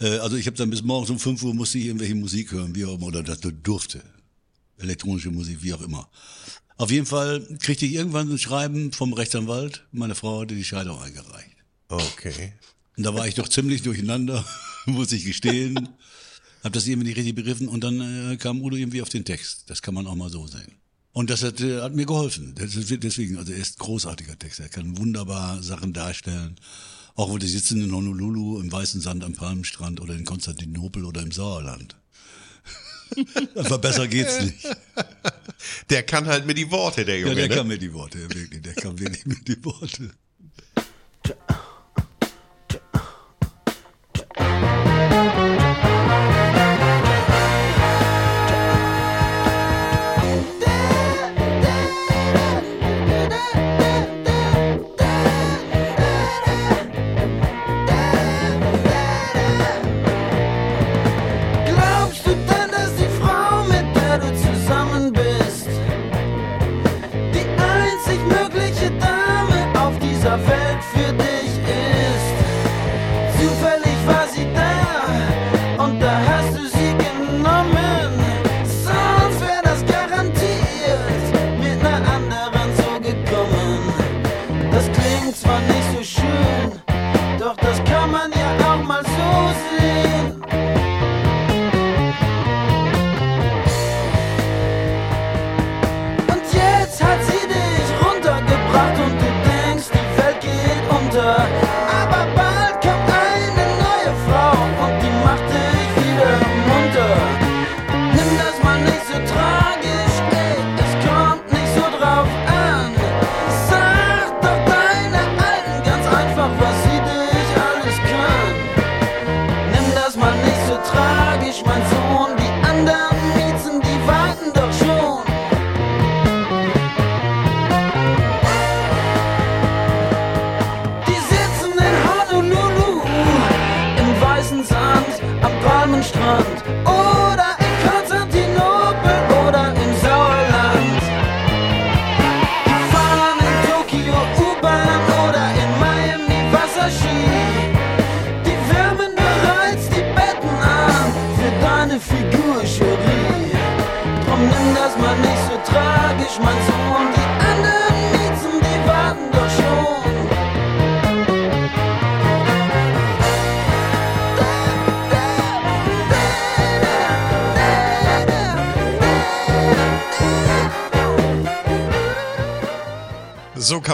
Äh, 0.00 0.18
also 0.18 0.36
ich 0.36 0.48
habe 0.48 0.56
dann 0.56 0.70
bis 0.70 0.82
morgens 0.82 1.08
um 1.10 1.20
5 1.20 1.40
Uhr 1.44 1.54
musste 1.54 1.78
ich 1.78 1.84
irgendwelche 1.84 2.16
Musik 2.16 2.50
hören, 2.50 2.74
wie 2.74 2.84
auch 2.84 2.96
immer, 2.96 3.06
oder 3.06 3.22
das 3.22 3.38
durfte. 3.62 4.02
Elektronische 4.76 5.30
Musik, 5.30 5.58
wie 5.62 5.72
auch 5.72 5.82
immer. 5.82 6.10
Auf 6.76 6.90
jeden 6.90 7.06
Fall 7.06 7.46
kriegte 7.60 7.86
ich 7.86 7.94
irgendwann 7.94 8.30
ein 8.30 8.38
Schreiben 8.38 8.92
vom 8.92 9.12
Rechtsanwalt. 9.12 9.86
Meine 9.92 10.14
Frau 10.14 10.40
hatte 10.40 10.54
die 10.54 10.64
Scheidung 10.64 11.00
eingereicht. 11.00 11.56
Okay. 11.88 12.52
Und 12.96 13.04
da 13.04 13.14
war 13.14 13.28
ich 13.28 13.34
doch 13.34 13.48
ziemlich 13.48 13.82
durcheinander, 13.82 14.44
muss 14.86 15.12
ich 15.12 15.24
gestehen. 15.24 15.88
Hab 16.64 16.72
das 16.72 16.86
irgendwie 16.86 17.08
nicht 17.08 17.18
richtig 17.18 17.34
begriffen 17.34 17.68
und 17.68 17.84
dann 17.84 18.32
äh, 18.32 18.36
kam 18.36 18.62
Udo 18.62 18.76
irgendwie 18.76 19.02
auf 19.02 19.08
den 19.08 19.24
Text. 19.24 19.68
Das 19.68 19.82
kann 19.82 19.94
man 19.94 20.06
auch 20.06 20.14
mal 20.14 20.30
so 20.30 20.46
sehen. 20.46 20.72
Und 21.12 21.30
das 21.30 21.42
hat, 21.42 21.60
äh, 21.60 21.82
hat 21.82 21.94
mir 21.94 22.06
geholfen. 22.06 22.54
Das 22.56 22.74
ist, 22.74 22.90
deswegen, 23.02 23.36
also 23.36 23.52
er 23.52 23.58
ist 23.58 23.78
ein 23.78 23.84
großartiger 23.84 24.38
Text. 24.38 24.60
Er 24.60 24.68
kann 24.68 24.96
wunderbar 24.98 25.62
Sachen 25.62 25.92
darstellen. 25.92 26.56
Auch 27.14 27.28
wo 27.28 27.38
die 27.38 27.46
sitzen 27.46 27.82
in 27.82 27.94
Honolulu, 27.94 28.60
im 28.60 28.72
Weißen 28.72 29.00
Sand 29.00 29.22
am 29.22 29.34
Palmenstrand 29.34 30.00
oder 30.00 30.14
in 30.14 30.24
Konstantinopel 30.24 31.04
oder 31.04 31.22
im 31.22 31.30
Sauerland. 31.30 31.96
Einfach 33.56 33.78
besser 33.78 34.08
geht's 34.08 34.40
nicht. 34.40 34.66
Der 35.90 36.02
kann 36.02 36.26
halt 36.26 36.46
mit 36.46 36.58
die 36.58 36.70
Worte, 36.70 37.04
der 37.04 37.18
Ja, 37.18 37.22
Junge. 37.26 37.34
der 37.36 37.48
ne? 37.48 37.54
kann 37.56 37.66
mir 37.68 37.78
die 37.78 37.92
Worte, 37.92 38.18
wirklich. 38.20 38.62
Der 38.62 38.74
kann 38.74 38.98
wirklich 38.98 39.24
mit 39.26 39.46
die 39.48 39.64
Worte. 39.64 40.10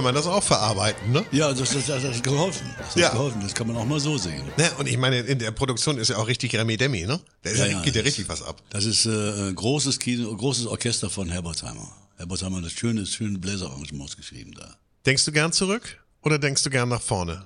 Kann 0.01 0.05
man 0.07 0.15
das 0.15 0.27
auch 0.27 0.43
verarbeiten, 0.43 1.13
ne? 1.13 1.23
Ja, 1.31 1.53
das, 1.53 1.71
das, 1.75 1.85
das 1.87 2.03
hat 2.03 2.23
geholfen. 2.23 2.67
Das 2.79 2.95
Ja. 2.95 3.11
geholfen. 3.11 3.41
Das 3.43 3.55
kann 3.55 3.67
man 3.67 3.77
auch 3.77 3.85
mal 3.85 4.01
so 4.01 4.17
sehen. 4.17 4.43
ne? 4.57 4.71
Und 4.79 4.89
ich 4.89 4.97
meine, 4.97 5.19
in 5.21 5.39
der 5.39 5.51
Produktion 5.51 5.99
ist 5.99 6.09
ja 6.09 6.17
auch 6.17 6.27
richtig 6.27 6.55
Remi 6.57 6.79
Demi, 6.79 7.05
ne? 7.05 7.21
Da 7.43 7.51
ist 7.51 7.59
ja, 7.59 7.67
Ja, 7.67 7.73
ja, 7.73 7.83
geht 7.83 7.95
ja 7.97 8.01
das- 8.01 8.09
richtig 8.09 8.29
was 8.31 8.43
ab. 8.43 8.63
Das 8.71 8.87
ist 8.87 9.05
äh, 9.05 9.49
ein 9.49 9.55
großes 9.55 9.99
Kino, 9.99 10.35
großes 10.35 10.67
Orchester 10.67 11.11
von 11.11 11.29
Herbertsheimer. 11.29 11.87
Herbertsheimer 12.17 12.57
hat 12.59 12.65
das 12.65 12.73
schöne, 12.73 13.05
schöne 13.05 13.39
Bläserarrangements 13.39 14.17
geschrieben 14.17 14.53
da. 14.57 14.75
Denkst 15.05 15.25
du 15.27 15.33
gern 15.33 15.53
zurück 15.53 15.99
oder 16.23 16.39
denkst 16.39 16.63
du 16.63 16.71
gern 16.71 16.89
nach 16.89 17.03
vorne? 17.03 17.45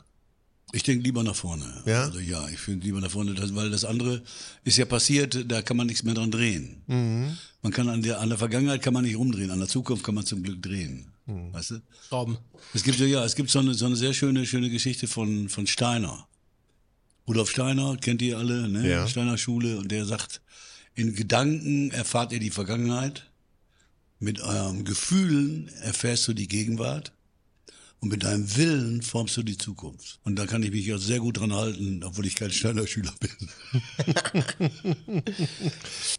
Ich 0.73 0.85
denke 0.85 1.03
lieber 1.03 1.23
nach 1.25 1.35
vorne. 1.37 1.65
Ja? 1.87 2.03
Also 2.05 2.21
ja, 2.21 2.49
ich 2.49 2.59
finde 2.61 2.87
lieber 2.87 3.01
nach 3.01 3.11
vorne, 3.11 3.35
das, 3.35 3.55
weil 3.57 3.71
das 3.71 3.85
andere 3.85 4.23
ist 4.65 4.77
ja 4.79 4.85
passiert, 4.85 5.45
da 5.51 5.61
kann 5.63 5.77
man 5.77 5.87
nichts 5.89 6.03
mehr 6.05 6.15
dran 6.15 6.31
drehen. 6.31 6.83
Mhm. 6.87 7.37
Man 7.63 7.73
kann 7.73 7.89
an 7.89 8.03
der, 8.03 8.21
an 8.21 8.29
der 8.29 8.39
Vergangenheit 8.39 8.81
kann 8.83 8.93
man 8.95 9.05
nicht 9.05 9.17
rumdrehen, 9.17 9.51
an 9.51 9.59
der 9.59 9.69
Zukunft 9.69 10.05
kann 10.05 10.15
man 10.15 10.25
zum 10.27 10.43
Glück 10.43 10.63
drehen. 10.63 11.07
Mhm. 11.27 11.34
Weißt 11.55 11.71
du? 11.71 11.83
Schrauben. 12.09 12.39
Es 12.75 12.83
gibt 12.83 12.99
ja, 12.99 13.07
ja, 13.07 13.25
es 13.25 13.37
gibt 13.37 13.49
so 13.49 13.61
eine, 13.61 13.75
so 13.75 13.87
eine 13.87 13.97
sehr 13.97 14.13
schöne, 14.13 14.45
schöne 14.45 14.71
Geschichte 14.71 15.07
von, 15.07 15.49
von 15.49 15.67
Steiner. 15.67 16.27
Rudolf 17.29 17.51
Steiner, 17.51 17.97
kennt 17.97 18.21
ihr 18.23 18.39
alle, 18.39 18.69
ne? 18.69 18.89
Ja. 18.89 19.07
Steiner 19.07 19.39
Schule, 19.39 19.79
und 19.79 19.91
der 19.91 20.05
sagt, 20.05 20.43
in 20.95 21.15
Gedanken 21.15 21.91
erfahrt 21.93 22.33
ihr 22.33 22.41
die 22.41 22.51
Vergangenheit, 22.51 23.31
mit 24.19 24.41
euren 24.41 24.85
Gefühlen 24.85 25.69
erfährst 25.83 26.27
du 26.29 26.33
die 26.33 26.49
Gegenwart 26.49 27.13
und 28.01 28.09
mit 28.11 28.25
deinem 28.25 28.57
Willen 28.57 29.03
formst 29.03 29.37
du 29.37 29.43
die 29.43 29.57
Zukunft. 29.57 30.19
Und 30.25 30.37
da 30.37 30.47
kann 30.47 30.63
ich 30.63 30.73
mich 30.73 30.87
ja 30.87 30.99
sehr 30.99 31.21
gut 31.21 31.39
dran 31.39 31.53
halten, 31.53 32.03
obwohl 32.05 32.27
ich 32.27 32.35
kein 32.35 32.51
Steiner 32.51 32.87
Schüler 32.87 33.15
bin. 33.21 33.31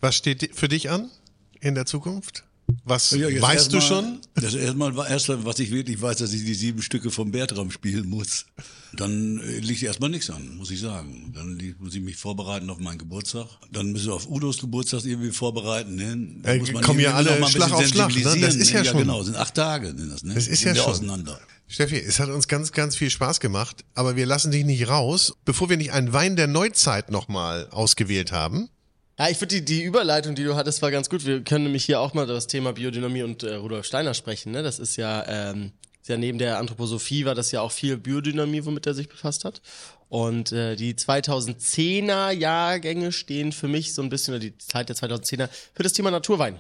Was 0.01 0.15
steht 0.15 0.55
für 0.55 0.67
dich 0.67 0.89
an 0.89 1.11
in 1.59 1.75
der 1.75 1.85
Zukunft? 1.85 2.43
Was 2.83 3.11
Ja, 3.11 3.27
weißt 3.27 3.71
du 3.71 3.77
erst 3.77 3.91
mal- 3.91 4.03
schon? 4.03 4.19
Das 4.35 4.53
erstmal 4.53 4.95
war 4.95 5.07
erste, 5.07 5.43
was 5.45 5.59
ich 5.59 5.71
wirklich 5.71 6.01
weiß, 6.01 6.17
dass 6.17 6.33
ich 6.33 6.43
die 6.45 6.53
sieben 6.53 6.81
Stücke 6.81 7.09
vom 7.11 7.31
Bertram 7.31 7.71
spielen 7.71 8.09
muss. 8.09 8.45
Dann 8.93 9.39
äh, 9.39 9.59
liegt 9.59 9.83
erstmal 9.83 10.09
nichts 10.09 10.29
an, 10.29 10.55
muss 10.55 10.71
ich 10.71 10.79
sagen. 10.79 11.31
Dann 11.35 11.59
muss 11.79 11.95
ich 11.95 12.01
mich 12.01 12.15
vorbereiten 12.15 12.69
auf 12.69 12.79
meinen 12.79 12.97
Geburtstag. 12.97 13.47
Dann 13.71 13.91
müssen 13.91 14.07
wir 14.07 14.13
auf 14.13 14.27
Udos 14.29 14.59
Geburtstag 14.59 15.03
irgendwie 15.05 15.31
vorbereiten. 15.31 15.95
Ne? 15.95 16.41
Da 16.43 16.53
Äh, 16.53 16.59
muss 16.59 16.71
man 16.71 16.83
kommen 16.83 16.99
ja 16.99 17.13
alle 17.13 17.29
Schlag 17.47 17.71
auf 17.71 17.85
Schlag, 17.87 18.13
ne? 18.15 18.21
Das 18.39 18.55
ist 18.55 18.71
ja 18.71 18.83
schon- 18.83 18.97
genau, 18.99 19.21
sind 19.23 19.35
acht 19.37 19.53
Tage. 19.55 19.93
Das, 19.93 20.23
ne? 20.23 20.33
Das 20.33 20.47
ist 20.47 20.63
ja 20.63 20.75
schon. 20.75 20.85
auseinander. 20.85 21.39
Steffi, 21.67 21.97
es 21.97 22.19
hat 22.19 22.29
uns 22.29 22.47
ganz, 22.47 22.71
ganz 22.71 22.95
viel 22.95 23.09
Spaß 23.09 23.39
gemacht, 23.39 23.83
aber 23.95 24.15
wir 24.15 24.27
lassen 24.27 24.51
dich 24.51 24.65
nicht 24.65 24.87
raus, 24.87 25.33
bevor 25.45 25.67
wir 25.69 25.77
nicht 25.77 25.93
einen 25.93 26.13
Wein 26.13 26.35
der 26.35 26.45
Neuzeit 26.47 27.09
nochmal 27.09 27.67
ausgewählt 27.71 28.31
haben. 28.31 28.69
Ja, 29.17 29.29
ich 29.29 29.37
finde 29.37 29.55
die, 29.55 29.65
die 29.65 29.83
Überleitung, 29.83 30.35
die 30.35 30.43
du 30.43 30.55
hattest, 30.55 30.81
war 30.81 30.91
ganz 30.91 31.09
gut. 31.09 31.25
Wir 31.25 31.41
können 31.41 31.63
nämlich 31.63 31.85
hier 31.85 32.01
auch 32.01 32.13
mal 32.13 32.27
das 32.27 32.47
Thema 32.47 32.73
Biodynamie 32.73 33.23
und 33.23 33.43
äh, 33.43 33.55
Rudolf 33.55 33.85
Steiner 33.85 34.13
sprechen. 34.13 34.51
Ne? 34.51 34.61
Das 34.61 34.77
ist 34.77 34.97
ja, 34.97 35.25
ähm, 35.25 35.71
ist 36.01 36.09
ja 36.09 36.17
neben 36.17 36.37
der 36.37 36.59
Anthroposophie 36.59 37.23
war 37.23 37.33
das 37.33 37.51
ja 37.51 37.61
auch 37.61 37.71
viel 37.71 37.95
Biodynamie, 37.95 38.65
womit 38.65 38.85
er 38.87 38.93
sich 38.93 39.07
befasst 39.07 39.45
hat. 39.45 39.61
Und 40.09 40.51
äh, 40.51 40.75
die 40.75 40.93
2010er 40.95 42.31
Jahrgänge 42.31 43.11
stehen 43.11 43.53
für 43.53 43.69
mich 43.69 43.93
so 43.93 44.01
ein 44.01 44.09
bisschen, 44.09 44.33
oder 44.33 44.41
die 44.41 44.57
Zeit 44.57 44.89
der 44.89 44.97
2010er, 44.97 45.49
für 45.73 45.83
das 45.83 45.93
Thema 45.93 46.11
Naturwein. 46.11 46.59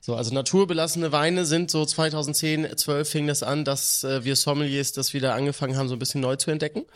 So, 0.00 0.14
also 0.14 0.32
naturbelassene 0.32 1.12
Weine 1.12 1.44
sind 1.44 1.70
so 1.70 1.84
2010, 1.84 2.76
12 2.76 3.08
fing 3.08 3.26
das 3.26 3.42
an, 3.42 3.64
dass 3.64 4.04
äh, 4.04 4.24
wir 4.24 4.36
Sommeliers 4.36 4.92
das 4.92 5.12
wieder 5.12 5.34
angefangen 5.34 5.76
haben, 5.76 5.88
so 5.88 5.96
ein 5.96 5.98
bisschen 5.98 6.20
neu 6.20 6.36
zu 6.36 6.50
entdecken. 6.50 6.86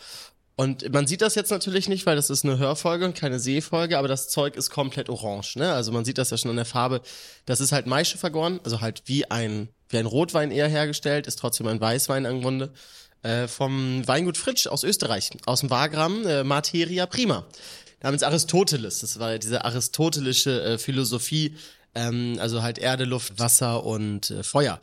Und 0.61 0.93
man 0.93 1.07
sieht 1.07 1.23
das 1.23 1.33
jetzt 1.33 1.49
natürlich 1.49 1.89
nicht, 1.89 2.05
weil 2.05 2.15
das 2.15 2.29
ist 2.29 2.45
eine 2.45 2.59
Hörfolge 2.59 3.05
und 3.05 3.15
keine 3.15 3.39
Sehfolge, 3.39 3.97
aber 3.97 4.07
das 4.07 4.29
Zeug 4.29 4.55
ist 4.55 4.69
komplett 4.69 5.09
orange, 5.09 5.55
ne? 5.55 5.73
Also 5.73 5.91
man 5.91 6.05
sieht 6.05 6.19
das 6.19 6.29
ja 6.29 6.37
schon 6.37 6.51
an 6.51 6.55
der 6.55 6.65
Farbe. 6.65 7.01
Das 7.47 7.61
ist 7.61 7.71
halt 7.71 7.87
Maische 7.87 8.19
vergoren, 8.19 8.59
also 8.63 8.79
halt 8.79 9.01
wie 9.07 9.25
ein, 9.31 9.69
wie 9.89 9.97
ein 9.97 10.05
Rotwein 10.05 10.51
eher 10.51 10.67
hergestellt, 10.67 11.25
ist 11.25 11.39
trotzdem 11.39 11.65
ein 11.65 11.81
Weißwein 11.81 12.25
im 12.25 12.43
Grunde. 12.43 12.71
Äh, 13.23 13.47
vom 13.47 14.07
Weingut 14.07 14.37
Fritsch 14.37 14.67
aus 14.67 14.83
Österreich, 14.83 15.31
aus 15.47 15.61
dem 15.61 15.71
Wagram, 15.71 16.27
äh, 16.27 16.43
Materia 16.43 17.07
Prima. 17.07 17.43
Namens 18.03 18.21
Aristoteles. 18.21 18.99
Das 18.99 19.17
war 19.17 19.31
ja 19.31 19.37
diese 19.39 19.65
aristotelische 19.65 20.61
äh, 20.61 20.77
Philosophie, 20.77 21.55
ähm, 21.95 22.37
also 22.39 22.61
halt 22.61 22.77
Erde, 22.77 23.05
Luft, 23.05 23.39
Wasser 23.39 23.83
und 23.83 24.29
äh, 24.29 24.43
Feuer. 24.43 24.79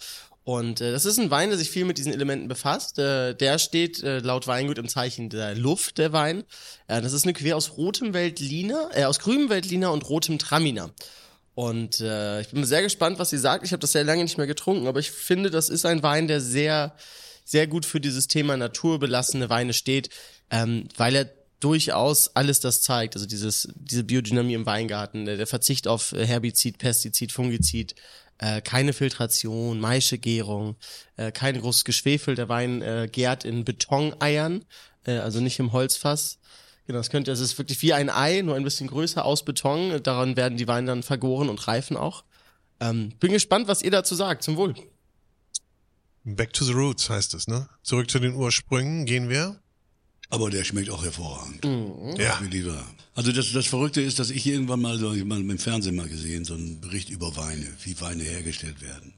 Und 0.48 0.80
äh, 0.80 0.92
das 0.92 1.04
ist 1.04 1.18
ein 1.18 1.30
Wein, 1.30 1.50
der 1.50 1.58
sich 1.58 1.68
viel 1.68 1.84
mit 1.84 1.98
diesen 1.98 2.10
Elementen 2.10 2.48
befasst. 2.48 2.98
Äh, 2.98 3.34
der 3.34 3.58
steht 3.58 4.02
äh, 4.02 4.20
laut 4.20 4.46
Weingut 4.46 4.78
im 4.78 4.88
Zeichen 4.88 5.28
der 5.28 5.54
Luft, 5.54 5.98
der 5.98 6.14
Wein. 6.14 6.42
Äh, 6.86 7.02
das 7.02 7.12
ist 7.12 7.24
eine 7.24 7.34
Quer 7.34 7.54
aus 7.54 7.76
rotem 7.76 8.14
Veltliner, 8.14 8.88
äh, 8.94 9.04
aus 9.04 9.18
grünem 9.18 9.50
Veltliner 9.50 9.92
und 9.92 10.08
rotem 10.08 10.38
Traminer. 10.38 10.90
Und 11.54 12.00
äh, 12.00 12.40
ich 12.40 12.48
bin 12.48 12.64
sehr 12.64 12.80
gespannt, 12.80 13.18
was 13.18 13.28
sie 13.28 13.36
sagt. 13.36 13.62
Ich 13.66 13.72
habe 13.72 13.80
das 13.80 13.92
sehr 13.92 14.04
lange 14.04 14.22
nicht 14.22 14.38
mehr 14.38 14.46
getrunken, 14.46 14.86
aber 14.86 15.00
ich 15.00 15.10
finde, 15.10 15.50
das 15.50 15.68
ist 15.68 15.84
ein 15.84 16.02
Wein, 16.02 16.28
der 16.28 16.40
sehr, 16.40 16.96
sehr 17.44 17.66
gut 17.66 17.84
für 17.84 18.00
dieses 18.00 18.26
Thema 18.26 18.56
naturbelassene 18.56 19.50
Weine 19.50 19.74
steht, 19.74 20.08
ähm, 20.50 20.88
weil 20.96 21.14
er 21.14 21.30
durchaus 21.60 22.34
alles 22.34 22.60
das 22.60 22.80
zeigt. 22.80 23.16
Also 23.16 23.26
dieses, 23.26 23.68
diese 23.74 24.04
Biodynamie 24.04 24.54
im 24.54 24.64
Weingarten, 24.64 25.26
der, 25.26 25.36
der 25.36 25.46
Verzicht 25.46 25.86
auf 25.86 26.12
Herbizid, 26.12 26.78
Pestizid, 26.78 27.32
Fungizid, 27.32 27.94
äh, 28.38 28.60
keine 28.60 28.92
Filtration, 28.92 29.80
Maischegärung, 29.80 30.76
äh, 31.16 31.32
kein 31.32 31.60
großes 31.60 31.84
Geschwefel. 31.84 32.34
Der 32.34 32.48
Wein 32.48 32.82
äh, 32.82 33.08
gärt 33.10 33.44
in 33.44 33.64
Betoneiern, 33.64 34.64
äh, 35.06 35.18
also 35.18 35.40
nicht 35.40 35.58
im 35.58 35.72
Holzfass. 35.72 36.38
Genau, 36.86 37.00
das 37.00 37.10
könnte, 37.10 37.30
es 37.30 37.40
ist 37.40 37.58
wirklich 37.58 37.82
wie 37.82 37.92
ein 37.92 38.08
Ei, 38.08 38.40
nur 38.40 38.56
ein 38.56 38.64
bisschen 38.64 38.86
größer 38.86 39.24
aus 39.24 39.44
Beton. 39.44 40.02
Daran 40.02 40.36
werden 40.36 40.56
die 40.56 40.68
Weine 40.68 40.86
dann 40.86 41.02
vergoren 41.02 41.50
und 41.50 41.68
reifen 41.68 41.96
auch. 41.96 42.24
Ähm, 42.80 43.10
bin 43.20 43.32
gespannt, 43.32 43.68
was 43.68 43.82
ihr 43.82 43.90
dazu 43.90 44.14
sagt. 44.14 44.42
Zum 44.42 44.56
Wohl. 44.56 44.74
Back 46.24 46.52
to 46.52 46.64
the 46.64 46.72
roots 46.72 47.10
heißt 47.10 47.34
es, 47.34 47.46
ne? 47.46 47.68
Zurück 47.82 48.10
zu 48.10 48.18
den 48.18 48.34
Ursprüngen 48.34 49.04
gehen 49.04 49.28
wir. 49.28 49.60
Aber 50.30 50.50
der 50.50 50.64
schmeckt 50.64 50.90
auch 50.90 51.02
hervorragend. 51.04 51.64
Ja. 52.18 52.38
Wie 52.42 52.48
lieber. 52.48 52.84
Also 53.14 53.32
das, 53.32 53.50
das 53.52 53.66
Verrückte 53.66 54.02
ist, 54.02 54.18
dass 54.18 54.30
ich 54.30 54.46
irgendwann 54.46 54.80
mal, 54.80 54.98
so, 54.98 55.12
ich 55.12 55.24
mal 55.24 55.40
im 55.40 55.58
Fernsehen 55.58 55.96
mal 55.96 56.08
gesehen, 56.08 56.44
so 56.44 56.54
einen 56.54 56.80
Bericht 56.80 57.08
über 57.08 57.34
Weine, 57.36 57.66
wie 57.82 57.98
Weine 58.00 58.24
hergestellt 58.24 58.82
werden. 58.82 59.14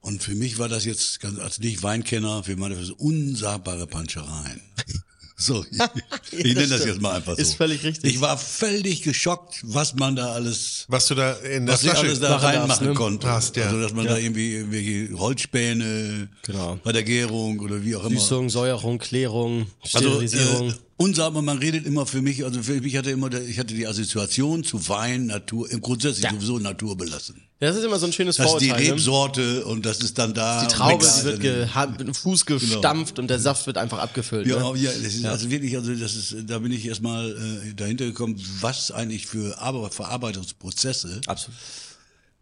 Und 0.00 0.22
für 0.22 0.34
mich 0.34 0.58
war 0.58 0.68
das 0.68 0.84
jetzt, 0.84 1.20
ganz, 1.20 1.38
als 1.38 1.58
Nicht-Weinkenner, 1.58 2.44
für 2.44 2.56
meine 2.56 2.76
das 2.76 2.90
unsagbare 2.90 3.86
Panschereien. 3.86 4.60
So, 5.40 5.64
ich, 6.32 6.44
ich 6.44 6.54
nenne 6.56 6.66
das 6.66 6.84
jetzt 6.84 7.00
mal 7.00 7.12
einfach 7.14 7.36
so. 7.36 7.40
Ist 7.40 7.54
völlig 7.54 7.84
richtig. 7.84 8.12
Ich 8.12 8.20
war 8.20 8.36
völlig 8.36 9.02
geschockt, 9.02 9.60
was 9.62 9.94
man 9.94 10.16
da 10.16 10.32
alles, 10.32 10.84
Was 10.88 11.06
du 11.06 11.14
da 11.14 11.32
in 11.34 11.64
der 11.66 11.74
was 11.74 11.82
Flasche 11.82 12.00
alles 12.06 12.18
da 12.18 12.36
reinmachen 12.36 12.88
ne? 12.88 12.94
konnte. 12.94 13.28
Hast, 13.28 13.56
ja. 13.56 13.66
Also, 13.66 13.80
dass 13.80 13.92
man 13.92 14.06
Ja. 14.06 14.12
da 14.14 14.18
irgendwie 14.18 14.54
irgendwelche 14.54 15.16
Holzspäne 15.16 16.28
Genau. 16.42 16.78
bei 16.82 16.90
der 16.92 17.04
Gärung 17.04 17.60
oder 17.60 17.84
wie 17.84 17.94
auch 17.94 18.04
immer. 18.04 18.18
Süßung, 18.18 18.50
Säuerung, 18.50 18.98
Klärung, 18.98 19.66
Also 19.82 19.98
Sterilisierung. 19.98 20.74
Äh, 20.98 21.02
unsagbar, 21.02 21.42
man 21.42 21.58
redet 21.58 21.86
immer 21.86 22.06
für 22.06 22.20
mich, 22.22 22.44
also 22.44 22.62
für 22.62 22.80
mich 22.80 22.96
hatte 22.96 23.10
immer, 23.10 23.32
ich 23.32 23.58
hatte 23.58 23.74
die 23.74 23.86
Assoziation 23.86 24.64
zu 24.64 24.88
Wein, 24.88 25.26
Natur, 25.26 25.70
im 25.70 25.80
grundsätzlich 25.80 26.24
Ja. 26.24 26.30
sowieso 26.32 26.58
naturbelassen. 26.58 27.42
das 27.60 27.76
ist 27.76 27.84
immer 27.84 27.98
so 27.98 28.06
ein 28.06 28.12
schönes 28.12 28.36
Das 28.36 28.52
ist 28.52 28.60
die 28.60 28.68
ne? 28.68 28.76
Rebsorte 28.78 29.64
und 29.64 29.84
das 29.86 30.00
ist 30.00 30.18
dann 30.18 30.34
da. 30.34 30.62
Die 30.64 30.74
Traube, 30.74 31.04
die 31.04 31.24
wird 31.44 31.98
mit 31.98 32.00
dem 32.08 32.14
Fuß 32.14 32.46
gestampft 32.46 33.18
und 33.18 33.28
der 33.28 33.38
Saft 33.38 33.66
wird 33.66 33.78
einfach 33.78 33.98
abgefüllt. 33.98 34.46
Ja, 34.46 34.72
ne? 34.72 34.78
ja, 34.78 34.90
das 34.92 35.14
ist 35.14 35.24
also 35.24 35.50
wirklich, 35.50 35.76
also 35.76 35.94
das 35.94 36.14
ist, 36.16 36.36
da 36.46 36.58
bin 36.58 36.72
ich 36.72 36.86
erstmal 36.86 37.30
äh, 37.30 37.74
dahinter 37.74 38.04
gekommen, 38.06 38.40
was 38.60 38.90
eigentlich 38.90 39.26
für 39.26 39.58
Ar- 39.60 39.90
Verarbeitungsprozesse 39.90 41.20
Absolut. 41.26 41.58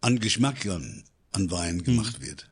an 0.01 0.19
Geschmack 0.19 0.67
an, 0.67 1.03
an 1.33 1.51
Wein 1.51 1.83
gemacht 1.83 2.21
wird. 2.21 2.47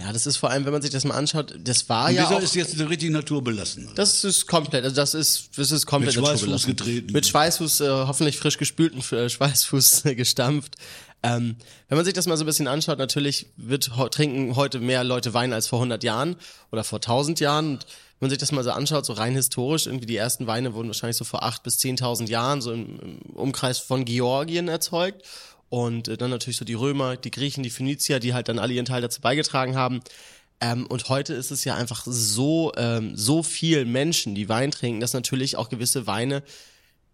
Ja, 0.00 0.12
das 0.12 0.26
ist 0.26 0.36
vor 0.36 0.50
allem, 0.50 0.64
wenn 0.64 0.72
man 0.72 0.82
sich 0.82 0.90
das 0.90 1.04
mal 1.04 1.14
anschaut, 1.14 1.54
das 1.58 1.88
war 1.88 2.08
Und 2.08 2.14
ja 2.14 2.24
dieser 2.24 2.36
auch, 2.36 2.42
ist 2.42 2.54
jetzt 2.54 2.78
eine 2.78 2.88
richtig 2.88 3.10
naturbelassen. 3.10 3.88
das 3.94 4.24
ist 4.24 4.46
komplett, 4.46 4.84
also 4.84 4.96
das 4.96 5.14
ist, 5.14 5.50
das 5.56 5.70
ist 5.70 5.86
komplett 5.86 6.16
Mit 6.16 6.24
Schweißfuß 6.24 6.66
getreten. 6.66 7.12
Mit 7.12 7.26
Schweißfuß, 7.26 7.80
äh, 7.80 7.88
hoffentlich 7.88 8.38
frisch 8.38 8.58
gespülten 8.58 9.00
äh, 9.16 9.28
Schweißfuß 9.28 10.04
äh, 10.06 10.14
gestampft. 10.14 10.76
Ähm, 11.22 11.56
wenn 11.88 11.96
man 11.96 12.04
sich 12.04 12.14
das 12.14 12.26
mal 12.26 12.36
so 12.36 12.44
ein 12.44 12.46
bisschen 12.46 12.68
anschaut, 12.68 12.98
natürlich 12.98 13.46
wird 13.56 13.90
trinken 14.12 14.54
heute 14.54 14.78
mehr 14.78 15.02
Leute 15.02 15.34
Wein 15.34 15.52
als 15.52 15.66
vor 15.66 15.80
100 15.80 16.04
Jahren 16.04 16.36
oder 16.70 16.84
vor 16.84 16.98
1000 16.98 17.40
Jahren. 17.40 17.70
Und 17.72 17.86
wenn 18.20 18.26
man 18.26 18.30
sich 18.30 18.38
das 18.38 18.52
mal 18.52 18.62
so 18.62 18.70
anschaut, 18.70 19.04
so 19.04 19.14
rein 19.14 19.34
historisch, 19.34 19.86
irgendwie 19.86 20.06
die 20.06 20.16
ersten 20.16 20.46
Weine 20.46 20.74
wurden 20.74 20.88
wahrscheinlich 20.88 21.16
so 21.16 21.24
vor 21.24 21.42
8.000 21.42 21.62
bis 21.62 21.78
10.000 21.78 22.28
Jahren 22.28 22.60
so 22.60 22.72
im, 22.72 23.00
im 23.00 23.18
Umkreis 23.34 23.78
von 23.78 24.04
Georgien 24.04 24.68
erzeugt. 24.68 25.22
Und 25.70 26.08
äh, 26.08 26.16
dann 26.16 26.30
natürlich 26.30 26.56
so 26.56 26.64
die 26.64 26.74
Römer, 26.74 27.16
die 27.16 27.30
Griechen, 27.30 27.62
die 27.62 27.70
Phönizier, 27.70 28.20
die 28.20 28.34
halt 28.34 28.48
dann 28.48 28.58
alle 28.58 28.72
ihren 28.72 28.86
Teil 28.86 29.02
dazu 29.02 29.20
beigetragen 29.20 29.76
haben. 29.76 30.00
Ähm, 30.60 30.86
und 30.86 31.08
heute 31.08 31.34
ist 31.34 31.50
es 31.50 31.64
ja 31.64 31.76
einfach 31.76 32.02
so, 32.04 32.72
ähm, 32.76 33.16
so 33.16 33.42
viel 33.42 33.84
Menschen, 33.84 34.34
die 34.34 34.48
Wein 34.48 34.70
trinken, 34.70 35.00
dass 35.00 35.12
natürlich 35.12 35.56
auch 35.56 35.68
gewisse 35.68 36.06
Weine 36.06 36.42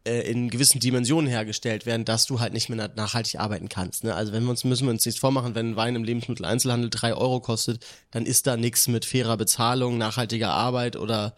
äh, 0.06 0.20
in 0.30 0.50
gewissen 0.50 0.80
Dimensionen 0.80 1.28
hergestellt 1.28 1.84
werden, 1.84 2.04
dass 2.04 2.26
du 2.26 2.40
halt 2.40 2.52
nicht 2.52 2.68
mehr 2.68 2.76
na- 2.76 2.94
nachhaltig 2.94 3.40
arbeiten 3.40 3.68
kannst. 3.68 4.04
Ne? 4.04 4.14
Also 4.14 4.32
wenn 4.32 4.44
wir 4.44 4.50
uns, 4.50 4.64
müssen 4.64 4.86
wir 4.86 4.92
uns 4.92 5.04
nichts 5.04 5.20
vormachen, 5.20 5.54
wenn 5.54 5.70
ein 5.70 5.76
Wein 5.76 5.96
im 5.96 6.04
Lebensmitteleinzelhandel 6.04 6.90
drei 6.90 7.14
Euro 7.14 7.40
kostet, 7.40 7.84
dann 8.10 8.24
ist 8.24 8.46
da 8.46 8.56
nichts 8.56 8.86
mit 8.88 9.04
fairer 9.04 9.36
Bezahlung, 9.36 9.98
nachhaltiger 9.98 10.50
Arbeit 10.50 10.96
oder 10.96 11.34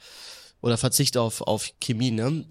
oder 0.63 0.77
Verzicht 0.77 1.17
auf, 1.17 1.43
auf 1.43 1.71
Chemie, 1.81 2.11
ne? 2.11 2.45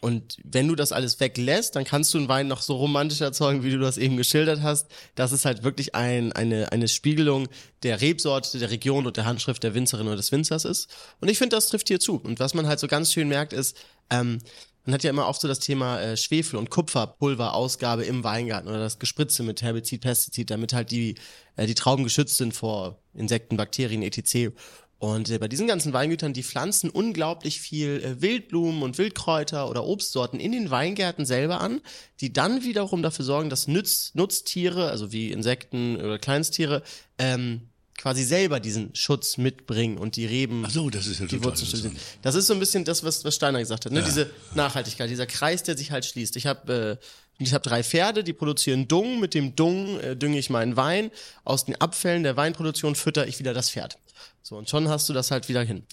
Und 0.00 0.36
wenn 0.44 0.68
du 0.68 0.74
das 0.74 0.92
alles 0.92 1.18
weglässt, 1.20 1.74
dann 1.74 1.84
kannst 1.84 2.12
du 2.14 2.18
einen 2.18 2.28
Wein 2.28 2.48
noch 2.48 2.60
so 2.60 2.76
romantisch 2.76 3.20
erzeugen, 3.20 3.64
wie 3.64 3.70
du 3.70 3.78
das 3.78 3.98
eben 3.98 4.16
geschildert 4.16 4.62
hast. 4.62 4.88
Das 5.14 5.32
ist 5.32 5.44
halt 5.44 5.64
wirklich 5.64 5.94
ein, 5.94 6.32
eine, 6.32 6.70
eine 6.72 6.86
Spiegelung 6.86 7.48
der 7.82 8.00
Rebsorte, 8.00 8.58
der 8.58 8.70
Region 8.70 9.06
und 9.06 9.16
der 9.16 9.24
Handschrift 9.24 9.62
der 9.62 9.74
Winzerin 9.74 10.06
oder 10.06 10.16
des 10.16 10.32
Winzers 10.32 10.64
ist. 10.64 10.88
Und 11.20 11.28
ich 11.28 11.38
finde, 11.38 11.56
das 11.56 11.68
trifft 11.68 11.88
hier 11.88 11.98
zu. 11.98 12.16
Und 12.16 12.40
was 12.40 12.54
man 12.54 12.66
halt 12.66 12.78
so 12.78 12.88
ganz 12.88 13.12
schön 13.12 13.28
merkt, 13.28 13.52
ist, 13.52 13.76
ähm, 14.10 14.38
man 14.86 14.94
hat 14.94 15.02
ja 15.02 15.10
immer 15.10 15.26
oft 15.26 15.40
so 15.40 15.48
das 15.48 15.58
Thema 15.58 16.00
äh, 16.00 16.16
Schwefel- 16.16 16.58
und 16.58 16.70
Kupferpulverausgabe 16.70 18.04
im 18.04 18.22
Weingarten 18.22 18.68
oder 18.68 18.78
das 18.78 19.00
Gespritze 19.00 19.42
mit 19.42 19.60
Herbizid, 19.60 20.02
Pestizid, 20.02 20.50
damit 20.50 20.72
halt 20.72 20.92
die, 20.92 21.16
äh, 21.56 21.66
die 21.66 21.74
Trauben 21.74 22.04
geschützt 22.04 22.36
sind 22.36 22.54
vor 22.54 23.00
Insekten, 23.12 23.56
Bakterien, 23.56 24.02
etc. 24.02 24.54
Und 24.98 25.30
äh, 25.30 25.38
bei 25.38 25.48
diesen 25.48 25.66
ganzen 25.66 25.92
Weingütern, 25.92 26.32
die 26.32 26.42
pflanzen 26.42 26.88
unglaublich 26.88 27.60
viel 27.60 28.02
äh, 28.02 28.22
Wildblumen 28.22 28.82
und 28.82 28.96
Wildkräuter 28.96 29.68
oder 29.68 29.84
Obstsorten 29.84 30.40
in 30.40 30.52
den 30.52 30.70
Weingärten 30.70 31.26
selber 31.26 31.60
an, 31.60 31.80
die 32.20 32.32
dann 32.32 32.62
wiederum 32.62 33.02
dafür 33.02 33.24
sorgen, 33.24 33.50
dass 33.50 33.68
Nütz, 33.68 34.12
Nutztiere, 34.14 34.90
also 34.90 35.12
wie 35.12 35.32
Insekten 35.32 35.96
oder 35.96 36.18
Kleinstiere, 36.18 36.82
ähm, 37.18 37.68
quasi 37.98 38.24
selber 38.24 38.60
diesen 38.60 38.94
Schutz 38.94 39.36
mitbringen 39.36 39.98
und 39.98 40.16
die 40.16 40.26
Reben 40.26 40.64
Ach 40.66 40.70
so, 40.70 40.90
das 40.90 41.06
ist 41.06 41.20
ja 41.20 41.26
die 41.26 41.42
Wurzeln 41.42 41.66
interessant. 41.66 41.96
Das 42.22 42.34
ist 42.34 42.46
so 42.46 42.54
ein 42.54 42.60
bisschen 42.60 42.84
das, 42.84 43.04
was, 43.04 43.24
was 43.24 43.34
Steiner 43.34 43.58
gesagt 43.58 43.86
hat, 43.86 43.92
ne? 43.92 44.02
Diese 44.02 44.30
Nachhaltigkeit, 44.54 45.08
dieser 45.08 45.26
Kreis, 45.26 45.62
der 45.62 45.76
sich 45.76 45.90
halt 45.90 46.04
schließt. 46.04 46.36
Ich 46.36 46.46
habe 46.46 46.98
äh, 47.00 47.06
ich 47.38 47.52
habe 47.52 47.68
drei 47.68 47.82
Pferde, 47.82 48.24
die 48.24 48.32
produzieren 48.32 48.88
Dung. 48.88 49.20
Mit 49.20 49.34
dem 49.34 49.56
Dung 49.56 50.00
äh, 50.00 50.16
dünge 50.16 50.38
ich 50.38 50.48
meinen 50.48 50.76
Wein. 50.76 51.10
Aus 51.44 51.66
den 51.66 51.78
Abfällen 51.78 52.22
der 52.22 52.36
Weinproduktion 52.36 52.94
fütter 52.94 53.26
ich 53.26 53.38
wieder 53.38 53.52
das 53.52 53.70
Pferd. 53.70 53.98
So, 54.42 54.56
und 54.56 54.68
schon 54.68 54.88
hast 54.88 55.08
du 55.08 55.12
das 55.12 55.30
halt 55.30 55.48
wieder 55.48 55.62
hin. 55.62 55.84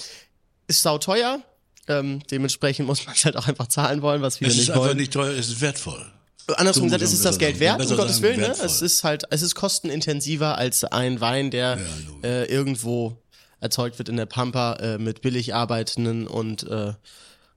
Ist 0.68 0.82
sauteuer. 0.82 1.42
Ähm, 1.88 2.22
dementsprechend 2.32 2.88
muss 2.88 3.06
man 3.06 3.14
es 3.16 3.26
halt 3.26 3.36
auch 3.36 3.48
einfach 3.48 3.68
zahlen 3.68 4.02
wollen, 4.02 4.22
was 4.22 4.38
viele 4.38 4.50
Es 4.52 4.56
ist 4.56 4.62
nicht 4.62 4.70
einfach 4.72 4.86
wollen. 4.86 4.98
nicht 4.98 5.12
teuer, 5.12 5.34
es 5.34 5.50
ist 5.50 5.60
wertvoll. 5.62 6.10
Andersrum 6.56 6.86
gesagt, 6.86 7.02
es 7.04 7.12
ist 7.14 7.20
man 7.24 7.32
das 7.32 7.40
Geld 7.40 7.60
wert, 7.60 7.86
um 7.86 7.98
Gottes 7.98 8.22
Willen. 8.22 8.40
Ne? 8.42 8.54
Es 8.64 8.82
ist 8.82 9.04
halt, 9.04 9.24
es 9.30 9.42
ist 9.42 9.56
kostenintensiver 9.56 10.58
als 10.58 10.84
ein 10.84 11.20
Wein, 11.22 11.52
der 11.52 11.78
logisch. 11.78 12.24
äh, 12.24 12.46
irgendwo 12.46 13.18
erzeugt 13.62 13.98
wird 13.98 14.10
in 14.10 14.18
der 14.18 14.26
Pampa 14.26 14.74
äh, 14.76 14.98
mit 14.98 15.22
billig 15.22 15.54
arbeitenden 15.56 16.28
und 16.28 16.64
äh, 16.64 16.94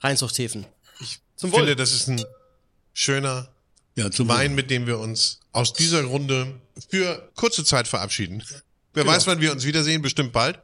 Reinzuchthäfen. 0.00 0.66
Ich 1.00 1.18
Zum 1.36 1.50
Wohl. 1.52 1.60
finde, 1.60 1.76
das 1.76 1.92
ist 1.92 2.08
ein 2.08 2.24
schöner 2.92 3.48
Ja, 3.96 4.10
zum 4.10 4.28
Wein, 4.28 4.54
mit 4.54 4.70
dem 4.70 4.86
wir 4.86 4.98
uns 5.00 5.40
aus 5.52 5.72
dieser 5.72 6.02
Runde 6.04 6.54
für 6.88 7.28
kurze 7.34 7.64
Zeit 7.64 7.88
verabschieden. 7.88 8.42
Wer 8.96 9.04
Genau. 9.04 9.14
weiß, 9.14 9.26
wann 9.26 9.40
wir 9.40 9.52
uns 9.52 9.64
wiedersehen, 9.64 10.00
bestimmt 10.02 10.32
bald. 10.32 10.58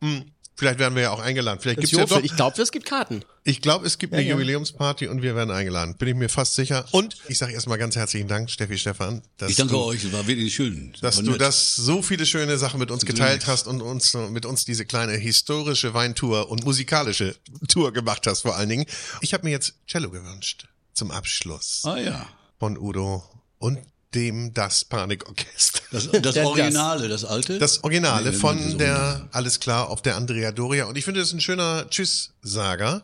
Hm, 0.00 0.24
vielleicht 0.56 0.78
werden 0.80 0.94
wir 0.96 1.02
ja 1.02 1.10
auch 1.12 1.20
eingeladen. 1.20 1.60
Vielleicht 1.60 1.78
Das 1.78 1.90
gibt's 1.90 2.10
ja 2.10 2.16
doch. 2.18 2.22
ich 2.24 2.34
glaube, 2.34 2.60
es 2.60 2.72
gibt 2.72 2.86
Karten. 2.86 3.22
Ich 3.44 3.62
glaube, 3.62 3.86
es 3.86 3.98
gibt 3.98 4.12
eine 4.14 4.22
ja. 4.24 4.32
Jubiläumsparty 4.32 5.06
und 5.06 5.22
wir 5.22 5.34
werden 5.36 5.50
eingeladen. 5.52 5.96
Bin 5.96 6.08
ich 6.08 6.14
mir 6.16 6.28
fast 6.28 6.54
sicher. 6.56 6.84
Und 6.90 7.16
ich 7.28 7.38
sage 7.38 7.52
erstmal 7.52 7.78
ganz 7.78 7.94
herzlichen 7.96 8.26
Dank, 8.28 8.50
Steffi 8.50 8.76
Stefan, 8.78 9.22
dass 9.38 9.50
Ich 9.50 9.56
danke 9.56 9.74
du, 9.74 9.80
euch, 9.80 10.02
es 10.04 10.12
war 10.12 10.26
wirklich 10.26 10.54
schön. 10.54 10.92
dass 11.00 11.16
War 11.18 11.22
du 11.24 11.30
nett. 11.32 11.40
das 11.40 11.76
so 11.76 12.02
viele 12.02 12.26
schöne 12.26 12.58
Sachen 12.58 12.80
mit 12.80 12.90
uns 12.90 13.06
geteilt 13.06 13.46
hast 13.46 13.68
und 13.68 13.80
uns 13.80 14.12
mit 14.14 14.44
uns 14.44 14.64
diese 14.64 14.84
kleine 14.84 15.12
historische 15.14 15.94
Weintour 15.94 16.50
und 16.50 16.64
musikalische 16.64 17.36
Tour 17.68 17.92
gemacht 17.92 18.26
hast 18.26 18.42
vor 18.42 18.56
allen 18.56 18.68
Dingen. 18.68 18.86
Ich 19.20 19.32
habe 19.34 19.44
mir 19.44 19.50
jetzt 19.50 19.74
Cello 19.86 20.10
gewünscht 20.10 20.66
zum 20.94 21.10
Abschluss 21.12 21.82
Ah 21.84 21.96
ja. 21.96 22.26
von 22.58 22.76
Udo 22.76 23.22
und 23.58 23.78
dem 24.14 24.54
Das 24.54 24.84
Panikorchester. 24.84 25.80
Das, 25.90 26.08
das 26.22 26.34
Der- 26.34 26.46
Originale, 26.46 27.08
das 27.08 27.24
alte? 27.24 27.58
Das 27.58 27.82
Originale 27.84 28.30
Nee, 28.30 28.36
von 28.36 28.78
der 28.78 29.28
Alles 29.32 29.60
klar 29.60 29.88
auf 29.90 30.02
der 30.02 30.16
Andrea 30.16 30.52
Doria. 30.52 30.84
Und 30.86 30.96
ich 30.96 31.04
finde, 31.04 31.20
das 31.20 31.28
ist 31.28 31.34
ein 31.34 31.40
schöner 31.40 31.88
Tschüss-Sager. 31.90 33.02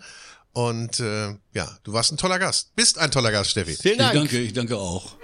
Und 0.52 1.00
äh, 1.00 1.34
ja, 1.52 1.68
du 1.82 1.92
warst 1.92 2.12
ein 2.12 2.16
toller 2.16 2.38
Gast. 2.38 2.74
Bist 2.76 2.98
ein 2.98 3.10
toller 3.10 3.32
Gast, 3.32 3.50
Steffi. 3.50 3.74
Vielen 3.76 3.94
Ich 3.94 3.98
Dank. 3.98 4.14
danke, 4.14 4.38
ich 4.38 4.52
danke 4.52 4.76
auch. 4.76 5.16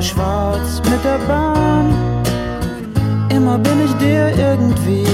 Oder 0.00 0.08
schwarz 0.08 0.80
mit 0.90 1.04
der 1.04 1.18
Bahn. 1.28 1.94
Immer 3.30 3.58
bin 3.58 3.84
ich 3.84 3.92
dir 3.94 4.32
irgendwie 4.36 5.04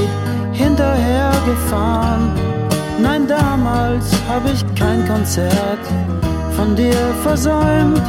hinterhergefahren. 0.53 2.31
Nein, 3.01 3.27
damals 3.27 4.05
habe 4.29 4.51
ich 4.51 4.65
kein 4.75 5.07
Konzert 5.07 5.85
von 6.55 6.77
dir 6.77 6.97
versäumt. 7.23 8.03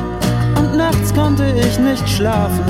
Und 0.55 0.77
nachts 0.77 1.13
konnte 1.13 1.45
ich 1.59 1.79
nicht 1.79 2.07
schlafen. 2.07 2.65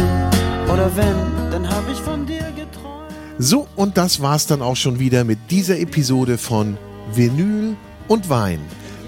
Oder 0.71 0.89
wenn, 0.95 1.51
dann 1.51 1.67
habe 1.69 1.91
ich 1.91 1.99
von 1.99 2.25
dir 2.25 2.45
geträumt. 2.55 3.11
So, 3.37 3.67
und 3.75 3.97
das 3.97 4.21
war's 4.21 4.47
dann 4.47 4.61
auch 4.61 4.75
schon 4.75 4.99
wieder 4.99 5.23
mit 5.23 5.39
dieser 5.51 5.77
Episode 5.79 6.37
von 6.37 6.77
Vinyl 7.13 7.75
und 8.07 8.29
Wein. 8.29 8.59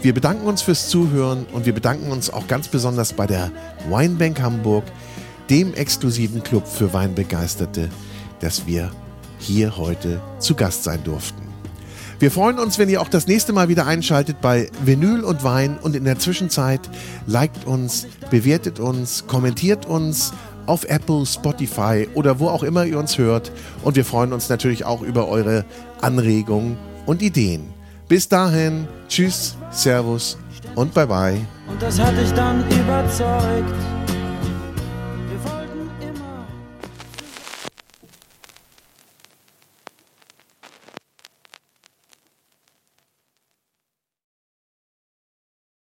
Wir 0.01 0.13
bedanken 0.13 0.47
uns 0.47 0.61
fürs 0.61 0.87
Zuhören 0.87 1.45
und 1.51 1.65
wir 1.65 1.73
bedanken 1.73 2.09
uns 2.09 2.29
auch 2.29 2.47
ganz 2.47 2.69
besonders 2.69 3.11
bei 3.11 3.27
der 3.27 3.51
Weinbank 3.89 4.39
Hamburg, 4.41 4.85
dem 5.49 5.73
exklusiven 5.73 6.41
Club 6.41 6.65
für 6.65 6.93
Weinbegeisterte, 6.93 7.89
dass 8.39 8.65
wir 8.65 8.91
hier 9.39 9.75
heute 9.75 10.21
zu 10.39 10.55
Gast 10.55 10.85
sein 10.85 11.03
durften. 11.03 11.41
Wir 12.17 12.31
freuen 12.31 12.59
uns, 12.59 12.79
wenn 12.79 12.87
ihr 12.87 13.01
auch 13.01 13.09
das 13.09 13.27
nächste 13.27 13.51
Mal 13.51 13.67
wieder 13.67 13.87
einschaltet 13.87 14.39
bei 14.39 14.69
Vinyl 14.85 15.21
und 15.25 15.43
Wein 15.43 15.77
und 15.77 15.97
in 15.97 16.05
der 16.05 16.17
Zwischenzeit 16.17 16.81
liked 17.27 17.67
uns, 17.67 18.07
bewertet 18.29 18.79
uns, 18.79 19.27
kommentiert 19.27 19.85
uns 19.85 20.31
auf 20.65 20.85
Apple, 20.85 21.25
Spotify 21.25 22.07
oder 22.13 22.39
wo 22.39 22.47
auch 22.47 22.63
immer 22.63 22.85
ihr 22.85 22.99
uns 22.99 23.17
hört 23.17 23.51
und 23.83 23.97
wir 23.97 24.05
freuen 24.05 24.31
uns 24.31 24.47
natürlich 24.47 24.85
auch 24.85 25.01
über 25.01 25.27
eure 25.27 25.65
Anregungen 25.99 26.77
und 27.05 27.21
Ideen. 27.21 27.78
Bis 28.09 28.27
dahin, 28.27 28.87
tschüss, 29.07 29.55
servus 29.69 30.35
und 30.73 30.91
bye 30.95 31.05
bye. 31.05 31.45
Und 31.67 31.79
das 31.79 31.99
hat 31.99 32.17
dich 32.17 32.31
dann 32.33 32.63
überzeugt. 32.71 33.98